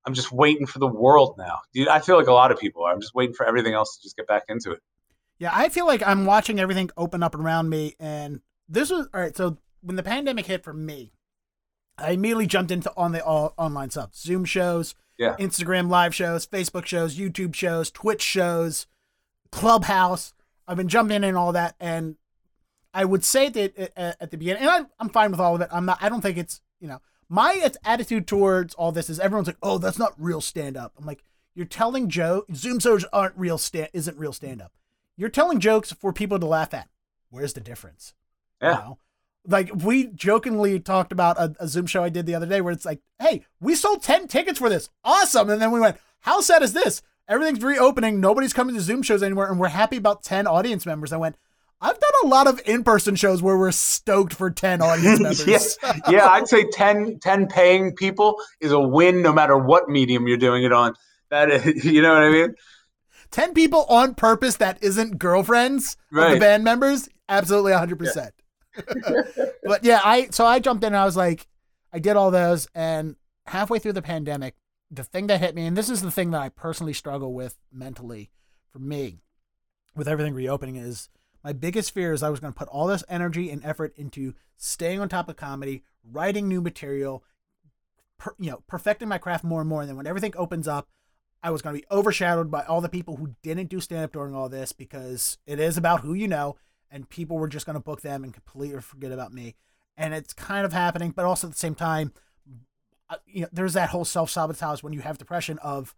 I'm 0.08 0.14
just 0.14 0.32
waiting 0.32 0.64
for 0.64 0.78
the 0.78 0.86
world 0.86 1.34
now. 1.36 1.58
Dude, 1.74 1.86
I 1.86 2.00
feel 2.00 2.16
like 2.16 2.28
a 2.28 2.32
lot 2.32 2.50
of 2.50 2.58
people 2.58 2.82
are. 2.82 2.90
I'm 2.90 3.00
just 3.02 3.14
waiting 3.14 3.34
for 3.34 3.44
everything 3.44 3.74
else 3.74 3.94
to 3.94 4.02
just 4.02 4.16
get 4.16 4.26
back 4.26 4.44
into 4.48 4.70
it. 4.70 4.80
Yeah, 5.38 5.50
I 5.52 5.68
feel 5.68 5.86
like 5.86 6.02
I'm 6.02 6.24
watching 6.24 6.58
everything 6.58 6.88
open 6.96 7.22
up 7.22 7.34
around 7.34 7.68
me, 7.68 7.94
and 8.00 8.40
this 8.70 8.90
was 8.90 9.06
all 9.12 9.20
right. 9.20 9.36
So 9.36 9.58
when 9.82 9.96
the 9.96 10.02
pandemic 10.02 10.46
hit 10.46 10.64
for 10.64 10.72
me, 10.72 11.12
I 11.98 12.12
immediately 12.12 12.46
jumped 12.46 12.70
into 12.70 12.90
on 12.96 13.12
the 13.12 13.22
all 13.22 13.52
online 13.58 13.90
stuff: 13.90 14.14
Zoom 14.14 14.46
shows, 14.46 14.94
yeah. 15.18 15.36
Instagram 15.38 15.90
live 15.90 16.14
shows, 16.14 16.46
Facebook 16.46 16.86
shows, 16.86 17.18
YouTube 17.18 17.54
shows, 17.54 17.90
Twitch 17.90 18.22
shows, 18.22 18.86
Clubhouse. 19.52 20.32
I've 20.66 20.78
been 20.78 20.88
jumping 20.88 21.16
in 21.16 21.24
and 21.24 21.36
all 21.36 21.52
that, 21.52 21.74
and 21.78 22.16
I 22.94 23.04
would 23.04 23.26
say 23.26 23.50
that 23.50 23.92
at 23.94 24.30
the 24.30 24.38
beginning, 24.38 24.62
and 24.62 24.70
I'm 24.70 24.86
I'm 24.98 25.10
fine 25.10 25.32
with 25.32 25.40
all 25.40 25.54
of 25.54 25.60
it. 25.60 25.68
I'm 25.70 25.84
not. 25.84 25.98
I 26.00 26.08
don't 26.08 26.22
think 26.22 26.38
it's 26.38 26.62
you 26.80 26.88
know 26.88 27.02
my 27.28 27.70
attitude 27.84 28.26
towards 28.26 28.74
all 28.74 28.92
this 28.92 29.10
is 29.10 29.20
everyone's 29.20 29.46
like, 29.46 29.58
oh, 29.62 29.78
that's 29.78 29.98
not 29.98 30.14
real 30.18 30.40
stand 30.40 30.76
up. 30.76 30.92
I'm 30.98 31.04
like, 31.04 31.22
you're 31.54 31.66
telling 31.66 32.08
Joe 32.08 32.44
Zoom 32.54 32.78
shows 32.78 33.04
aren't 33.12 33.36
real 33.36 33.58
stand 33.58 33.88
isn't 33.92 34.16
real 34.16 34.32
stand 34.32 34.62
up. 34.62 34.72
You're 35.16 35.28
telling 35.28 35.60
jokes 35.60 35.92
for 35.92 36.12
people 36.12 36.38
to 36.38 36.46
laugh 36.46 36.72
at. 36.72 36.88
Where's 37.30 37.52
the 37.52 37.60
difference? 37.60 38.14
Yeah. 38.62 38.68
You 38.68 38.74
know? 38.74 38.98
Like 39.46 39.70
we 39.74 40.06
jokingly 40.08 40.78
talked 40.78 41.10
about 41.10 41.38
a, 41.38 41.54
a, 41.58 41.68
Zoom 41.68 41.86
show 41.86 42.04
I 42.04 42.10
did 42.10 42.26
the 42.26 42.34
other 42.34 42.46
day 42.46 42.60
where 42.60 42.72
it's 42.72 42.84
like, 42.84 43.00
hey, 43.18 43.44
we 43.60 43.74
sold 43.74 44.02
10 44.02 44.28
tickets 44.28 44.58
for 44.58 44.68
this. 44.68 44.90
Awesome. 45.04 45.50
And 45.50 45.60
then 45.60 45.70
we 45.70 45.80
went, 45.80 45.96
how 46.20 46.40
sad 46.40 46.62
is 46.62 46.74
this? 46.74 47.02
Everything's 47.28 47.62
reopening. 47.62 48.20
Nobody's 48.20 48.52
coming 48.52 48.74
to 48.74 48.80
Zoom 48.80 49.02
shows 49.02 49.22
anymore. 49.22 49.48
And 49.48 49.58
we're 49.58 49.68
happy 49.68 49.96
about 49.96 50.22
10 50.22 50.46
audience 50.46 50.86
members. 50.86 51.12
I 51.12 51.16
went, 51.16 51.36
I've 51.80 51.98
done 51.98 52.12
a 52.24 52.26
lot 52.26 52.46
of 52.48 52.60
in-person 52.66 53.14
shows 53.14 53.40
where 53.40 53.56
we're 53.56 53.70
stoked 53.70 54.34
for 54.34 54.50
10 54.50 54.82
audience 54.82 55.20
members. 55.46 55.78
yeah. 55.82 55.98
yeah, 56.08 56.26
I'd 56.26 56.48
say 56.48 56.64
10, 56.64 57.20
10 57.20 57.46
paying 57.46 57.94
people 57.94 58.40
is 58.60 58.72
a 58.72 58.80
win 58.80 59.22
no 59.22 59.32
matter 59.32 59.56
what 59.56 59.88
medium 59.88 60.26
you're 60.26 60.38
doing 60.38 60.64
it 60.64 60.72
on. 60.72 60.94
That 61.30 61.50
is, 61.50 61.84
you 61.84 62.02
know 62.02 62.14
what 62.14 62.22
I 62.22 62.30
mean? 62.30 62.54
10 63.30 63.54
people 63.54 63.84
on 63.88 64.14
purpose 64.14 64.56
that 64.56 64.82
isn't 64.82 65.18
girlfriends 65.18 65.96
right. 66.10 66.28
of 66.28 66.32
the 66.34 66.40
band 66.40 66.64
members, 66.64 67.08
absolutely 67.28 67.72
100%. 67.72 68.30
Yeah. 68.76 69.22
but 69.64 69.84
yeah, 69.84 70.00
I 70.04 70.28
so 70.30 70.46
I 70.46 70.60
jumped 70.60 70.84
in 70.84 70.88
and 70.88 70.96
I 70.96 71.04
was 71.04 71.16
like, 71.16 71.46
I 71.92 71.98
did 71.98 72.16
all 72.16 72.30
those, 72.30 72.68
and 72.74 73.16
halfway 73.46 73.78
through 73.78 73.94
the 73.94 74.02
pandemic, 74.02 74.54
the 74.90 75.02
thing 75.02 75.26
that 75.26 75.40
hit 75.40 75.54
me, 75.54 75.66
and 75.66 75.76
this 75.76 75.90
is 75.90 76.00
the 76.00 76.10
thing 76.10 76.30
that 76.30 76.40
I 76.40 76.48
personally 76.48 76.92
struggle 76.92 77.34
with 77.34 77.56
mentally 77.72 78.30
for 78.72 78.78
me 78.78 79.20
with 79.96 80.06
everything 80.06 80.34
reopening, 80.34 80.76
is 80.76 81.08
my 81.44 81.52
biggest 81.52 81.92
fear 81.92 82.12
is 82.12 82.22
I 82.22 82.30
was 82.30 82.40
going 82.40 82.52
to 82.52 82.58
put 82.58 82.68
all 82.68 82.86
this 82.86 83.04
energy 83.08 83.50
and 83.50 83.64
effort 83.64 83.94
into 83.96 84.34
staying 84.56 85.00
on 85.00 85.08
top 85.08 85.28
of 85.28 85.36
comedy, 85.36 85.82
writing 86.04 86.48
new 86.48 86.60
material, 86.60 87.22
per, 88.18 88.34
you 88.38 88.50
know, 88.50 88.62
perfecting 88.66 89.08
my 89.08 89.18
craft 89.18 89.44
more 89.44 89.60
and 89.60 89.68
more. 89.68 89.80
And 89.80 89.88
then 89.88 89.96
when 89.96 90.06
everything 90.06 90.34
opens 90.36 90.66
up, 90.66 90.88
I 91.42 91.50
was 91.50 91.62
going 91.62 91.76
to 91.76 91.80
be 91.80 91.86
overshadowed 91.90 92.50
by 92.50 92.62
all 92.64 92.80
the 92.80 92.88
people 92.88 93.16
who 93.16 93.36
didn't 93.42 93.68
do 93.68 93.80
stand 93.80 94.04
up 94.04 94.12
during 94.12 94.34
all 94.34 94.48
this 94.48 94.72
because 94.72 95.38
it 95.46 95.60
is 95.60 95.76
about 95.76 96.00
who 96.00 96.12
you 96.12 96.26
know, 96.26 96.56
and 96.90 97.08
people 97.08 97.38
were 97.38 97.48
just 97.48 97.66
going 97.66 97.74
to 97.74 97.80
book 97.80 98.00
them 98.00 98.24
and 98.24 98.34
completely 98.34 98.80
forget 98.80 99.12
about 99.12 99.32
me. 99.32 99.54
And 99.96 100.14
it's 100.14 100.32
kind 100.32 100.64
of 100.64 100.72
happening, 100.72 101.12
but 101.12 101.24
also 101.24 101.46
at 101.46 101.52
the 101.52 101.58
same 101.58 101.74
time, 101.74 102.12
uh, 103.10 103.16
you 103.26 103.42
know, 103.42 103.48
there's 103.52 103.74
that 103.74 103.90
whole 103.90 104.04
self 104.04 104.30
sabotage 104.30 104.82
when 104.82 104.92
you 104.92 105.00
have 105.00 105.18
depression 105.18 105.58
of 105.58 105.94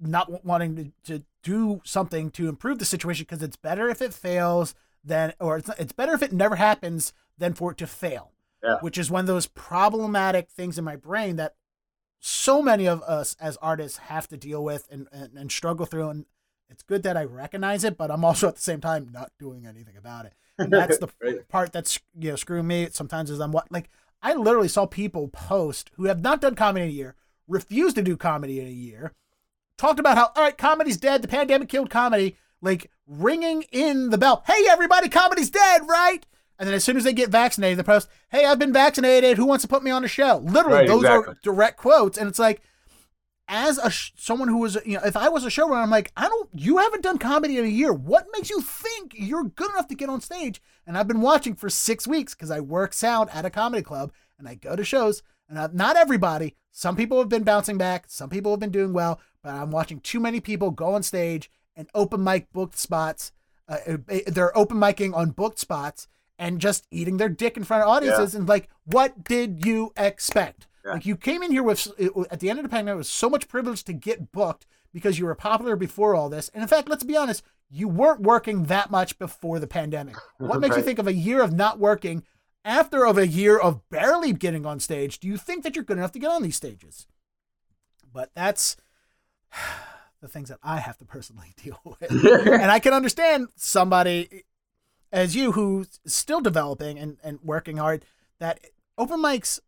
not 0.00 0.44
wanting 0.44 0.92
to, 1.04 1.18
to 1.18 1.24
do 1.42 1.80
something 1.84 2.30
to 2.32 2.48
improve 2.48 2.78
the 2.78 2.84
situation 2.84 3.26
because 3.28 3.42
it's 3.42 3.56
better 3.56 3.88
if 3.88 4.02
it 4.02 4.14
fails 4.14 4.74
than, 5.04 5.32
or 5.40 5.58
it's, 5.58 5.70
it's 5.78 5.92
better 5.92 6.12
if 6.12 6.22
it 6.22 6.32
never 6.32 6.56
happens 6.56 7.12
than 7.38 7.54
for 7.54 7.72
it 7.72 7.78
to 7.78 7.86
fail. 7.86 8.32
Yeah. 8.62 8.76
Which 8.80 8.98
is 8.98 9.10
one 9.10 9.20
of 9.20 9.26
those 9.26 9.46
problematic 9.46 10.50
things 10.50 10.78
in 10.78 10.84
my 10.84 10.96
brain 10.96 11.36
that 11.36 11.54
so 12.20 12.60
many 12.60 12.86
of 12.86 13.02
us 13.02 13.34
as 13.40 13.56
artists 13.58 13.98
have 13.98 14.28
to 14.28 14.36
deal 14.36 14.62
with 14.62 14.86
and, 14.90 15.08
and, 15.10 15.32
and 15.36 15.50
struggle 15.50 15.86
through. 15.86 16.10
And 16.10 16.26
it's 16.68 16.82
good 16.82 17.02
that 17.02 17.16
I 17.16 17.24
recognize 17.24 17.84
it, 17.84 17.96
but 17.96 18.10
I'm 18.10 18.24
also 18.24 18.48
at 18.48 18.56
the 18.56 18.62
same 18.62 18.80
time 18.80 19.08
not 19.12 19.32
doing 19.38 19.66
anything 19.66 19.96
about 19.96 20.26
it. 20.26 20.34
And 20.58 20.70
that's 20.72 20.98
the 20.98 21.08
right. 21.22 21.48
part 21.48 21.72
that's 21.72 21.98
you 22.18 22.30
know 22.30 22.36
screwing 22.36 22.66
me. 22.66 22.88
Sometimes 22.92 23.30
is 23.30 23.40
I'm 23.40 23.52
what 23.52 23.72
like 23.72 23.88
I 24.22 24.34
literally 24.34 24.68
saw 24.68 24.86
people 24.86 25.28
post 25.28 25.90
who 25.94 26.04
have 26.04 26.20
not 26.20 26.42
done 26.42 26.54
comedy 26.54 26.84
in 26.84 26.90
a 26.90 26.94
year, 26.94 27.16
refuse 27.48 27.94
to 27.94 28.02
do 28.02 28.16
comedy 28.16 28.60
in 28.60 28.66
a 28.66 28.70
year, 28.70 29.14
talked 29.80 29.98
about 29.98 30.16
how 30.16 30.30
all 30.36 30.44
right, 30.44 30.56
comedy's 30.56 30.96
dead, 30.96 31.22
the 31.22 31.28
pandemic 31.28 31.68
killed 31.68 31.90
comedy, 31.90 32.36
like 32.60 32.90
ringing 33.06 33.62
in 33.72 34.10
the 34.10 34.18
bell. 34.18 34.44
Hey 34.46 34.66
everybody, 34.68 35.08
comedy's 35.08 35.50
dead, 35.50 35.82
right? 35.88 36.24
And 36.58 36.68
then 36.68 36.74
as 36.74 36.84
soon 36.84 36.98
as 36.98 37.04
they 37.04 37.14
get 37.14 37.30
vaccinated, 37.30 37.78
they 37.78 37.82
post, 37.82 38.08
"Hey, 38.28 38.44
I've 38.44 38.58
been 38.58 38.72
vaccinated. 38.72 39.38
Who 39.38 39.46
wants 39.46 39.62
to 39.62 39.68
put 39.68 39.82
me 39.82 39.90
on 39.90 40.04
a 40.04 40.08
show?" 40.08 40.42
Literally, 40.44 40.80
right, 40.80 40.88
those 40.88 41.02
exactly. 41.02 41.32
are 41.32 41.38
direct 41.42 41.78
quotes, 41.78 42.18
and 42.18 42.28
it's 42.28 42.38
like, 42.38 42.60
as 43.48 43.78
a 43.78 43.90
sh- 43.90 44.12
someone 44.16 44.48
who 44.48 44.58
was, 44.58 44.76
you 44.84 44.98
know, 44.98 45.04
if 45.04 45.16
I 45.16 45.30
was 45.30 45.44
a 45.44 45.48
showrunner, 45.48 45.82
I'm 45.82 45.90
like, 45.90 46.12
I 46.18 46.28
don't. 46.28 46.50
You 46.52 46.76
haven't 46.76 47.02
done 47.02 47.16
comedy 47.16 47.56
in 47.56 47.64
a 47.64 47.68
year. 47.68 47.94
What 47.94 48.26
makes 48.32 48.50
you 48.50 48.60
think 48.60 49.14
you're 49.16 49.44
good 49.44 49.70
enough 49.70 49.88
to 49.88 49.94
get 49.94 50.10
on 50.10 50.20
stage? 50.20 50.60
And 50.86 50.98
I've 50.98 51.08
been 51.08 51.22
watching 51.22 51.54
for 51.54 51.70
six 51.70 52.06
weeks 52.06 52.34
because 52.34 52.50
I 52.50 52.60
work 52.60 52.92
sound 52.92 53.30
at 53.30 53.46
a 53.46 53.50
comedy 53.50 53.82
club 53.82 54.12
and 54.38 54.46
I 54.46 54.54
go 54.54 54.76
to 54.76 54.84
shows. 54.84 55.22
And 55.48 55.58
I've, 55.58 55.74
not 55.74 55.96
everybody. 55.96 56.56
Some 56.70 56.94
people 56.94 57.18
have 57.18 57.28
been 57.28 57.42
bouncing 57.42 57.78
back. 57.78 58.04
Some 58.08 58.30
people 58.30 58.52
have 58.52 58.60
been 58.60 58.70
doing 58.70 58.92
well. 58.92 59.20
But 59.42 59.54
I'm 59.54 59.70
watching 59.70 60.00
too 60.00 60.20
many 60.20 60.40
people 60.40 60.70
go 60.70 60.94
on 60.94 61.02
stage 61.02 61.50
and 61.76 61.88
open 61.94 62.22
mic 62.22 62.52
booked 62.52 62.78
spots. 62.78 63.32
Uh, 63.68 63.78
uh 63.86 64.18
they're 64.26 64.56
open 64.56 64.76
micing 64.78 65.14
on 65.14 65.30
booked 65.30 65.58
spots 65.58 66.08
and 66.38 66.60
just 66.60 66.86
eating 66.90 67.18
their 67.18 67.28
dick 67.28 67.56
in 67.56 67.64
front 67.64 67.82
of 67.82 67.88
audiences. 67.88 68.32
Yeah. 68.34 68.40
And 68.40 68.48
like, 68.48 68.68
what 68.84 69.24
did 69.24 69.64
you 69.64 69.92
expect? 69.96 70.66
Yeah. 70.84 70.92
Like, 70.92 71.06
you 71.06 71.16
came 71.16 71.42
in 71.42 71.52
here 71.52 71.62
with, 71.62 71.86
at 72.30 72.40
the 72.40 72.48
end 72.48 72.58
of 72.58 72.62
the 72.62 72.70
pandemic, 72.70 72.94
it 72.94 72.98
was 72.98 73.10
so 73.10 73.28
much 73.28 73.46
privilege 73.46 73.84
to 73.84 73.92
get 73.92 74.32
booked 74.32 74.66
because 74.92 75.18
you 75.18 75.26
were 75.26 75.34
popular 75.34 75.76
before 75.76 76.14
all 76.14 76.30
this. 76.30 76.48
And 76.54 76.62
in 76.62 76.68
fact, 76.68 76.88
let's 76.88 77.04
be 77.04 77.16
honest, 77.16 77.42
you 77.70 77.88
weren't 77.88 78.22
working 78.22 78.64
that 78.64 78.90
much 78.90 79.18
before 79.18 79.58
the 79.58 79.66
pandemic. 79.66 80.16
What 80.38 80.60
makes 80.60 80.70
right. 80.70 80.78
you 80.78 80.84
think 80.84 80.98
of 80.98 81.06
a 81.06 81.12
year 81.12 81.42
of 81.42 81.52
not 81.52 81.78
working 81.78 82.24
after 82.64 83.06
of 83.06 83.18
a 83.18 83.26
year 83.26 83.58
of 83.58 83.88
barely 83.90 84.32
getting 84.32 84.64
on 84.66 84.80
stage, 84.80 85.18
do 85.18 85.28
you 85.28 85.36
think 85.36 85.62
that 85.62 85.76
you're 85.76 85.84
good 85.84 85.98
enough 85.98 86.12
to 86.12 86.18
get 86.18 86.30
on 86.30 86.42
these 86.42 86.56
stages? 86.56 87.06
But 88.12 88.30
that's 88.34 88.76
the 90.20 90.28
things 90.28 90.50
that 90.50 90.58
I 90.62 90.78
have 90.78 90.98
to 90.98 91.04
personally 91.04 91.54
deal 91.62 91.80
with. 91.84 92.10
and 92.46 92.70
I 92.70 92.78
can 92.78 92.92
understand 92.92 93.48
somebody 93.56 94.44
as 95.12 95.34
you 95.34 95.52
who's 95.52 96.00
still 96.06 96.40
developing 96.40 96.98
and, 96.98 97.16
and 97.22 97.40
working 97.42 97.78
hard 97.78 98.04
that 98.38 98.60
open 98.96 99.20
mics 99.20 99.60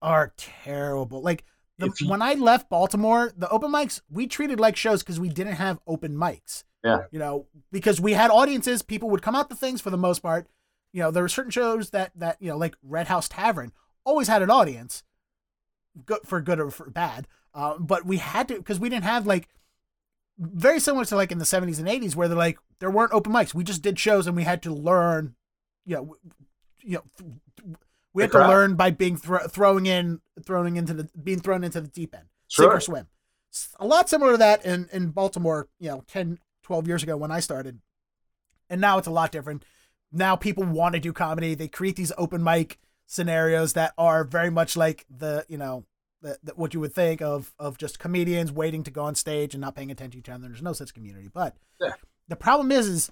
are 0.00 0.32
terrible. 0.36 1.22
Like 1.22 1.44
the, 1.78 1.90
you, 2.00 2.08
when 2.08 2.22
I 2.22 2.34
left 2.34 2.68
Baltimore, 2.68 3.32
the 3.36 3.48
open 3.48 3.70
mics 3.70 4.00
we 4.10 4.26
treated 4.26 4.58
like 4.58 4.76
shows 4.76 5.02
because 5.02 5.20
we 5.20 5.28
didn't 5.28 5.54
have 5.54 5.78
open 5.86 6.16
mics. 6.16 6.64
Yeah. 6.84 7.04
You 7.12 7.18
know, 7.18 7.46
because 7.70 8.00
we 8.00 8.12
had 8.12 8.30
audiences, 8.30 8.82
people 8.82 9.08
would 9.10 9.22
come 9.22 9.36
out 9.36 9.48
to 9.50 9.56
things 9.56 9.80
for 9.80 9.90
the 9.90 9.96
most 9.96 10.20
part. 10.20 10.48
You 10.92 11.02
know, 11.02 11.10
there 11.10 11.22
were 11.22 11.28
certain 11.28 11.52
shows 11.52 11.90
that 11.90 12.10
that 12.16 12.36
you 12.40 12.50
know, 12.50 12.56
like 12.56 12.74
Red 12.82 13.06
House 13.06 13.28
Tavern, 13.28 13.72
always 14.04 14.28
had 14.28 14.42
an 14.42 14.50
audience, 14.50 15.04
good 16.04 16.20
for 16.24 16.40
good 16.40 16.58
or 16.58 16.70
for 16.70 16.90
bad. 16.90 17.28
Uh, 17.54 17.78
but 17.78 18.06
we 18.06 18.16
had 18.18 18.48
to 18.48 18.56
because 18.56 18.80
we 18.80 18.88
didn't 18.88 19.04
have 19.04 19.26
like 19.26 19.48
very 20.38 20.80
similar 20.80 21.04
to 21.04 21.16
like 21.16 21.30
in 21.30 21.38
the 21.38 21.44
70s 21.44 21.78
and 21.78 21.88
80s 21.88 22.16
where 22.16 22.28
they're 22.28 22.36
like 22.36 22.58
there 22.80 22.90
weren't 22.90 23.12
open 23.12 23.32
mics. 23.32 23.54
We 23.54 23.64
just 23.64 23.82
did 23.82 23.98
shows 23.98 24.26
and 24.26 24.36
we 24.36 24.44
had 24.44 24.62
to 24.62 24.72
learn, 24.72 25.34
you 25.84 25.96
know, 25.96 26.16
you 26.80 26.98
know, 26.98 27.74
we 28.12 28.22
had 28.22 28.32
to 28.32 28.38
learn 28.38 28.74
by 28.74 28.90
being 28.90 29.16
thro- 29.16 29.46
throwing 29.46 29.86
in, 29.86 30.20
throwing 30.44 30.76
into 30.76 30.94
the 30.94 31.08
being 31.22 31.40
thrown 31.40 31.64
into 31.64 31.80
the 31.80 31.88
deep 31.88 32.14
end, 32.14 32.26
sure. 32.48 32.64
sink 32.64 32.74
or 32.74 32.80
swim. 32.80 33.06
A 33.78 33.86
lot 33.86 34.08
similar 34.08 34.32
to 34.32 34.38
that 34.38 34.64
in 34.64 34.88
in 34.92 35.10
Baltimore, 35.10 35.68
you 35.78 35.90
know, 35.90 36.04
10, 36.08 36.38
12 36.62 36.86
years 36.86 37.02
ago 37.02 37.16
when 37.16 37.30
I 37.30 37.40
started, 37.40 37.80
and 38.68 38.80
now 38.80 38.98
it's 38.98 39.06
a 39.06 39.12
lot 39.12 39.32
different. 39.32 39.64
Now 40.10 40.36
people 40.36 40.64
want 40.64 40.94
to 40.94 41.00
do 41.00 41.12
comedy. 41.12 41.54
They 41.54 41.68
create 41.68 41.96
these 41.96 42.12
open 42.18 42.42
mic 42.42 42.78
scenarios 43.06 43.74
that 43.74 43.92
are 43.98 44.24
very 44.24 44.50
much 44.50 44.76
like 44.76 45.06
the 45.10 45.44
you 45.48 45.58
know 45.58 45.84
the, 46.22 46.38
the, 46.42 46.52
what 46.54 46.72
you 46.72 46.80
would 46.80 46.94
think 46.94 47.20
of 47.20 47.52
of 47.58 47.76
just 47.76 47.98
comedians 47.98 48.52
waiting 48.52 48.82
to 48.84 48.90
go 48.90 49.02
on 49.02 49.14
stage 49.14 49.54
and 49.54 49.60
not 49.60 49.74
paying 49.74 49.90
attention 49.90 50.12
to 50.12 50.18
each 50.18 50.34
other. 50.34 50.48
There's 50.48 50.62
no 50.62 50.72
such 50.72 50.94
community. 50.94 51.28
But 51.32 51.56
yeah. 51.80 51.92
the 52.28 52.36
problem 52.36 52.72
is, 52.72 52.86
is 52.88 53.10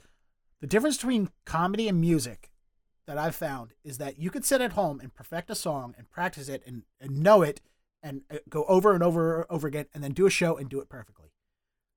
the 0.61 0.67
difference 0.67 0.97
between 0.97 1.31
comedy 1.45 1.89
and 1.89 2.01
music 2.01 2.51
that 3.07 3.19
I've 3.19 3.35
found 3.35 3.75
is 3.83 3.99
that 3.99 4.19
you 4.19 4.31
could 4.31 4.45
sit 4.45 4.61
at 4.61 4.73
home 4.73 5.01
and 5.01 5.13
perfect 5.13 5.51
a 5.51 5.55
song 5.55 5.95
and 5.99 6.09
practice 6.11 6.49
it 6.49 6.63
and, 6.67 6.85
and 7.01 7.23
know 7.23 7.43
it 7.43 7.61
and 8.03 8.23
uh, 8.31 8.37
go 8.49 8.65
over 8.65 8.95
and 8.95 9.03
over 9.03 9.39
and 9.39 9.47
over 9.51 9.67
again 9.67 9.87
and 9.93 10.03
then 10.03 10.13
do 10.13 10.27
a 10.27 10.31
show 10.31 10.57
and 10.57 10.69
do 10.69 10.81
it 10.81 10.89
perfectly. 10.89 11.33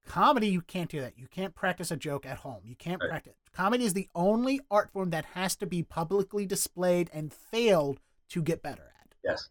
Comedy, 0.05 0.47
you 0.47 0.61
can't 0.61 0.89
do 0.89 0.99
that. 0.99 1.17
You 1.17 1.27
can't 1.27 1.55
practice 1.55 1.91
a 1.91 1.95
joke 1.95 2.25
at 2.25 2.39
home. 2.39 2.61
You 2.65 2.75
can't 2.75 3.01
right. 3.01 3.09
practice. 3.09 3.35
Comedy 3.53 3.85
is 3.85 3.93
the 3.93 4.09
only 4.15 4.59
art 4.69 4.91
form 4.91 5.11
that 5.11 5.25
has 5.33 5.55
to 5.57 5.65
be 5.65 5.83
publicly 5.83 6.45
displayed 6.45 7.09
and 7.13 7.31
failed 7.31 7.99
to 8.29 8.41
get 8.41 8.61
better 8.61 8.91
at. 9.01 9.13
Yes. 9.23 9.49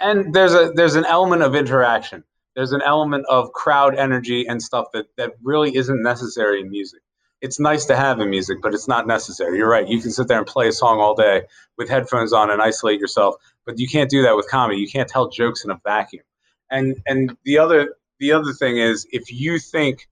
And 0.00 0.34
there's 0.34 0.54
a 0.54 0.72
there's 0.74 0.94
an 0.94 1.04
element 1.04 1.42
of 1.42 1.54
interaction. 1.54 2.24
There's 2.54 2.72
an 2.72 2.82
element 2.82 3.24
of 3.28 3.52
crowd 3.52 3.94
energy 3.94 4.46
and 4.46 4.62
stuff 4.62 4.86
that 4.92 5.06
that 5.16 5.32
really 5.42 5.76
isn't 5.76 6.02
necessary 6.02 6.60
in 6.60 6.70
music 6.70 7.00
it's 7.42 7.58
nice 7.58 7.84
to 7.86 7.96
have 7.96 8.20
in 8.20 8.30
music, 8.30 8.58
but 8.62 8.72
it's 8.72 8.86
not 8.86 9.06
necessary. 9.06 9.58
You're 9.58 9.68
right. 9.68 9.86
You 9.86 10.00
can 10.00 10.12
sit 10.12 10.28
there 10.28 10.38
and 10.38 10.46
play 10.46 10.68
a 10.68 10.72
song 10.72 11.00
all 11.00 11.14
day 11.14 11.42
with 11.76 11.88
headphones 11.88 12.32
on 12.32 12.50
and 12.50 12.62
isolate 12.62 13.00
yourself, 13.00 13.34
but 13.66 13.80
you 13.80 13.88
can't 13.88 14.08
do 14.08 14.22
that 14.22 14.36
with 14.36 14.48
comedy. 14.48 14.80
You 14.80 14.88
can't 14.88 15.08
tell 15.08 15.28
jokes 15.28 15.64
in 15.64 15.72
a 15.72 15.80
vacuum. 15.84 16.22
And 16.70 17.02
and 17.06 17.36
the 17.44 17.58
other 17.58 17.96
the 18.20 18.32
other 18.32 18.52
thing 18.52 18.78
is 18.78 19.06
if 19.10 19.32
you 19.32 19.58
think 19.58 20.08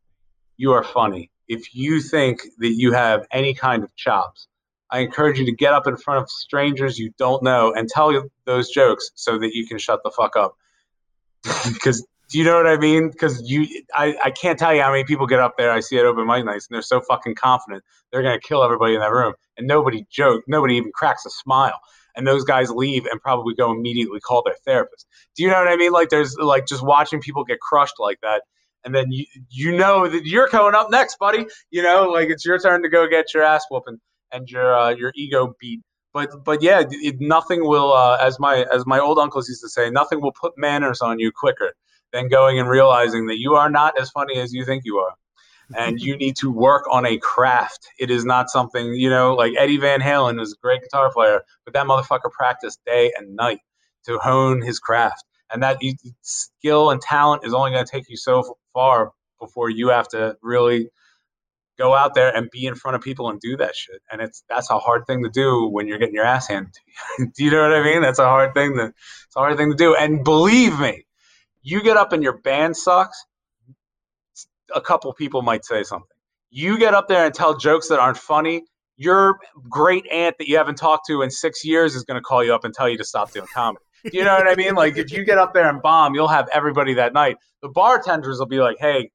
you 0.56 0.72
are 0.72 0.82
funny, 0.82 1.30
if 1.46 1.72
you 1.72 2.00
think 2.00 2.42
that 2.58 2.72
you 2.72 2.92
have 2.92 3.26
any 3.30 3.54
kind 3.54 3.84
of 3.84 3.94
chops, 3.94 4.48
I 4.90 5.00
encourage 5.00 5.38
you 5.38 5.46
to 5.46 5.52
get 5.52 5.72
up 5.72 5.86
in 5.86 5.96
front 5.96 6.22
of 6.22 6.30
strangers 6.30 6.98
you 6.98 7.12
don't 7.16 7.42
know 7.42 7.72
and 7.72 7.88
tell 7.88 8.28
those 8.44 8.70
jokes 8.70 9.10
so 9.14 9.38
that 9.38 9.54
you 9.54 9.66
can 9.66 9.78
shut 9.78 10.00
the 10.02 10.10
fuck 10.10 10.36
up. 10.36 10.56
because 11.72 12.04
do 12.30 12.38
you 12.38 12.44
know 12.44 12.56
what 12.56 12.66
I 12.66 12.76
mean? 12.76 13.10
Because 13.10 13.42
you, 13.50 13.66
I, 13.92 14.16
I 14.24 14.30
can't 14.30 14.58
tell 14.58 14.72
you 14.72 14.82
how 14.82 14.92
many 14.92 15.02
people 15.02 15.26
get 15.26 15.40
up 15.40 15.56
there. 15.58 15.72
I 15.72 15.80
see 15.80 15.96
it 15.96 16.04
open 16.04 16.26
mic 16.26 16.44
nights, 16.44 16.68
and 16.68 16.74
they're 16.74 16.82
so 16.82 17.00
fucking 17.00 17.34
confident 17.34 17.82
they're 18.10 18.22
gonna 18.22 18.38
kill 18.40 18.62
everybody 18.62 18.94
in 18.94 19.00
that 19.00 19.10
room, 19.10 19.34
and 19.56 19.66
nobody 19.66 20.06
joke, 20.10 20.44
nobody 20.46 20.76
even 20.76 20.92
cracks 20.94 21.26
a 21.26 21.30
smile, 21.30 21.78
and 22.14 22.26
those 22.26 22.44
guys 22.44 22.70
leave 22.70 23.04
and 23.06 23.20
probably 23.20 23.54
go 23.54 23.72
immediately 23.72 24.20
call 24.20 24.44
their 24.44 24.54
therapist. 24.64 25.08
Do 25.36 25.42
you 25.42 25.50
know 25.50 25.58
what 25.58 25.68
I 25.68 25.76
mean? 25.76 25.90
Like 25.90 26.08
there's 26.08 26.36
like 26.36 26.66
just 26.66 26.84
watching 26.84 27.20
people 27.20 27.42
get 27.42 27.58
crushed 27.58 27.96
like 27.98 28.20
that, 28.22 28.42
and 28.84 28.94
then 28.94 29.10
you 29.10 29.26
you 29.50 29.76
know 29.76 30.06
that 30.08 30.24
you're 30.24 30.46
coming 30.46 30.74
up 30.76 30.88
next, 30.88 31.18
buddy. 31.18 31.46
You 31.72 31.82
know, 31.82 32.10
like 32.10 32.28
it's 32.28 32.44
your 32.44 32.60
turn 32.60 32.84
to 32.84 32.88
go 32.88 33.08
get 33.08 33.34
your 33.34 33.42
ass 33.42 33.64
whooping 33.72 33.98
and 34.32 34.48
your 34.48 34.74
uh, 34.74 34.90
your 34.90 35.12
ego 35.14 35.54
beat. 35.60 35.80
But 36.12 36.44
but 36.44 36.62
yeah, 36.62 36.82
it, 36.90 37.16
nothing 37.20 37.66
will, 37.66 37.92
uh, 37.92 38.16
as 38.20 38.38
my 38.40 38.66
as 38.72 38.84
my 38.86 38.98
old 38.98 39.18
uncles 39.18 39.48
used 39.48 39.62
to 39.62 39.68
say, 39.68 39.90
nothing 39.90 40.20
will 40.20 40.32
put 40.32 40.52
manners 40.56 41.00
on 41.00 41.18
you 41.18 41.30
quicker 41.30 41.72
than 42.12 42.28
going 42.28 42.58
and 42.58 42.68
realizing 42.68 43.26
that 43.26 43.38
you 43.38 43.54
are 43.54 43.70
not 43.70 43.98
as 44.00 44.10
funny 44.10 44.38
as 44.38 44.52
you 44.52 44.64
think 44.64 44.84
you 44.84 44.98
are. 44.98 45.12
And 45.76 46.00
you 46.00 46.16
need 46.16 46.34
to 46.38 46.50
work 46.50 46.84
on 46.90 47.06
a 47.06 47.16
craft. 47.18 47.86
It 48.00 48.10
is 48.10 48.24
not 48.24 48.50
something, 48.50 48.92
you 48.94 49.08
know, 49.08 49.34
like 49.34 49.52
Eddie 49.56 49.76
Van 49.76 50.00
Halen 50.00 50.40
was 50.40 50.52
a 50.52 50.56
great 50.60 50.82
guitar 50.82 51.12
player, 51.12 51.42
but 51.64 51.74
that 51.74 51.86
motherfucker 51.86 52.32
practiced 52.32 52.80
day 52.84 53.12
and 53.16 53.36
night 53.36 53.60
to 54.06 54.18
hone 54.18 54.62
his 54.62 54.80
craft. 54.80 55.22
And 55.52 55.62
that 55.62 55.78
skill 56.22 56.90
and 56.90 57.00
talent 57.00 57.44
is 57.44 57.54
only 57.54 57.70
going 57.70 57.84
to 57.84 57.90
take 57.90 58.08
you 58.08 58.16
so 58.16 58.56
far 58.74 59.12
before 59.38 59.70
you 59.70 59.90
have 59.90 60.08
to 60.08 60.36
really 60.42 60.90
go 61.80 61.94
out 61.94 62.14
there 62.14 62.34
and 62.36 62.50
be 62.50 62.66
in 62.66 62.74
front 62.74 62.94
of 62.94 63.00
people 63.00 63.30
and 63.30 63.40
do 63.40 63.56
that 63.56 63.74
shit. 63.74 64.02
And 64.12 64.20
it's 64.20 64.44
that's 64.48 64.70
a 64.70 64.78
hard 64.78 65.06
thing 65.06 65.22
to 65.24 65.30
do 65.30 65.66
when 65.66 65.86
you're 65.86 65.98
getting 65.98 66.14
your 66.14 66.26
ass 66.26 66.46
handed 66.46 66.74
to 66.74 66.80
you. 66.86 67.32
do 67.36 67.44
you 67.44 67.50
know 67.50 67.62
what 67.62 67.72
I 67.72 67.82
mean? 67.82 68.02
That's 68.02 68.18
a 68.18 68.28
hard 68.28 68.52
thing 68.52 68.76
to 68.76 68.86
it's 68.86 69.36
a 69.36 69.38
hard 69.38 69.56
thing 69.56 69.70
to 69.70 69.76
do. 69.76 69.94
And 69.94 70.22
believe 70.22 70.78
me, 70.78 71.06
you 71.62 71.82
get 71.82 71.96
up 71.96 72.12
and 72.12 72.22
your 72.22 72.38
band 72.38 72.76
sucks, 72.76 73.24
a 74.74 74.80
couple 74.80 75.12
people 75.14 75.40
might 75.40 75.64
say 75.64 75.82
something. 75.82 76.06
You 76.50 76.78
get 76.78 76.94
up 76.94 77.08
there 77.08 77.24
and 77.24 77.34
tell 77.34 77.56
jokes 77.56 77.88
that 77.88 77.98
aren't 77.98 78.18
funny, 78.18 78.64
your 78.96 79.38
great 79.68 80.04
aunt 80.12 80.36
that 80.38 80.48
you 80.48 80.58
haven't 80.58 80.76
talked 80.76 81.06
to 81.06 81.22
in 81.22 81.30
six 81.30 81.64
years 81.64 81.94
is 81.94 82.04
going 82.04 82.18
to 82.18 82.22
call 82.22 82.44
you 82.44 82.54
up 82.54 82.64
and 82.64 82.74
tell 82.74 82.88
you 82.88 82.98
to 82.98 83.04
stop 83.04 83.32
doing 83.32 83.46
comedy. 83.54 83.84
Do 84.04 84.10
you 84.18 84.24
know 84.24 84.34
what 84.34 84.48
I 84.48 84.54
mean? 84.54 84.74
Like 84.74 84.98
if 84.98 85.12
you 85.12 85.24
get 85.24 85.38
up 85.38 85.54
there 85.54 85.68
and 85.68 85.80
bomb, 85.80 86.14
you'll 86.14 86.28
have 86.28 86.48
everybody 86.52 86.94
that 86.94 87.14
night. 87.14 87.36
The 87.62 87.68
bartenders 87.68 88.38
will 88.38 88.46
be 88.46 88.58
like, 88.58 88.76
"Hey, 88.80 89.10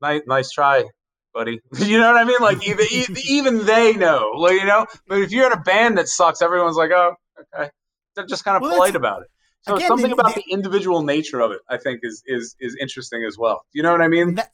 nice, 0.00 0.22
nice 0.26 0.50
try, 0.50 0.84
buddy." 1.38 1.60
you 1.86 1.98
know 1.98 2.12
what 2.12 2.20
I 2.20 2.24
mean? 2.24 2.40
Like 2.40 2.66
even 2.66 2.86
even 3.28 3.64
they 3.64 3.94
know, 3.94 4.32
like 4.36 4.54
you 4.54 4.66
know. 4.66 4.86
But 5.06 5.20
if 5.20 5.30
you're 5.30 5.46
in 5.46 5.52
a 5.52 5.60
band 5.60 5.98
that 5.98 6.08
sucks, 6.08 6.42
everyone's 6.42 6.76
like, 6.76 6.90
"Oh, 6.90 7.14
okay." 7.54 7.70
They're 8.14 8.26
just 8.26 8.44
kind 8.44 8.56
of 8.56 8.62
well, 8.62 8.72
polite 8.72 8.96
about 8.96 9.22
it. 9.22 9.28
So 9.62 9.76
Again, 9.76 9.88
something 9.88 10.12
about 10.12 10.34
the, 10.34 10.42
the, 10.46 10.52
individual 10.52 11.02
nature 11.02 11.40
of 11.40 11.52
it, 11.52 11.60
I 11.68 11.76
think, 11.76 12.00
is 12.02 12.22
is 12.26 12.56
is 12.60 12.76
interesting 12.80 13.24
as 13.24 13.38
well. 13.38 13.64
You 13.72 13.82
know 13.82 13.92
what 13.92 14.02
I 14.02 14.08
mean? 14.08 14.34
That, 14.34 14.52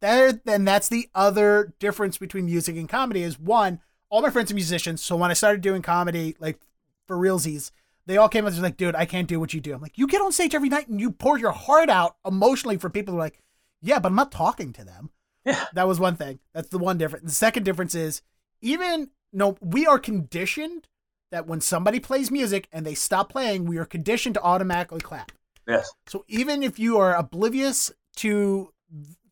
that 0.00 0.40
and 0.46 0.66
that's 0.66 0.88
the 0.88 1.08
other 1.14 1.74
difference 1.78 2.18
between 2.18 2.46
music 2.46 2.76
and 2.76 2.88
comedy 2.88 3.22
is 3.22 3.38
one, 3.38 3.80
all 4.10 4.22
my 4.22 4.30
friends 4.30 4.50
are 4.50 4.54
musicians, 4.54 5.02
so 5.02 5.16
when 5.16 5.30
I 5.30 5.34
started 5.34 5.60
doing 5.60 5.82
comedy, 5.82 6.36
like 6.40 6.58
for 7.06 7.16
realsies, 7.16 7.70
they 8.06 8.16
all 8.16 8.28
came 8.28 8.46
up 8.46 8.52
and 8.52 8.62
like, 8.62 8.76
dude, 8.76 8.94
I 8.94 9.06
can't 9.06 9.28
do 9.28 9.40
what 9.40 9.54
you 9.54 9.60
do. 9.60 9.74
I'm 9.74 9.80
like, 9.80 9.98
you 9.98 10.06
get 10.06 10.20
on 10.20 10.32
stage 10.32 10.54
every 10.54 10.68
night 10.68 10.88
and 10.88 11.00
you 11.00 11.10
pour 11.10 11.38
your 11.38 11.52
heart 11.52 11.88
out 11.88 12.16
emotionally 12.26 12.76
for 12.76 12.90
people 12.90 13.12
who 13.12 13.18
are 13.18 13.22
like, 13.22 13.40
yeah, 13.80 13.98
but 13.98 14.08
I'm 14.08 14.16
not 14.16 14.32
talking 14.32 14.72
to 14.74 14.84
them. 14.84 15.10
Yeah. 15.44 15.64
That 15.74 15.86
was 15.86 16.00
one 16.00 16.16
thing. 16.16 16.40
That's 16.52 16.68
the 16.68 16.78
one 16.78 16.98
difference. 16.98 17.24
The 17.24 17.34
second 17.34 17.64
difference 17.64 17.94
is 17.94 18.22
even 18.60 19.10
no, 19.32 19.56
we 19.60 19.86
are 19.86 19.98
conditioned 19.98 20.88
that 21.30 21.46
when 21.46 21.60
somebody 21.60 21.98
plays 21.98 22.30
music 22.30 22.68
and 22.72 22.86
they 22.86 22.94
stop 22.94 23.30
playing, 23.30 23.66
we 23.66 23.76
are 23.78 23.84
conditioned 23.84 24.36
to 24.36 24.42
automatically 24.42 25.00
clap. 25.00 25.32
Yes. 25.66 25.92
So 26.06 26.24
even 26.28 26.62
if 26.62 26.78
you 26.78 26.98
are 26.98 27.16
oblivious 27.16 27.90
to 28.16 28.72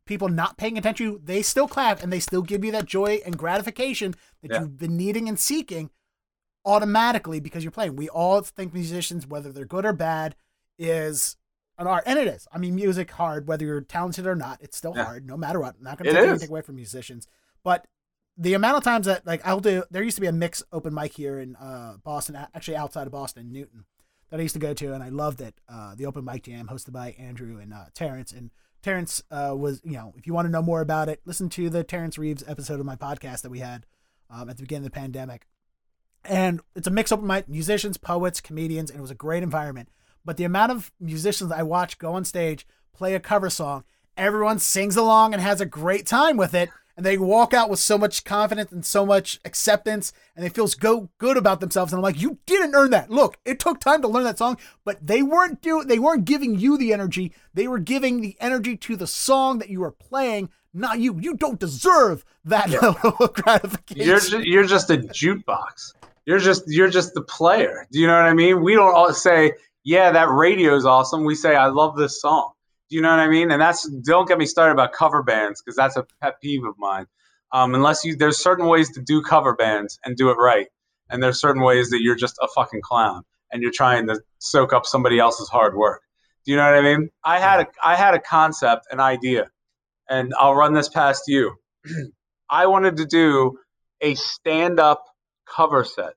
people 0.05 0.28
not 0.28 0.56
paying 0.56 0.76
attention, 0.76 1.20
they 1.22 1.43
still 1.43 1.68
clap 1.68 2.02
and 2.02 2.12
they 2.12 2.18
still 2.18 2.43
give 2.43 2.64
you 2.64 2.72
that 2.72 2.86
joy 2.86 3.20
and 3.24 3.39
gratification 3.39 4.14
that 4.43 4.51
yeah. 4.51 4.60
you've 4.60 4.78
been 4.78 4.97
needing 4.97 5.28
and 5.28 5.39
seeking 5.39 5.90
automatically 6.64 7.40
because 7.40 7.62
you're 7.62 7.70
playing. 7.70 7.97
We 7.97 8.09
all 8.09 8.40
think 8.40 8.74
musicians, 8.74 9.26
whether 9.26 9.52
they're 9.52 9.64
good 9.64 9.84
or 9.84 9.93
bad, 9.93 10.34
is 10.78 11.36
an 11.78 11.86
art, 11.86 12.05
and 12.07 12.19
it 12.19 12.28
is. 12.28 12.47
I 12.53 12.59
mean, 12.59 12.74
music 12.74 13.11
hard, 13.11 13.47
whether 13.47 13.65
you're 13.65 13.81
talented 13.81 14.27
or 14.27 14.35
not, 14.35 14.61
it's 14.61 14.77
still 14.77 14.93
yeah. 14.94 15.05
hard, 15.05 15.27
no 15.27 15.36
matter 15.36 15.61
what. 15.61 15.77
I'm 15.78 15.85
not 15.85 15.99
going 15.99 16.12
to 16.12 16.20
take 16.20 16.28
anything 16.28 16.49
away 16.49 16.62
from 16.62 16.77
musicians, 16.77 17.27
but 17.65 17.86
the 18.36 18.55
amount 18.55 18.78
of 18.78 18.85
times 18.85 19.07
that 19.07 19.27
like 19.27 19.47
I'll 19.47 19.61
do 19.61 19.85
there 19.90 20.03
used 20.03 20.16
to 20.16 20.20
be 20.20 20.27
a 20.27 20.32
mix 20.32 20.62
open 20.73 20.94
mic 20.94 21.12
here 21.12 21.39
in 21.39 21.57
uh, 21.57 21.97
Boston, 22.03 22.36
actually 22.55 22.77
outside 22.77 23.07
of 23.07 23.12
Boston, 23.12 23.53
Newton, 23.53 23.85
that 24.31 24.40
I 24.40 24.43
used 24.43 24.55
to 24.55 24.61
go 24.61 24.74
to, 24.74 24.94
and 24.94 25.03
I 25.03 25.09
loved 25.11 25.40
it. 25.40 25.55
Uh, 25.69 25.94
the 25.94 26.07
open 26.07 26.24
mic 26.24 26.44
jam 26.44 26.69
hosted 26.69 26.93
by 26.93 27.15
Andrew 27.19 27.59
and 27.59 27.73
uh, 27.73 27.86
Terrence, 27.94 28.32
and 28.32 28.51
Terrence 28.82 29.23
uh, 29.31 29.55
was 29.57 29.81
you 29.85 29.93
know 29.93 30.15
if 30.16 30.27
you 30.27 30.35
want 30.35 30.47
to 30.47 30.53
know 30.53 30.62
more 30.62 30.81
about 30.81 31.09
it, 31.09 31.20
listen 31.24 31.49
to 31.51 31.69
the 31.69 31.85
Terrence 31.85 32.19
Reeves 32.19 32.44
episode 32.47 32.81
of 32.81 32.86
my 32.86 32.97
podcast 32.97 33.43
that 33.43 33.51
we 33.51 33.59
had 33.59 33.86
um, 34.31 34.49
at 34.49 34.57
the 34.57 34.62
beginning 34.62 34.86
of 34.86 34.93
the 34.93 34.99
pandemic. 34.99 35.47
And 36.24 36.61
it's 36.77 36.86
a 36.86 36.90
mix 36.90 37.11
open 37.11 37.27
mic, 37.27 37.49
musicians, 37.49 37.97
poets, 37.97 38.40
comedians, 38.40 38.90
and 38.90 38.99
it 38.99 39.03
was 39.03 39.11
a 39.11 39.16
great 39.16 39.43
environment. 39.43 39.89
But 40.24 40.36
the 40.36 40.44
amount 40.44 40.73
of 40.73 40.93
musicians 41.01 41.53
I 41.53 41.62
watch 41.62 41.99
go 41.99 42.15
on 42.15 42.24
stage, 42.24 42.66
play 42.93 43.15
a 43.15 43.20
cover 43.20 43.51
song, 43.51 43.85
everyone 44.16 44.59
sings 44.59 44.97
along 44.97 45.32
and 45.32 45.43
has 45.43 45.61
a 45.61 45.66
great 45.66 46.07
time 46.07 46.36
with 46.36 46.55
it 46.55 46.70
and 46.97 47.07
they 47.07 47.16
walk 47.16 47.55
out 47.55 47.70
with 47.70 47.78
so 47.78 47.97
much 47.97 48.24
confidence 48.24 48.70
and 48.70 48.85
so 48.85 49.07
much 49.07 49.40
acceptance 49.44 50.12
and 50.36 50.44
they 50.44 50.51
feel 50.51 50.69
go 50.78 51.09
good 51.19 51.36
about 51.36 51.61
themselves. 51.61 51.93
And 51.93 51.99
I'm 51.99 52.03
like 52.03 52.20
you 52.20 52.39
didn't 52.47 52.74
earn 52.74 52.90
that. 52.90 53.11
Look 53.11 53.39
it 53.44 53.59
took 53.59 53.81
time 53.81 54.03
to 54.03 54.09
learn 54.09 54.24
that 54.24 54.39
song 54.39 54.59
but 54.85 55.05
they 55.05 55.23
weren't 55.23 55.62
do 55.62 55.85
they 55.85 55.99
weren't 55.99 56.24
giving 56.24 56.59
you 56.59 56.77
the 56.77 56.93
energy. 56.93 57.32
They 57.55 57.66
were 57.66 57.78
giving 57.78 58.20
the 58.20 58.36
energy 58.40 58.77
to 58.77 58.97
the 58.97 59.07
song 59.07 59.59
that 59.59 59.70
you 59.70 59.81
were 59.81 59.93
playing 59.93 60.51
not 60.74 61.01
you. 61.01 61.19
You 61.20 61.35
don't 61.35 61.61
deserve 61.61 62.24
that 62.44 62.70
yeah. 62.70 62.78
level 62.81 63.16
of 63.20 63.32
gratification. 63.35 64.07
You're 64.07 64.19
just, 64.19 64.32
you're 64.32 64.65
just 64.65 64.90
a 64.90 64.97
jukebox. 64.97 65.94
You're 66.24 66.39
just 66.39 66.65
you're 66.66 66.89
just 66.89 67.15
the 67.15 67.23
player. 67.23 67.86
Do 67.90 67.99
you 67.99 68.07
know 68.07 68.15
what 68.15 68.24
I 68.24 68.32
mean? 68.32 68.62
We 68.62 68.74
don't 68.74 68.94
all 68.94 69.12
say 69.12 69.53
yeah 69.84 70.10
that 70.12 70.30
radio 70.30 70.74
is 70.74 70.86
awesome 70.86 71.24
we 71.24 71.34
say 71.34 71.54
I 71.56 71.66
love 71.66 71.96
this 71.96 72.20
song 72.20 72.52
do 72.92 72.96
you 72.96 73.02
know 73.02 73.09
what 73.09 73.20
I 73.20 73.28
mean? 73.28 73.50
And 73.50 73.62
that's 73.62 73.88
don't 73.88 74.28
get 74.28 74.36
me 74.36 74.44
started 74.44 74.72
about 74.74 74.92
cover 74.92 75.22
bands 75.22 75.62
because 75.62 75.76
that's 75.76 75.96
a 75.96 76.04
pet 76.20 76.38
peeve 76.42 76.62
of 76.62 76.74
mine. 76.78 77.06
Um, 77.50 77.74
unless 77.74 78.04
you, 78.04 78.16
there's 78.16 78.36
certain 78.36 78.66
ways 78.66 78.90
to 78.92 79.00
do 79.00 79.22
cover 79.22 79.54
bands 79.54 79.98
and 80.04 80.14
do 80.14 80.28
it 80.28 80.34
right, 80.34 80.66
and 81.09 81.22
there's 81.22 81.40
certain 81.40 81.62
ways 81.62 81.88
that 81.88 82.02
you're 82.02 82.16
just 82.16 82.36
a 82.42 82.48
fucking 82.54 82.82
clown 82.82 83.22
and 83.50 83.62
you're 83.62 83.72
trying 83.72 84.06
to 84.09 84.20
soak 84.40 84.74
up 84.74 84.84
somebody 84.84 85.18
else's 85.18 85.48
hard 85.48 85.74
work. 85.74 86.02
Do 86.44 86.50
you 86.50 86.59
know 86.59 86.66
what 86.66 86.74
I 86.74 86.82
mean? 86.82 87.09
I 87.24 87.38
had 87.38 87.60
a 87.60 87.66
I 87.82 87.96
had 87.96 88.12
a 88.12 88.20
concept, 88.20 88.88
an 88.90 89.00
idea, 89.00 89.48
and 90.10 90.34
I'll 90.38 90.54
run 90.54 90.74
this 90.74 90.90
past 90.90 91.22
you. 91.28 91.54
I 92.50 92.66
wanted 92.66 92.98
to 92.98 93.06
do 93.06 93.59
a 94.02 94.16
stand-up 94.16 95.02
cover 95.46 95.82
set 95.84 96.12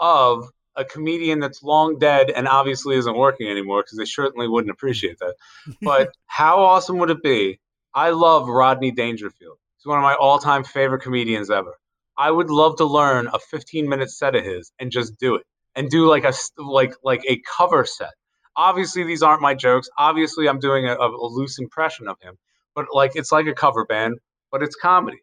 of 0.00 0.48
a 0.76 0.84
comedian 0.84 1.40
that's 1.40 1.62
long 1.62 1.98
dead 1.98 2.30
and 2.30 2.46
obviously 2.46 2.96
isn't 2.96 3.16
working 3.16 3.48
anymore 3.48 3.82
because 3.82 3.98
they 3.98 4.04
certainly 4.04 4.48
wouldn't 4.48 4.70
appreciate 4.70 5.18
that. 5.18 5.34
But 5.82 6.10
how 6.26 6.62
awesome 6.62 6.98
would 6.98 7.10
it 7.10 7.22
be? 7.22 7.60
I 7.94 8.10
love 8.10 8.48
Rodney 8.48 8.90
Dangerfield. 8.90 9.56
He's 9.78 9.86
one 9.86 9.98
of 9.98 10.02
my 10.02 10.14
all-time 10.14 10.64
favorite 10.64 11.00
comedians 11.00 11.50
ever. 11.50 11.78
I 12.18 12.30
would 12.30 12.50
love 12.50 12.76
to 12.76 12.84
learn 12.84 13.26
a 13.28 13.38
15-minute 13.38 14.10
set 14.10 14.34
of 14.34 14.44
his 14.44 14.72
and 14.78 14.90
just 14.90 15.18
do 15.18 15.36
it 15.36 15.46
and 15.74 15.90
do 15.90 16.08
like 16.08 16.24
a 16.24 16.32
like 16.58 16.94
like 17.04 17.22
a 17.28 17.40
cover 17.56 17.84
set. 17.84 18.12
Obviously, 18.56 19.04
these 19.04 19.22
aren't 19.22 19.42
my 19.42 19.54
jokes. 19.54 19.88
Obviously, 19.98 20.48
I'm 20.48 20.58
doing 20.58 20.86
a, 20.86 20.94
a 20.94 21.28
loose 21.28 21.58
impression 21.58 22.08
of 22.08 22.16
him, 22.20 22.38
but 22.74 22.86
like 22.92 23.12
it's 23.14 23.32
like 23.32 23.46
a 23.46 23.54
cover 23.54 23.84
band, 23.84 24.18
but 24.50 24.62
it's 24.62 24.76
comedy. 24.76 25.18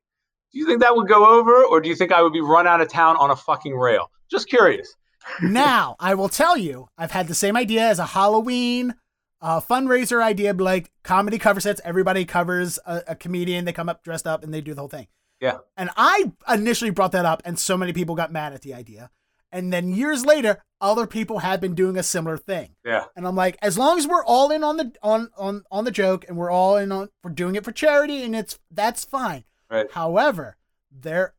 Do 0.52 0.60
you 0.60 0.68
think 0.68 0.82
that 0.82 0.96
would 0.96 1.08
go 1.08 1.26
over, 1.26 1.64
or 1.66 1.82
do 1.82 1.90
you 1.90 1.96
think 1.96 2.12
I 2.12 2.22
would 2.22 2.34
be 2.34 2.42
run 2.42 2.68
out 2.68 2.82
of 2.82 2.90
town 2.90 3.18
on 3.18 3.32
a 3.32 3.36
fucking 3.36 3.76
rail? 3.76 4.12
Just 4.30 4.48
curious 4.48 4.96
now, 5.42 5.96
I 6.00 6.16
will 6.16 6.30
tell 6.30 6.58
you, 6.58 6.88
I've 6.98 7.12
had 7.12 7.28
the 7.28 7.36
same 7.36 7.58
idea 7.58 7.88
as 7.88 8.00
a 8.00 8.08
Halloween 8.08 8.96
uh, 9.42 9.60
fundraiser 9.60 10.24
idea, 10.24 10.54
like 10.54 10.90
comedy 11.04 11.38
cover 11.38 11.60
sets. 11.60 11.82
Everybody 11.84 12.26
covers 12.26 12.80
a, 12.86 13.04
a, 13.10 13.16
comedian. 13.16 13.66
They 13.66 13.74
come 13.74 13.90
up 13.90 14.04
dressed 14.04 14.26
up 14.26 14.42
and 14.44 14.54
they 14.54 14.62
do 14.62 14.74
the 14.74 14.82
whole 14.82 14.88
thing. 14.88 15.08
Yeah. 15.42 15.58
And 15.76 15.90
I 15.98 16.32
initially 16.52 16.92
brought 16.92 17.12
that 17.12 17.26
up, 17.26 17.42
and 17.44 17.60
so 17.60 17.76
many 17.76 17.92
people 17.92 18.16
got 18.16 18.32
mad 18.32 18.54
at 18.54 18.62
the 18.62 18.74
idea. 18.74 19.10
And 19.52 19.72
then 19.72 19.90
years 19.94 20.26
later, 20.26 20.64
other 20.80 21.06
people 21.06 21.40
had 21.40 21.60
been 21.60 21.76
doing 21.76 21.98
a 21.98 22.04
similar 22.04 22.38
thing. 22.38 22.76
Yeah. 22.86 23.06
And 23.16 23.28
I'm 23.28 23.36
like, 23.36 23.58
as 23.62 23.78
long 23.78 24.00
as 24.00 24.08
we're 24.08 24.24
all 24.24 24.50
in 24.50 24.64
on 24.64 24.78
the 24.78 24.94
on 25.04 25.30
on 25.38 25.64
on 25.70 25.84
the 25.84 25.92
joke, 25.92 26.26
and 26.28 26.38
we're 26.38 26.50
all 26.50 26.78
in 26.78 26.92
on, 26.92 27.10
we're 27.24 27.32
doing 27.32 27.56
it 27.56 27.66
for 27.66 27.74
charity, 27.74 28.24
and 28.24 28.36
it's 28.36 28.58
that's 28.72 29.04
fine. 29.04 29.44
Right. 29.70 29.92
However, 29.92 30.56
there, 30.90 31.34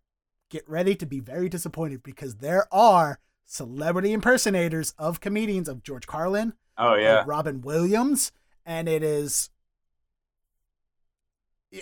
get 0.50 0.68
ready 0.68 0.94
to 0.94 1.06
be 1.06 1.20
very 1.20 1.48
disappointed 1.48 2.02
because 2.02 2.36
there 2.36 2.66
are 2.70 3.18
celebrity 3.46 4.12
impersonators 4.12 4.94
of 4.98 5.20
comedians 5.20 5.68
of 5.68 5.82
George 5.82 6.06
Carlin. 6.06 6.54
Oh 6.76 6.94
yeah. 6.94 7.24
Robin 7.26 7.60
Williams, 7.60 8.32
and 8.64 8.88
it 8.88 9.02
is. 9.02 9.50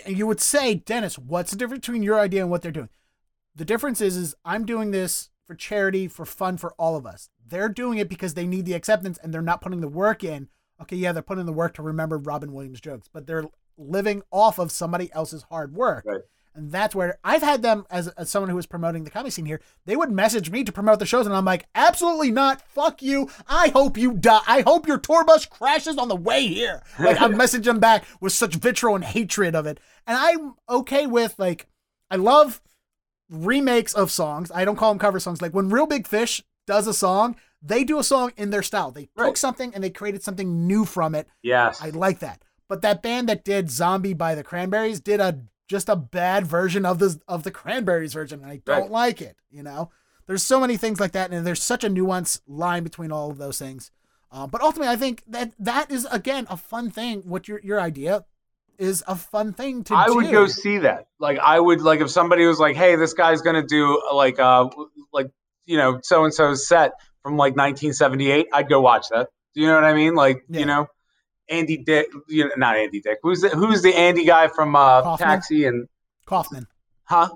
And 0.05 0.17
you 0.17 0.25
would 0.25 0.41
say, 0.41 0.75
Dennis, 0.75 1.19
what's 1.19 1.51
the 1.51 1.57
difference 1.57 1.81
between 1.81 2.03
your 2.03 2.19
idea 2.19 2.41
and 2.41 2.49
what 2.49 2.63
they're 2.63 2.71
doing? 2.71 2.89
The 3.55 3.65
difference 3.65 4.01
is, 4.01 4.17
is 4.17 4.35
I'm 4.43 4.65
doing 4.65 4.89
this 4.89 5.29
for 5.45 5.53
charity, 5.53 6.07
for 6.07 6.25
fun, 6.25 6.57
for 6.57 6.73
all 6.79 6.95
of 6.95 7.05
us. 7.05 7.29
They're 7.45 7.69
doing 7.69 7.99
it 7.99 8.09
because 8.09 8.33
they 8.33 8.47
need 8.47 8.65
the 8.65 8.73
acceptance, 8.73 9.19
and 9.19 9.31
they're 9.31 9.41
not 9.41 9.61
putting 9.61 9.81
the 9.81 9.87
work 9.87 10.23
in. 10.23 10.49
Okay, 10.81 10.95
yeah, 10.95 11.11
they're 11.11 11.21
putting 11.21 11.45
the 11.45 11.53
work 11.53 11.75
to 11.75 11.83
remember 11.83 12.17
Robin 12.17 12.51
Williams 12.51 12.81
jokes, 12.81 13.07
but 13.11 13.27
they're 13.27 13.45
living 13.77 14.23
off 14.31 14.57
of 14.57 14.71
somebody 14.71 15.11
else's 15.13 15.43
hard 15.43 15.75
work. 15.75 16.05
Right. 16.05 16.21
And 16.55 16.71
that's 16.71 16.93
where 16.93 17.17
I've 17.23 17.41
had 17.41 17.61
them 17.63 17.85
as, 17.89 18.07
as 18.09 18.29
someone 18.29 18.49
who 18.49 18.55
was 18.55 18.65
promoting 18.65 19.03
the 19.03 19.09
comedy 19.09 19.31
scene 19.31 19.45
here. 19.45 19.61
They 19.85 19.95
would 19.95 20.11
message 20.11 20.51
me 20.51 20.63
to 20.63 20.71
promote 20.71 20.99
the 20.99 21.05
shows, 21.05 21.25
and 21.25 21.35
I'm 21.35 21.45
like, 21.45 21.65
absolutely 21.73 22.31
not. 22.31 22.61
Fuck 22.61 23.01
you. 23.01 23.29
I 23.47 23.69
hope 23.69 23.97
you 23.97 24.13
die. 24.13 24.41
I 24.47 24.61
hope 24.61 24.87
your 24.87 24.99
tour 24.99 25.25
bus 25.25 25.45
crashes 25.45 25.97
on 25.97 26.09
the 26.09 26.15
way 26.15 26.45
here. 26.47 26.83
Like 26.99 27.19
I 27.19 27.27
message 27.29 27.65
them 27.65 27.79
back 27.79 28.05
with 28.19 28.33
such 28.33 28.55
vitriol 28.55 28.95
and 28.95 29.03
hatred 29.03 29.55
of 29.55 29.65
it. 29.65 29.79
And 30.05 30.17
I'm 30.17 30.53
okay 30.69 31.07
with 31.07 31.35
like, 31.39 31.67
I 32.09 32.17
love 32.17 32.61
remakes 33.29 33.93
of 33.93 34.11
songs. 34.11 34.51
I 34.53 34.65
don't 34.65 34.75
call 34.75 34.91
them 34.91 34.99
cover 34.99 35.19
songs. 35.19 35.41
Like 35.41 35.53
when 35.53 35.69
Reel 35.69 35.87
Big 35.87 36.07
Fish 36.07 36.43
does 36.67 36.87
a 36.87 36.93
song, 36.93 37.35
they 37.61 37.83
do 37.83 37.97
a 37.97 38.03
song 38.03 38.31
in 38.37 38.49
their 38.49 38.63
style. 38.63 38.91
They 38.91 39.09
right. 39.15 39.27
took 39.27 39.37
something 39.37 39.73
and 39.73 39.83
they 39.83 39.89
created 39.89 40.23
something 40.23 40.67
new 40.67 40.85
from 40.85 41.15
it. 41.15 41.27
Yes. 41.41 41.81
I 41.81 41.89
like 41.89 42.19
that. 42.19 42.43
But 42.69 42.81
that 42.81 43.01
band 43.01 43.29
that 43.29 43.43
did 43.43 43.69
Zombie 43.69 44.13
by 44.13 44.35
the 44.35 44.43
Cranberries 44.43 44.99
did 44.99 45.19
a 45.19 45.39
just 45.67 45.89
a 45.89 45.95
bad 45.95 46.45
version 46.45 46.85
of 46.85 46.99
the 46.99 47.19
of 47.27 47.43
the 47.43 47.51
cranberries 47.51 48.13
version 48.13 48.41
and 48.41 48.51
i 48.51 48.57
don't 48.65 48.81
right. 48.83 48.91
like 48.91 49.21
it 49.21 49.37
you 49.51 49.63
know 49.63 49.89
there's 50.27 50.43
so 50.43 50.59
many 50.59 50.77
things 50.77 50.99
like 50.99 51.11
that 51.13 51.31
and 51.31 51.45
there's 51.45 51.63
such 51.63 51.83
a 51.83 51.89
nuanced 51.89 52.41
line 52.47 52.83
between 52.83 53.11
all 53.11 53.31
of 53.31 53.37
those 53.37 53.59
things 53.59 53.91
uh, 54.31 54.47
but 54.47 54.61
ultimately 54.61 54.91
i 54.91 54.95
think 54.95 55.23
that 55.27 55.51
that 55.59 55.89
is 55.91 56.05
again 56.11 56.45
a 56.49 56.57
fun 56.57 56.89
thing 56.89 57.21
what 57.21 57.47
your 57.47 57.59
your 57.61 57.79
idea 57.79 58.25
is 58.77 59.03
a 59.07 59.15
fun 59.15 59.53
thing 59.53 59.83
to 59.83 59.89
do. 59.89 59.95
I 59.95 60.07
do. 60.07 60.15
would 60.15 60.31
go 60.31 60.47
see 60.47 60.79
that. 60.79 61.07
Like 61.19 61.39
I 61.39 61.59
would 61.59 61.81
like 61.81 62.01
if 62.01 62.09
somebody 62.09 62.45
was 62.45 62.59
like, 62.59 62.75
"Hey, 62.75 62.95
this 62.95 63.13
guy's 63.13 63.41
going 63.41 63.55
to 63.55 63.65
do 63.65 64.01
like 64.13 64.39
uh 64.39 64.69
like 65.11 65.27
you 65.65 65.77
know, 65.77 65.99
so 66.01 66.23
and 66.23 66.33
so's 66.33 66.67
set 66.67 66.93
from 67.21 67.37
like 67.37 67.55
1978." 67.55 68.47
I'd 68.53 68.69
go 68.69 68.81
watch 68.81 69.09
that. 69.09 69.29
Do 69.53 69.61
you 69.61 69.67
know 69.67 69.75
what 69.75 69.83
I 69.83 69.93
mean? 69.93 70.15
Like, 70.15 70.43
yeah. 70.49 70.59
you 70.59 70.65
know, 70.65 70.87
Andy 71.53 71.77
Dick, 71.77 72.07
you 72.27 72.45
know, 72.45 72.51
not 72.57 72.75
Andy 72.75 72.99
Dick. 72.99 73.19
Who's 73.21 73.41
the 73.41 73.49
who's 73.49 73.81
the 73.81 73.93
Andy 73.93 74.25
guy 74.25 74.47
from 74.47 74.75
uh, 74.75 75.17
Taxi 75.17 75.65
and 75.65 75.87
Kaufman? 76.25 76.67
Huh? 77.03 77.29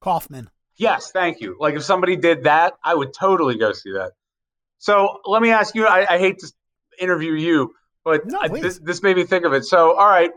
Kaufman. 0.00 0.50
Yes, 0.76 1.12
thank 1.12 1.40
you. 1.40 1.56
Like 1.60 1.74
if 1.74 1.84
somebody 1.84 2.16
did 2.16 2.44
that, 2.44 2.74
I 2.82 2.94
would 2.94 3.12
totally 3.12 3.56
go 3.56 3.72
see 3.72 3.92
that. 3.92 4.12
So 4.78 5.20
let 5.26 5.42
me 5.42 5.50
ask 5.50 5.74
you. 5.74 5.86
I, 5.86 6.14
I 6.14 6.18
hate 6.18 6.38
to 6.38 6.52
interview 6.98 7.34
you, 7.34 7.72
but 8.04 8.26
no, 8.26 8.48
this 8.48 8.78
this 8.78 9.02
made 9.02 9.16
me 9.16 9.24
think 9.24 9.44
of 9.44 9.52
it. 9.52 9.64
So 9.64 9.96
all 9.96 10.08
right, 10.08 10.30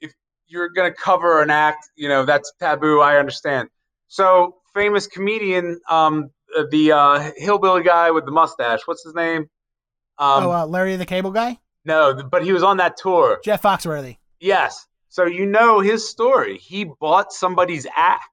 if 0.00 0.12
you're 0.46 0.70
gonna 0.70 0.94
cover 0.94 1.42
an 1.42 1.50
act, 1.50 1.90
you 1.96 2.08
know 2.08 2.24
that's 2.24 2.52
taboo. 2.58 3.00
I 3.00 3.18
understand. 3.18 3.68
So 4.06 4.56
famous 4.72 5.06
comedian, 5.06 5.80
um, 5.90 6.30
the 6.70 6.92
uh, 6.92 7.32
hillbilly 7.36 7.82
guy 7.82 8.10
with 8.12 8.24
the 8.24 8.30
mustache. 8.30 8.80
What's 8.86 9.04
his 9.04 9.14
name? 9.14 9.50
Um, 10.20 10.44
oh, 10.44 10.50
uh, 10.52 10.66
Larry 10.66 10.96
the 10.96 11.06
Cable 11.06 11.32
Guy. 11.32 11.58
No, 11.84 12.22
but 12.30 12.44
he 12.44 12.52
was 12.52 12.62
on 12.62 12.78
that 12.78 12.96
tour. 12.96 13.40
Jeff 13.44 13.62
Foxworthy. 13.62 14.18
Yes. 14.40 14.86
So 15.08 15.24
you 15.24 15.46
know 15.46 15.80
his 15.80 16.08
story. 16.08 16.58
He 16.58 16.84
bought 16.84 17.32
somebody's 17.32 17.86
act 17.96 18.28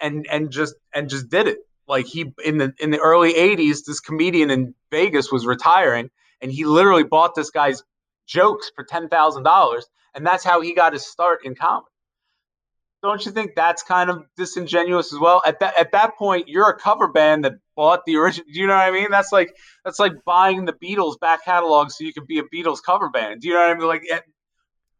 and 0.00 0.26
and 0.30 0.50
just 0.50 0.74
and 0.94 1.08
just 1.08 1.28
did 1.28 1.48
it. 1.48 1.58
Like 1.88 2.06
he 2.06 2.32
in 2.44 2.58
the 2.58 2.72
in 2.78 2.90
the 2.90 2.98
early 2.98 3.34
80s 3.34 3.84
this 3.84 4.00
comedian 4.00 4.50
in 4.50 4.74
Vegas 4.90 5.32
was 5.32 5.46
retiring 5.46 6.10
and 6.40 6.52
he 6.52 6.64
literally 6.64 7.04
bought 7.04 7.34
this 7.34 7.50
guy's 7.50 7.82
jokes 8.26 8.70
for 8.74 8.84
$10,000 8.84 9.82
and 10.14 10.26
that's 10.26 10.44
how 10.44 10.60
he 10.60 10.74
got 10.74 10.92
his 10.92 11.04
start 11.04 11.44
in 11.44 11.54
comedy 11.54 11.86
don't 13.02 13.26
you 13.26 13.32
think 13.32 13.52
that's 13.54 13.82
kind 13.82 14.08
of 14.10 14.24
disingenuous 14.36 15.12
as 15.12 15.18
well? 15.18 15.42
At 15.44 15.60
that 15.60 15.78
at 15.78 15.92
that 15.92 16.16
point, 16.16 16.48
you're 16.48 16.68
a 16.68 16.78
cover 16.78 17.08
band 17.08 17.44
that 17.44 17.54
bought 17.76 18.04
the 18.06 18.16
original. 18.16 18.46
Do 18.52 18.60
you 18.60 18.66
know 18.66 18.74
what 18.74 18.82
I 18.82 18.90
mean? 18.90 19.08
That's 19.10 19.32
like 19.32 19.56
that's 19.84 19.98
like 19.98 20.12
buying 20.24 20.64
the 20.64 20.72
Beatles 20.72 21.18
back 21.20 21.44
catalog 21.44 21.90
so 21.90 22.04
you 22.04 22.12
can 22.12 22.24
be 22.26 22.38
a 22.38 22.42
Beatles 22.42 22.78
cover 22.84 23.10
band. 23.10 23.40
Do 23.40 23.48
you 23.48 23.54
know 23.54 23.60
what 23.60 23.70
I 23.70 23.74
mean? 23.74 23.88
Like, 23.88 24.02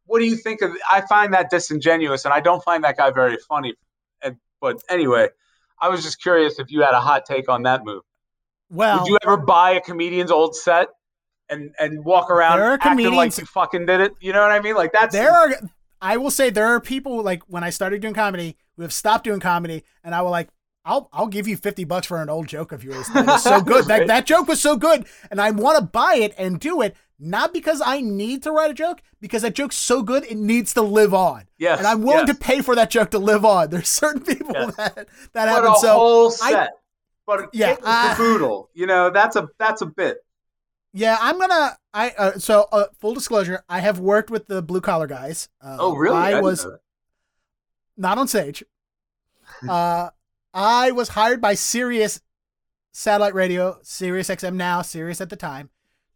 what 0.07 0.19
do 0.19 0.27
you 0.27 0.37
think 0.37 0.63
of? 0.63 0.73
I 0.91 1.03
find 1.03 1.35
that 1.35 1.51
disingenuous, 1.51 2.25
and 2.25 2.35
I 2.35 2.41
don't 2.41 2.63
find 2.65 2.85
that 2.85 2.97
guy 2.97 3.11
very 3.11 3.37
funny. 3.49 3.75
And, 4.23 4.37
but 4.61 4.83
anyway, 4.89 5.29
I 5.81 5.89
was 5.89 6.03
just 6.03 6.21
curious 6.23 6.59
if 6.59 6.71
you 6.71 6.83
had 6.83 6.95
a 6.95 7.01
hot 7.01 7.25
take 7.27 7.49
on 7.49 7.63
that 7.65 7.85
move. 7.85 8.03
Well, 8.71 9.01
would 9.01 9.09
you 9.09 9.19
ever 9.23 9.37
buy 9.37 9.73
a 9.73 9.81
comedian's 9.81 10.31
old 10.31 10.57
set 10.57 10.89
and 11.49 11.75
and 11.79 12.05
walk 12.05 12.31
around 12.31 12.61
acting 12.61 13.13
like 13.13 13.37
you 13.37 13.45
fucking 13.47 13.87
did 13.87 14.01
it? 14.01 14.13
You 14.21 14.33
know 14.33 14.41
what 14.41 14.53
I 14.53 14.61
mean? 14.61 14.75
Like 14.75 14.93
that's 14.93 15.13
there 15.15 15.33
are 15.33 15.55
I 16.01 16.17
will 16.17 16.31
say 16.31 16.51
there 16.51 16.67
are 16.67 16.81
people 16.81 17.23
like 17.23 17.43
when 17.49 17.63
I 17.63 17.71
started 17.71 18.01
doing 18.01 18.15
comedy 18.15 18.57
we 18.77 18.85
have 18.85 18.93
stopped 18.93 19.25
doing 19.25 19.41
comedy, 19.41 19.85
and 20.03 20.15
I 20.15 20.23
will 20.23 20.31
like, 20.31 20.49
I'll 20.85 21.09
I'll 21.13 21.29
give 21.29 21.47
you 21.47 21.57
fifty 21.57 21.85
bucks 21.85 22.07
for 22.07 22.21
an 22.21 22.29
old 22.29 22.49
joke 22.49 22.73
of 22.73 22.83
yours. 22.83 23.07
That 23.09 23.27
was 23.27 23.43
so 23.43 23.61
good. 23.61 23.87
that 23.87 24.07
that 24.09 24.27
joke 24.27 24.49
was 24.49 24.61
so 24.61 24.77
good, 24.77 25.07
and 25.31 25.41
I 25.41 25.51
want 25.51 25.79
to 25.79 25.85
buy 25.85 26.17
it 26.17 26.35
and 26.37 26.59
do 26.59 26.83
it 26.83 26.97
not 27.25 27.53
because 27.53 27.81
I 27.85 28.01
need 28.01 28.43
to 28.43 28.51
write 28.51 28.73
a 28.73 28.75
joke, 28.75 29.01
because 29.21 29.43
that 29.43 29.55
joke's 29.55 29.77
so 29.77 30.03
good 30.03 30.25
it 30.25 30.37
needs 30.37 30.75
to 30.75 30.83
live 30.83 31.15
on. 31.15 31.45
Yes, 31.57 31.79
and 31.79 31.87
I'm 31.87 32.03
willing 32.03 32.27
yes. 32.27 32.37
to 32.37 32.43
pay 32.43 32.63
for 32.63 32.75
that 32.75 32.91
joke 32.91 33.13
to 33.13 33.19
live 33.19 33.45
on. 33.45 33.71
There's 33.71 33.89
certain 33.89 34.23
people 34.37 34.55
yes. 34.55 34.75
that 34.75 35.09
that 35.33 35.49
happen. 35.49 35.77
So 35.77 35.95
whole 35.95 36.31
set. 36.31 36.55
I, 36.55 36.69
but 37.25 37.51
yeah, 37.53 37.77
uh, 37.83 38.17
boodle. 38.17 38.71
You 38.75 38.87
know, 38.87 39.11
that's 39.11 39.37
a 39.37 39.49
that's 39.59 39.83
a 39.83 39.87
bit. 39.87 40.19
Yeah, 40.93 41.17
I'm 41.21 41.39
gonna. 41.39 41.79
I 41.95 42.11
uh, 42.11 42.39
so 42.39 42.69
uh, 42.73 42.87
full 42.99 43.15
disclosure, 43.15 43.63
I 43.69 43.79
have 43.79 44.01
worked 44.01 44.31
with 44.31 44.49
the 44.49 44.61
blue 44.61 44.81
collar 44.81 45.07
guys. 45.07 45.49
Uh, 45.63 45.77
oh, 45.79 45.95
really? 45.95 46.17
I, 46.17 46.39
I 46.39 46.41
was 46.41 46.67
not 47.97 48.19
on 48.19 48.27
stage. 48.27 48.65
uh, 49.69 50.11
I 50.55 50.91
was 50.91 51.11
hired 51.11 51.41
by 51.41 51.55
Sirius 51.55 52.21
Satellite 52.93 53.35
Radio, 53.35 53.79
Sirius 53.83 54.29
XM 54.29 54.55
now, 54.55 54.83
Sirius 54.83 55.21
at 55.21 55.31
the 55.31 55.37
time, 55.37 55.71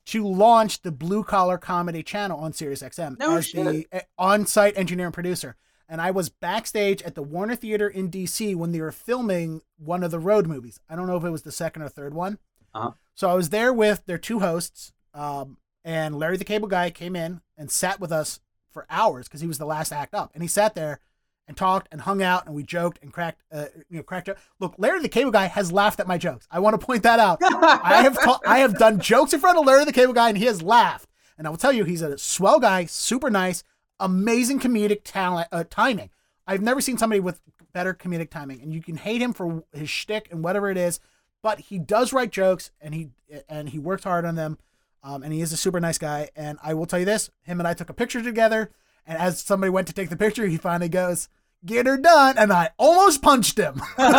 to 0.07 0.27
launch 0.27 0.83
the 0.83 0.93
Blue 0.93 1.25
Collar 1.25 1.59
Comedy 1.59 2.03
channel 2.03 2.39
on 2.39 2.53
Sirius 2.53 2.83
XM 2.83 3.19
No 3.19 3.37
as 3.37 3.47
shit. 3.47 3.65
the 3.91 4.05
on-site 4.19 4.77
engineer 4.77 5.07
and 5.07 5.15
producer. 5.15 5.57
And 5.89 6.01
I 6.01 6.11
was 6.11 6.29
backstage 6.29 7.01
at 7.03 7.15
the 7.15 7.23
Warner 7.23 7.55
Theater 7.55 7.89
in 7.89 8.11
DC 8.11 8.55
when 8.57 8.73
they 8.73 8.81
were 8.81 8.93
filming 8.93 9.63
one 9.79 10.03
of 10.03 10.11
the 10.11 10.19
road 10.19 10.47
movies. 10.47 10.81
I 10.89 10.97
don't 10.97 11.07
know 11.07 11.17
if 11.17 11.25
it 11.25 11.31
was 11.31 11.43
the 11.43 11.53
second 11.53 11.83
or 11.83 11.89
third 11.89 12.13
one. 12.13 12.39
Uh-huh. 12.75 12.91
So 13.15 13.31
I 13.31 13.35
was 13.35 13.51
there 13.51 13.73
with 13.73 14.05
their 14.07 14.19
two 14.19 14.41
hosts, 14.41 14.93
um, 15.15 15.59
and 15.85 16.19
Larry 16.19 16.37
the 16.37 16.45
Cable 16.45 16.69
Guy 16.69 16.91
came 16.91 17.17
in 17.17 17.41
and 17.57 17.71
sat 17.71 18.01
with 18.01 18.13
us 18.13 18.41
for 18.71 18.87
hours 18.91 19.29
because 19.29 19.41
he 19.41 19.47
was 19.47 19.59
the 19.59 19.65
last 19.65 19.93
act 19.93 20.13
up, 20.13 20.31
and 20.35 20.43
he 20.43 20.49
sat 20.49 20.75
there 20.75 21.01
and 21.49 21.57
talked 21.57 21.89
and 21.93 22.01
hung 22.01 22.23
out, 22.23 22.47
and 22.47 22.55
we 22.55 22.63
joked 22.63 22.99
and 23.03 23.13
cracked, 23.13 23.43
uh, 23.53 23.67
you 23.89 23.99
know, 23.99 24.03
cracked. 24.03 24.29
up. 24.29 24.39
Look, 24.59 24.75
Larry 24.79 25.01
the 25.01 25.09
Cable 25.09 25.31
Guy 25.31 25.47
has 25.47 25.71
laughed 25.71 26.01
at 26.01 26.09
my 26.09 26.19
jokes. 26.19 26.47
I 26.51 26.59
want 26.59 26.79
to 26.79 26.85
point 26.85 27.03
that 27.05 27.21
out. 27.21 27.39
I 27.43 28.03
have 28.03 28.21
ta- 28.21 28.41
I 28.47 28.59
have 28.59 28.79
done 28.79 29.01
jokes 29.01 29.33
in 29.33 29.41
front 29.41 29.59
of 29.59 29.65
Larry 29.67 29.85
the 29.85 29.93
Cable 29.93 30.13
Guy, 30.13 30.29
and 30.29 30.39
he 30.39 30.47
has 30.47 30.63
laughed. 30.63 31.09
And 31.39 31.47
I 31.47 31.51
will 31.51 31.59
tell 31.59 31.73
you, 31.73 31.85
he's 31.85 32.03
a 32.03 32.17
swell 32.19 32.59
guy, 32.59 32.87
super 32.87 33.31
nice, 33.31 33.63
amazing 34.01 34.59
comedic 34.59 35.01
talent, 35.05 35.49
uh, 35.53 35.65
timing. 35.69 36.11
I've 36.47 36.63
never 36.63 36.81
seen 36.81 36.97
somebody 36.97 37.21
with 37.21 37.41
better 37.73 37.93
comedic 37.93 38.31
timing, 38.31 38.63
and 38.63 38.73
you 38.73 38.83
can 38.83 38.97
hate 38.97 39.21
him 39.21 39.33
for 39.33 39.65
his 39.73 39.91
shtick 39.91 40.29
and 40.31 40.43
whatever 40.43 40.71
it 40.71 40.79
is, 40.79 40.99
but 41.43 41.61
he 41.61 41.79
does 41.79 42.13
write 42.13 42.31
jokes, 42.33 42.71
and 42.81 42.95
he 42.95 43.11
and 43.49 43.69
he 43.69 43.79
works 43.79 44.05
hard 44.05 44.25
on 44.25 44.35
them, 44.35 44.59
um, 45.03 45.23
and 45.23 45.33
he 45.33 45.41
is 45.41 45.53
a 45.53 45.57
super 45.57 45.79
nice 45.79 45.99
guy. 45.99 46.31
And 46.35 46.59
I 46.63 46.75
will 46.75 46.87
tell 46.87 46.99
you 46.99 47.05
this: 47.05 47.31
him 47.43 47.61
and 47.61 47.69
I 47.69 47.75
took 47.75 47.91
a 47.91 47.95
picture 47.95 48.23
together, 48.23 48.71
and 49.07 49.19
as 49.19 49.41
somebody 49.41 49.71
went 49.71 49.87
to 49.89 49.93
take 49.93 50.11
the 50.11 50.17
picture, 50.17 50.47
he 50.47 50.57
finally 50.57 50.89
goes, 50.89 51.29
"Get 51.65 51.87
her 51.87 51.97
done," 51.97 52.37
and 52.39 52.53
I 52.53 52.71
almost 52.79 53.23
punched 53.23 53.59
him. 53.59 53.81
and 53.99 54.17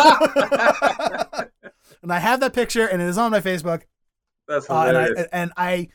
I 2.12 2.18
have 2.18 2.40
that 2.40 2.52
picture, 2.52 2.86
and 2.86 3.00
it 3.02 3.06
is 3.06 3.18
on 3.18 3.30
my 3.30 3.40
Facebook. 3.40 3.82
That's 4.46 4.68
Uh, 4.70 4.74
and 4.88 4.96
I 4.96 5.02
hilarious. 5.04 5.28
and 5.32 5.52
I, 5.56 5.88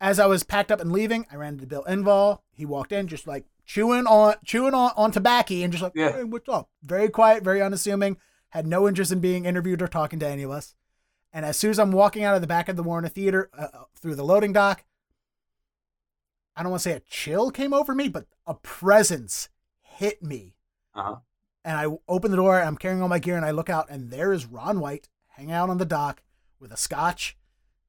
as 0.00 0.18
I 0.18 0.26
was 0.26 0.42
packed 0.42 0.72
up 0.72 0.80
and 0.80 0.92
leaving, 0.92 1.26
I 1.30 1.36
ran 1.36 1.54
into 1.54 1.66
Bill 1.66 1.84
Engvall. 1.88 2.40
He 2.52 2.64
walked 2.66 2.92
in, 2.92 3.08
just 3.08 3.26
like 3.26 3.44
chewing 3.66 4.06
on 4.06 4.34
chewing 4.44 4.74
on 4.74 4.92
on 4.96 5.12
tobacco, 5.12 5.54
and 5.54 5.72
just 5.72 5.82
like, 5.82 5.92
Yeah. 5.94 6.12
hey, 6.12 6.24
what's 6.24 6.48
up? 6.48 6.70
Very 6.82 7.08
quiet, 7.08 7.42
very 7.44 7.62
unassuming. 7.62 8.16
Had 8.50 8.66
no 8.66 8.86
interest 8.86 9.12
in 9.12 9.20
being 9.20 9.44
interviewed 9.46 9.80
or 9.82 9.88
talking 9.88 10.18
to 10.20 10.26
any 10.28 10.42
of 10.42 10.50
us. 10.50 10.74
And 11.32 11.46
as 11.46 11.56
soon 11.56 11.70
as 11.70 11.78
I'm 11.78 11.92
walking 11.92 12.24
out 12.24 12.34
of 12.34 12.42
the 12.42 12.46
back 12.46 12.68
of 12.68 12.76
the 12.76 12.82
Warner 12.82 13.08
Theater 13.08 13.48
uh, 13.56 13.68
uh, 13.72 13.84
through 13.98 14.16
the 14.16 14.24
loading 14.24 14.52
dock, 14.52 14.84
I 16.56 16.62
don't 16.62 16.70
want 16.70 16.82
to 16.82 16.88
say 16.88 16.96
a 16.96 17.00
chill 17.00 17.50
came 17.50 17.72
over 17.72 17.94
me, 17.94 18.08
but 18.08 18.26
a 18.46 18.54
presence 18.54 19.48
hit 19.80 20.22
me. 20.22 20.54
Uh-huh. 20.94 21.16
And 21.64 21.76
I 21.76 21.86
open 22.08 22.30
the 22.30 22.36
door, 22.36 22.60
I'm 22.60 22.76
carrying 22.76 23.02
all 23.02 23.08
my 23.08 23.18
gear, 23.18 23.36
and 23.36 23.46
I 23.46 23.52
look 23.52 23.70
out, 23.70 23.88
and 23.88 24.10
there 24.10 24.32
is 24.32 24.46
Ron 24.46 24.80
White 24.80 25.08
hanging 25.28 25.52
out 25.52 25.70
on 25.70 25.78
the 25.78 25.84
dock 25.84 26.22
with 26.58 26.72
a 26.72 26.76
scotch 26.76 27.36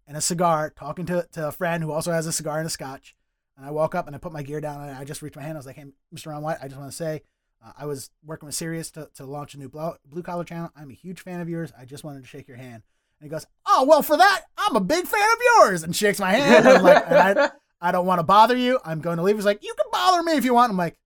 and 0.07 0.15
a 0.15 0.21
cigar, 0.21 0.69
talking 0.69 1.05
to, 1.07 1.27
to 1.31 1.47
a 1.47 1.51
friend 1.51 1.83
who 1.83 1.91
also 1.91 2.11
has 2.11 2.27
a 2.27 2.31
cigar 2.31 2.59
and 2.59 2.67
a 2.67 2.71
scotch. 2.71 3.15
And 3.57 3.65
I 3.65 3.71
walk 3.71 3.95
up 3.95 4.07
and 4.07 4.15
I 4.15 4.19
put 4.19 4.33
my 4.33 4.43
gear 4.43 4.61
down, 4.61 4.81
and 4.81 4.97
I 4.97 5.03
just 5.03 5.21
reach 5.21 5.35
my 5.35 5.41
hand. 5.41 5.57
I 5.57 5.59
was 5.59 5.65
like, 5.65 5.75
hey, 5.75 5.85
Mr. 6.13 6.27
Ron 6.27 6.43
White, 6.43 6.57
I 6.61 6.67
just 6.67 6.79
want 6.79 6.91
to 6.91 6.95
say, 6.95 7.23
uh, 7.63 7.71
I 7.77 7.85
was 7.85 8.09
working 8.23 8.45
with 8.45 8.55
Sirius 8.55 8.91
to, 8.91 9.09
to 9.15 9.25
launch 9.25 9.55
a 9.55 9.59
new 9.59 9.69
blue, 9.69 9.93
blue 10.05 10.23
collar 10.23 10.43
channel. 10.43 10.71
I'm 10.75 10.89
a 10.89 10.93
huge 10.93 11.21
fan 11.21 11.39
of 11.39 11.49
yours. 11.49 11.71
I 11.77 11.85
just 11.85 12.03
wanted 12.03 12.21
to 12.21 12.27
shake 12.27 12.47
your 12.47 12.57
hand. 12.57 12.83
And 13.19 13.25
he 13.25 13.29
goes, 13.29 13.45
Oh, 13.65 13.85
well, 13.87 14.01
for 14.01 14.17
that, 14.17 14.41
I'm 14.57 14.75
a 14.75 14.81
big 14.81 15.07
fan 15.07 15.21
of 15.21 15.39
yours. 15.55 15.83
And 15.83 15.95
shakes 15.95 16.19
my 16.19 16.33
hand. 16.33 16.67
And 16.67 16.77
I'm 16.77 16.83
like, 16.83 17.03
and 17.07 17.39
I, 17.39 17.51
I 17.83 17.91
don't 17.91 18.05
want 18.07 18.17
to 18.19 18.23
bother 18.23 18.55
you. 18.55 18.79
I'm 18.85 18.99
going 19.01 19.17
to 19.17 19.23
leave. 19.23 19.35
He's 19.35 19.45
like, 19.45 19.63
You 19.63 19.73
can 19.77 19.85
bother 19.91 20.23
me 20.23 20.33
if 20.33 20.45
you 20.45 20.53
want. 20.53 20.71
I'm 20.71 20.77
like, 20.77 20.97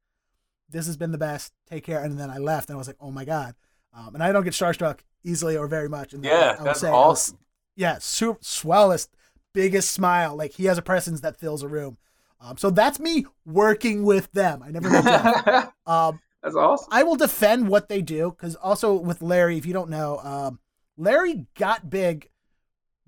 This 0.69 0.85
has 0.85 0.95
been 0.95 1.11
the 1.11 1.17
best. 1.17 1.51
Take 1.69 1.83
care. 1.83 2.01
And 2.03 2.17
then 2.19 2.29
I 2.29 2.37
left 2.37 2.69
and 2.69 2.75
I 2.75 2.77
was 2.77 2.87
like, 2.87 2.97
Oh 3.01 3.11
my 3.11 3.25
God. 3.25 3.55
Um, 3.93 4.13
and 4.13 4.23
I 4.23 4.31
don't 4.31 4.43
get 4.43 4.53
starstruck 4.53 4.99
easily 5.23 5.57
or 5.57 5.67
very 5.67 5.89
much. 5.89 6.13
And 6.13 6.23
Yeah, 6.23 6.55
I 6.57 6.61
would 6.61 6.67
that's 6.67 6.79
say 6.81 6.87
I 6.87 6.91
was- 6.91 7.29
awesome. 7.29 7.39
yeah, 7.75 7.97
super 7.99 8.39
swellest, 8.41 9.09
biggest 9.53 9.91
smile. 9.91 10.35
Like 10.35 10.53
he 10.53 10.65
has 10.65 10.77
a 10.77 10.81
presence 10.83 11.21
that 11.21 11.39
fills 11.39 11.63
a 11.63 11.67
room. 11.67 11.97
Um, 12.39 12.57
so 12.57 12.69
that's 12.69 12.99
me 12.99 13.25
working 13.45 14.03
with 14.03 14.31
them. 14.33 14.61
I 14.63 14.69
never 14.69 14.89
met 14.91 15.73
Um, 15.87 16.19
That's 16.43 16.55
awesome. 16.55 16.87
I 16.91 17.01
will 17.01 17.15
defend 17.15 17.67
what 17.67 17.89
they 17.89 18.03
do 18.03 18.29
because 18.29 18.55
also 18.55 18.93
with 18.93 19.23
Larry, 19.23 19.57
if 19.57 19.65
you 19.65 19.73
don't 19.73 19.89
know, 19.89 20.19
um, 20.19 20.59
Larry 20.97 21.47
got 21.55 21.89
big 21.89 22.29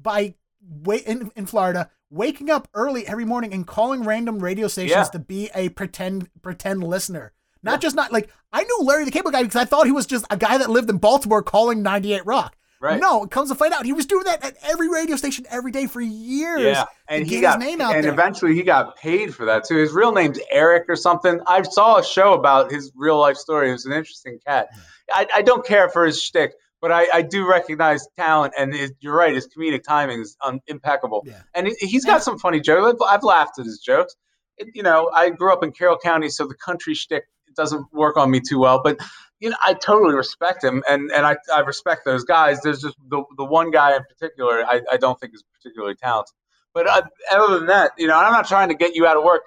by 0.02 0.34
wait 0.68 1.04
in, 1.06 1.32
in 1.36 1.46
Florida, 1.46 1.92
waking 2.10 2.50
up 2.50 2.68
early 2.74 3.06
every 3.08 3.26
morning 3.26 3.54
and 3.54 3.66
calling 3.68 4.04
random 4.04 4.40
radio 4.40 4.68
stations 4.68 4.92
Yeah. 4.92 5.04
to 5.06 5.20
be 5.20 5.50
a 5.54 5.70
pretend 5.70 6.30
pretend 6.42 6.84
listener. 6.84 7.34
Not 7.62 7.82
just 7.82 7.96
not 7.96 8.12
like 8.12 8.30
I 8.54 8.64
knew 8.64 8.78
Larry 8.82 9.06
the 9.06 9.12
Cable 9.12 9.32
Guy 9.32 9.44
because 9.44 9.58
I 9.62 9.66
thought 9.66 9.86
he 9.86 9.92
was 9.92 10.06
just 10.06 10.26
a 10.30 10.38
guy 10.38 10.58
that 10.58 10.70
lived 10.70 10.90
in 10.90 10.98
Baltimore 10.98 11.44
calling 11.44 11.84
98 11.84 12.26
Rock. 12.26 12.56
Right. 12.82 12.98
No, 13.02 13.26
it 13.26 13.30
comes 13.32 13.50
to 13.50 13.56
find 13.56 13.74
out 13.74 13.84
he 13.86 13.92
was 13.92 14.06
doing 14.06 14.24
that 14.24 14.42
at 14.42 14.56
every 14.64 14.88
radio 14.88 15.18
station 15.18 15.46
every 15.50 15.70
day 15.70 15.86
for 15.86 16.00
years. 16.00 16.62
Yeah, 16.62 16.86
and 17.10 17.28
he 17.28 17.42
got 17.42 17.60
his 17.62 17.68
name 17.68 17.82
out 17.82 17.94
and 17.96 18.06
there. 18.06 18.14
eventually 18.14 18.56
he 18.56 18.64
got 18.64 18.96
paid 18.96 19.36
for 19.36 19.46
that 19.48 19.66
too. 19.66 19.76
His 19.76 19.92
real 19.92 20.14
name's 20.14 20.40
Eric 20.50 20.86
or 20.88 20.96
something. 20.96 21.42
I 21.46 21.62
saw 21.64 21.98
a 21.98 22.04
show 22.04 22.32
about 22.34 22.72
his 22.72 22.94
real 22.96 23.20
life 23.20 23.36
story. 23.36 23.68
It 23.68 23.74
was 23.74 23.86
an 23.86 23.92
interesting 23.92 24.40
cat. 24.48 24.70
I, 25.14 25.28
I 25.36 25.42
don't 25.42 25.66
care 25.66 25.90
for 25.90 26.06
his 26.06 26.24
shtick, 26.24 26.54
but 26.82 26.92
I, 26.92 27.08
I 27.14 27.22
do 27.22 27.48
recognize 27.48 28.08
talent, 28.18 28.54
and 28.58 28.74
his, 28.74 28.92
you're 29.00 29.16
right. 29.16 29.34
His 29.34 29.48
comedic 29.48 29.84
timing 29.84 30.22
is 30.22 30.38
un, 30.44 30.60
impeccable, 30.68 31.24
Yeah. 31.26 31.42
and 31.54 31.68
he, 31.68 31.76
he's 31.88 32.06
got 32.06 32.24
some 32.24 32.38
funny 32.40 32.60
jokes. 32.60 33.02
I've, 33.08 33.16
I've 33.18 33.24
laughed 33.24 33.60
at 33.60 33.66
his 33.66 33.80
jokes. 33.80 34.16
It- 34.58 34.70
you 34.74 34.84
know, 34.84 35.10
I 35.14 35.30
grew 35.30 35.52
up 35.54 35.64
in 35.64 35.72
Carroll 35.72 35.98
County, 35.98 36.30
so 36.30 36.46
the 36.48 36.56
country 36.56 36.94
shtick 36.94 37.24
doesn't 37.56 37.86
work 37.94 38.18
on 38.18 38.30
me 38.32 38.42
too 38.48 38.60
well, 38.60 38.82
but. 38.84 39.00
You 39.42 39.50
know, 39.52 39.56
I 39.64 39.74
totally 39.74 40.16
respect 40.16 40.66
him, 40.66 40.84
and, 40.90 41.10
and 41.12 41.26
I, 41.26 41.38
I 41.56 41.62
respect 41.62 42.04
those 42.04 42.26
guys. 42.26 42.60
There's 42.62 42.82
just 42.82 42.98
the, 43.08 43.24
the 43.38 43.46
one 43.46 43.72
guy 43.72 43.96
in 43.96 44.04
particular 44.04 44.66
I, 44.68 44.82
I 44.92 44.98
don't 44.98 45.18
think 45.18 45.34
is 45.34 45.46
particularly 45.54 45.96
talented. 45.96 46.34
But 46.74 46.88
uh, 46.88 47.04
other 47.32 47.58
than 47.60 47.68
that, 47.68 47.92
you 47.98 48.08
know, 48.08 48.18
I'm 48.20 48.34
not 48.34 48.50
trying 48.50 48.68
to 48.68 48.76
get 48.76 48.96
you 48.96 49.08
out 49.08 49.16
of 49.16 49.24
work. 49.24 49.44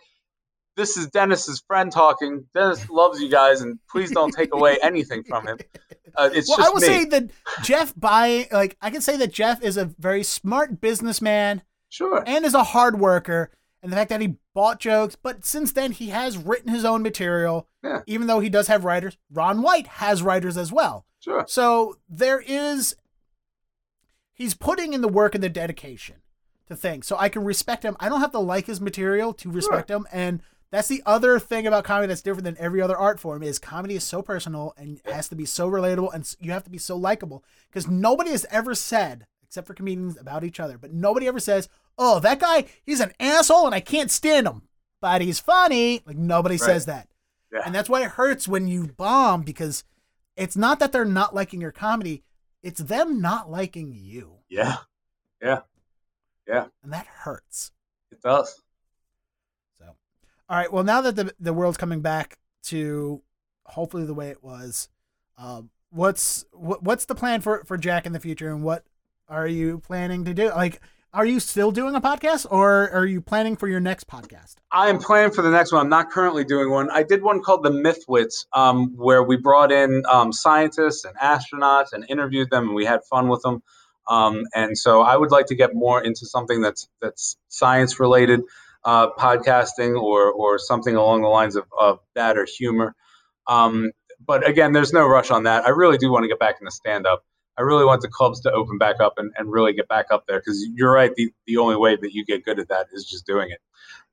This 0.77 0.97
is 0.97 1.09
Dennis's 1.09 1.63
friend 1.67 1.93
talking. 1.93 2.45
Dennis 2.55 2.89
loves 2.89 3.21
you 3.21 3.29
guys, 3.29 3.61
and 3.61 3.79
please 3.91 4.11
don't 4.11 4.33
take 4.33 4.55
away 4.55 4.79
anything 4.83 5.23
from 5.23 5.47
him. 5.47 5.59
Uh, 6.17 6.31
it's 6.33 6.49
well, 6.49 6.59
just 6.59 6.69
I 6.69 6.73
will 6.73 6.81
me. 6.81 6.87
say 6.87 7.05
that 7.07 7.31
Jeff 7.63 7.95
buying 7.97 8.47
like 8.53 8.77
I 8.81 8.91
can 8.91 9.01
say 9.01 9.17
that 9.17 9.33
Jeff 9.33 9.63
is 9.63 9.77
a 9.77 9.87
very 9.99 10.23
smart 10.23 10.81
businessman 10.81 11.63
sure. 11.89 12.23
and 12.27 12.45
is 12.45 12.55
a 12.55 12.65
hard 12.65 12.99
worker. 12.99 13.51
And 13.83 13.91
the 13.91 13.97
fact 13.97 14.11
that 14.11 14.21
he 14.21 14.37
bought 14.55 14.79
jokes, 14.79 15.17
but 15.17 15.45
since 15.45 15.73
then 15.73 15.91
he 15.91 16.11
has 16.11 16.39
written 16.39 16.73
his 16.73 16.85
own 16.85 17.03
material. 17.03 17.69
Yeah. 17.83 18.03
Even 18.07 18.29
though 18.29 18.39
he 18.41 18.49
does 18.49 18.69
have 18.69 18.85
writers, 18.85 19.17
Ron 19.31 19.61
White 19.61 19.89
has 19.89 20.23
writers 20.23 20.57
as 20.57 20.71
well. 20.71 21.05
Sure. 21.19 21.45
So 21.49 21.99
there 22.09 22.41
is, 22.41 22.95
he's 24.33 24.55
putting 24.55 24.93
in 24.93 25.01
the 25.01 25.09
work 25.09 25.35
and 25.35 25.43
the 25.43 25.49
dedication 25.49 26.17
to 26.69 26.77
things. 26.77 27.09
So 27.09 27.17
I 27.19 27.29
can 27.29 27.45
respect 27.45 27.85
him. 27.85 27.97
I 27.99 28.09
don't 28.09 28.21
have 28.21 28.33
to 28.33 28.39
like 28.39 28.67
his 28.67 28.81
material 28.81 29.33
to 29.35 29.51
respect 29.51 29.91
him. 29.91 30.07
And 30.13 30.43
that's 30.73 30.89
the 30.89 31.03
other 31.05 31.39
thing 31.39 31.67
about 31.67 31.85
comedy 31.85 32.09
that's 32.09 32.23
different 32.23 32.45
than 32.45 32.57
every 32.59 32.81
other 32.81 32.97
art 32.97 33.21
form 33.21 33.43
is 33.43 33.59
comedy 33.59 33.95
is 33.95 34.05
so 34.05 34.23
personal 34.23 34.73
and 34.79 35.01
has 35.05 35.29
to 35.29 35.37
be 35.37 35.45
so 35.45 35.71
relatable 35.71 36.13
and 36.15 36.35
you 36.41 36.51
have 36.51 36.65
to 36.65 36.71
be 36.71 36.79
so 36.79 36.97
likable 36.97 37.45
because 37.69 37.87
nobody 37.87 38.31
has 38.31 38.47
ever 38.51 38.75
said, 38.75 39.27
except 39.47 39.67
for 39.67 39.75
comedians 39.75 40.19
about 40.19 40.45
each 40.45 40.59
other, 40.59 40.79
but 40.79 40.91
nobody 40.91 41.29
ever 41.29 41.39
says, 41.39 41.69
"Oh, 41.99 42.19
that 42.21 42.41
guy, 42.41 42.65
he's 42.85 43.01
an 43.01 43.13
asshole 43.21 43.67
and 43.67 43.75
I 43.75 43.81
can't 43.81 44.11
stand 44.11 44.47
him, 44.47 44.63
but 45.01 45.21
he's 45.21 45.39
funny." 45.39 46.03
Like 46.07 46.17
nobody 46.17 46.57
says 46.57 46.87
that. 46.87 47.09
Yeah. 47.53 47.61
And 47.67 47.75
that's 47.75 47.91
why 47.91 48.03
it 48.03 48.13
hurts 48.13 48.49
when 48.49 48.67
you 48.67 48.87
bomb 48.87 49.43
because 49.43 49.85
it's 50.37 50.57
not 50.57 50.79
that 50.79 50.91
they're 50.91 51.05
not 51.05 51.35
liking 51.35 51.61
your 51.61 51.71
comedy, 51.71 52.23
it's 52.63 52.81
them 52.81 53.21
not 53.21 53.51
liking 53.51 53.93
you. 53.95 54.39
Yeah. 54.49 54.77
Yeah. 55.43 55.61
Yeah. 56.49 56.69
And 56.83 56.95
that 56.95 57.07
hurts. 57.07 57.73
It 58.11 58.23
does. 58.23 58.59
All 60.53 60.59
right. 60.59 60.71
Well, 60.71 60.85
now 60.85 61.01
that 61.01 61.17
the, 61.17 61.35
the 61.41 61.55
world's 61.55 61.79
coming 61.79 62.03
back 62.03 62.37
to 62.65 63.23
hopefully 63.65 64.05
the 64.05 64.13
way 64.13 64.29
it 64.29 64.45
was, 64.45 64.91
um, 65.39 65.71
what's 65.89 66.45
what, 66.53 66.83
what's 66.83 67.07
the 67.07 67.15
plan 67.15 67.41
for, 67.41 67.65
for 67.65 67.79
Jack 67.79 68.05
in 68.05 68.13
the 68.13 68.21
future 68.21 68.51
and 68.51 68.63
what 68.63 68.85
are 69.31 69.47
you 69.47 69.79
planning 69.79 70.27
to 70.27 70.35
do? 70.35 70.51
Like, 70.51 70.83
are 71.15 71.25
you 71.25 71.41
still 71.41 71.71
doing 71.71 71.95
a 71.95 72.03
podcast 72.03 72.47
or 72.51 72.91
are 72.91 73.07
you 73.07 73.23
planning 73.23 73.57
for 73.57 73.67
your 73.67 73.81
next 73.81 74.09
podcast? 74.09 74.57
I 74.71 74.91
am 74.91 74.99
planning 74.99 75.33
for 75.33 75.41
the 75.41 75.51
next 75.51 75.73
one. 75.73 75.81
I'm 75.81 75.89
not 75.89 76.11
currently 76.11 76.45
doing 76.45 76.69
one. 76.69 76.91
I 76.91 77.03
did 77.03 77.23
one 77.23 77.41
called 77.41 77.63
the 77.63 77.71
Mythwits, 77.71 78.45
um, 78.53 78.95
where 78.95 79.23
we 79.23 79.39
brought 79.39 79.73
in 79.73 80.03
um, 80.07 80.35
scientists 80.35 81.07
and 81.07 81.17
astronauts 81.17 81.95
and 81.95 82.05
interviewed 82.11 82.51
them, 82.51 82.67
and 82.67 82.75
we 82.75 82.85
had 82.85 83.01
fun 83.09 83.29
with 83.29 83.41
them. 83.41 83.63
Um, 84.07 84.45
and 84.55 84.77
so 84.77 85.01
I 85.01 85.17
would 85.17 85.31
like 85.31 85.47
to 85.47 85.55
get 85.55 85.75
more 85.75 86.03
into 86.03 86.27
something 86.27 86.61
that's 86.61 86.89
that's 87.01 87.39
science 87.49 87.99
related, 87.99 88.43
uh, 88.85 89.11
podcasting 89.13 90.01
or 90.01 90.33
or 90.33 90.59
something 90.59 90.97
along 90.97 91.23
the 91.23 91.29
lines 91.29 91.57
of, 91.57 91.65
of 91.79 92.01
that 92.15 92.37
or 92.37 92.47
humor. 92.47 92.95
Um, 93.47 93.93
but 94.25 94.47
again, 94.49 94.73
there's 94.73 94.93
no 94.93 95.07
rush 95.07 95.31
on 95.31 95.45
that. 95.45 95.65
I 95.65 95.71
really 95.71 95.99
do 95.99 96.11
want 96.11 96.25
to 96.25 96.29
get 96.29 96.39
back 96.39 96.57
into 96.61 96.71
stand 96.71 97.07
up. 97.07 97.25
I 97.59 97.63
really 97.63 97.85
want 97.85 98.01
the 98.03 98.09
clubs 98.09 98.41
to 98.43 98.53
open 98.53 98.79
back 98.79 99.01
up 99.01 99.15
and, 99.19 99.31
and 99.37 99.51
really 99.51 99.73
get 99.73 99.89
back 99.89 100.07
up 100.11 100.25
there 100.27 100.39
because 100.39 100.65
you're 100.75 100.93
right. 100.93 101.15
The, 101.15 101.33
the 101.47 101.59
only 101.59 101.77
way 101.77 101.97
that 101.97 102.13
you 102.13 102.25
get 102.25 102.45
good 102.45 102.59
at 102.59 102.69
that 102.69 102.87
is 102.93 103.05
just 103.05 103.27
doing 103.27 103.51
it. 103.51 103.59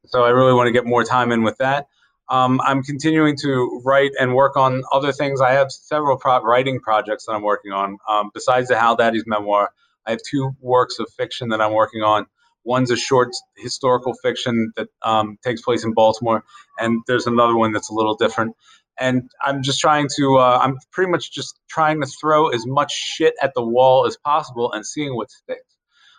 So 0.07 0.23
I 0.23 0.29
really 0.29 0.53
want 0.53 0.67
to 0.67 0.71
get 0.71 0.85
more 0.85 1.03
time 1.03 1.31
in 1.31 1.43
with 1.43 1.57
that. 1.59 1.87
Um, 2.29 2.61
I'm 2.63 2.83
continuing 2.83 3.37
to 3.37 3.81
write 3.83 4.11
and 4.19 4.35
work 4.35 4.55
on 4.55 4.83
other 4.91 5.11
things. 5.11 5.41
I 5.41 5.53
have 5.53 5.71
several 5.71 6.17
pro- 6.17 6.43
writing 6.43 6.79
projects 6.79 7.25
that 7.25 7.33
I'm 7.33 7.41
working 7.41 7.71
on. 7.71 7.97
Um, 8.07 8.29
besides 8.33 8.67
the 8.67 8.77
Hal 8.77 8.95
Daddy's 8.95 9.25
memoir, 9.25 9.71
I 10.05 10.11
have 10.11 10.19
two 10.21 10.51
works 10.59 10.99
of 10.99 11.07
fiction 11.17 11.49
that 11.49 11.61
I'm 11.61 11.73
working 11.73 12.01
on. 12.01 12.27
One's 12.63 12.91
a 12.91 12.95
short 12.97 13.29
historical 13.57 14.13
fiction 14.21 14.71
that 14.75 14.87
um, 15.03 15.37
takes 15.43 15.61
place 15.61 15.83
in 15.83 15.93
Baltimore, 15.93 16.43
and 16.79 17.01
there's 17.07 17.27
another 17.27 17.55
one 17.55 17.71
that's 17.71 17.89
a 17.89 17.93
little 17.93 18.15
different. 18.15 18.55
And 18.99 19.31
I'm 19.41 19.63
just 19.63 19.79
trying 19.79 20.09
to, 20.17 20.37
uh, 20.37 20.59
I'm 20.61 20.77
pretty 20.91 21.09
much 21.09 21.31
just 21.31 21.57
trying 21.69 22.01
to 22.01 22.07
throw 22.07 22.49
as 22.49 22.65
much 22.67 22.91
shit 22.91 23.33
at 23.41 23.53
the 23.55 23.63
wall 23.63 24.05
as 24.05 24.17
possible 24.17 24.73
and 24.73 24.85
seeing 24.85 25.15
what 25.15 25.31
sticks. 25.31 25.63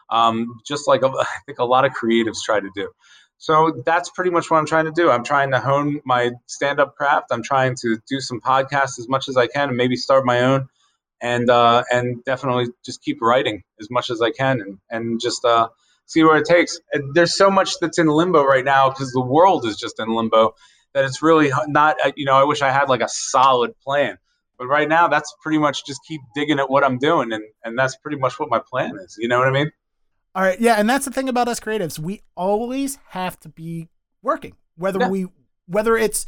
Um, 0.08 0.60
just 0.66 0.88
like 0.88 1.04
I 1.04 1.24
think 1.46 1.58
a 1.58 1.64
lot 1.64 1.84
of 1.84 1.92
creatives 1.92 2.38
try 2.44 2.58
to 2.58 2.70
do. 2.74 2.90
So 3.36 3.82
that's 3.86 4.10
pretty 4.10 4.30
much 4.30 4.50
what 4.50 4.58
I'm 4.58 4.66
trying 4.66 4.84
to 4.84 4.92
do. 4.92 5.10
I'm 5.10 5.24
trying 5.24 5.50
to 5.52 5.60
hone 5.60 6.00
my 6.04 6.30
stand 6.46 6.78
up 6.78 6.94
craft. 6.96 7.28
I'm 7.30 7.42
trying 7.42 7.74
to 7.76 7.98
do 8.08 8.20
some 8.20 8.40
podcasts 8.40 8.98
as 8.98 9.08
much 9.08 9.28
as 9.28 9.36
I 9.36 9.46
can 9.46 9.68
and 9.68 9.76
maybe 9.78 9.96
start 9.96 10.26
my 10.26 10.40
own 10.40 10.68
and 11.22 11.48
uh, 11.50 11.82
and 11.90 12.22
definitely 12.24 12.66
just 12.84 13.02
keep 13.02 13.20
writing 13.22 13.62
as 13.80 13.90
much 13.90 14.10
as 14.10 14.20
I 14.20 14.30
can 14.30 14.60
and, 14.60 14.78
and 14.90 15.20
just 15.20 15.44
uh, 15.44 15.68
see 16.10 16.24
where 16.24 16.36
it 16.36 16.44
takes. 16.44 16.78
There's 17.14 17.36
so 17.36 17.50
much 17.50 17.78
that's 17.80 17.98
in 17.98 18.08
limbo 18.08 18.44
right 18.44 18.64
now 18.64 18.88
because 18.90 19.12
the 19.12 19.20
world 19.20 19.64
is 19.64 19.76
just 19.76 20.00
in 20.00 20.08
limbo 20.08 20.54
that 20.92 21.04
it's 21.04 21.22
really 21.22 21.52
not, 21.68 21.96
uh, 22.04 22.10
you 22.16 22.24
know, 22.24 22.34
I 22.34 22.42
wish 22.42 22.62
I 22.62 22.70
had 22.70 22.88
like 22.88 23.00
a 23.00 23.08
solid 23.08 23.78
plan. 23.78 24.18
But 24.58 24.66
right 24.66 24.88
now, 24.88 25.06
that's 25.06 25.32
pretty 25.40 25.58
much 25.58 25.86
just 25.86 26.00
keep 26.06 26.20
digging 26.34 26.58
at 26.58 26.68
what 26.68 26.84
I'm 26.84 26.98
doing. 26.98 27.32
And, 27.32 27.44
and 27.64 27.78
that's 27.78 27.96
pretty 27.96 28.18
much 28.18 28.38
what 28.40 28.50
my 28.50 28.58
plan 28.58 28.96
is. 28.98 29.16
You 29.18 29.28
know 29.28 29.38
what 29.38 29.48
I 29.48 29.52
mean? 29.52 29.70
All 30.34 30.42
right. 30.42 30.60
Yeah. 30.60 30.74
And 30.74 30.90
that's 30.90 31.04
the 31.04 31.12
thing 31.12 31.28
about 31.28 31.48
us 31.48 31.60
creatives. 31.60 31.98
We 31.98 32.22
always 32.36 32.98
have 33.10 33.38
to 33.40 33.48
be 33.48 33.88
working, 34.20 34.56
whether 34.76 34.98
yeah. 34.98 35.08
we, 35.08 35.26
whether 35.66 35.96
it's, 35.96 36.26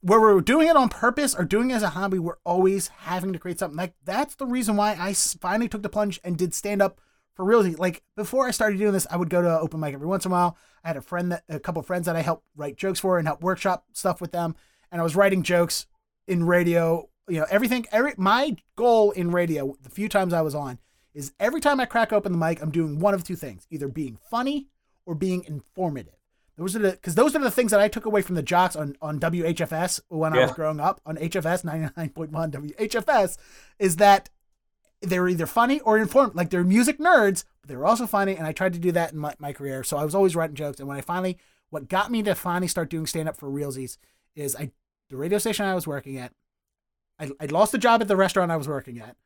where 0.00 0.18
we're 0.18 0.40
doing 0.40 0.66
it 0.66 0.76
on 0.76 0.88
purpose 0.88 1.34
or 1.34 1.44
doing 1.44 1.70
it 1.70 1.74
as 1.74 1.82
a 1.82 1.90
hobby, 1.90 2.18
we're 2.18 2.38
always 2.42 2.88
having 2.88 3.34
to 3.34 3.38
create 3.38 3.58
something. 3.58 3.76
Like 3.76 3.92
that's 4.02 4.34
the 4.34 4.46
reason 4.46 4.76
why 4.76 4.96
I 4.98 5.12
finally 5.12 5.68
took 5.68 5.82
the 5.82 5.90
plunge 5.90 6.18
and 6.24 6.38
did 6.38 6.54
stand 6.54 6.80
up 6.80 7.02
for 7.34 7.44
realty. 7.44 7.74
Like 7.74 8.02
before 8.16 8.46
I 8.46 8.50
started 8.50 8.78
doing 8.78 8.92
this, 8.92 9.06
I 9.10 9.16
would 9.16 9.30
go 9.30 9.42
to 9.42 9.60
open 9.60 9.80
mic 9.80 9.94
every 9.94 10.06
once 10.06 10.24
in 10.24 10.32
a 10.32 10.34
while. 10.34 10.56
I 10.84 10.88
had 10.88 10.96
a 10.96 11.02
friend 11.02 11.32
that 11.32 11.44
a 11.48 11.60
couple 11.60 11.82
friends 11.82 12.06
that 12.06 12.16
I 12.16 12.22
helped 12.22 12.44
write 12.56 12.76
jokes 12.76 13.00
for 13.00 13.18
and 13.18 13.26
help 13.26 13.42
workshop 13.42 13.84
stuff 13.92 14.20
with 14.20 14.32
them, 14.32 14.54
and 14.90 15.00
I 15.00 15.04
was 15.04 15.16
writing 15.16 15.42
jokes 15.42 15.86
in 16.26 16.44
radio. 16.44 17.08
You 17.28 17.40
know, 17.40 17.46
everything. 17.50 17.86
Every 17.92 18.14
my 18.16 18.56
goal 18.76 19.10
in 19.12 19.30
radio, 19.30 19.76
the 19.82 19.90
few 19.90 20.08
times 20.08 20.32
I 20.32 20.40
was 20.40 20.54
on, 20.54 20.78
is 21.14 21.32
every 21.38 21.60
time 21.60 21.80
I 21.80 21.84
crack 21.84 22.12
open 22.12 22.32
the 22.32 22.38
mic, 22.38 22.62
I'm 22.62 22.70
doing 22.70 22.98
one 22.98 23.14
of 23.14 23.24
two 23.24 23.36
things: 23.36 23.66
either 23.70 23.88
being 23.88 24.18
funny 24.30 24.68
or 25.06 25.14
being 25.14 25.44
informative. 25.44 26.14
Those 26.60 26.76
are 26.76 26.80
the 26.80 26.90
because 26.90 27.14
those 27.14 27.34
are 27.34 27.38
the 27.38 27.50
things 27.50 27.70
that 27.70 27.80
I 27.80 27.88
took 27.88 28.04
away 28.04 28.20
from 28.20 28.34
the 28.34 28.42
jocks 28.42 28.76
on 28.76 28.94
on 29.00 29.18
WHFS 29.18 30.00
when 30.08 30.34
yeah. 30.34 30.40
I 30.40 30.42
was 30.44 30.52
growing 30.52 30.78
up 30.78 31.00
on 31.06 31.16
HFS 31.16 31.64
ninety 31.64 31.90
nine 31.96 32.10
point 32.10 32.32
one 32.32 32.50
WHFS 32.50 33.38
is 33.78 33.96
that 33.96 34.28
they're 35.02 35.28
either 35.28 35.46
funny 35.46 35.80
or 35.80 35.98
informed. 35.98 36.34
Like 36.34 36.50
they're 36.50 36.64
music 36.64 36.98
nerds, 36.98 37.44
but 37.62 37.68
they 37.68 37.76
were 37.76 37.86
also 37.86 38.06
funny. 38.06 38.36
And 38.36 38.46
I 38.46 38.52
tried 38.52 38.74
to 38.74 38.78
do 38.78 38.92
that 38.92 39.12
in 39.12 39.18
my, 39.18 39.34
my 39.38 39.52
career. 39.52 39.82
So 39.82 39.96
I 39.96 40.04
was 40.04 40.14
always 40.14 40.36
writing 40.36 40.56
jokes. 40.56 40.78
And 40.78 40.88
when 40.88 40.98
I 40.98 41.00
finally, 41.00 41.38
what 41.70 41.88
got 41.88 42.10
me 42.10 42.22
to 42.24 42.34
finally 42.34 42.68
start 42.68 42.90
doing 42.90 43.06
stand 43.06 43.28
up 43.28 43.36
for 43.36 43.48
realsies 43.48 43.96
is 44.34 44.56
I 44.56 44.72
the 45.08 45.16
radio 45.16 45.38
station 45.38 45.66
I 45.66 45.74
was 45.74 45.86
working 45.86 46.18
at. 46.18 46.32
I, 47.18 47.30
I 47.40 47.46
lost 47.46 47.72
the 47.72 47.78
job 47.78 48.00
at 48.00 48.08
the 48.08 48.16
restaurant 48.16 48.52
I 48.52 48.56
was 48.56 48.68
working 48.68 49.00
at. 49.00 49.16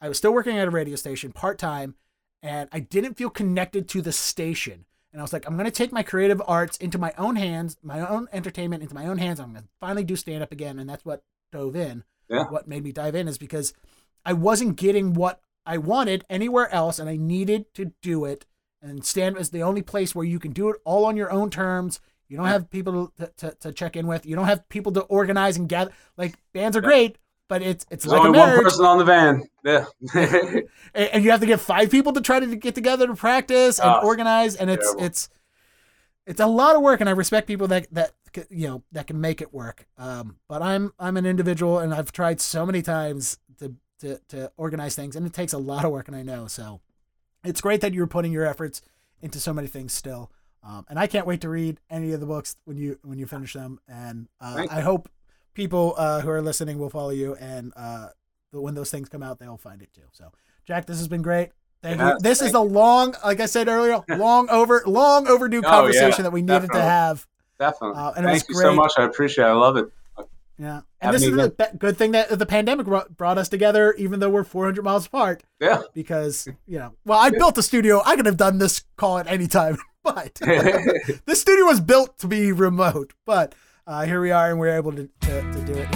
I 0.00 0.08
was 0.08 0.18
still 0.18 0.32
working 0.32 0.58
at 0.58 0.68
a 0.68 0.70
radio 0.70 0.96
station 0.96 1.32
part 1.32 1.58
time, 1.58 1.94
and 2.42 2.68
I 2.72 2.80
didn't 2.80 3.14
feel 3.14 3.30
connected 3.30 3.88
to 3.88 4.02
the 4.02 4.12
station. 4.12 4.84
And 5.12 5.20
I 5.20 5.24
was 5.24 5.32
like, 5.32 5.46
I'm 5.46 5.54
going 5.54 5.64
to 5.64 5.70
take 5.70 5.92
my 5.92 6.02
creative 6.02 6.40
arts 6.46 6.76
into 6.76 6.98
my 6.98 7.12
own 7.18 7.36
hands, 7.36 7.76
my 7.82 8.06
own 8.06 8.28
entertainment 8.32 8.82
into 8.82 8.94
my 8.94 9.06
own 9.06 9.18
hands. 9.18 9.40
I'm 9.40 9.52
going 9.52 9.64
to 9.64 9.68
finally 9.80 10.04
do 10.04 10.14
stand 10.14 10.42
up 10.42 10.52
again. 10.52 10.78
And 10.78 10.88
that's 10.88 11.04
what 11.04 11.24
dove 11.50 11.74
in. 11.74 12.04
Yeah. 12.28 12.44
What 12.44 12.68
made 12.68 12.84
me 12.84 12.92
dive 12.92 13.16
in 13.16 13.26
is 13.26 13.36
because 13.36 13.74
I 14.24 14.32
wasn't 14.32 14.76
getting 14.76 15.14
what 15.14 15.40
I 15.66 15.78
wanted 15.78 16.24
anywhere 16.28 16.72
else, 16.72 16.98
and 16.98 17.08
I 17.08 17.16
needed 17.16 17.72
to 17.74 17.92
do 18.02 18.24
it. 18.24 18.46
And 18.82 19.04
stand 19.04 19.36
is 19.36 19.50
the 19.50 19.62
only 19.62 19.82
place 19.82 20.14
where 20.14 20.24
you 20.24 20.38
can 20.38 20.52
do 20.52 20.70
it 20.70 20.76
all 20.84 21.04
on 21.04 21.16
your 21.16 21.30
own 21.30 21.50
terms. 21.50 22.00
You 22.28 22.36
don't 22.36 22.46
have 22.46 22.70
people 22.70 23.12
to, 23.18 23.32
to, 23.38 23.56
to 23.60 23.72
check 23.72 23.96
in 23.96 24.06
with. 24.06 24.24
You 24.24 24.36
don't 24.36 24.46
have 24.46 24.68
people 24.68 24.92
to 24.92 25.02
organize 25.02 25.56
and 25.56 25.68
gather. 25.68 25.92
Like 26.16 26.36
bands 26.52 26.76
are 26.76 26.80
great, 26.80 27.18
but 27.48 27.60
it's 27.60 27.84
it's 27.90 28.04
There's 28.04 28.12
like 28.12 28.26
only 28.26 28.38
one 28.38 28.62
person 28.62 28.84
on 28.84 28.98
the 28.98 29.04
van. 29.04 29.42
Yeah, 29.64 29.86
and, 30.14 30.64
and, 30.94 31.24
you 31.24 31.32
have 31.32 31.40
to 31.40 31.46
get 31.46 31.60
five 31.60 31.90
people 31.90 32.12
to 32.12 32.20
try 32.20 32.40
to 32.40 32.56
get 32.56 32.74
together 32.76 33.08
to 33.08 33.14
practice 33.14 33.80
and 33.80 33.90
oh, 33.90 34.06
organize, 34.06 34.54
and 34.54 34.70
it's 34.70 34.86
terrible. 34.86 35.04
it's 35.04 35.28
it's 36.24 36.40
a 36.40 36.46
lot 36.46 36.76
of 36.76 36.82
work. 36.82 37.00
And 37.00 37.08
I 37.08 37.12
respect 37.12 37.48
people 37.48 37.66
that 37.66 37.92
that 37.92 38.12
you 38.48 38.68
know 38.68 38.84
that 38.92 39.08
can 39.08 39.20
make 39.20 39.42
it 39.42 39.52
work. 39.52 39.86
Um, 39.98 40.36
but 40.48 40.62
I'm 40.62 40.92
I'm 40.98 41.16
an 41.16 41.26
individual, 41.26 41.80
and 41.80 41.92
I've 41.92 42.12
tried 42.12 42.40
so 42.40 42.64
many 42.64 42.80
times 42.80 43.38
to 44.00 44.20
to 44.28 44.50
organize 44.56 44.94
things, 44.94 45.16
and 45.16 45.26
it 45.26 45.32
takes 45.32 45.52
a 45.52 45.58
lot 45.58 45.84
of 45.84 45.92
work, 45.92 46.08
and 46.08 46.16
I 46.16 46.22
know. 46.22 46.46
So 46.46 46.80
it's 47.44 47.60
great 47.60 47.80
that 47.80 47.94
you're 47.94 48.06
putting 48.06 48.32
your 48.32 48.46
efforts 48.46 48.82
into 49.22 49.40
so 49.40 49.52
many 49.52 49.68
things 49.68 49.92
still. 49.92 50.30
Um, 50.62 50.84
and 50.90 50.98
I 50.98 51.06
can't 51.06 51.26
wait 51.26 51.40
to 51.40 51.48
read 51.48 51.80
any 51.88 52.12
of 52.12 52.20
the 52.20 52.26
books 52.26 52.56
when 52.64 52.76
you 52.76 52.98
when 53.02 53.18
you 53.18 53.26
finish 53.26 53.54
them. 53.54 53.80
And 53.88 54.28
uh, 54.40 54.66
I 54.70 54.80
hope 54.80 55.08
people 55.54 55.94
uh, 55.96 56.20
who 56.20 56.30
are 56.30 56.42
listening 56.42 56.78
will 56.78 56.90
follow 56.90 57.10
you, 57.10 57.34
and 57.36 57.72
uh, 57.76 58.08
when 58.52 58.74
those 58.74 58.90
things 58.90 59.08
come 59.08 59.22
out, 59.22 59.38
they'll 59.38 59.56
find 59.56 59.80
it 59.82 59.92
too. 59.94 60.02
So, 60.12 60.32
Jack, 60.66 60.86
this 60.86 60.98
has 60.98 61.08
been 61.08 61.22
great. 61.22 61.50
Thank 61.82 61.98
you. 61.98 62.18
This 62.20 62.40
thank 62.40 62.50
is 62.50 62.54
a 62.54 62.60
long, 62.60 63.14
like 63.24 63.40
I 63.40 63.46
said 63.46 63.68
earlier, 63.68 64.00
long 64.10 64.50
over, 64.50 64.82
long 64.86 65.26
overdue 65.28 65.62
conversation 65.62 66.12
oh, 66.12 66.16
yeah, 66.18 66.22
that 66.24 66.32
we 66.32 66.42
needed 66.42 66.68
definitely. 66.68 66.80
to 66.80 66.84
have. 66.84 67.26
Definitely. 67.58 67.98
Uh, 67.98 68.12
and 68.12 68.26
Thank 68.26 68.48
you 68.48 68.54
great. 68.54 68.64
so 68.64 68.74
much. 68.74 68.92
I 68.98 69.04
appreciate. 69.04 69.44
it. 69.44 69.48
I 69.48 69.52
love 69.52 69.76
it. 69.76 69.86
Yeah, 70.60 70.82
and 71.00 71.14
this 71.14 71.22
is 71.22 71.30
the 71.30 71.70
good 71.78 71.96
thing 71.96 72.12
that 72.12 72.38
the 72.38 72.44
pandemic 72.44 72.86
brought 72.86 73.38
us 73.38 73.48
together, 73.48 73.94
even 73.94 74.20
though 74.20 74.28
we're 74.28 74.44
400 74.44 74.84
miles 74.84 75.06
apart. 75.06 75.42
Yeah. 75.58 75.80
Because 75.94 76.46
you 76.66 76.78
know, 76.78 76.92
well, 77.06 77.18
I 77.18 77.30
built 77.30 77.56
a 77.56 77.62
studio. 77.62 78.02
I 78.04 78.14
could 78.14 78.26
have 78.26 78.36
done 78.36 78.58
this 78.58 78.84
call 78.96 79.16
at 79.16 79.26
any 79.26 79.46
time, 79.46 79.78
but 80.04 80.34
this 81.24 81.40
studio 81.40 81.64
was 81.64 81.80
built 81.80 82.18
to 82.18 82.28
be 82.28 82.52
remote. 82.52 83.14
But 83.24 83.54
uh, 83.86 84.04
here 84.04 84.20
we 84.20 84.32
are, 84.32 84.50
and 84.50 84.60
we're 84.60 84.76
able 84.76 84.92
to, 84.92 85.08
to, 85.22 85.40
to 85.40 85.60
do 85.64 85.72
it. 85.72 85.88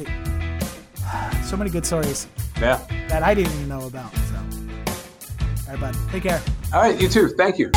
And, 0.00 1.44
so 1.44 1.56
many 1.56 1.70
good 1.70 1.86
stories. 1.86 2.26
Yeah. 2.60 2.84
That 3.06 3.22
I 3.22 3.34
didn't 3.34 3.52
even 3.52 3.68
know 3.68 3.86
about. 3.86 4.12
So, 4.16 4.34
all 4.34 5.76
right, 5.76 5.80
bud. 5.80 5.96
Take 6.10 6.24
care. 6.24 6.42
All 6.74 6.80
right, 6.80 7.00
you 7.00 7.08
too. 7.08 7.28
Thank 7.28 7.56
you. 7.58 7.70